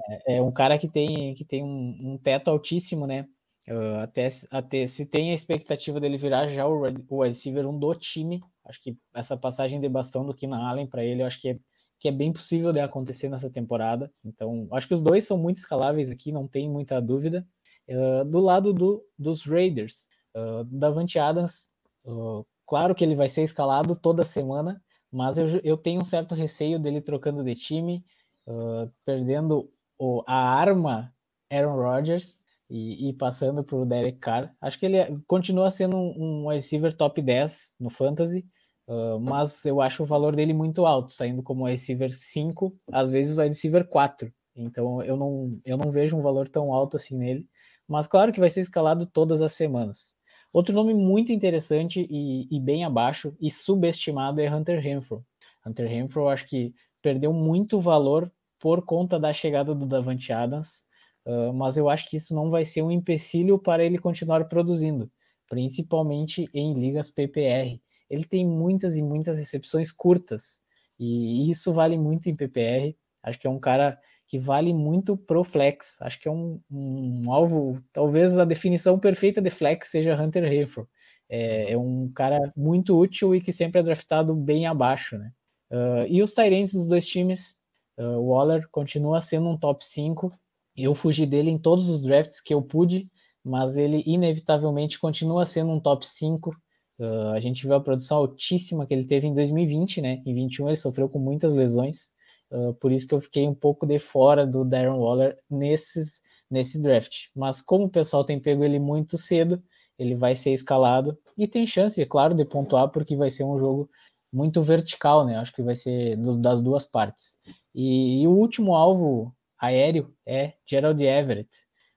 é, 0.10 0.35
é, 0.35 0.41
um 0.41 0.52
cara 0.52 0.77
que 0.77 0.88
tem 0.88 1.34
que 1.34 1.45
tem 1.45 1.64
um, 1.64 1.97
um 2.14 2.18
teto 2.18 2.49
altíssimo, 2.49 3.07
né? 3.07 3.26
Uh, 3.68 3.99
até, 4.03 4.27
até 4.52 4.85
se 4.85 5.07
tem 5.07 5.31
a 5.31 5.34
expectativa 5.34 5.99
dele 5.99 6.18
virar 6.18 6.47
já 6.47 6.68
o, 6.68 6.84
o 7.10 7.23
receiver 7.23 7.65
um 7.65 7.80
do 7.80 7.95
time, 7.95 8.41
acho 8.66 8.82
que 8.82 8.98
essa 9.14 9.38
passagem 9.38 9.80
de 9.80 9.88
bastão 9.90 10.26
do 10.26 10.34
Keenan 10.34 10.68
Allen 10.68 10.88
para 10.88 11.04
ele, 11.04 11.22
eu 11.22 11.28
acho 11.28 11.40
que 11.40 11.50
é, 11.50 11.60
que 12.00 12.08
é 12.08 12.12
bem 12.12 12.32
possível 12.32 12.74
de 12.74 12.80
acontecer 12.80 13.30
nessa 13.30 13.50
temporada. 13.50 14.12
Então, 14.24 14.68
acho 14.72 14.88
que 14.88 14.94
os 14.94 15.02
dois 15.02 15.26
são 15.26 15.38
muito 15.38 15.58
escaláveis 15.58 16.10
aqui, 16.10 16.32
não 16.32 16.48
tem 16.48 16.70
muita 16.70 17.02
dúvida. 17.02 17.48
Uh, 17.88 18.26
do 18.26 18.40
lado 18.40 18.74
do, 18.74 19.04
dos 19.18 19.44
Raiders, 19.44 20.10
uh, 20.36 20.64
Davante 20.66 21.20
Adams, 21.20 21.72
uh, 22.04 22.46
claro 22.66 22.96
que 22.96 23.04
ele 23.04 23.16
vai 23.16 23.30
ser 23.30 23.44
escalado 23.44 23.96
toda 23.96 24.26
semana, 24.26 24.82
mas 25.12 25.38
eu, 25.38 25.48
eu 25.64 25.78
tenho 25.78 26.02
um 26.02 26.06
certo 26.06 26.36
receio 26.36 26.80
dele 26.80 27.00
trocando 27.00 27.44
de 27.44 27.54
time, 27.54 28.04
uh, 28.48 28.92
perdendo 29.06 29.72
o, 29.98 30.24
a 30.28 30.36
arma 30.36 31.14
Aaron 31.50 31.76
Rodgers 31.76 32.44
e, 32.70 33.10
e 33.10 33.14
passando 33.14 33.64
para 33.64 33.76
o 33.76 33.86
Derek 33.86 34.18
Carr. 34.20 34.54
Acho 34.60 34.80
que 34.80 34.86
ele 34.86 34.98
é, 34.98 35.16
continua 35.28 35.72
sendo 35.72 35.96
um, 35.96 36.46
um 36.46 36.48
receiver 36.48 36.96
top 36.96 37.22
10 37.22 37.76
no 37.80 37.90
Fantasy, 37.90 38.46
uh, 38.88 39.20
mas 39.20 39.66
eu 39.66 39.82
acho 39.82 40.03
o 40.03 40.06
valor 40.06 40.36
dele 40.36 40.53
muito 40.53 40.86
alto, 40.86 41.14
saindo 41.14 41.44
como 41.44 41.66
receiver 41.66 42.16
5, 42.16 42.76
às 42.91 43.12
vezes 43.12 43.36
vai 43.36 43.48
receiver 43.48 43.88
4. 43.88 44.32
Então 44.56 45.02
eu 45.03 45.18
não, 45.18 45.60
eu 45.66 45.78
não 45.78 45.91
vejo 45.91 46.16
um 46.16 46.22
valor 46.22 46.48
tão 46.48 46.74
alto 46.74 46.98
assim 46.98 47.18
nele. 47.18 47.48
Mas 47.88 48.07
claro 48.07 48.32
que 48.32 48.40
vai 48.40 48.49
ser 48.49 48.62
escalado 48.62 49.06
todas 49.06 49.41
as 49.41 49.53
semanas. 49.53 50.16
Outro 50.52 50.74
nome 50.74 50.94
muito 50.94 51.32
interessante 51.32 52.07
e, 52.10 52.48
e 52.49 52.60
bem 52.60 52.86
abaixo 52.86 53.36
e 53.41 53.52
subestimado 53.52 54.40
é 54.41 54.49
Hunter 54.49 54.80
Renfro. 54.80 55.26
Hunter 55.66 55.88
Renfro, 55.88 56.30
acho 56.30 56.48
que 56.48 56.74
perdeu 57.02 57.34
muito 57.34 57.80
valor 57.80 58.32
por 58.60 58.84
conta 58.84 59.20
da 59.20 59.34
chegada 59.34 59.76
do 59.76 59.86
Davante 59.86 60.32
Adams, 60.32 60.88
uh, 61.26 61.53
mas 61.53 61.78
eu 61.78 61.90
acho 61.90 62.10
que 62.10 62.18
isso 62.18 62.34
não 62.34 62.49
vai 62.49 62.64
ser 62.64 62.82
um 62.82 62.90
empecilho 62.90 63.60
para 63.60 63.84
ele 63.84 63.98
continuar 63.98 64.45
produzindo, 64.45 65.12
principalmente 65.48 66.49
em 66.53 66.74
ligas 66.74 67.10
PPR. 67.10 67.80
Ele 68.10 68.23
tem 68.23 68.45
muitas 68.45 68.95
e 68.95 69.03
muitas 69.03 69.38
recepções 69.38 69.91
curtas, 69.91 70.61
e 70.99 71.49
isso 71.49 71.73
vale 71.73 71.98
muito 71.98 72.30
em 72.30 72.36
PPR. 72.36 72.95
Acho 73.23 73.40
que 73.40 73.48
é 73.48 73.49
um 73.49 73.60
cara 73.60 73.99
que 74.27 74.40
vale 74.40 74.73
muito 74.73 75.18
pro 75.18 75.44
flex. 75.44 76.02
Acho 76.02 76.19
que 76.19 76.27
é 76.27 76.32
um, 76.32 76.60
um 76.72 77.32
alvo, 77.32 77.82
talvez 77.91 78.38
a 78.38 78.45
definição 78.45 78.99
perfeita 78.99 79.41
de 79.41 79.49
flex 79.49 79.90
seja 79.90 80.19
Hunter 80.19 80.44
Renfro. 80.44 80.88
É, 81.27 81.72
é, 81.72 81.77
um 81.77 82.11
cara 82.14 82.40
muito 82.56 82.98
útil 82.98 83.36
e 83.36 83.41
que 83.41 83.52
sempre 83.52 83.80
é 83.80 83.84
draftado 83.84 84.36
bem 84.36 84.68
abaixo, 84.68 85.18
né? 85.18 85.32
Uh, 85.72 86.06
e 86.07 86.22
os 86.22 86.34
Tyrants 86.34 86.73
dos 86.73 86.88
dois 86.88 87.07
times, 87.07 87.64
uh, 87.98 88.22
Waller 88.22 88.68
continua 88.69 89.19
sendo 89.22 89.49
um 89.49 89.57
top 89.57 89.86
5. 89.86 90.32
Eu 90.77 90.94
fugi 90.94 91.26
dele 91.26 91.49
em 91.49 91.57
todos 91.57 91.90
os 91.90 92.02
drafts 92.02 92.40
que 92.40 92.53
eu 92.53 92.61
pude, 92.61 93.10
mas 93.44 93.76
ele 93.76 94.03
inevitavelmente 94.06 94.99
continua 94.99 95.45
sendo 95.45 95.72
um 95.72 95.80
top 95.80 96.07
5. 96.07 96.56
Uh, 96.99 97.30
a 97.34 97.39
gente 97.39 97.63
viu 97.63 97.76
a 97.76 97.81
produção 97.81 98.17
altíssima 98.17 98.85
que 98.85 98.93
ele 98.93 99.05
teve 99.05 99.27
em 99.27 99.34
2020, 99.34 100.01
né? 100.01 100.22
Em 100.26 100.34
21 100.34 100.69
ele 100.69 100.77
sofreu 100.77 101.09
com 101.09 101.19
muitas 101.19 101.53
lesões. 101.53 102.13
Uh, 102.51 102.73
por 102.76 102.91
isso 102.91 103.07
que 103.07 103.13
eu 103.13 103.19
fiquei 103.19 103.47
um 103.47 103.55
pouco 103.55 103.85
de 103.85 103.99
fora 103.99 104.45
do 104.45 104.63
Darren 104.63 104.97
Waller 104.97 105.38
nesses, 105.49 106.22
nesse 106.49 106.81
draft. 106.81 107.27
Mas 107.35 107.61
como 107.61 107.85
o 107.85 107.89
pessoal 107.89 108.23
tem 108.23 108.39
pego 108.39 108.63
ele 108.63 108.80
muito 108.80 109.17
cedo, 109.17 109.61
ele 109.97 110.15
vai 110.15 110.35
ser 110.35 110.53
escalado 110.53 111.17
e 111.38 111.47
tem 111.47 111.65
chance, 111.65 112.01
é 112.01 112.05
claro, 112.05 112.34
de 112.34 112.45
pontuar, 112.45 112.89
porque 112.89 113.15
vai 113.15 113.31
ser 113.31 113.43
um 113.43 113.57
jogo 113.57 113.89
muito 114.31 114.61
vertical, 114.61 115.26
né? 115.26 115.38
Acho 115.38 115.53
que 115.53 115.63
vai 115.63 115.76
ser 115.76 116.17
do, 116.17 116.38
das 116.38 116.61
duas 116.61 116.84
partes. 116.84 117.38
E, 117.73 118.22
e, 118.22 118.27
o 118.27 118.31
último 118.31 118.76
alvo 118.76 119.34
aéreo 119.57 120.13
é 120.26 120.53
Gerald 120.65 121.01
Everett, 121.01 121.49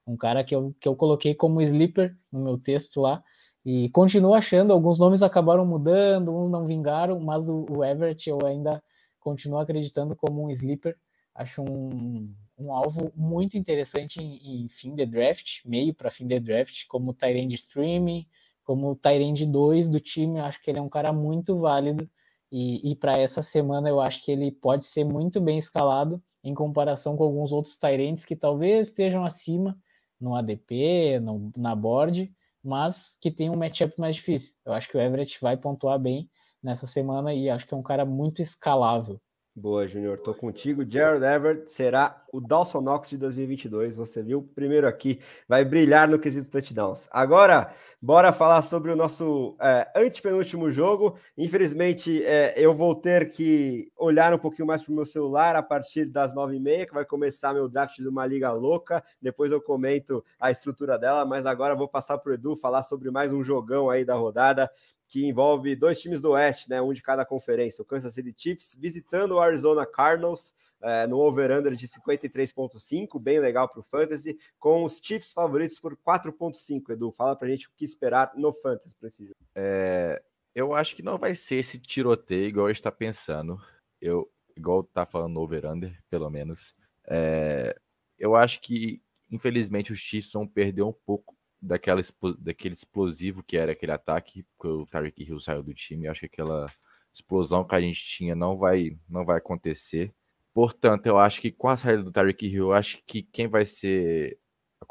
um 0.07 0.17
cara 0.17 0.45
que 0.45 0.55
eu, 0.55 0.75
que 0.81 0.89
eu 0.89 0.95
coloquei 0.95 1.35
como 1.35 1.61
sleeper 1.61 2.15
no 2.33 2.43
meu 2.43 2.59
texto 2.59 3.01
lá. 3.01 3.23
E 3.65 3.89
continuo 3.91 4.35
achando, 4.35 4.73
alguns 4.73 4.99
nomes 4.99 5.23
acabaram 5.23 5.67
mudando, 5.67 6.35
uns 6.35 6.49
não 6.49 6.67
vingaram, 6.67 7.21
mas 7.21 7.49
o, 7.49 7.67
o 7.69 7.85
Everett 7.85 8.29
eu 8.29 8.39
ainda 8.47 8.83
continuo 9.21 9.59
acreditando 9.59 10.17
como 10.17 10.45
um 10.45 10.51
sleeper. 10.51 10.97
Acho 11.35 11.63
um, 11.63 12.35
um 12.57 12.73
alvo 12.73 13.13
muito 13.15 13.57
interessante 13.57 14.21
em, 14.21 14.65
em 14.65 14.69
fim 14.69 14.95
de 14.95 15.07
draft, 15.07 15.61
meio 15.65 15.95
para 15.95 16.11
fim 16.11 16.27
de 16.27 16.41
draft, 16.41 16.87
como 16.89 17.15
Tyrande 17.15 17.55
Stream, 17.55 18.25
como 18.65 18.97
Tyrande 18.97 19.47
2 19.47 19.89
do 19.89 20.01
time. 20.01 20.41
Acho 20.41 20.61
que 20.63 20.71
ele 20.71 20.79
é 20.79 20.83
um 20.83 20.89
cara 20.89 21.13
muito 21.13 21.59
válido. 21.59 22.09
E, 22.51 22.91
e 22.93 22.97
para 22.97 23.19
essa 23.19 23.43
semana 23.43 23.89
eu 23.89 24.01
acho 24.01 24.25
que 24.25 24.33
ele 24.33 24.51
pode 24.51 24.85
ser 24.85 25.05
muito 25.05 25.41
bem 25.41 25.59
escalado 25.59 26.23
em 26.43 26.55
comparação 26.55 27.17
com 27.17 27.25
alguns 27.25 27.53
outros 27.53 27.79
Tyrands 27.79 28.25
que 28.25 28.35
talvez 28.35 28.89
estejam 28.89 29.25
acima 29.25 29.79
no 30.21 30.35
ADP, 30.35 31.21
no, 31.21 31.53
na 31.57 31.75
board, 31.75 32.33
mas 32.63 33.17
que 33.21 33.31
tem 33.31 33.51
um 33.51 33.57
matchup 33.57 33.95
mais 33.99 34.17
difícil. 34.17 34.57
Eu 34.65 34.73
acho 34.73 34.89
que 34.89 34.97
o 34.97 35.01
Everett 35.01 35.41
vai 35.41 35.57
pontuar 35.57 35.99
bem 35.99 36.31
nessa 36.63 36.87
semana 36.87 37.33
e 37.35 37.49
acho 37.49 37.67
que 37.67 37.75
é 37.75 37.77
um 37.77 37.83
cara 37.83 38.05
muito 38.05 38.43
escalável. 38.43 39.21
Boa, 39.55 39.89
Júnior, 39.89 40.19
tô 40.19 40.33
contigo. 40.33 40.89
Gerald 40.89 41.25
Everett 41.25 41.73
será 41.73 42.23
o 42.33 42.41
Dawson 42.41 42.81
Knox 42.81 43.11
de 43.11 43.17
2022. 43.17 43.97
Você 43.97 44.23
viu 44.23 44.41
primeiro 44.55 44.87
aqui, 44.87 45.19
vai 45.49 45.65
brilhar 45.65 46.07
no 46.07 46.17
quesito 46.17 46.49
touchdowns. 46.49 47.09
Agora, 47.11 47.75
bora 48.01 48.33
falar 48.33 48.63
sobre 48.63 48.93
o 48.93 48.97
nosso 48.97 49.57
é, 49.61 49.91
antepenúltimo 49.97 50.71
jogo. 50.71 51.19
Infelizmente, 51.37 52.25
é, 52.25 52.55
eu 52.57 52.73
vou 52.73 52.95
ter 52.95 53.31
que 53.31 53.91
olhar 53.97 54.33
um 54.33 54.39
pouquinho 54.39 54.69
mais 54.69 54.81
para 54.81 54.93
o 54.93 54.95
meu 54.95 55.05
celular 55.05 55.57
a 55.57 55.63
partir 55.63 56.05
das 56.05 56.33
nove 56.33 56.55
e 56.55 56.61
meia, 56.61 56.87
que 56.87 56.95
vai 56.95 57.05
começar 57.05 57.53
meu 57.53 57.69
draft 57.69 57.97
de 57.97 58.07
uma 58.07 58.25
liga 58.25 58.53
louca. 58.53 59.03
Depois 59.21 59.51
eu 59.51 59.61
comento 59.61 60.25
a 60.39 60.53
estrutura 60.53 60.97
dela, 60.97 61.27
mas 61.27 61.47
agora 61.47 61.75
vou 61.75 61.89
passar 61.89 62.19
para 62.19 62.31
o 62.31 62.35
Edu 62.35 62.55
falar 62.55 62.85
sobre 62.85 63.11
mais 63.11 63.33
um 63.33 63.43
jogão 63.43 63.91
aí 63.91 64.05
da 64.05 64.15
rodada 64.15 64.71
que 65.09 65.27
envolve 65.27 65.75
dois 65.75 65.99
times 65.99 66.21
do 66.21 66.33
Oeste, 66.33 66.69
né, 66.69 66.81
um 66.83 66.93
de 66.93 67.03
cada 67.03 67.25
conferência, 67.25 67.81
o 67.81 67.85
Kansas 67.85 68.15
City 68.15 68.35
Chiefs 68.37 68.77
visitando 68.79 69.33
o 69.33 69.41
Arizona 69.41 69.87
Cardinals 69.87 70.55
é, 70.83 71.07
no 71.07 71.19
over-under 71.19 71.75
de 71.75 71.89
53.5, 71.89 73.19
bem 73.19 73.41
legal 73.41 73.69
para 73.69 73.81
o 73.81 73.83
Fantasy, 73.83 74.39
com 74.59 74.85
os 74.85 75.01
Chiefs 75.03 75.33
favoritos 75.33 75.81
por 75.81 75.97
4.5. 75.97 76.91
Edu, 76.91 77.11
fala 77.11 77.35
para 77.35 77.49
gente 77.49 77.67
o 77.67 77.71
que 77.77 77.85
esperar 77.85 78.33
no 78.37 78.53
Fantasy 78.53 78.95
para 78.97 79.09
esse 79.09 79.25
jogo. 79.25 79.37
É, 79.55 80.23
eu 80.55 80.75
acho 80.75 80.95
que 80.95 81.03
não 81.03 81.17
vai 81.17 81.35
ser 81.35 81.57
esse 81.57 81.79
tiroteio 81.79 82.47
igual 82.47 82.71
está 82.71 82.93
pensando, 82.93 83.59
eu 84.01 84.31
igual 84.57 84.85
tá 84.85 85.07
falando 85.07 85.35
no 85.35 85.41
over-under, 85.41 85.99
pelo 86.11 86.29
menos. 86.29 86.77
É, 87.09 87.77
eu 88.19 88.37
acho 88.37 88.61
que, 88.61 89.01
infelizmente, 89.31 89.91
os 89.91 89.99
Chiefs 89.99 90.33
vão 90.33 90.47
perder 90.47 90.83
um 90.83 90.93
pouco 90.93 91.38
daquela, 91.61 92.01
daquele 92.39 92.75
explosivo 92.75 93.43
que 93.43 93.57
era 93.57 93.73
aquele 93.73 93.93
ataque, 93.93 94.45
que 94.61 94.67
o 94.67 94.87
Tyreek 94.87 95.25
Hill 95.25 95.41
saiu 95.41 95.63
do 95.63 95.75
time. 95.75 96.07
Eu 96.07 96.13
acho 96.13 96.21
que 96.21 96.27
aquela 96.27 96.67
explosão 97.13 97.65
que 97.65 97.75
a 97.75 97.81
gente 97.81 98.05
tinha 98.05 98.35
não 98.35 98.57
vai, 98.57 98.97
não 99.09 99.25
vai 99.25 99.39
acontecer. 99.39 100.13
Portanto, 100.55 101.07
eu 101.07 101.19
acho 101.19 101.41
que 101.41 101.51
com 101.53 101.69
a 101.69 101.77
saída 101.77 102.03
do 102.03 102.13
Tyreek 102.13 102.47
Hill, 102.47 102.67
eu 102.67 102.73
acho 102.73 103.03
que 103.07 103.23
quem 103.23 103.47
vai 103.47 103.65
ser 103.65 104.39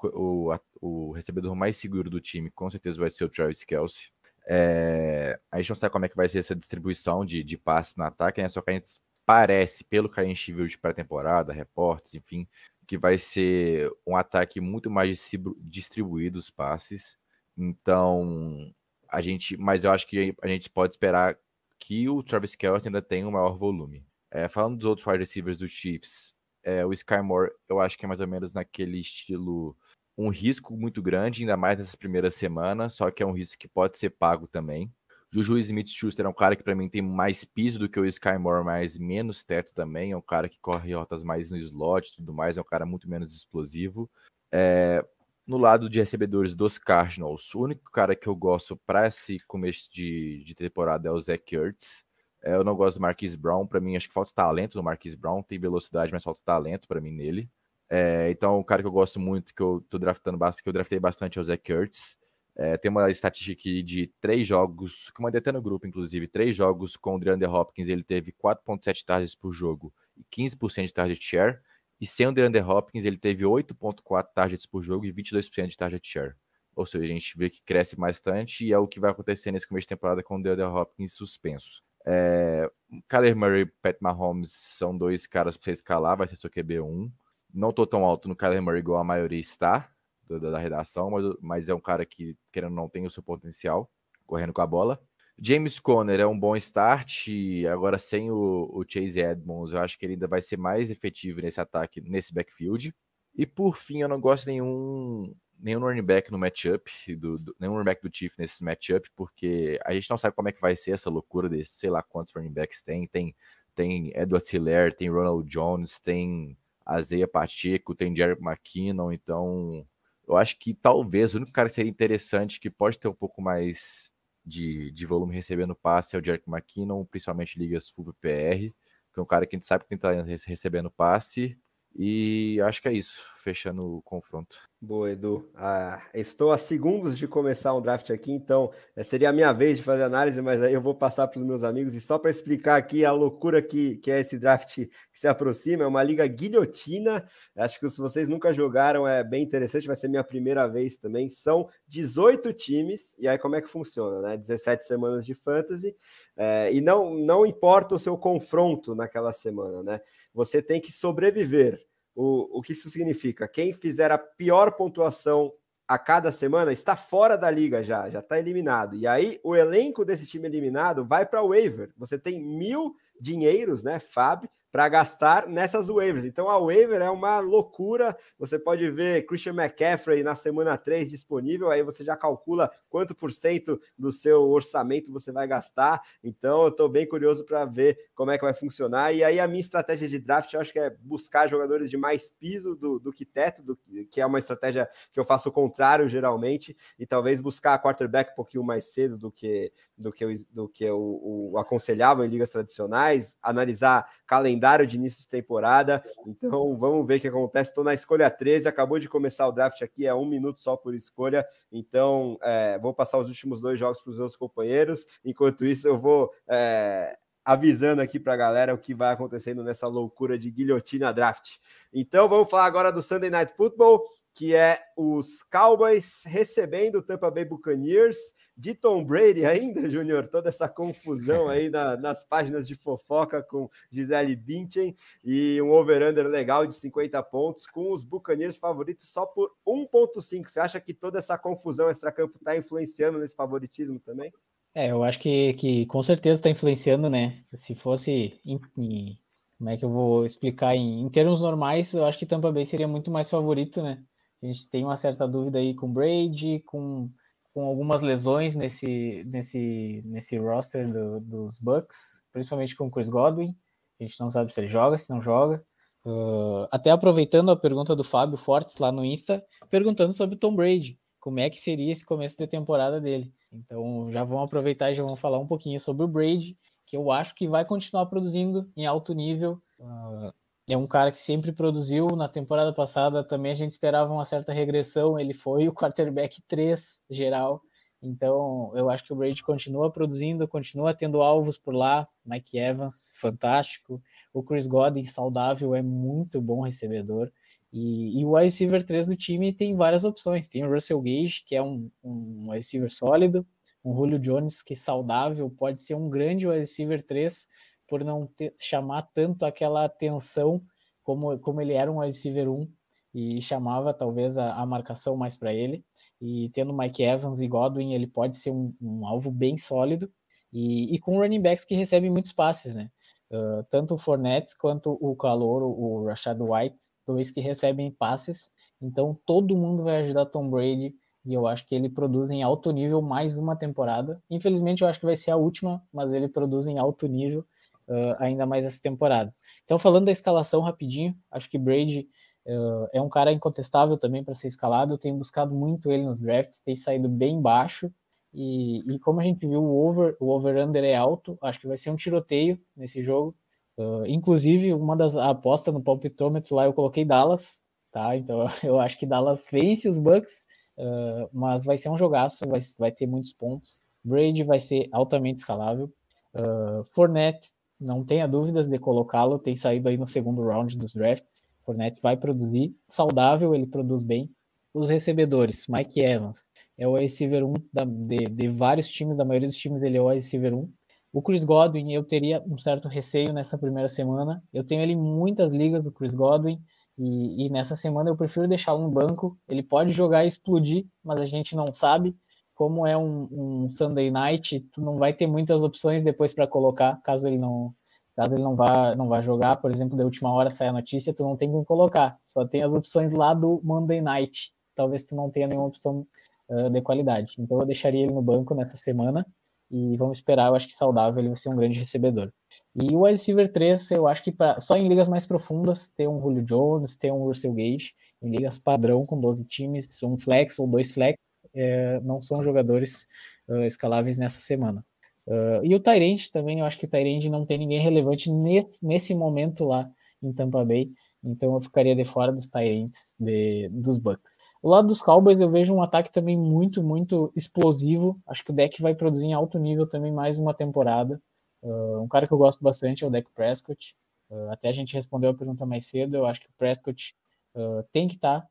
o, 0.04 0.54
o 0.82 1.12
recebedor 1.12 1.56
mais 1.56 1.78
seguro 1.78 2.10
do 2.10 2.22
time, 2.22 2.52
com 2.52 2.70
certeza 2.70 3.00
vai 3.00 3.10
ser 3.10 3.26
o 3.26 3.30
Travis 3.30 3.64
Kelsey. 3.64 4.08
É, 4.50 5.40
a 5.52 5.58
gente 5.58 5.70
não 5.70 5.76
sabe 5.76 5.92
como 5.92 6.06
é 6.06 6.10
que 6.10 6.16
vai 6.16 6.30
ser 6.30 6.40
essa 6.40 6.56
distribuição 6.56 7.26
de, 7.26 7.44
de 7.44 7.58
passes 7.58 7.96
no 7.98 8.04
ataque, 8.06 8.42
né? 8.42 8.48
Só 8.48 8.62
que 8.62 8.72
a 8.72 8.74
gente 8.74 8.88
parece, 9.26 9.84
pelo 9.84 10.10
que 10.10 10.22
a 10.22 10.24
gente 10.24 10.54
viu 10.54 10.66
de 10.66 10.78
pré-temporada, 10.78 11.52
reportes, 11.52 12.14
enfim, 12.16 12.48
que 12.88 12.98
vai 12.98 13.18
ser 13.18 13.92
um 14.08 14.16
ataque 14.16 14.62
muito 14.62 14.90
mais 14.90 15.30
distribuído 15.60 16.40
os 16.40 16.50
passes. 16.50 17.18
Então, 17.58 18.74
a 19.10 19.22
gente, 19.22 19.58
mas 19.58 19.84
eu 19.84 19.92
acho 19.92 20.08
que 20.08 20.34
a 20.42 20.48
gente 20.48 20.70
pode 20.70 20.94
esperar 20.94 21.38
que 21.80 22.08
o 22.08 22.24
Travis 22.24 22.56
Kelce 22.56 22.88
ainda 22.88 23.02
tenha 23.02 23.28
um 23.28 23.32
maior 23.32 23.58
volume. 23.58 24.06
É, 24.32 24.48
falando 24.48 24.78
dos 24.78 24.86
outros 24.86 25.06
wide 25.06 25.20
receivers 25.20 25.58
dos 25.58 25.70
Chiefs, 25.70 26.34
é, 26.64 26.86
o 26.86 26.94
Sky 26.94 27.22
Moore 27.22 27.52
eu 27.70 27.80
acho 27.80 27.98
que 27.98 28.06
é 28.06 28.08
mais 28.08 28.20
ou 28.20 28.28
menos 28.28 28.54
naquele 28.54 29.00
estilo 29.00 29.76
um 30.18 30.30
risco 30.30 30.76
muito 30.76 31.02
grande, 31.02 31.44
ainda 31.44 31.56
mais 31.56 31.78
nessas 31.78 31.96
primeiras 31.96 32.36
semanas, 32.36 32.94
só 32.94 33.12
que 33.12 33.22
é 33.22 33.26
um 33.26 33.34
risco 33.34 33.58
que 33.60 33.68
pode 33.68 33.98
ser 33.98 34.10
pago 34.10 34.48
também. 34.48 34.92
Juju 35.32 35.58
Smith-Schuster 35.58 36.26
é 36.26 36.30
um 36.30 36.34
cara 36.34 36.56
que 36.56 36.64
para 36.64 36.76
mim 36.76 36.88
tem 36.88 37.02
mais 37.02 37.44
piso 37.44 37.80
do 37.80 37.90
que 37.90 38.00
o 38.00 38.06
Sky 38.06 38.38
Moore, 38.38 38.64
mas 38.64 38.98
menos 38.98 39.44
teto 39.44 39.74
também. 39.74 40.12
É 40.12 40.18
um 40.18 40.22
cara 40.22 40.48
que 40.48 40.60
corre 40.60 40.94
rotas 40.94 41.24
mais 41.24 41.52
no 41.52 41.58
slot 41.58 42.10
e 42.10 42.16
tudo 42.16 42.34
mais. 42.34 42.58
É 42.58 42.62
um 42.62 42.66
cara 42.66 42.86
muito 42.86 43.10
menos 43.10 43.36
explosivo. 43.36 44.10
É, 44.52 45.06
no 45.46 45.58
lado 45.58 45.90
de 45.90 46.00
recebedores 46.00 46.56
dos 46.56 46.78
Cardinals, 46.78 47.54
o 47.56 47.62
único 47.64 47.92
cara 47.92 48.16
que 48.16 48.28
eu 48.28 48.36
gosto 48.36 48.78
para 48.86 49.08
esse 49.08 49.38
começo 49.48 49.90
de, 49.92 50.44
de 50.44 50.56
temporada 50.56 51.10
é 51.10 51.12
o 51.12 51.20
Zach 51.20 51.56
Ertz. 51.56 52.06
É, 52.42 52.56
eu 52.56 52.64
não 52.64 52.76
gosto 52.76 52.98
do 52.98 53.02
Marquis 53.02 53.36
Brown, 53.36 53.66
para 53.66 53.80
mim 53.80 53.96
acho 53.96 54.08
que 54.08 54.14
falta 54.14 54.32
talento 54.34 54.78
no 54.78 54.84
Marquis 54.84 55.16
Brown, 55.16 55.42
tem 55.42 55.60
velocidade, 55.60 56.12
mas 56.14 56.24
falta 56.24 56.42
talento 56.44 56.88
para 56.88 57.02
mim 57.02 57.12
nele. 57.12 57.50
É, 57.90 58.30
então, 58.30 58.60
o 58.60 58.64
cara 58.64 58.82
que 58.82 58.88
eu 58.88 58.92
gosto 58.92 59.20
muito, 59.20 59.56
que 59.56 59.62
eu 59.62 59.84
tô 59.90 59.98
draftando 59.98 60.38
bastante, 60.38 60.64
que 60.64 60.70
eu 60.70 60.74
draftei 60.74 61.00
bastante 61.00 61.38
é 61.38 61.42
o 61.42 61.44
Zach 61.44 61.72
Ertz. 61.72 62.18
É, 62.60 62.76
tem 62.76 62.90
uma 62.90 63.08
estatística 63.12 63.54
aqui 63.60 63.84
de 63.84 64.08
três 64.20 64.48
jogos, 64.48 65.12
que 65.12 65.22
mandei 65.22 65.38
até 65.38 65.52
no 65.52 65.62
grupo, 65.62 65.86
inclusive, 65.86 66.28
três 66.28 66.56
jogos 66.56 66.98
com 66.98 67.16
o 67.16 67.20
DeAndre 67.20 67.48
Hopkins, 67.48 67.88
ele 67.88 68.04
teve 68.04 68.32
4.7 68.32 69.06
targets 69.06 69.36
por 69.36 69.54
jogo 69.54 69.94
e 70.18 70.24
15% 70.24 70.88
de 70.88 70.94
target 70.94 71.24
share. 71.24 71.60
E 72.02 72.06
sem 72.08 72.26
o 72.26 72.32
DeAndre 72.32 72.62
Hopkins, 72.64 73.06
ele 73.06 73.18
teve 73.18 73.44
8.4 73.46 74.30
targets 74.34 74.66
por 74.66 74.82
jogo 74.82 75.06
e 75.06 75.14
22% 75.14 75.68
de 75.68 75.78
target 75.78 76.08
share. 76.08 76.34
Ou 76.76 76.84
seja, 76.84 77.06
a 77.06 77.08
gente 77.08 77.38
vê 77.38 77.48
que 77.48 77.62
cresce 77.62 77.96
bastante 77.96 78.66
e 78.66 78.74
é 78.74 78.78
o 78.80 78.88
que 78.88 79.00
vai 79.00 79.12
acontecer 79.12 79.52
nesse 79.52 79.68
começo 79.68 79.86
de 79.86 79.90
temporada 79.90 80.24
com 80.24 80.38
o 80.38 80.42
DeAndre 80.42 80.66
Hopkins 80.66 81.14
suspenso. 81.14 81.84
É, 82.08 82.68
Kyler 83.08 83.36
Murray 83.36 83.62
e 83.62 83.66
Pat 83.66 83.98
Mahomes 84.02 84.52
são 84.52 84.98
dois 84.98 85.28
caras 85.28 85.58
para 85.58 85.66
você 85.66 85.72
escalar, 85.74 86.18
vai 86.18 86.28
ser 86.28 86.38
seu 86.38 86.50
QB1. 86.50 87.12
Não 87.54 87.72
tô 87.72 87.86
tão 87.86 88.04
alto 88.04 88.28
no 88.28 88.36
Kyler 88.36 88.64
Murray 88.64 88.80
igual 88.80 89.00
a 89.00 89.04
maioria 89.04 89.40
está 89.40 89.92
do, 90.28 90.40
da 90.40 90.60
redação, 90.60 91.12
mas, 91.12 91.26
mas 91.42 91.70
é 91.70 91.74
um 91.74 91.80
cara 91.80 92.06
que, 92.06 92.36
querendo 92.52 92.76
não, 92.76 92.90
tem 92.90 93.06
o 93.06 93.12
seu 93.12 93.24
potencial 93.24 93.90
correndo 94.26 94.54
com 94.54 94.62
a 94.62 94.68
bola. 94.68 95.00
James 95.40 95.80
Conner 95.80 96.20
é 96.20 96.26
um 96.26 96.38
bom 96.38 96.56
start, 96.56 97.28
agora 97.72 97.98
sem 98.00 98.32
o, 98.32 98.70
o, 98.74 98.84
Chase 98.88 99.20
Edmonds, 99.20 99.72
eu 99.72 99.80
acho 99.80 99.98
que 99.98 100.06
ele 100.06 100.14
ainda 100.14 100.28
vai 100.28 100.42
ser 100.42 100.58
mais 100.58 100.90
efetivo 100.90 101.42
nesse 101.42 101.62
ataque, 101.62 102.02
nesse 102.02 102.34
backfield. 102.34 102.94
E 103.36 103.46
por 103.46 103.78
fim, 103.78 104.02
eu 104.02 104.10
não 104.10 104.20
gosto 104.20 104.48
nenhum 104.48 105.34
nenhum 105.60 105.80
running 105.80 106.04
back 106.04 106.32
no 106.32 106.38
matchup, 106.38 106.90
do, 107.16 107.38
do, 107.38 107.56
nenhum 107.60 107.74
running 107.74 107.86
back 107.86 108.02
do 108.02 108.16
Chief 108.16 108.34
nesse 108.38 108.64
matchup, 108.64 109.10
porque 109.16 109.80
a 109.84 109.94
gente 109.94 110.10
não 110.10 110.18
sabe 110.18 110.36
como 110.36 110.50
é 110.50 110.52
que 110.52 110.62
vai 110.62 110.76
ser 110.76 110.92
essa 110.92 111.10
loucura 111.10 111.50
desse, 111.50 111.74
sei 111.74 111.90
lá 111.90 112.02
quantos 112.04 112.34
running 112.34 112.52
backs 112.52 112.82
tem. 112.82 113.08
Tem, 113.08 113.36
tem 113.76 114.12
Edward 114.16 114.46
Hiller, 114.52 114.94
tem 114.96 115.10
Ronald 115.10 115.48
Jones, 115.50 116.00
tem 116.00 116.58
Azeia 116.86 117.28
Pacheco, 117.28 117.96
tem 117.96 118.16
Jerry 118.16 118.40
McKinnon, 118.40 119.12
então 119.12 119.86
eu 120.28 120.36
acho 120.38 120.58
que 120.60 120.74
talvez 120.74 121.34
o 121.34 121.38
único 121.38 121.52
cara 121.52 121.70
que 121.70 121.76
seria 121.76 121.90
interessante, 121.90 122.60
que 122.60 122.70
pode 122.70 123.00
ter 123.00 123.08
um 123.08 123.14
pouco 123.14 123.42
mais 123.42 124.12
de, 124.46 124.92
de 124.92 125.06
volume 125.06 125.34
recebendo 125.34 125.76
passe 125.76 126.16
é 126.16 126.20
o 126.20 126.24
Jerick 126.24 126.50
McKinnon, 126.50 127.06
principalmente 127.06 127.58
ligas 127.58 127.90
full 127.90 128.06
PPR, 128.14 128.74
que 129.14 129.20
é 129.20 129.22
um 129.22 129.26
cara 129.26 129.46
que 129.46 129.56
a 129.56 129.58
gente 129.58 129.66
sabe 129.66 129.86
que 129.86 129.96
está 129.96 130.12
recebendo 130.46 130.92
passe. 130.92 131.58
E 132.00 132.62
acho 132.62 132.80
que 132.80 132.88
é 132.88 132.94
isso, 132.94 133.24
fechando 133.40 133.98
o 133.98 134.02
confronto. 134.04 134.56
Boa, 134.80 135.10
Edu. 135.10 135.50
Ah, 135.56 136.00
estou 136.14 136.52
a 136.52 136.58
segundos 136.60 137.18
de 137.18 137.28
começar 137.28 137.74
um 137.74 137.82
draft 137.82 138.12
aqui, 138.12 138.32
então 138.32 138.72
eh, 138.96 139.04
seria 139.04 139.32
a 139.32 139.34
minha 139.34 139.52
vez 139.52 139.78
de 139.78 139.84
fazer 139.84 140.04
análise, 140.04 140.40
mas 140.40 140.62
aí 140.62 140.76
eu 140.76 140.82
vou 140.82 140.94
passar 140.94 141.28
para 141.28 141.40
os 141.40 141.46
meus 141.46 141.64
amigos. 141.64 141.96
E 141.96 142.00
só 142.00 142.20
para 142.20 142.30
explicar 142.30 142.76
aqui 142.76 143.04
a 143.04 143.12
loucura 143.12 143.64
que, 143.64 143.98
que 143.98 144.12
é 144.12 144.20
esse 144.20 144.38
draft 144.38 144.76
que 144.76 144.92
se 145.12 145.28
aproxima, 145.28 145.86
é 145.86 145.88
uma 145.88 146.04
liga 146.04 146.28
guilhotina. 146.28 147.28
Acho 147.56 147.80
que 147.80 147.90
se 147.90 147.98
vocês 147.98 148.28
nunca 148.28 148.54
jogaram, 148.54 149.08
é 149.08 149.24
bem 149.24 149.42
interessante, 149.42 149.88
vai 149.88 149.96
ser 149.96 150.08
minha 150.08 150.24
primeira 150.24 150.68
vez 150.68 150.98
também. 150.98 151.28
São 151.30 151.68
18 151.88 152.54
times, 152.54 153.16
e 153.18 153.28
aí 153.28 153.40
como 153.40 153.56
é 153.56 153.62
que 153.62 153.68
funciona, 153.68 154.22
né? 154.22 154.38
17 154.38 154.86
semanas 154.86 155.26
de 155.26 155.34
fantasy, 155.34 155.96
é, 156.38 156.72
e 156.72 156.80
não, 156.80 157.16
não 157.16 157.44
importa 157.44 157.96
o 157.96 158.00
seu 158.00 158.16
confronto 158.16 158.94
naquela 158.94 159.34
semana, 159.34 159.82
né? 159.82 160.02
Você 160.32 160.62
tem 160.62 160.80
que 160.80 160.92
sobreviver 160.92 161.87
o, 162.18 162.58
o 162.58 162.62
que 162.64 162.72
isso 162.72 162.90
significa? 162.90 163.48
Quem 163.48 163.72
fizer 163.72 164.12
a 164.12 164.18
pior 164.18 164.72
pontuação 164.72 165.54
a 165.88 166.00
cada 166.00 166.32
semana 166.32 166.74
está 166.74 166.96
fora 166.96 167.38
da 167.38 167.50
liga 167.52 167.84
já, 167.84 168.10
já 168.10 168.20
está 168.20 168.40
eliminado. 168.40 168.96
E 168.96 169.06
aí 169.06 169.40
o 169.44 169.56
elenco 169.56 170.04
desse 170.04 170.26
time 170.26 170.48
eliminado 170.48 171.06
vai 171.06 171.28
para 171.28 171.44
o 171.44 171.50
waiver. 171.50 171.92
Você 171.96 172.18
tem 172.18 172.44
mil 172.44 172.96
dinheiros, 173.22 173.84
né, 173.84 174.00
Fab, 174.00 174.50
para 174.72 174.90
gastar 174.90 175.48
nessas 175.48 175.88
waivers. 175.88 176.26
Então 176.26 176.50
a 176.50 176.60
waiver 176.60 177.02
é 177.02 177.10
uma 177.10 177.40
loucura. 177.40 178.18
Você 178.38 178.60
pode 178.60 178.90
ver 178.92 179.26
Christian 179.26 179.54
McCaffrey 179.54 180.24
na 180.24 180.36
semana 180.36 180.78
3 180.78 181.10
disponível, 181.10 181.72
aí 181.72 181.84
você 181.84 182.04
já 182.04 182.16
calcula 182.16 182.72
quanto 182.90 183.16
por 183.16 183.32
cento 183.32 183.80
do 183.98 184.12
seu 184.12 184.50
orçamento 184.50 185.12
você 185.12 185.32
vai 185.32 185.48
gastar. 185.48 186.02
Então 186.24 186.64
eu 186.64 186.70
estou 186.70 186.90
bem 186.90 187.08
curioso 187.08 187.46
para 187.46 187.66
ver 187.66 187.98
como 188.14 188.32
é 188.32 188.38
que 188.38 188.44
vai 188.44 188.54
funcionar. 188.54 189.14
E 189.14 189.24
aí 189.24 189.40
a 189.40 189.48
minha 189.48 189.62
estratégia 189.62 190.08
de 190.08 190.20
draft, 190.20 190.54
eu 190.54 190.62
acho 190.62 190.72
que 190.72 190.80
é 190.80 190.90
buscar 190.90 191.48
jogadores 191.48 191.90
de 191.90 191.98
mais 191.98 192.30
piso 192.30 192.76
do, 192.76 193.00
do 193.00 193.12
que 193.12 193.26
teto, 193.26 193.64
do, 193.64 193.80
que 194.10 194.22
é 194.22 194.26
uma 194.26 194.40
estratégia 194.40 194.90
que 195.12 195.20
eu 195.20 195.26
faço 195.26 195.50
o 195.50 195.52
contrário 195.52 196.08
geralmente, 196.10 196.76
e 197.00 197.06
talvez 197.06 197.42
buscar 197.42 197.82
quarterback 197.82 198.32
um 198.32 198.36
pouquinho 198.36 198.64
mais 198.64 198.86
cedo 198.94 199.18
do 199.18 199.32
que 199.32 199.72
do 199.98 200.12
que, 200.12 200.26
do 200.52 200.70
que 200.70 200.90
o, 200.92 201.52
o 201.54 201.58
aconselhável 201.58 202.24
em 202.24 202.30
ligas 202.30 202.50
tradicionais, 202.50 203.36
analisar 203.42 204.08
calendário 204.28 204.57
calendário 204.58 204.88
de 204.88 204.98
início 204.98 205.22
de 205.22 205.30
temporada. 205.30 206.04
Então 206.26 206.76
vamos 206.78 207.06
ver 207.08 207.18
o 207.18 207.20
que 207.20 207.28
acontece. 207.28 207.70
Estou 207.70 207.84
na 207.84 207.94
escolha 207.94 208.30
13, 208.30 208.68
acabou 208.68 209.00
de 209.00 209.08
começar 209.08 209.48
o 209.48 209.52
draft 209.52 209.82
aqui, 209.82 210.06
é 210.06 210.14
um 210.14 210.26
minuto 210.26 210.60
só 210.60 210.76
por 210.76 210.96
escolha. 210.96 211.46
Então 211.72 212.38
é, 212.42 212.78
vou 212.80 212.94
passar 212.94 213.20
os 213.20 213.28
últimos 213.28 213.62
dois 213.62 213.80
jogos 213.80 214.02
para 214.02 214.12
os 214.12 214.18
meus 214.18 214.36
companheiros. 214.36 215.06
Enquanto 215.24 215.66
isso, 215.66 215.88
eu 215.88 215.98
vou. 215.98 216.32
É, 216.48 217.18
avisando 217.46 218.02
aqui 218.02 218.20
para 218.20 218.34
a 218.34 218.36
galera 218.38 218.74
o 218.74 218.78
que 218.78 218.94
vai 218.94 219.14
acontecendo 219.14 219.64
nessa 219.64 219.88
loucura 219.88 220.38
de 220.38 220.52
guilhotina 220.52 221.14
draft. 221.14 221.60
Então 221.94 222.28
vamos 222.28 222.50
falar 222.50 222.66
agora 222.66 222.92
do 222.92 223.02
Sunday 223.02 223.30
Night 223.30 223.54
Football 223.56 224.04
que 224.38 224.54
é 224.54 224.80
os 224.96 225.42
Cowboys 225.42 226.22
recebendo 226.24 227.00
o 227.00 227.02
Tampa 227.02 227.32
Bay 227.32 227.44
Buccaneers 227.44 228.16
de 228.56 228.76
Tom 228.76 229.04
Brady 229.04 229.44
ainda, 229.44 229.90
Júnior, 229.90 230.28
toda 230.28 230.50
essa 230.50 230.70
confusão 230.70 231.50
aí 231.50 231.72
na, 231.72 231.98
nas 231.98 232.24
páginas 232.24 232.68
de 232.68 232.76
fofoca 232.76 233.42
com 233.42 233.68
Gisele 233.92 234.36
Bündchen 234.36 234.96
e 235.26 235.60
um 235.60 235.72
over-under 235.72 236.28
legal 236.28 236.68
de 236.68 236.76
50 236.76 237.22
pontos 237.24 237.66
com 237.66 237.92
os 237.92 238.04
Buccaneers 238.04 238.58
favoritos 238.58 239.10
só 239.10 239.26
por 239.26 239.56
1.5. 239.68 240.48
Você 240.48 240.60
acha 240.60 240.80
que 240.80 240.94
toda 240.94 241.18
essa 241.18 241.36
confusão 241.36 241.90
extracampo 241.90 242.38
está 242.38 242.56
influenciando 242.56 243.18
nesse 243.18 243.36
favoritismo 243.36 244.00
também? 244.00 244.32
É, 244.76 244.92
eu 244.92 245.04
acho 245.04 245.18
que, 245.18 245.56
que 245.56 245.88
com 245.88 246.04
certeza 246.04 246.40
está 246.40 246.50
influenciando, 246.52 247.10
né? 247.10 247.34
Se 247.56 247.74
fosse 247.74 248.40
em, 248.46 248.62
em, 248.78 249.18
como 249.58 249.72
é 249.72 249.78
que 249.78 249.84
eu 249.84 249.90
vou 249.90 250.24
explicar 250.24 250.76
em, 250.76 251.02
em 251.02 251.10
termos 251.10 251.42
normais, 251.42 251.92
eu 251.96 252.06
acho 252.06 252.20
que 252.20 252.26
Tampa 252.28 252.52
Bay 252.52 252.66
seria 252.66 252.88
muito 252.88 253.10
mais 253.10 253.28
favorito, 253.28 253.82
né? 253.82 254.04
A 254.42 254.46
gente 254.46 254.70
tem 254.70 254.84
uma 254.84 254.96
certa 254.96 255.28
dúvida 255.28 255.60
aí 255.60 255.74
com 255.74 255.92
Brady, 255.92 256.60
com, 256.66 257.10
com 257.54 257.64
algumas 257.64 258.02
lesões 258.02 258.56
nesse, 258.56 259.24
nesse, 259.26 260.04
nesse 260.06 260.38
roster 260.38 260.92
do, 260.92 261.20
dos 261.20 261.60
Bucks, 261.60 262.24
principalmente 262.32 262.76
com 262.76 262.88
o 262.88 262.92
Chris 262.92 263.10
Godwin. 263.10 263.56
A 264.00 264.04
gente 264.04 264.20
não 264.20 264.30
sabe 264.30 264.54
se 264.54 264.60
ele 264.60 264.68
joga, 264.68 264.98
se 264.98 265.10
não 265.10 265.22
joga. 265.22 265.64
Uh, 266.06 266.68
até 266.72 266.92
aproveitando 266.92 267.52
a 267.52 267.56
pergunta 267.56 267.96
do 267.96 268.04
Fábio 268.04 268.38
Fortes 268.38 268.78
lá 268.78 268.92
no 268.92 269.04
Insta, 269.04 269.44
perguntando 269.70 270.14
sobre 270.14 270.36
o 270.36 270.40
Tom 270.40 270.56
Brady, 270.56 271.00
como 271.20 271.40
é 271.40 271.50
que 271.50 271.60
seria 271.60 271.92
esse 271.92 272.06
começo 272.06 272.38
de 272.38 272.48
temporada 272.48 273.02
dele. 273.02 273.34
Então 273.52 274.10
já 274.12 274.24
vamos 274.24 274.46
aproveitar 274.46 274.92
e 274.92 274.96
já 274.96 275.04
vamos 275.04 275.20
falar 275.20 275.40
um 275.40 275.48
pouquinho 275.48 275.80
sobre 275.80 276.04
o 276.06 276.08
Brady, 276.08 276.58
que 276.86 276.96
eu 276.96 277.12
acho 277.12 277.36
que 277.36 277.48
vai 277.48 277.66
continuar 277.66 278.06
produzindo 278.06 278.72
em 278.78 278.86
alto 278.86 279.14
nível. 279.14 279.62
Uh, 279.80 280.34
é 280.70 280.78
um 280.78 280.86
cara 280.86 281.12
que 281.12 281.22
sempre 281.22 281.52
produziu. 281.52 282.08
Na 282.08 282.28
temporada 282.28 282.74
passada 282.74 283.24
também 283.24 283.52
a 283.54 283.56
gente 283.56 283.72
esperava 283.72 284.12
uma 284.12 284.26
certa 284.26 284.52
regressão. 284.52 285.18
Ele 285.18 285.34
foi 285.34 285.68
o 285.68 285.74
quarterback 285.74 286.42
3 286.48 287.02
geral. 287.10 287.62
Então 288.02 288.72
eu 288.76 288.90
acho 288.90 289.04
que 289.06 289.14
o 289.14 289.16
Brady 289.16 289.42
continua 289.42 289.92
produzindo, 289.92 290.48
continua 290.48 290.94
tendo 290.94 291.22
alvos 291.22 291.58
por 291.58 291.74
lá. 291.74 292.08
Mike 292.26 292.58
Evans, 292.58 293.12
fantástico. 293.16 294.02
O 294.34 294.44
Chris 294.44 294.68
Godwin, 294.68 295.06
saudável, 295.06 295.74
é 295.74 295.82
muito 295.82 296.42
bom 296.42 296.62
recebedor. 296.62 297.32
E, 297.72 298.20
e 298.20 298.26
o 298.26 298.34
wide 298.34 298.46
receiver 298.46 298.86
3 298.86 299.08
do 299.08 299.16
time 299.16 299.54
tem 299.54 299.74
várias 299.76 300.04
opções. 300.04 300.48
Tem 300.48 300.66
o 300.66 300.72
Russell 300.72 301.02
Gage, 301.02 301.44
que 301.46 301.56
é 301.56 301.62
um, 301.62 301.90
um 302.04 302.50
receiver 302.52 302.92
sólido. 302.92 303.48
Um 303.84 303.96
Julio 303.96 304.20
Jones, 304.20 304.62
que 304.62 304.74
é 304.74 304.76
saudável, 304.76 305.50
pode 305.50 305.80
ser 305.80 305.96
um 305.96 306.10
grande 306.10 306.46
wide 306.46 306.60
receiver 306.60 307.02
3 307.06 307.48
por 307.88 308.04
não 308.04 308.28
ter, 308.28 308.54
chamar 308.60 309.04
tanto 309.14 309.46
aquela 309.46 309.86
atenção 309.86 310.62
como, 311.04 311.38
como 311.40 311.62
ele 311.62 311.74
era 311.74 311.92
um 311.92 312.00
receiver 312.00 312.50
1 312.50 312.70
e 313.14 313.42
chamava 313.42 313.94
talvez 313.94 314.38
a, 314.38 314.54
a 314.56 314.66
marcação 314.66 315.16
mais 315.16 315.36
para 315.36 315.54
ele. 315.54 315.84
E 316.22 316.50
tendo 316.50 316.74
Mike 316.74 317.02
Evans 317.02 317.42
e 317.42 317.48
Godwin, 317.48 317.94
ele 317.94 318.06
pode 318.06 318.38
ser 318.38 318.52
um, 318.52 318.74
um 318.82 319.08
alvo 319.08 319.32
bem 319.32 319.58
sólido. 319.58 320.12
E, 320.52 320.94
e, 320.94 321.00
com 321.00 321.20
running 321.20 321.42
backs 321.42 321.66
que 321.66 321.76
recebem 321.76 322.10
muitos 322.10 322.32
passes, 322.32 322.76
né? 322.76 322.90
Uh, 323.30 323.64
tanto 323.70 323.96
o 323.96 323.98
Fournette 323.98 324.58
quanto 324.58 324.98
o 325.02 325.16
Calor, 325.16 325.64
o 325.64 326.06
Rashad 326.06 326.40
White, 326.40 326.78
dois 327.06 327.32
que 327.32 327.42
recebem 327.42 327.92
passes. 327.92 328.52
Então 328.82 329.18
todo 329.26 329.58
mundo 329.58 329.84
vai 329.84 329.98
ajudar 329.98 330.26
Tom 330.28 330.50
Brady 330.50 330.96
e 331.26 331.34
eu 331.34 331.46
acho 331.46 331.66
que 331.68 331.76
ele 331.76 331.90
produz 331.90 332.30
em 332.30 332.44
alto 332.44 332.72
nível 332.72 333.02
mais 333.02 333.36
uma 333.36 333.56
temporada. 333.56 334.22
Infelizmente 334.30 334.82
eu 334.82 334.88
acho 334.88 335.00
que 335.00 335.06
vai 335.06 335.16
ser 335.16 335.32
a 335.32 335.36
última, 335.36 335.84
mas 335.92 336.14
ele 336.14 336.30
produz 336.30 336.68
em 336.68 336.78
alto 336.78 337.08
nível 337.08 337.46
uh, 337.88 338.16
ainda 338.20 338.46
mais 338.46 338.66
essa 338.66 338.82
temporada. 338.82 339.34
Então, 339.64 339.80
falando 339.80 340.06
da 340.06 340.12
escalação 340.12 340.62
rapidinho, 340.62 341.16
acho 341.32 341.50
que 341.50 341.58
Brady 341.58 342.08
uh, 342.46 342.88
é 342.94 343.02
um 343.02 343.10
cara 343.10 343.32
incontestável 343.32 343.98
também 343.98 344.24
para 344.24 344.36
ser 344.36 344.48
escalado. 344.48 344.94
Eu 344.94 344.98
tenho 344.98 345.16
buscado 345.16 345.54
muito 345.54 345.92
ele 345.92 346.04
nos 346.04 346.20
drafts, 346.20 346.60
tem 346.60 346.76
saído 346.76 347.10
bem 347.10 347.42
baixo. 347.42 347.92
E, 348.34 348.80
e 348.94 349.00
como 349.00 349.20
a 349.20 349.24
gente 349.24 349.48
viu, 349.48 349.64
o 349.64 349.88
over, 349.88 350.16
o 350.20 350.30
over-under 350.30 350.84
é 350.84 350.96
alto, 350.96 351.38
acho 351.42 351.60
que 351.60 351.68
vai 351.68 351.78
ser 351.78 351.90
um 351.90 351.96
tiroteio 351.96 352.60
nesse 352.76 353.04
jogo. 353.04 353.36
Uh, 353.78 354.06
inclusive, 354.08 354.74
uma 354.74 354.96
das 354.96 355.16
apostas 355.16 355.74
no 355.74 355.84
palpitômetro 355.84 356.56
lá 356.56 356.66
eu 356.66 356.74
coloquei 356.74 357.06
Dallas, 357.06 357.64
tá? 357.92 358.16
Então 358.16 358.48
eu 358.64 358.80
acho 358.80 358.98
que 358.98 359.06
Dallas 359.06 359.48
vence 359.52 359.88
os 359.88 360.00
Bucks, 360.00 360.48
uh, 360.78 361.30
mas 361.32 361.66
vai 361.66 361.78
ser 361.78 361.90
um 361.90 361.98
jogaço, 361.98 362.48
vai, 362.48 362.60
vai 362.78 362.92
ter 362.92 363.06
muitos 363.06 363.34
pontos. 363.34 363.84
Brady 364.04 364.44
vai 364.44 364.60
ser 364.60 364.88
altamente 364.92 365.40
escalável. 365.40 365.92
Uh, 366.34 366.84
Fournette, 366.92 367.52
não 367.80 368.04
tenha 368.04 368.28
dúvidas 368.28 368.70
de 368.70 368.80
colocá-lo, 368.80 369.40
tem 369.40 369.56
saído 369.56 369.90
aí 369.90 369.98
no 369.98 370.08
segundo 370.08 370.42
round 370.44 370.78
dos 370.78 370.94
drafts. 370.94 371.48
Fournette 371.64 372.02
vai 372.02 372.16
produzir, 372.16 372.74
saudável, 372.88 373.54
ele 373.54 373.68
produz 373.68 374.04
bem. 374.04 374.30
Os 374.74 374.90
recebedores, 374.90 375.66
Mike 375.68 376.00
Evans, 376.00 376.52
é 376.78 376.88
o 376.88 376.96
receiver 376.96 377.44
1 377.44 377.54
da, 377.74 377.84
de, 377.84 378.26
de, 378.30 378.48
vários 378.48 378.88
times, 378.88 379.18
da 379.18 379.26
maioria 379.26 379.48
dos 379.48 379.58
times 379.58 379.82
ele 379.82 379.98
é 379.98 380.02
o 380.02 380.10
receiver 380.10 380.54
1. 380.54 380.72
O 381.12 381.22
Chris 381.22 381.44
Godwin, 381.44 381.92
eu 381.92 382.04
teria 382.04 382.44
um 382.46 382.58
certo 382.58 382.88
receio 382.88 383.34
nessa 383.34 383.58
primeira 383.58 383.88
semana. 383.88 384.44
Eu 384.54 384.64
tenho 384.64 384.82
ele 384.82 384.94
em 384.94 384.98
muitas 384.98 385.54
ligas, 385.54 385.86
o 385.86 385.92
Chris 385.92 386.14
Godwin, 386.14 386.62
e, 386.98 387.46
e 387.46 387.50
nessa 387.50 387.76
semana 387.76 388.10
eu 388.10 388.16
prefiro 388.16 388.48
deixá-lo 388.48 388.84
no 388.84 388.92
banco. 388.92 389.38
Ele 389.48 389.64
pode 389.64 389.92
jogar 389.92 390.26
e 390.26 390.28
explodir, 390.28 390.86
mas 391.04 391.20
a 391.20 391.26
gente 391.26 391.56
não 391.56 391.74
sabe. 391.74 392.16
Como 392.58 392.88
é 392.88 392.98
um, 392.98 393.28
um 393.32 393.70
Sunday 393.70 394.10
night, 394.10 394.62
tu 394.74 394.82
não 394.82 394.98
vai 394.98 395.14
ter 395.14 395.28
muitas 395.28 395.62
opções 395.62 396.04
depois 396.04 396.34
para 396.34 396.48
colocar, 396.48 397.00
caso 397.04 397.28
ele 397.28 397.38
não 397.38 397.72
caso 398.16 398.34
ele 398.34 398.42
não 398.42 398.56
vá, 398.56 398.96
não 398.96 399.08
vá 399.08 399.22
jogar, 399.22 399.58
por 399.58 399.70
exemplo, 399.70 399.96
da 399.96 400.04
última 400.04 400.34
hora 400.34 400.50
sai 400.50 400.70
a 400.70 400.74
notícia, 400.74 401.14
tu 401.14 401.22
não 401.22 401.38
tem 401.38 401.52
como 401.52 401.64
colocar, 401.64 402.18
só 402.26 402.44
tem 402.48 402.64
as 402.64 402.74
opções 402.74 403.14
lá 403.14 403.32
do 403.36 403.62
Monday 403.64 404.02
Night. 404.02 404.52
Talvez 404.76 405.04
tu 405.04 405.16
não 405.16 405.30
tenha 405.30 405.46
nenhuma 405.46 405.68
opção 405.68 406.08
uh, 406.50 406.68
de 406.68 406.82
qualidade. 406.82 407.34
Então 407.38 407.60
eu 407.60 407.66
deixaria 407.68 408.02
ele 408.02 408.12
no 408.12 408.24
banco 408.24 408.56
nessa 408.56 408.76
semana 408.76 409.24
e 409.70 409.96
vamos 409.98 410.18
esperar, 410.18 410.48
eu 410.48 410.56
acho 410.56 410.68
que 410.68 410.74
saudável, 410.74 411.20
ele 411.20 411.28
vai 411.28 411.38
ser 411.38 411.50
um 411.50 411.56
grande 411.56 411.78
recebedor. 411.78 412.32
E 412.76 412.96
o 412.96 413.04
wide 413.04 413.18
receiver 413.18 413.52
3, 413.52 413.92
eu 413.92 414.08
acho 414.08 414.24
que 414.24 414.32
pra, 414.32 414.60
só 414.60 414.76
em 414.76 414.88
ligas 414.88 415.08
mais 415.08 415.28
profundas, 415.28 415.88
ter 415.88 416.08
um 416.08 416.20
Julio 416.20 416.44
Jones, 416.44 416.96
ter 416.96 417.12
um 417.12 417.24
Russell 417.24 417.54
Gage, 417.54 417.94
em 418.20 418.32
ligas 418.32 418.58
padrão 418.58 419.06
com 419.06 419.20
12 419.20 419.46
times, 419.46 420.02
um 420.02 420.18
flex 420.18 420.58
ou 420.58 420.66
dois 420.66 420.92
flex, 420.92 421.20
é, 421.58 422.00
não 422.02 422.22
são 422.22 422.44
jogadores 422.44 423.08
uh, 423.48 423.64
escaláveis 423.64 424.18
nessa 424.18 424.40
semana. 424.40 424.86
Uh, 425.26 425.64
e 425.64 425.76
o 425.76 425.80
Tyrande 425.80 426.32
também, 426.32 426.60
eu 426.60 426.66
acho 426.66 426.80
que 426.80 426.86
o 426.86 426.90
Tyrande 426.90 427.30
não 427.30 427.46
tem 427.46 427.58
ninguém 427.58 427.82
relevante 427.82 428.32
nesse, 428.32 428.86
nesse 428.86 429.14
momento 429.14 429.66
lá 429.66 429.90
em 430.24 430.32
Tampa 430.32 430.64
Bay, 430.64 430.90
então 431.24 431.54
eu 431.54 431.62
ficaria 431.62 431.96
de 431.96 432.06
fora 432.06 432.32
dos 432.32 432.50
Tyrands 432.50 433.16
de, 433.20 433.70
dos 433.70 433.98
Bucks. 433.98 434.40
O 434.62 434.70
lado 434.70 434.88
dos 434.88 435.02
Cowboys 435.02 435.40
eu 435.40 435.50
vejo 435.50 435.74
um 435.74 435.82
ataque 435.82 436.12
também 436.12 436.38
muito, 436.38 436.82
muito 436.82 437.32
explosivo. 437.36 438.20
Acho 438.26 438.44
que 438.44 438.52
o 438.52 438.54
deck 438.54 438.82
vai 438.82 438.96
produzir 438.96 439.28
em 439.28 439.34
alto 439.34 439.60
nível 439.60 439.88
também 439.88 440.12
mais 440.12 440.38
uma 440.38 440.54
temporada. 440.54 441.22
Uh, 441.62 442.02
um 442.02 442.08
cara 442.08 442.28
que 442.28 442.34
eu 442.34 442.38
gosto 442.38 442.64
bastante 442.64 443.04
é 443.04 443.08
o 443.08 443.10
Dak 443.10 443.30
Prescott. 443.36 443.96
Uh, 444.30 444.50
até 444.50 444.70
a 444.70 444.72
gente 444.72 444.94
respondeu 444.94 445.30
a 445.30 445.34
pergunta 445.34 445.66
mais 445.66 445.88
cedo. 445.88 446.16
Eu 446.16 446.26
acho 446.26 446.40
que 446.40 446.48
o 446.48 446.54
Prescott 446.58 447.16
uh, 447.56 447.84
tem 447.92 448.08
que 448.08 448.16
estar 448.16 448.42
tá, 448.42 448.48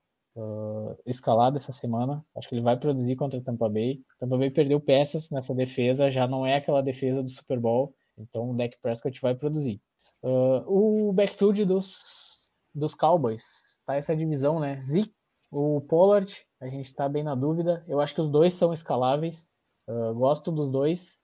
escalado 1.04 1.56
essa 1.56 1.72
semana. 1.72 2.24
Acho 2.36 2.48
que 2.48 2.54
ele 2.54 2.62
vai 2.62 2.76
produzir 2.78 3.16
contra 3.16 3.38
o 3.38 3.42
Tampa 3.42 3.68
Bay. 3.68 4.00
Tampa 4.18 4.36
Bay 4.36 4.50
perdeu 4.50 4.80
peças 4.80 5.30
nessa 5.30 5.54
defesa, 5.54 6.10
já 6.10 6.26
não 6.26 6.46
é 6.46 6.56
aquela 6.56 6.82
defesa 6.82 7.22
do 7.22 7.28
Super 7.28 7.58
Bowl. 7.58 7.94
Então 8.18 8.50
o 8.50 8.56
Dak 8.56 8.76
Prescott 8.80 9.20
vai 9.20 9.34
produzir. 9.34 9.80
o 10.22 11.12
backfield 11.12 11.64
dos, 11.64 12.48
dos 12.74 12.94
Cowboys, 12.94 13.80
tá 13.86 13.94
essa 13.96 14.16
divisão, 14.16 14.58
né? 14.58 14.80
Zeke, 14.82 15.14
o 15.50 15.80
Pollard, 15.82 16.32
a 16.60 16.68
gente 16.68 16.94
tá 16.94 17.08
bem 17.08 17.22
na 17.22 17.34
dúvida. 17.34 17.84
Eu 17.86 18.00
acho 18.00 18.14
que 18.14 18.20
os 18.20 18.30
dois 18.30 18.54
são 18.54 18.72
escaláveis. 18.72 19.52
gosto 20.14 20.50
dos 20.50 20.70
dois. 20.70 21.20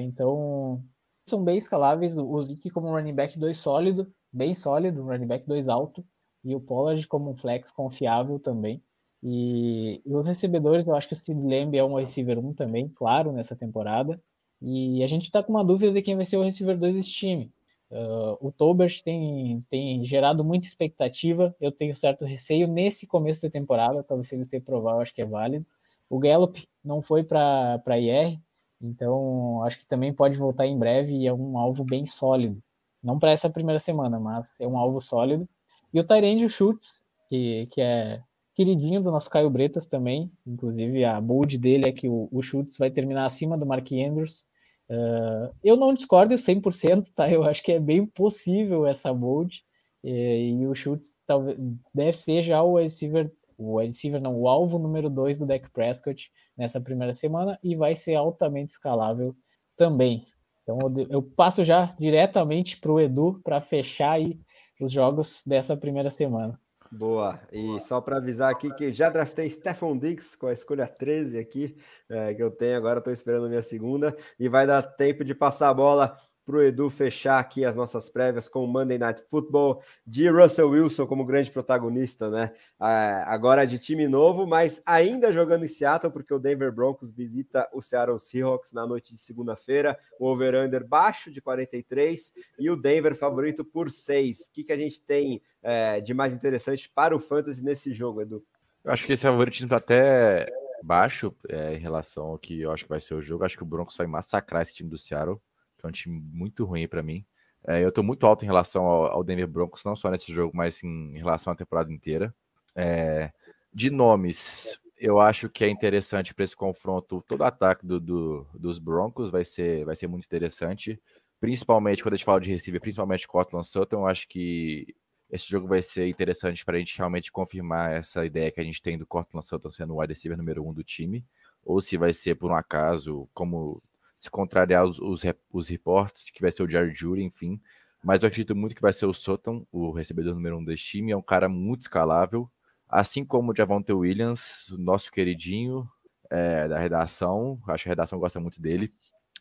então 0.00 0.82
são 1.28 1.42
bem 1.42 1.56
escaláveis. 1.56 2.16
O 2.16 2.40
Zeke 2.40 2.70
como 2.70 2.90
running 2.90 3.14
back 3.14 3.38
2 3.38 3.56
sólido, 3.56 4.12
bem 4.32 4.54
sólido, 4.54 5.02
running 5.02 5.26
back 5.26 5.46
2 5.46 5.68
alto, 5.68 6.04
e 6.46 6.54
o 6.54 6.60
Pollard 6.60 7.06
como 7.08 7.30
um 7.30 7.34
flex 7.34 7.70
confiável 7.72 8.38
também. 8.38 8.82
E, 9.22 10.00
e 10.04 10.14
os 10.14 10.26
recebedores, 10.26 10.86
eu 10.86 10.94
acho 10.94 11.08
que 11.08 11.14
o 11.14 11.16
Sid 11.16 11.44
Lamb 11.44 11.76
é 11.76 11.84
um 11.84 11.96
receiver 11.96 12.38
1 12.38 12.54
também, 12.54 12.88
claro, 12.88 13.32
nessa 13.32 13.56
temporada. 13.56 14.20
E 14.62 15.02
a 15.02 15.06
gente 15.06 15.24
está 15.24 15.42
com 15.42 15.52
uma 15.52 15.64
dúvida 15.64 15.92
de 15.92 16.02
quem 16.02 16.16
vai 16.16 16.24
ser 16.24 16.36
o 16.36 16.42
receiver 16.42 16.78
2 16.78 16.94
desse 16.94 17.10
time. 17.10 17.52
Uh, 17.90 18.36
o 18.40 18.52
Tolbert 18.52 19.02
tem, 19.02 19.64
tem 19.68 20.04
gerado 20.04 20.44
muita 20.44 20.66
expectativa, 20.66 21.54
eu 21.60 21.70
tenho 21.70 21.94
certo 21.94 22.24
receio 22.24 22.66
nesse 22.66 23.06
começo 23.06 23.42
da 23.42 23.50
temporada, 23.50 24.02
talvez 24.02 24.28
se 24.28 24.34
eles 24.34 24.48
tenham 24.48 24.64
provar, 24.64 24.94
eu 24.94 25.00
acho 25.00 25.14
que 25.14 25.22
é 25.22 25.26
válido. 25.26 25.66
O 26.08 26.18
Gallup 26.18 26.66
não 26.84 27.02
foi 27.02 27.22
para 27.22 27.98
IR, 27.98 28.40
então, 28.80 29.62
acho 29.64 29.78
que 29.78 29.86
também 29.86 30.12
pode 30.12 30.36
voltar 30.38 30.66
em 30.66 30.78
breve 30.78 31.12
e 31.12 31.26
é 31.26 31.32
um 31.32 31.58
alvo 31.58 31.84
bem 31.84 32.04
sólido. 32.06 32.62
Não 33.02 33.18
para 33.18 33.30
essa 33.30 33.50
primeira 33.50 33.78
semana, 33.78 34.18
mas 34.20 34.60
é 34.60 34.66
um 34.66 34.76
alvo 34.78 35.00
sólido. 35.00 35.48
E 35.96 35.98
o 35.98 36.04
Tyrande 36.04 36.46
Schultz, 36.46 37.02
que, 37.26 37.66
que 37.72 37.80
é 37.80 38.20
queridinho 38.54 39.02
do 39.02 39.10
nosso 39.10 39.30
Caio 39.30 39.48
Bretas 39.48 39.86
também. 39.86 40.30
Inclusive, 40.46 41.02
a 41.06 41.18
bold 41.18 41.56
dele 41.56 41.88
é 41.88 41.92
que 41.92 42.06
o, 42.06 42.28
o 42.30 42.42
Schultz 42.42 42.76
vai 42.76 42.90
terminar 42.90 43.24
acima 43.24 43.56
do 43.56 43.64
Mark 43.64 43.90
Andrews. 43.92 44.44
Uh, 44.90 45.56
eu 45.64 45.74
não 45.74 45.94
discordo 45.94 46.34
100%, 46.34 47.06
tá? 47.14 47.30
Eu 47.30 47.44
acho 47.44 47.62
que 47.62 47.72
é 47.72 47.80
bem 47.80 48.04
possível 48.04 48.86
essa 48.86 49.10
bold. 49.10 49.64
E, 50.04 50.58
e 50.60 50.66
o 50.66 50.74
Schultz 50.74 51.16
talvez, 51.26 51.56
deve 51.94 52.18
ser 52.18 52.42
já 52.42 52.62
o 52.62 52.76
receiver 52.76 53.32
o 53.56 53.80
receiver, 53.80 54.20
não, 54.20 54.38
o 54.38 54.50
alvo 54.50 54.78
número 54.78 55.08
2 55.08 55.38
do 55.38 55.46
Dak 55.46 55.70
Prescott 55.70 56.30
nessa 56.54 56.78
primeira 56.78 57.14
semana 57.14 57.58
e 57.64 57.74
vai 57.74 57.96
ser 57.96 58.16
altamente 58.16 58.72
escalável 58.72 59.34
também. 59.78 60.26
Então 60.62 60.78
eu 61.08 61.22
passo 61.22 61.64
já 61.64 61.94
diretamente 61.98 62.78
para 62.78 62.92
o 62.92 63.00
Edu 63.00 63.40
para 63.42 63.62
fechar 63.62 64.10
aí 64.10 64.38
os 64.80 64.92
jogos 64.92 65.42
dessa 65.46 65.76
primeira 65.76 66.10
semana. 66.10 66.58
Boa, 66.90 67.40
e 67.52 67.80
só 67.80 68.00
para 68.00 68.18
avisar 68.18 68.50
aqui 68.50 68.72
que 68.74 68.92
já 68.92 69.10
draftei 69.10 69.50
Stephon 69.50 69.98
Diggs 69.98 70.36
com 70.36 70.46
a 70.46 70.52
escolha 70.52 70.86
13 70.86 71.38
aqui, 71.38 71.76
é, 72.08 72.32
que 72.32 72.42
eu 72.42 72.50
tenho 72.50 72.76
agora, 72.76 73.00
estou 73.00 73.12
esperando 73.12 73.46
a 73.46 73.48
minha 73.48 73.62
segunda, 73.62 74.16
e 74.38 74.48
vai 74.48 74.66
dar 74.66 74.82
tempo 74.82 75.24
de 75.24 75.34
passar 75.34 75.70
a 75.70 75.74
bola 75.74 76.16
para 76.46 76.56
o 76.56 76.62
Edu 76.62 76.88
fechar 76.88 77.40
aqui 77.40 77.64
as 77.64 77.74
nossas 77.74 78.08
prévias 78.08 78.48
com 78.48 78.64
o 78.64 78.68
Monday 78.68 78.96
Night 78.96 79.24
Football 79.28 79.82
de 80.06 80.28
Russell 80.28 80.70
Wilson 80.70 81.04
como 81.04 81.26
grande 81.26 81.50
protagonista, 81.50 82.30
né? 82.30 82.52
Ah, 82.78 83.24
agora 83.26 83.66
de 83.66 83.80
time 83.80 84.06
novo, 84.06 84.46
mas 84.46 84.80
ainda 84.86 85.32
jogando 85.32 85.64
em 85.64 85.68
Seattle, 85.68 86.12
porque 86.12 86.32
o 86.32 86.38
Denver 86.38 86.72
Broncos 86.72 87.10
visita 87.10 87.68
o 87.72 87.82
Seattle 87.82 88.20
Seahawks 88.20 88.72
na 88.72 88.86
noite 88.86 89.12
de 89.12 89.20
segunda-feira. 89.20 89.98
O 90.20 90.26
over-under 90.26 90.86
baixo 90.86 91.32
de 91.32 91.40
43 91.40 92.32
e 92.60 92.70
o 92.70 92.76
Denver 92.76 93.16
favorito 93.16 93.64
por 93.64 93.90
6. 93.90 94.46
O 94.46 94.52
que, 94.52 94.62
que 94.62 94.72
a 94.72 94.78
gente 94.78 95.00
tem 95.00 95.42
é, 95.60 96.00
de 96.00 96.14
mais 96.14 96.32
interessante 96.32 96.88
para 96.88 97.14
o 97.16 97.18
Fantasy 97.18 97.64
nesse 97.64 97.92
jogo, 97.92 98.22
Edu? 98.22 98.44
Eu 98.84 98.92
acho 98.92 99.04
que 99.04 99.12
esse 99.12 99.24
favoritismo 99.24 99.66
está 99.66 99.78
até 99.78 100.46
baixo 100.80 101.34
é, 101.48 101.74
em 101.74 101.78
relação 101.78 102.26
ao 102.26 102.38
que 102.38 102.60
eu 102.60 102.70
acho 102.70 102.84
que 102.84 102.90
vai 102.90 103.00
ser 103.00 103.14
o 103.14 103.20
jogo. 103.20 103.44
Acho 103.44 103.56
que 103.56 103.64
o 103.64 103.66
Broncos 103.66 103.96
vai 103.96 104.06
massacrar 104.06 104.62
esse 104.62 104.76
time 104.76 104.88
do 104.88 104.96
Seattle 104.96 105.40
que 105.78 105.86
é 105.86 105.88
um 105.88 105.92
time 105.92 106.20
muito 106.32 106.64
ruim 106.64 106.88
para 106.88 107.02
mim. 107.02 107.24
É, 107.66 107.82
eu 107.82 107.88
estou 107.88 108.04
muito 108.04 108.26
alto 108.26 108.44
em 108.44 108.46
relação 108.46 108.84
ao, 108.84 109.06
ao, 109.06 109.24
Denver 109.24 109.48
Broncos, 109.48 109.84
não 109.84 109.96
só 109.96 110.10
nesse 110.10 110.32
jogo, 110.32 110.56
mas 110.56 110.82
em 110.84 111.16
relação 111.18 111.52
à 111.52 111.56
temporada 111.56 111.92
inteira. 111.92 112.34
É, 112.74 113.32
de 113.72 113.90
nomes, 113.90 114.78
eu 114.98 115.20
acho 115.20 115.48
que 115.48 115.64
é 115.64 115.68
interessante 115.68 116.34
para 116.34 116.44
esse 116.44 116.56
confronto. 116.56 117.22
Todo 117.26 117.42
ataque 117.42 117.84
do, 117.84 118.00
do, 118.00 118.46
dos 118.54 118.78
Broncos 118.78 119.30
vai 119.30 119.44
ser, 119.44 119.84
vai 119.84 119.96
ser 119.96 120.06
muito 120.06 120.24
interessante, 120.24 121.00
principalmente 121.40 122.02
quando 122.02 122.14
a 122.14 122.16
gente 122.16 122.24
fala 122.24 122.40
de 122.40 122.50
receiver, 122.50 122.80
principalmente 122.80 123.26
Cortland 123.26 123.66
Sutton. 123.66 123.96
Eu 123.96 124.06
acho 124.06 124.28
que 124.28 124.94
esse 125.28 125.48
jogo 125.48 125.66
vai 125.66 125.82
ser 125.82 126.08
interessante 126.08 126.64
para 126.64 126.76
a 126.76 126.78
gente 126.78 126.96
realmente 126.96 127.32
confirmar 127.32 127.92
essa 127.92 128.24
ideia 128.24 128.50
que 128.50 128.60
a 128.60 128.64
gente 128.64 128.80
tem 128.80 128.96
do 128.96 129.06
Cortland 129.06 129.44
Sutton 129.44 129.70
sendo 129.70 129.94
o 129.94 130.00
wide 130.00 130.12
receiver 130.12 130.38
número 130.38 130.64
um 130.64 130.72
do 130.72 130.84
time, 130.84 131.24
ou 131.64 131.80
se 131.80 131.96
vai 131.96 132.12
ser 132.12 132.36
por 132.36 132.50
um 132.50 132.54
acaso, 132.54 133.28
como 133.34 133.82
se 134.26 134.30
contrariar 134.30 134.84
os, 134.84 134.98
os, 134.98 135.22
os 135.52 135.68
reportes, 135.68 136.30
que 136.30 136.40
vai 136.40 136.52
ser 136.52 136.62
o 136.62 136.68
Jared 136.68 136.96
Jury, 136.96 137.22
enfim. 137.22 137.60
Mas 138.04 138.22
eu 138.22 138.28
acredito 138.28 138.54
muito 138.54 138.74
que 138.74 138.82
vai 138.82 138.92
ser 138.92 139.06
o 139.06 139.12
Sutton, 139.12 139.66
o 139.72 139.90
recebedor 139.90 140.34
número 140.34 140.58
um 140.58 140.64
desse 140.64 140.84
time. 140.84 141.12
É 141.12 141.16
um 141.16 141.22
cara 141.22 141.48
muito 141.48 141.82
escalável. 141.82 142.48
Assim 142.88 143.24
como 143.24 143.50
o 143.50 143.56
Javonte 143.56 143.92
Williams, 143.92 144.66
nosso 144.78 145.10
queridinho 145.10 145.88
é, 146.30 146.68
da 146.68 146.78
redação. 146.78 147.60
Acho 147.66 147.84
que 147.84 147.88
a 147.88 147.92
redação 147.92 148.18
gosta 148.18 148.38
muito 148.38 148.60
dele. 148.60 148.92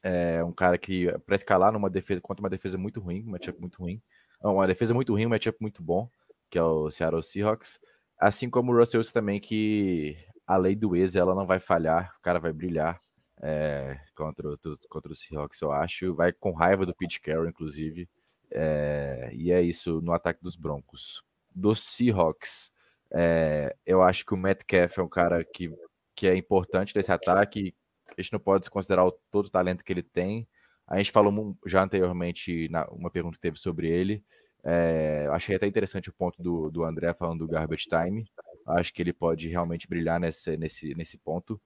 É 0.02 0.44
um 0.44 0.52
cara 0.52 0.78
que, 0.78 1.12
para 1.26 1.36
escalar 1.36 1.72
numa 1.72 1.90
defesa, 1.90 2.22
contra 2.22 2.44
uma 2.44 2.50
defesa 2.50 2.78
muito 2.78 3.00
ruim, 3.00 3.24
um 3.24 3.32
matchup 3.32 3.60
muito 3.60 3.80
ruim. 3.80 4.02
Uma 4.42 4.68
defesa 4.68 4.94
muito 4.94 5.14
ruim, 5.14 5.26
um 5.26 5.30
matchup 5.30 5.58
muito 5.60 5.82
bom, 5.82 6.10
que 6.50 6.58
é 6.58 6.64
o 6.64 6.90
Seattle 6.92 7.24
Seahawks. 7.24 7.80
Assim 8.20 8.50
como 8.50 8.72
o 8.72 8.78
Russell 8.78 9.00
Wilson 9.00 9.14
também, 9.14 9.40
que 9.40 10.18
a 10.46 10.58
lei 10.58 10.76
do 10.76 10.96
ex, 10.96 11.16
ela 11.16 11.34
não 11.34 11.46
vai 11.46 11.60
falhar, 11.60 12.14
o 12.20 12.22
cara 12.22 12.40
vai 12.40 12.54
brilhar. 12.54 13.00
É, 13.42 14.00
contra, 14.16 14.58
contra 14.90 15.12
o 15.12 15.16
Seahawks, 15.16 15.62
eu 15.62 15.72
acho. 15.72 16.14
Vai 16.14 16.32
com 16.32 16.52
raiva 16.52 16.86
do 16.86 16.96
Pete 16.96 17.20
Carroll, 17.22 17.50
inclusive. 17.50 18.10
É, 18.52 19.30
e 19.34 19.52
é 19.52 19.62
isso 19.62 20.02
no 20.02 20.14
ataque 20.14 20.42
dos 20.42 20.56
Broncos. 20.56 21.24
Dos 21.54 21.80
Seahawks, 21.82 22.72
é, 23.12 23.76
eu 23.86 24.02
acho 24.02 24.26
que 24.26 24.34
o 24.34 24.38
Metcalf 24.38 24.98
é 24.98 25.02
um 25.02 25.10
cara 25.10 25.44
que, 25.44 25.72
que 26.16 26.28
é 26.28 26.36
importante 26.36 26.96
nesse 26.96 27.12
ataque. 27.12 27.76
A 28.08 28.22
gente 28.22 28.34
não 28.34 28.40
pode 28.40 28.62
desconsiderar 28.62 29.06
o, 29.06 29.12
todo 29.32 29.48
o 29.48 29.50
talento 29.50 29.84
que 29.84 29.92
ele 29.92 30.04
tem. 30.04 30.48
A 30.88 30.98
gente 30.98 31.12
falou 31.12 31.58
já 31.66 31.84
anteriormente, 31.84 32.70
na, 32.70 32.86
uma 32.90 33.10
pergunta 33.10 33.36
que 33.36 33.42
teve 33.42 33.58
sobre 33.58 33.90
ele. 33.90 34.24
É, 34.64 35.28
achei 35.32 35.56
até 35.56 35.68
interessante 35.68 36.10
o 36.10 36.14
ponto 36.14 36.42
do, 36.42 36.72
do 36.72 36.84
André 36.84 37.14
falando 37.14 37.40
do 37.40 37.48
garbage 37.48 37.88
time. 37.88 38.28
Acho 38.68 38.94
que 38.94 39.02
ele 39.02 39.14
pode 39.14 39.48
realmente 39.48 39.88
brilhar 39.88 40.20
nesse, 40.20 40.58
nesse, 40.58 40.96
nesse 40.96 41.18
ponto. 41.18 41.62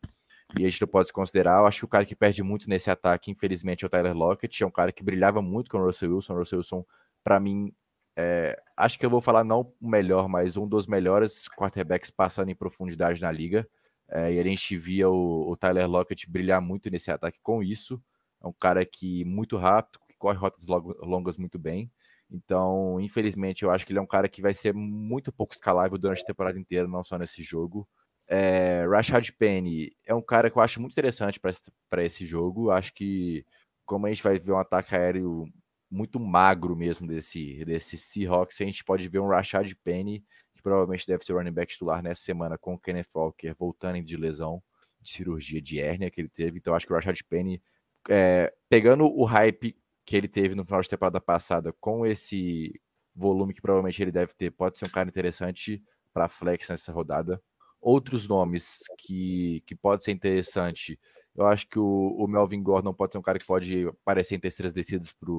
E 0.57 0.65
a 0.65 0.69
gente 0.69 0.81
não 0.81 0.88
pode 0.88 1.07
se 1.07 1.13
considerar. 1.13 1.59
Eu 1.59 1.67
acho 1.67 1.80
que 1.80 1.85
o 1.85 1.89
cara 1.89 2.05
que 2.05 2.15
perde 2.15 2.41
muito 2.41 2.69
nesse 2.69 2.89
ataque, 2.89 3.30
infelizmente, 3.30 3.84
é 3.84 3.88
o 3.88 3.89
Tyler 3.89 4.15
Lockett. 4.15 4.63
É 4.63 4.65
um 4.65 4.71
cara 4.71 4.91
que 4.91 5.03
brilhava 5.03 5.41
muito 5.41 5.69
com 5.69 5.77
o 5.77 5.85
Russell 5.85 6.15
Wilson. 6.15 6.34
O 6.34 6.38
Russell 6.38 6.59
Wilson, 6.59 6.85
para 7.23 7.39
mim, 7.39 7.71
é, 8.17 8.61
acho 8.76 8.97
que 8.99 9.05
eu 9.05 9.09
vou 9.09 9.21
falar 9.21 9.43
não 9.43 9.73
o 9.80 9.89
melhor, 9.89 10.27
mas 10.27 10.57
um 10.57 10.67
dos 10.67 10.88
melhores 10.88 11.47
quarterbacks 11.47 12.09
passando 12.11 12.49
em 12.49 12.55
profundidade 12.55 13.21
na 13.21 13.31
liga. 13.31 13.67
É, 14.09 14.34
e 14.34 14.39
a 14.39 14.43
gente 14.43 14.76
via 14.76 15.07
o, 15.09 15.51
o, 15.51 15.55
Tyler 15.55 15.88
Lockett 15.88 16.30
brilhar 16.30 16.59
muito 16.61 16.89
nesse 16.89 17.11
ataque 17.11 17.39
com 17.41 17.61
isso. 17.61 18.01
É 18.43 18.47
um 18.47 18.53
cara 18.53 18.84
que 18.85 19.23
muito 19.26 19.55
rápido, 19.55 19.99
que 20.09 20.17
corre 20.17 20.38
rotas 20.38 20.65
longas 20.67 21.38
muito 21.38 21.59
bem. 21.59 21.91
Então, 22.31 22.99
infelizmente, 22.99 23.63
eu 23.63 23.71
acho 23.71 23.85
que 23.85 23.91
ele 23.91 23.99
é 23.99 24.01
um 24.01 24.07
cara 24.07 24.27
que 24.27 24.41
vai 24.41 24.53
ser 24.53 24.73
muito 24.73 25.31
pouco 25.31 25.53
escalável 25.53 25.97
durante 25.97 26.23
a 26.23 26.26
temporada 26.26 26.59
inteira, 26.59 26.88
não 26.88 27.03
só 27.03 27.17
nesse 27.17 27.41
jogo. 27.41 27.88
É, 28.31 28.85
Rashad 28.85 29.31
Penny 29.31 29.91
é 30.06 30.14
um 30.14 30.22
cara 30.22 30.51
que 30.51 30.57
eu 30.57 30.61
acho 30.61 30.80
muito 30.80 30.93
interessante 30.93 31.39
para 31.89 32.03
esse 32.03 32.26
jogo. 32.27 32.69
Acho 32.69 32.93
que, 32.93 33.43
como 33.85 34.06
a 34.06 34.10
gente 34.10 34.22
vai 34.22 34.38
ver 34.38 34.51
um 34.51 34.60
ataque 34.60 34.95
aéreo 34.95 35.51
muito 35.89 36.19
magro 36.19 36.76
mesmo 36.76 37.07
desse, 37.07 37.65
desse 37.65 37.97
Seahawks, 37.97 38.61
a 38.61 38.65
gente 38.65 38.84
pode 38.84 39.07
ver 39.07 39.18
um 39.18 39.27
Rashad 39.27 39.73
Penny, 39.84 40.23
que 40.53 40.61
provavelmente 40.61 41.07
deve 41.07 41.23
ser 41.23 41.34
running 41.34 41.51
back 41.51 41.73
titular 41.73 42.03
nessa 42.03 42.22
semana 42.22 42.56
com 42.56 42.76
o 42.76 42.80
Kenneth 42.80 43.07
Walker 43.15 43.51
voltando 43.57 43.99
de 44.03 44.15
lesão, 44.15 44.61
de 45.01 45.10
cirurgia 45.10 45.60
de 45.60 45.80
hérnia 45.80 46.11
que 46.11 46.22
ele 46.22 46.30
teve. 46.30 46.60
Então, 46.60 46.76
acho 46.76 46.85
que 46.85 46.93
o 46.93 46.95
Rashad 46.95 47.19
Penny, 47.27 47.60
é, 48.07 48.53
pegando 48.69 49.06
o 49.06 49.26
hype 49.26 49.76
que 50.06 50.15
ele 50.15 50.27
teve 50.27 50.53
no 50.53 50.64
final 50.64 50.81
de 50.81 50.89
temporada 50.89 51.19
passada, 51.19 51.73
com 51.80 52.06
esse 52.06 52.80
volume 53.15 53.56
que 53.56 53.61
provavelmente 53.61 54.01
ele 54.01 54.11
deve 54.11 54.35
ter, 54.35 54.51
pode 54.51 54.77
ser 54.77 54.85
um 54.85 54.89
cara 54.89 55.10
interessante 55.10 55.81
para 56.14 56.27
flex 56.27 56.69
nessa 56.69 56.91
rodada. 56.91 57.41
Outros 57.81 58.27
nomes 58.27 58.84
que, 58.97 59.64
que 59.65 59.76
pode 59.76 60.03
ser 60.03 60.11
interessante, 60.11 60.99
eu 61.35 61.47
acho 61.47 61.68
que 61.68 61.80
o, 61.80 62.15
o 62.18 62.27
Melvin 62.27 62.61
Gordon 62.61 62.93
pode 62.93 63.14
ser 63.14 63.18
um 63.18 63.23
cara 63.23 63.39
que 63.39 63.45
pode 63.45 63.88
aparecer 63.88 64.35
em 64.35 64.39
terceiras 64.39 64.73
descidas 64.73 65.14
para 65.14 65.31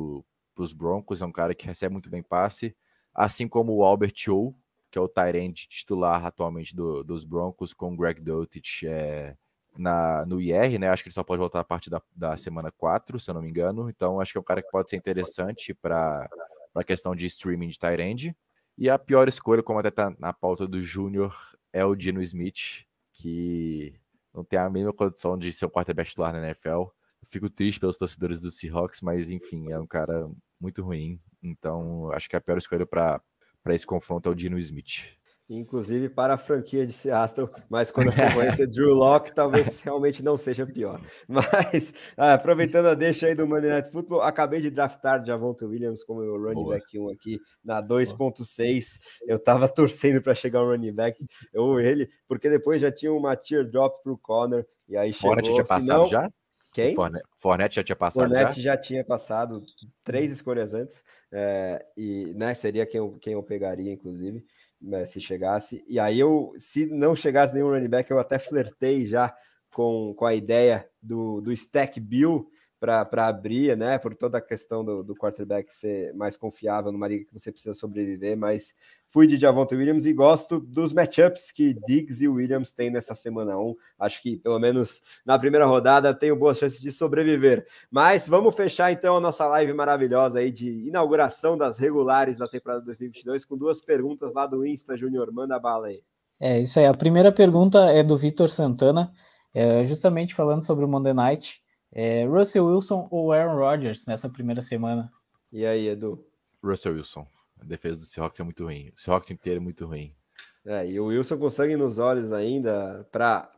os 0.62 0.72
Broncos, 0.72 1.20
é 1.20 1.26
um 1.26 1.32
cara 1.32 1.54
que 1.54 1.66
recebe 1.66 1.92
muito 1.92 2.08
bem 2.08 2.22
passe, 2.22 2.74
assim 3.14 3.46
como 3.46 3.74
o 3.74 3.84
Albert 3.84 4.14
O, 4.28 4.54
que 4.90 4.98
é 4.98 5.00
o 5.00 5.08
Tyrant 5.08 5.54
titular 5.68 6.24
atualmente 6.24 6.74
do, 6.74 7.04
dos 7.04 7.24
Broncos, 7.24 7.72
com 7.72 7.92
o 7.92 7.96
Greg 7.96 8.20
Dotich 8.20 8.86
é, 8.86 9.36
na, 9.76 10.24
no 10.26 10.40
IR, 10.40 10.78
né? 10.78 10.88
Acho 10.88 11.02
que 11.02 11.08
ele 11.08 11.14
só 11.14 11.22
pode 11.22 11.38
voltar 11.38 11.60
a 11.60 11.64
partir 11.64 11.90
da, 11.90 12.02
da 12.14 12.36
semana 12.36 12.72
4, 12.72 13.18
se 13.20 13.30
eu 13.30 13.34
não 13.34 13.42
me 13.42 13.48
engano. 13.48 13.88
Então, 13.88 14.20
acho 14.20 14.32
que 14.32 14.38
é 14.38 14.40
um 14.40 14.44
cara 14.44 14.62
que 14.62 14.70
pode 14.70 14.90
ser 14.90 14.96
interessante 14.96 15.72
para 15.74 16.28
a 16.74 16.84
questão 16.84 17.14
de 17.14 17.26
streaming 17.26 17.68
de 17.68 17.78
Tyrande. 17.78 18.36
E 18.76 18.88
a 18.88 18.98
pior 18.98 19.28
escolha, 19.28 19.62
como 19.62 19.78
até 19.78 19.90
tá 19.90 20.12
na 20.18 20.32
pauta 20.32 20.66
do 20.66 20.82
Júnior, 20.82 21.36
é 21.72 21.84
o 21.84 21.94
Dino 21.94 22.22
Smith, 22.22 22.84
que 23.12 23.94
não 24.34 24.44
tem 24.44 24.58
a 24.58 24.70
mínima 24.70 24.92
condição 24.92 25.36
de 25.36 25.52
ser 25.52 25.66
o 25.66 25.70
quarterback 25.70 26.10
titular 26.10 26.32
na 26.32 26.46
NFL. 26.46 26.68
Eu 26.70 26.92
fico 27.26 27.50
triste 27.50 27.78
pelos 27.78 27.98
torcedores 27.98 28.40
do 28.40 28.50
Seahawks, 28.50 29.02
mas 29.02 29.30
enfim, 29.30 29.70
é 29.70 29.78
um 29.78 29.86
cara 29.86 30.30
muito 30.58 30.82
ruim. 30.82 31.20
Então, 31.42 32.10
acho 32.12 32.28
que 32.28 32.36
a 32.36 32.40
pior 32.40 32.58
escolha 32.58 32.86
para 32.86 33.22
esse 33.68 33.86
confronto 33.86 34.28
é 34.28 34.32
o 34.32 34.34
Dino 34.34 34.58
Smith 34.58 35.19
inclusive 35.50 36.08
para 36.08 36.34
a 36.34 36.38
franquia 36.38 36.86
de 36.86 36.92
Seattle, 36.92 37.48
mas 37.68 37.90
quando 37.90 38.08
a 38.10 38.12
concorrência 38.12 38.66
Drew 38.66 38.94
Locke, 38.94 39.34
talvez 39.34 39.80
realmente 39.80 40.22
não 40.22 40.36
seja 40.36 40.64
pior. 40.66 41.00
Mas, 41.26 41.92
ah, 42.16 42.34
aproveitando 42.34 42.86
a 42.86 42.94
deixa 42.94 43.26
aí 43.26 43.34
do 43.34 43.46
Monday 43.46 43.70
Night 43.70 43.90
Football, 43.90 44.22
acabei 44.22 44.60
de 44.60 44.70
draftar 44.70 45.24
Javonte 45.24 45.64
Williams 45.64 46.04
como 46.04 46.20
meu 46.20 46.36
running 46.36 46.54
Boa. 46.54 46.74
back 46.76 46.98
1 46.98 47.10
aqui 47.10 47.40
na 47.64 47.82
2.6. 47.82 48.98
Eu 49.26 49.36
estava 49.36 49.68
torcendo 49.68 50.22
para 50.22 50.34
chegar 50.34 50.62
um 50.62 50.68
running 50.68 50.92
back, 50.94 51.24
ou 51.54 51.80
ele, 51.80 52.08
porque 52.28 52.48
depois 52.48 52.80
já 52.80 52.92
tinha 52.92 53.12
uma 53.12 53.34
teardrop 53.34 54.02
para 54.02 54.12
o 54.12 54.18
Connor, 54.18 54.64
e 54.88 54.96
aí 54.96 55.12
chegou... 55.12 55.30
Fornette 55.30 55.52
tinha 55.52 55.64
passado 55.64 55.84
senão... 55.84 56.06
já? 56.06 56.30
Quem? 56.72 56.94
Fornette 57.36 57.74
já 57.74 57.82
tinha 57.82 57.96
passado. 57.96 58.28
Fornette 58.28 58.60
já? 58.60 58.74
já 58.74 58.76
tinha 58.76 59.04
passado 59.04 59.60
três 60.04 60.30
escolhas 60.30 60.72
antes, 60.72 61.02
é, 61.32 61.84
e 61.96 62.32
né, 62.36 62.54
seria 62.54 62.86
quem 62.86 62.98
eu, 62.98 63.18
quem 63.20 63.32
eu 63.32 63.42
pegaria, 63.42 63.92
inclusive 63.92 64.44
né, 64.80 65.04
se 65.04 65.20
chegasse. 65.20 65.84
E 65.86 65.98
aí 65.98 66.18
eu, 66.18 66.52
se 66.56 66.86
não 66.86 67.14
chegasse 67.14 67.54
nenhum 67.54 67.70
running 67.70 67.88
back, 67.88 68.10
eu 68.10 68.18
até 68.18 68.38
flertei 68.38 69.06
já 69.06 69.34
com, 69.72 70.14
com 70.16 70.24
a 70.24 70.34
ideia 70.34 70.88
do, 71.02 71.40
do 71.40 71.52
stack 71.52 72.00
bill 72.00 72.48
para 72.80 73.28
abrir, 73.28 73.76
né? 73.76 73.98
Por 73.98 74.14
toda 74.14 74.38
a 74.38 74.40
questão 74.40 74.82
do, 74.82 75.04
do 75.04 75.14
quarterback 75.14 75.70
ser 75.72 76.14
mais 76.14 76.34
confiável 76.34 76.90
numa 76.90 77.06
liga 77.06 77.26
que 77.26 77.38
você 77.38 77.52
precisa 77.52 77.74
sobreviver, 77.74 78.38
mas 78.38 78.74
fui 79.06 79.26
de 79.26 79.36
Javonte 79.36 79.74
Williams 79.74 80.06
e 80.06 80.14
gosto 80.14 80.58
dos 80.58 80.94
matchups 80.94 81.52
que 81.52 81.74
Diggs 81.86 82.24
e 82.24 82.28
Williams 82.28 82.72
têm 82.72 82.90
nessa 82.90 83.14
semana 83.14 83.58
1. 83.58 83.76
Acho 83.98 84.22
que 84.22 84.38
pelo 84.38 84.58
menos 84.58 85.02
na 85.26 85.38
primeira 85.38 85.66
rodada 85.66 86.14
tenho 86.14 86.34
boas 86.34 86.56
chances 86.56 86.80
de 86.80 86.90
sobreviver. 86.90 87.66
Mas 87.90 88.26
vamos 88.26 88.54
fechar 88.54 88.90
então 88.90 89.18
a 89.18 89.20
nossa 89.20 89.46
live 89.46 89.74
maravilhosa 89.74 90.38
aí 90.38 90.50
de 90.50 90.88
inauguração 90.88 91.58
das 91.58 91.76
regulares 91.76 92.38
da 92.38 92.48
temporada 92.48 92.82
2022 92.86 93.44
com 93.44 93.58
duas 93.58 93.82
perguntas 93.82 94.32
lá 94.32 94.46
do 94.46 94.64
Insta 94.64 94.96
Júnior. 94.96 95.30
Manda 95.30 95.58
bala 95.58 95.88
aí. 95.88 96.02
É 96.40 96.58
isso 96.58 96.78
aí. 96.78 96.86
A 96.86 96.94
primeira 96.94 97.30
pergunta 97.30 97.90
é 97.90 98.02
do 98.02 98.16
Vitor 98.16 98.48
Santana, 98.48 99.12
é, 99.52 99.84
justamente 99.84 100.34
falando 100.34 100.64
sobre 100.64 100.86
o 100.86 100.88
Monday 100.88 101.12
Night. 101.12 101.60
É 101.92 102.24
Russell 102.24 102.66
Wilson 102.66 103.08
ou 103.10 103.32
Aaron 103.32 103.56
Rodgers 103.56 104.06
nessa 104.06 104.28
primeira 104.28 104.62
semana? 104.62 105.10
E 105.52 105.66
aí, 105.66 105.88
Edu? 105.88 106.24
Russell 106.62 106.94
Wilson. 106.94 107.26
A 107.60 107.64
defesa 107.64 107.96
do 107.96 108.02
Seahawks 108.02 108.40
é 108.40 108.44
muito 108.44 108.64
ruim. 108.64 108.92
O 108.96 109.00
Seahawks 109.00 109.30
inteiro 109.30 109.60
é 109.60 109.62
muito 109.62 109.86
ruim. 109.86 110.14
É, 110.64 110.86
e 110.86 111.00
o 111.00 111.06
Wilson 111.06 111.38
consegue 111.38 111.74
nos 111.74 111.98
olhos 111.98 112.32
ainda 112.32 113.06
para 113.10 113.50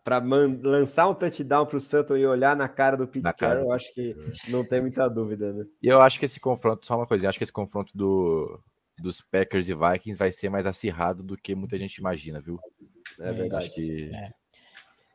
lançar 0.63 1.09
um 1.09 1.15
touchdown 1.15 1.67
para 1.67 1.77
o 1.77 1.81
Santos 1.81 2.17
e 2.17 2.25
olhar 2.25 2.57
na 2.57 2.69
cara 2.69 2.97
do 2.97 3.09
Pete 3.09 3.35
Carroll, 3.35 3.65
eu 3.65 3.73
acho 3.73 3.93
que 3.93 4.17
não 4.49 4.65
tem 4.65 4.81
muita 4.81 5.09
dúvida, 5.09 5.53
né? 5.53 5.67
E 5.83 5.89
eu 5.89 6.01
acho 6.01 6.19
que 6.21 6.27
esse 6.27 6.39
confronto, 6.39 6.87
só 6.87 6.97
uma 6.97 7.07
coisinha, 7.07 7.29
acho 7.29 7.39
que 7.39 7.43
esse 7.43 7.53
confronto 7.53 7.91
do, 7.97 8.61
dos 9.01 9.21
Packers 9.21 9.69
e 9.69 9.75
Vikings 9.75 10.17
vai 10.17 10.31
ser 10.31 10.49
mais 10.49 10.65
acirrado 10.65 11.25
do 11.25 11.37
que 11.37 11.57
muita 11.57 11.77
gente 11.77 11.97
imagina, 11.97 12.41
viu? 12.41 12.59
É 13.19 13.33
verdade. 13.33 13.67
Acho 13.67 13.75
que... 13.75 14.11
É, 14.15 14.33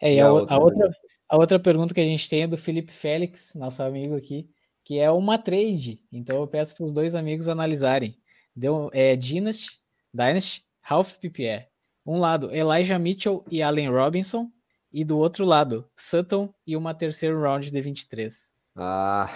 é 0.01 0.13
e, 0.15 0.19
a, 0.19 0.25
a, 0.25 0.31
outra, 0.31 0.55
a 0.55 0.59
outra, 0.59 0.91
a 1.29 1.37
outra 1.37 1.59
pergunta 1.59 1.93
que 1.93 1.99
a 1.99 2.05
gente 2.05 2.29
tem 2.29 2.43
é 2.43 2.47
do 2.47 2.57
Felipe 2.57 2.91
Félix, 2.91 3.53
nosso 3.55 3.83
amigo 3.83 4.15
aqui, 4.15 4.49
que 4.83 4.99
é 4.99 5.11
uma 5.11 5.37
trade. 5.37 6.01
Então 6.11 6.37
eu 6.37 6.47
peço 6.47 6.75
para 6.75 6.85
os 6.85 6.91
dois 6.91 7.13
amigos 7.13 7.47
analisarem. 7.47 8.17
Deu, 8.55 8.89
é 8.93 9.15
Dynasty, 9.15 9.79
Dynasty, 10.13 10.63
Half 10.89 11.17
PPE. 11.17 11.67
Um 12.05 12.19
lado, 12.19 12.53
Elijah 12.55 12.97
Mitchell 12.97 13.43
e 13.51 13.61
Allen 13.61 13.89
Robinson. 13.89 14.49
E 14.91 15.03
do 15.03 15.17
outro 15.17 15.43
lado, 15.43 15.85
Sutton 15.97 16.51
e 16.65 16.77
uma 16.77 16.93
terceira 16.93 17.37
round 17.37 17.69
de 17.69 17.81
23. 17.81 18.57
Ah, 18.77 19.29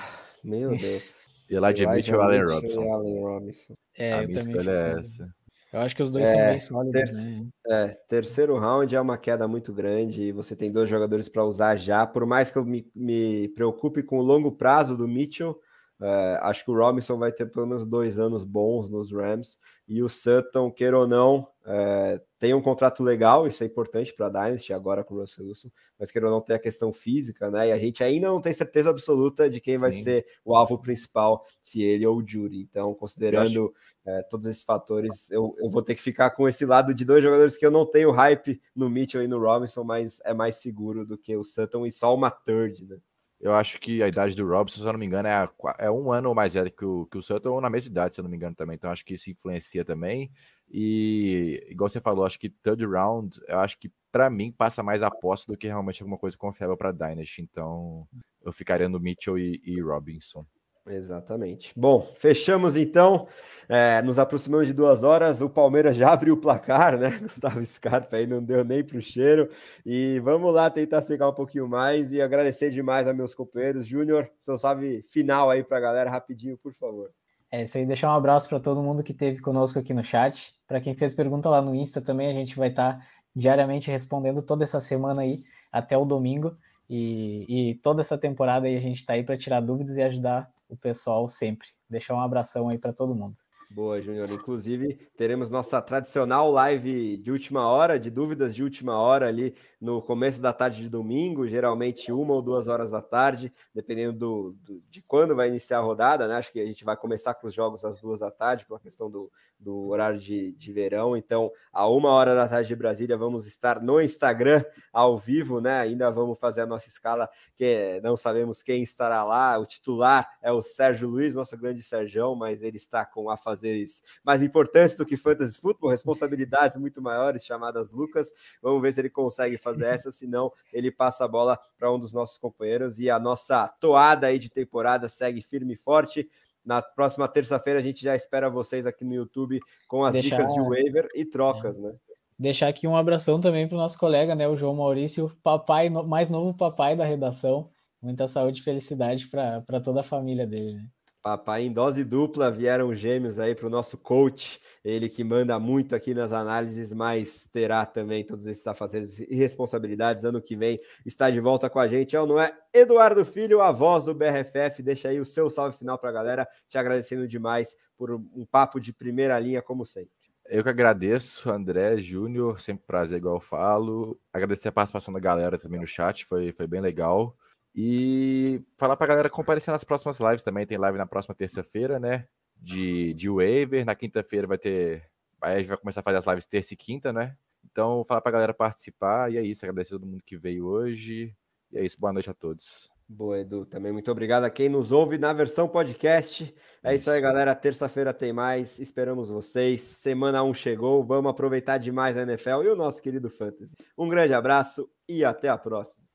meu 0.43 0.69
Deus. 0.77 1.27
Elijah, 1.49 1.83
Elijah 1.83 1.91
Mitchell 1.93 2.17
e 2.17 2.21
Allen 2.21 2.45
Robinson. 2.45 2.81
Robinson. 2.81 3.73
É, 3.97 4.13
a 4.13 4.21
minha 4.25 4.39
escolha 4.39 4.71
é 4.71 4.99
essa. 5.01 5.35
Eu 5.71 5.79
acho 5.79 5.95
que 5.95 6.03
os 6.03 6.11
dois 6.11 6.27
é, 6.27 6.35
são 6.35 6.45
bem 6.49 6.59
sólidos, 6.59 7.11
ter 7.11 7.13
né? 7.13 7.47
É, 7.69 7.87
terceiro 8.07 8.57
round 8.57 8.93
é 8.93 8.99
uma 8.99 9.17
queda 9.17 9.47
muito 9.47 9.71
grande 9.71 10.23
e 10.23 10.31
você 10.31 10.55
tem 10.55 10.69
dois 10.69 10.89
jogadores 10.89 11.29
para 11.29 11.45
usar 11.45 11.77
já. 11.77 12.05
Por 12.05 12.25
mais 12.25 12.51
que 12.51 12.57
eu 12.57 12.65
me, 12.65 12.89
me 12.93 13.47
preocupe 13.49 14.03
com 14.03 14.17
o 14.17 14.21
longo 14.21 14.51
prazo 14.51 14.97
do 14.97 15.07
Mitchell, 15.07 15.57
é, 16.01 16.39
acho 16.41 16.65
que 16.65 16.71
o 16.71 16.75
Robinson 16.75 17.15
vai 17.15 17.31
ter 17.31 17.45
pelo 17.45 17.67
menos 17.67 17.85
dois 17.85 18.17
anos 18.17 18.43
bons 18.43 18.89
nos 18.89 19.11
Rams. 19.11 19.59
E 19.87 20.01
o 20.01 20.09
Sutton, 20.09 20.71
queira 20.71 20.97
ou 20.97 21.07
não, 21.07 21.47
é, 21.63 22.19
tem 22.39 22.55
um 22.55 22.61
contrato 22.61 23.03
legal, 23.03 23.45
isso 23.45 23.63
é 23.63 23.67
importante 23.67 24.11
para 24.11 24.25
a 24.25 24.29
Dynasty 24.29 24.73
agora 24.73 25.03
com 25.03 25.13
o 25.13 25.19
Russell 25.19 25.45
Wilson, 25.45 25.69
mas 25.99 26.09
queira 26.09 26.27
ou 26.27 26.33
não 26.33 26.41
tem 26.41 26.55
a 26.55 26.59
questão 26.59 26.91
física, 26.91 27.51
né? 27.51 27.67
E 27.67 27.71
a 27.71 27.77
gente 27.77 28.03
ainda 28.03 28.29
não 28.29 28.41
tem 28.41 28.51
certeza 28.51 28.89
absoluta 28.89 29.47
de 29.47 29.61
quem 29.61 29.75
Sim. 29.75 29.79
vai 29.79 29.91
ser 29.91 30.25
o 30.43 30.55
alvo 30.55 30.79
principal, 30.79 31.45
se 31.61 31.83
ele 31.83 32.07
ou 32.07 32.17
o 32.17 32.27
Jury. 32.27 32.61
Então, 32.61 32.95
considerando 32.95 33.71
é, 34.03 34.23
todos 34.23 34.47
esses 34.47 34.63
fatores, 34.63 35.29
eu, 35.29 35.55
eu 35.59 35.69
vou 35.69 35.83
ter 35.83 35.93
que 35.93 36.01
ficar 36.01 36.31
com 36.31 36.47
esse 36.47 36.65
lado 36.65 36.95
de 36.95 37.05
dois 37.05 37.23
jogadores 37.23 37.57
que 37.57 37.65
eu 37.65 37.71
não 37.71 37.85
tenho 37.85 38.09
hype 38.09 38.59
no 38.75 38.89
Mitchell 38.89 39.21
e 39.21 39.27
no 39.27 39.39
Robinson, 39.39 39.83
mas 39.83 40.19
é 40.25 40.33
mais 40.33 40.55
seguro 40.55 41.05
do 41.05 41.15
que 41.15 41.35
o 41.35 41.43
Sutton 41.43 41.85
e 41.85 41.91
só 41.91 42.15
uma 42.15 42.31
third, 42.31 42.87
né? 42.87 42.97
Eu 43.41 43.55
acho 43.55 43.79
que 43.79 44.03
a 44.03 44.07
idade 44.07 44.35
do 44.35 44.47
Robson, 44.47 44.79
se 44.79 44.87
eu 44.87 44.93
não 44.93 44.99
me 44.99 45.05
engano, 45.05 45.27
é, 45.27 45.49
é 45.79 45.89
um 45.89 46.11
ano 46.11 46.29
ou 46.29 46.35
mais 46.35 46.53
velho 46.53 46.71
que 46.71 46.85
o, 46.85 47.07
que 47.07 47.17
o 47.17 47.23
Sutton, 47.23 47.49
ou 47.49 47.59
na 47.59 47.71
mesma 47.71 47.89
idade, 47.89 48.13
se 48.13 48.21
eu 48.21 48.23
não 48.23 48.29
me 48.29 48.37
engano 48.37 48.55
também. 48.55 48.75
Então 48.75 48.91
acho 48.91 49.03
que 49.03 49.15
isso 49.15 49.31
influencia 49.31 49.83
também. 49.83 50.31
E, 50.69 51.65
igual 51.67 51.89
você 51.89 51.99
falou, 51.99 52.23
acho 52.23 52.39
que 52.39 52.49
third 52.49 52.85
round, 52.85 53.41
eu 53.47 53.59
acho 53.59 53.79
que 53.79 53.91
para 54.11 54.29
mim 54.29 54.51
passa 54.51 54.83
mais 54.83 55.01
aposta 55.01 55.51
do 55.51 55.57
que 55.57 55.67
realmente 55.67 56.03
alguma 56.03 56.19
coisa 56.19 56.37
confiável 56.37 56.77
para 56.77 56.91
Dynasty. 56.91 57.41
Então 57.41 58.07
eu 58.43 58.53
ficaria 58.53 58.87
no 58.87 58.99
Mitchell 58.99 59.39
e, 59.39 59.59
e 59.65 59.81
Robinson. 59.81 60.45
Exatamente. 60.87 61.71
Bom, 61.75 62.01
fechamos 62.01 62.75
então. 62.75 63.27
É, 63.69 64.01
nos 64.01 64.17
aproximamos 64.17 64.67
de 64.67 64.73
duas 64.73 65.03
horas. 65.03 65.39
O 65.41 65.49
Palmeiras 65.49 65.95
já 65.95 66.11
abriu 66.13 66.33
o 66.33 66.37
placar, 66.37 66.97
né? 66.97 67.19
Gustavo 67.21 67.63
Scarpa 67.65 68.15
aí 68.15 68.25
não 68.25 68.43
deu 68.43 68.65
nem 68.65 68.83
para 68.83 68.97
o 68.97 69.01
cheiro. 69.01 69.49
E 69.85 70.19
vamos 70.19 70.51
lá 70.53 70.69
tentar 70.69 71.01
secar 71.01 71.29
um 71.29 71.33
pouquinho 71.33 71.67
mais 71.67 72.11
e 72.11 72.21
agradecer 72.21 72.71
demais 72.71 73.07
a 73.07 73.13
meus 73.13 73.35
companheiros. 73.35 73.85
Júnior, 73.85 74.29
seu 74.41 74.57
salve 74.57 75.03
final 75.07 75.49
aí 75.49 75.63
para 75.63 75.77
a 75.77 75.81
galera, 75.81 76.09
rapidinho, 76.09 76.57
por 76.57 76.73
favor. 76.73 77.11
É 77.51 77.63
isso 77.63 77.77
aí, 77.77 77.85
deixar 77.85 78.07
um 78.07 78.15
abraço 78.15 78.47
para 78.47 78.61
todo 78.61 78.81
mundo 78.81 79.03
que 79.03 79.11
esteve 79.11 79.39
conosco 79.41 79.77
aqui 79.77 79.93
no 79.93 80.03
chat. 80.03 80.53
Para 80.65 80.79
quem 80.79 80.95
fez 80.95 81.13
pergunta 81.13 81.49
lá 81.49 81.61
no 81.61 81.75
Insta 81.75 82.01
também, 82.01 82.29
a 82.29 82.33
gente 82.33 82.57
vai 82.57 82.69
estar 82.69 82.97
tá 82.97 83.05
diariamente 83.35 83.91
respondendo 83.91 84.41
toda 84.41 84.63
essa 84.63 84.79
semana 84.79 85.21
aí, 85.21 85.43
até 85.71 85.97
o 85.97 86.05
domingo. 86.05 86.57
E, 86.89 87.45
e 87.71 87.75
toda 87.75 88.01
essa 88.01 88.17
temporada 88.17 88.67
aí 88.67 88.75
a 88.75 88.79
gente 88.81 88.97
está 88.97 89.13
aí 89.13 89.23
para 89.23 89.37
tirar 89.37 89.59
dúvidas 89.59 89.97
e 89.97 90.01
ajudar 90.01 90.49
o 90.71 90.77
pessoal 90.77 91.29
sempre. 91.29 91.67
Deixar 91.89 92.15
um 92.15 92.21
abração 92.21 92.69
aí 92.69 92.79
para 92.79 92.93
todo 92.93 93.13
mundo. 93.13 93.35
Boa, 93.73 94.01
Júnior. 94.01 94.29
Inclusive, 94.29 94.95
teremos 95.15 95.49
nossa 95.49 95.81
tradicional 95.81 96.51
live 96.51 97.15
de 97.15 97.31
última 97.31 97.69
hora, 97.69 97.97
de 97.97 98.09
dúvidas 98.09 98.53
de 98.53 98.61
última 98.63 98.99
hora 98.99 99.29
ali 99.29 99.55
no 99.79 100.01
começo 100.01 100.41
da 100.41 100.51
tarde 100.51 100.83
de 100.83 100.89
domingo, 100.89 101.47
geralmente 101.47 102.11
uma 102.11 102.33
ou 102.33 102.41
duas 102.41 102.67
horas 102.67 102.91
da 102.91 103.01
tarde, 103.01 103.51
dependendo 103.73 104.13
do, 104.13 104.55
do, 104.61 104.83
de 104.89 105.01
quando 105.01 105.35
vai 105.35 105.47
iniciar 105.47 105.77
a 105.77 105.81
rodada, 105.81 106.27
né? 106.27 106.35
Acho 106.35 106.51
que 106.51 106.59
a 106.59 106.65
gente 106.65 106.83
vai 106.83 106.97
começar 106.97 107.33
com 107.33 107.47
os 107.47 107.53
jogos 107.53 107.85
às 107.85 108.01
duas 108.01 108.19
da 108.19 108.29
tarde, 108.29 108.65
pela 108.65 108.79
questão 108.79 109.09
do, 109.09 109.31
do 109.57 109.87
horário 109.87 110.19
de, 110.19 110.51
de 110.51 110.73
verão. 110.73 111.15
Então, 111.15 111.49
a 111.71 111.87
uma 111.87 112.09
hora 112.09 112.35
da 112.35 112.47
tarde 112.47 112.67
de 112.67 112.75
Brasília, 112.75 113.17
vamos 113.17 113.47
estar 113.47 113.81
no 113.81 114.01
Instagram 114.01 114.63
ao 114.91 115.17
vivo, 115.17 115.61
né? 115.61 115.79
Ainda 115.79 116.11
vamos 116.11 116.37
fazer 116.37 116.61
a 116.61 116.67
nossa 116.67 116.89
escala, 116.89 117.29
que 117.55 118.01
não 118.03 118.17
sabemos 118.17 118.61
quem 118.61 118.83
estará 118.83 119.23
lá. 119.23 119.57
O 119.57 119.65
titular 119.65 120.29
é 120.41 120.51
o 120.51 120.61
Sérgio 120.61 121.07
Luiz, 121.07 121.33
nosso 121.33 121.57
grande 121.57 121.81
Sérgio, 121.81 122.35
mas 122.35 122.61
ele 122.61 122.77
está 122.77 123.05
com 123.05 123.29
a 123.29 123.37
fazer 123.37 123.60
fazeres 123.61 124.01
mais 124.23 124.41
importantes 124.41 124.97
do 124.97 125.05
que 125.05 125.15
fantasy 125.15 125.59
futebol, 125.59 125.91
responsabilidades 125.91 126.77
muito 126.77 127.01
maiores, 127.01 127.45
chamadas 127.45 127.91
Lucas. 127.91 128.31
Vamos 128.61 128.81
ver 128.81 128.93
se 128.93 129.01
ele 129.01 129.09
consegue 129.09 129.57
fazer 129.57 129.85
essa, 129.85 130.11
senão 130.11 130.51
ele 130.73 130.91
passa 130.91 131.25
a 131.25 131.27
bola 131.27 131.59
para 131.77 131.91
um 131.91 131.99
dos 131.99 132.11
nossos 132.11 132.37
companheiros 132.37 132.99
e 132.99 133.09
a 133.09 133.19
nossa 133.19 133.67
toada 133.79 134.27
aí 134.27 134.39
de 134.39 134.49
temporada 134.49 135.07
segue 135.07 135.41
firme 135.41 135.75
e 135.75 135.77
forte. 135.77 136.27
Na 136.65 136.81
próxima 136.81 137.27
terça-feira 137.27 137.79
a 137.79 137.83
gente 137.83 138.03
já 138.03 138.15
espera 138.15 138.49
vocês 138.49 138.85
aqui 138.85 139.03
no 139.05 139.13
YouTube 139.13 139.59
com 139.87 140.03
as 140.03 140.13
Deixar... 140.13 140.37
dicas 140.37 140.53
de 140.53 140.61
waiver 140.61 141.07
e 141.15 141.25
trocas, 141.25 141.77
é. 141.77 141.81
né? 141.81 141.93
Deixar 142.37 142.69
aqui 142.69 142.87
um 142.87 142.95
abração 142.95 143.39
também 143.39 143.67
para 143.67 143.75
o 143.75 143.77
nosso 143.77 143.99
colega, 143.99 144.33
né, 144.33 144.47
o 144.47 144.57
João 144.57 144.75
Maurício, 144.75 145.31
papai, 145.43 145.91
mais 145.91 146.31
novo 146.31 146.57
papai 146.57 146.95
da 146.95 147.05
redação. 147.05 147.69
Muita 148.01 148.27
saúde 148.27 148.61
e 148.61 148.63
felicidade 148.63 149.27
para 149.27 149.79
toda 149.79 149.99
a 149.99 150.03
família 150.03 150.47
dele. 150.47 150.73
Né? 150.73 150.87
Papai, 151.21 151.61
em 151.61 151.71
dose 151.71 152.03
dupla 152.03 152.49
vieram 152.49 152.95
gêmeos 152.95 153.37
aí 153.37 153.53
para 153.53 153.67
o 153.67 153.69
nosso 153.69 153.95
coach, 153.95 154.59
ele 154.83 155.07
que 155.07 155.23
manda 155.23 155.59
muito 155.59 155.95
aqui 155.95 156.15
nas 156.15 156.31
análises, 156.31 156.91
mas 156.91 157.47
terá 157.47 157.85
também 157.85 158.23
todos 158.23 158.47
esses 158.47 158.65
afazeres 158.65 159.19
e 159.19 159.35
responsabilidades. 159.35 160.25
Ano 160.25 160.41
que 160.41 160.55
vem 160.55 160.79
está 161.05 161.29
de 161.29 161.39
volta 161.39 161.69
com 161.69 161.79
a 161.79 161.87
gente, 161.87 162.15
é 162.15 162.19
ou 162.19 162.25
não 162.25 162.41
é? 162.41 162.51
Eduardo 162.73 163.23
Filho, 163.23 163.61
a 163.61 163.71
voz 163.71 164.03
do 164.03 164.15
BRFF, 164.15 164.81
deixa 164.81 165.09
aí 165.09 165.19
o 165.19 165.25
seu 165.25 165.47
salve 165.49 165.77
final 165.77 165.99
para 165.99 166.09
a 166.09 166.13
galera, 166.13 166.47
te 166.67 166.77
agradecendo 166.77 167.27
demais 167.27 167.75
por 167.95 168.11
um 168.11 168.45
papo 168.49 168.79
de 168.79 168.91
primeira 168.91 169.39
linha, 169.39 169.61
como 169.61 169.85
sempre. 169.85 170.21
Eu 170.45 170.63
que 170.63 170.69
agradeço, 170.69 171.51
André, 171.51 171.97
Júnior, 171.99 172.59
sempre 172.59 172.83
prazer, 172.85 173.19
igual 173.19 173.35
eu 173.35 173.39
falo. 173.39 174.19
Agradecer 174.33 174.69
a 174.69 174.71
participação 174.71 175.13
da 175.13 175.19
galera 175.19 175.57
também 175.57 175.79
no 175.79 175.85
chat, 175.85 176.25
foi, 176.25 176.51
foi 176.51 176.65
bem 176.65 176.81
legal. 176.81 177.37
E 177.73 178.61
falar 178.77 178.97
pra 178.97 179.07
galera 179.07 179.29
comparecer 179.29 179.71
nas 179.71 179.83
próximas 179.83 180.19
lives 180.19 180.43
também. 180.43 180.65
Tem 180.65 180.77
live 180.77 180.97
na 180.97 181.05
próxima 181.05 181.33
terça-feira, 181.33 181.99
né? 181.99 182.27
De, 182.57 183.13
de 183.13 183.29
waiver. 183.29 183.85
Na 183.85 183.95
quinta-feira 183.95 184.45
vai 184.45 184.57
ter. 184.57 185.09
Aí 185.41 185.55
a 185.55 185.57
gente 185.57 185.67
vai 185.67 185.77
começar 185.77 186.01
a 186.01 186.03
fazer 186.03 186.17
as 186.17 186.27
lives 186.27 186.45
terça 186.45 186.73
e 186.73 186.77
quinta, 186.77 187.13
né? 187.13 187.35
Então, 187.63 188.03
falar 188.03 188.21
pra 188.21 188.31
galera 188.31 188.53
participar. 188.53 189.31
E 189.31 189.37
é 189.37 189.41
isso. 189.41 189.65
Agradecer 189.65 189.95
a 189.95 189.99
todo 189.99 190.07
mundo 190.07 190.23
que 190.25 190.37
veio 190.37 190.65
hoje. 190.65 191.33
E 191.71 191.77
é 191.77 191.85
isso. 191.85 191.99
Boa 191.99 192.11
noite 192.11 192.29
a 192.29 192.33
todos. 192.33 192.89
Boa, 193.07 193.39
Edu. 193.39 193.65
Também 193.65 193.91
muito 193.91 194.09
obrigado 194.09 194.45
a 194.45 194.49
quem 194.49 194.69
nos 194.69 194.91
ouve 194.91 195.17
na 195.17 195.33
versão 195.33 195.67
podcast. 195.67 196.53
É 196.83 196.93
isso, 196.93 197.03
isso 197.03 197.11
aí, 197.11 197.21
galera. 197.21 197.55
Terça-feira 197.55 198.13
tem 198.13 198.33
mais. 198.33 198.79
Esperamos 198.79 199.29
vocês. 199.29 199.81
Semana 199.81 200.43
1 200.43 200.53
chegou. 200.53 201.03
Vamos 201.03 201.29
aproveitar 201.29 201.77
demais 201.77 202.17
a 202.17 202.23
NFL 202.23 202.63
e 202.63 202.67
o 202.69 202.75
nosso 202.75 203.01
querido 203.01 203.29
Fantasy. 203.29 203.75
Um 203.97 204.07
grande 204.07 204.33
abraço 204.33 204.89
e 205.07 205.23
até 205.25 205.49
a 205.49 205.57
próxima. 205.57 206.10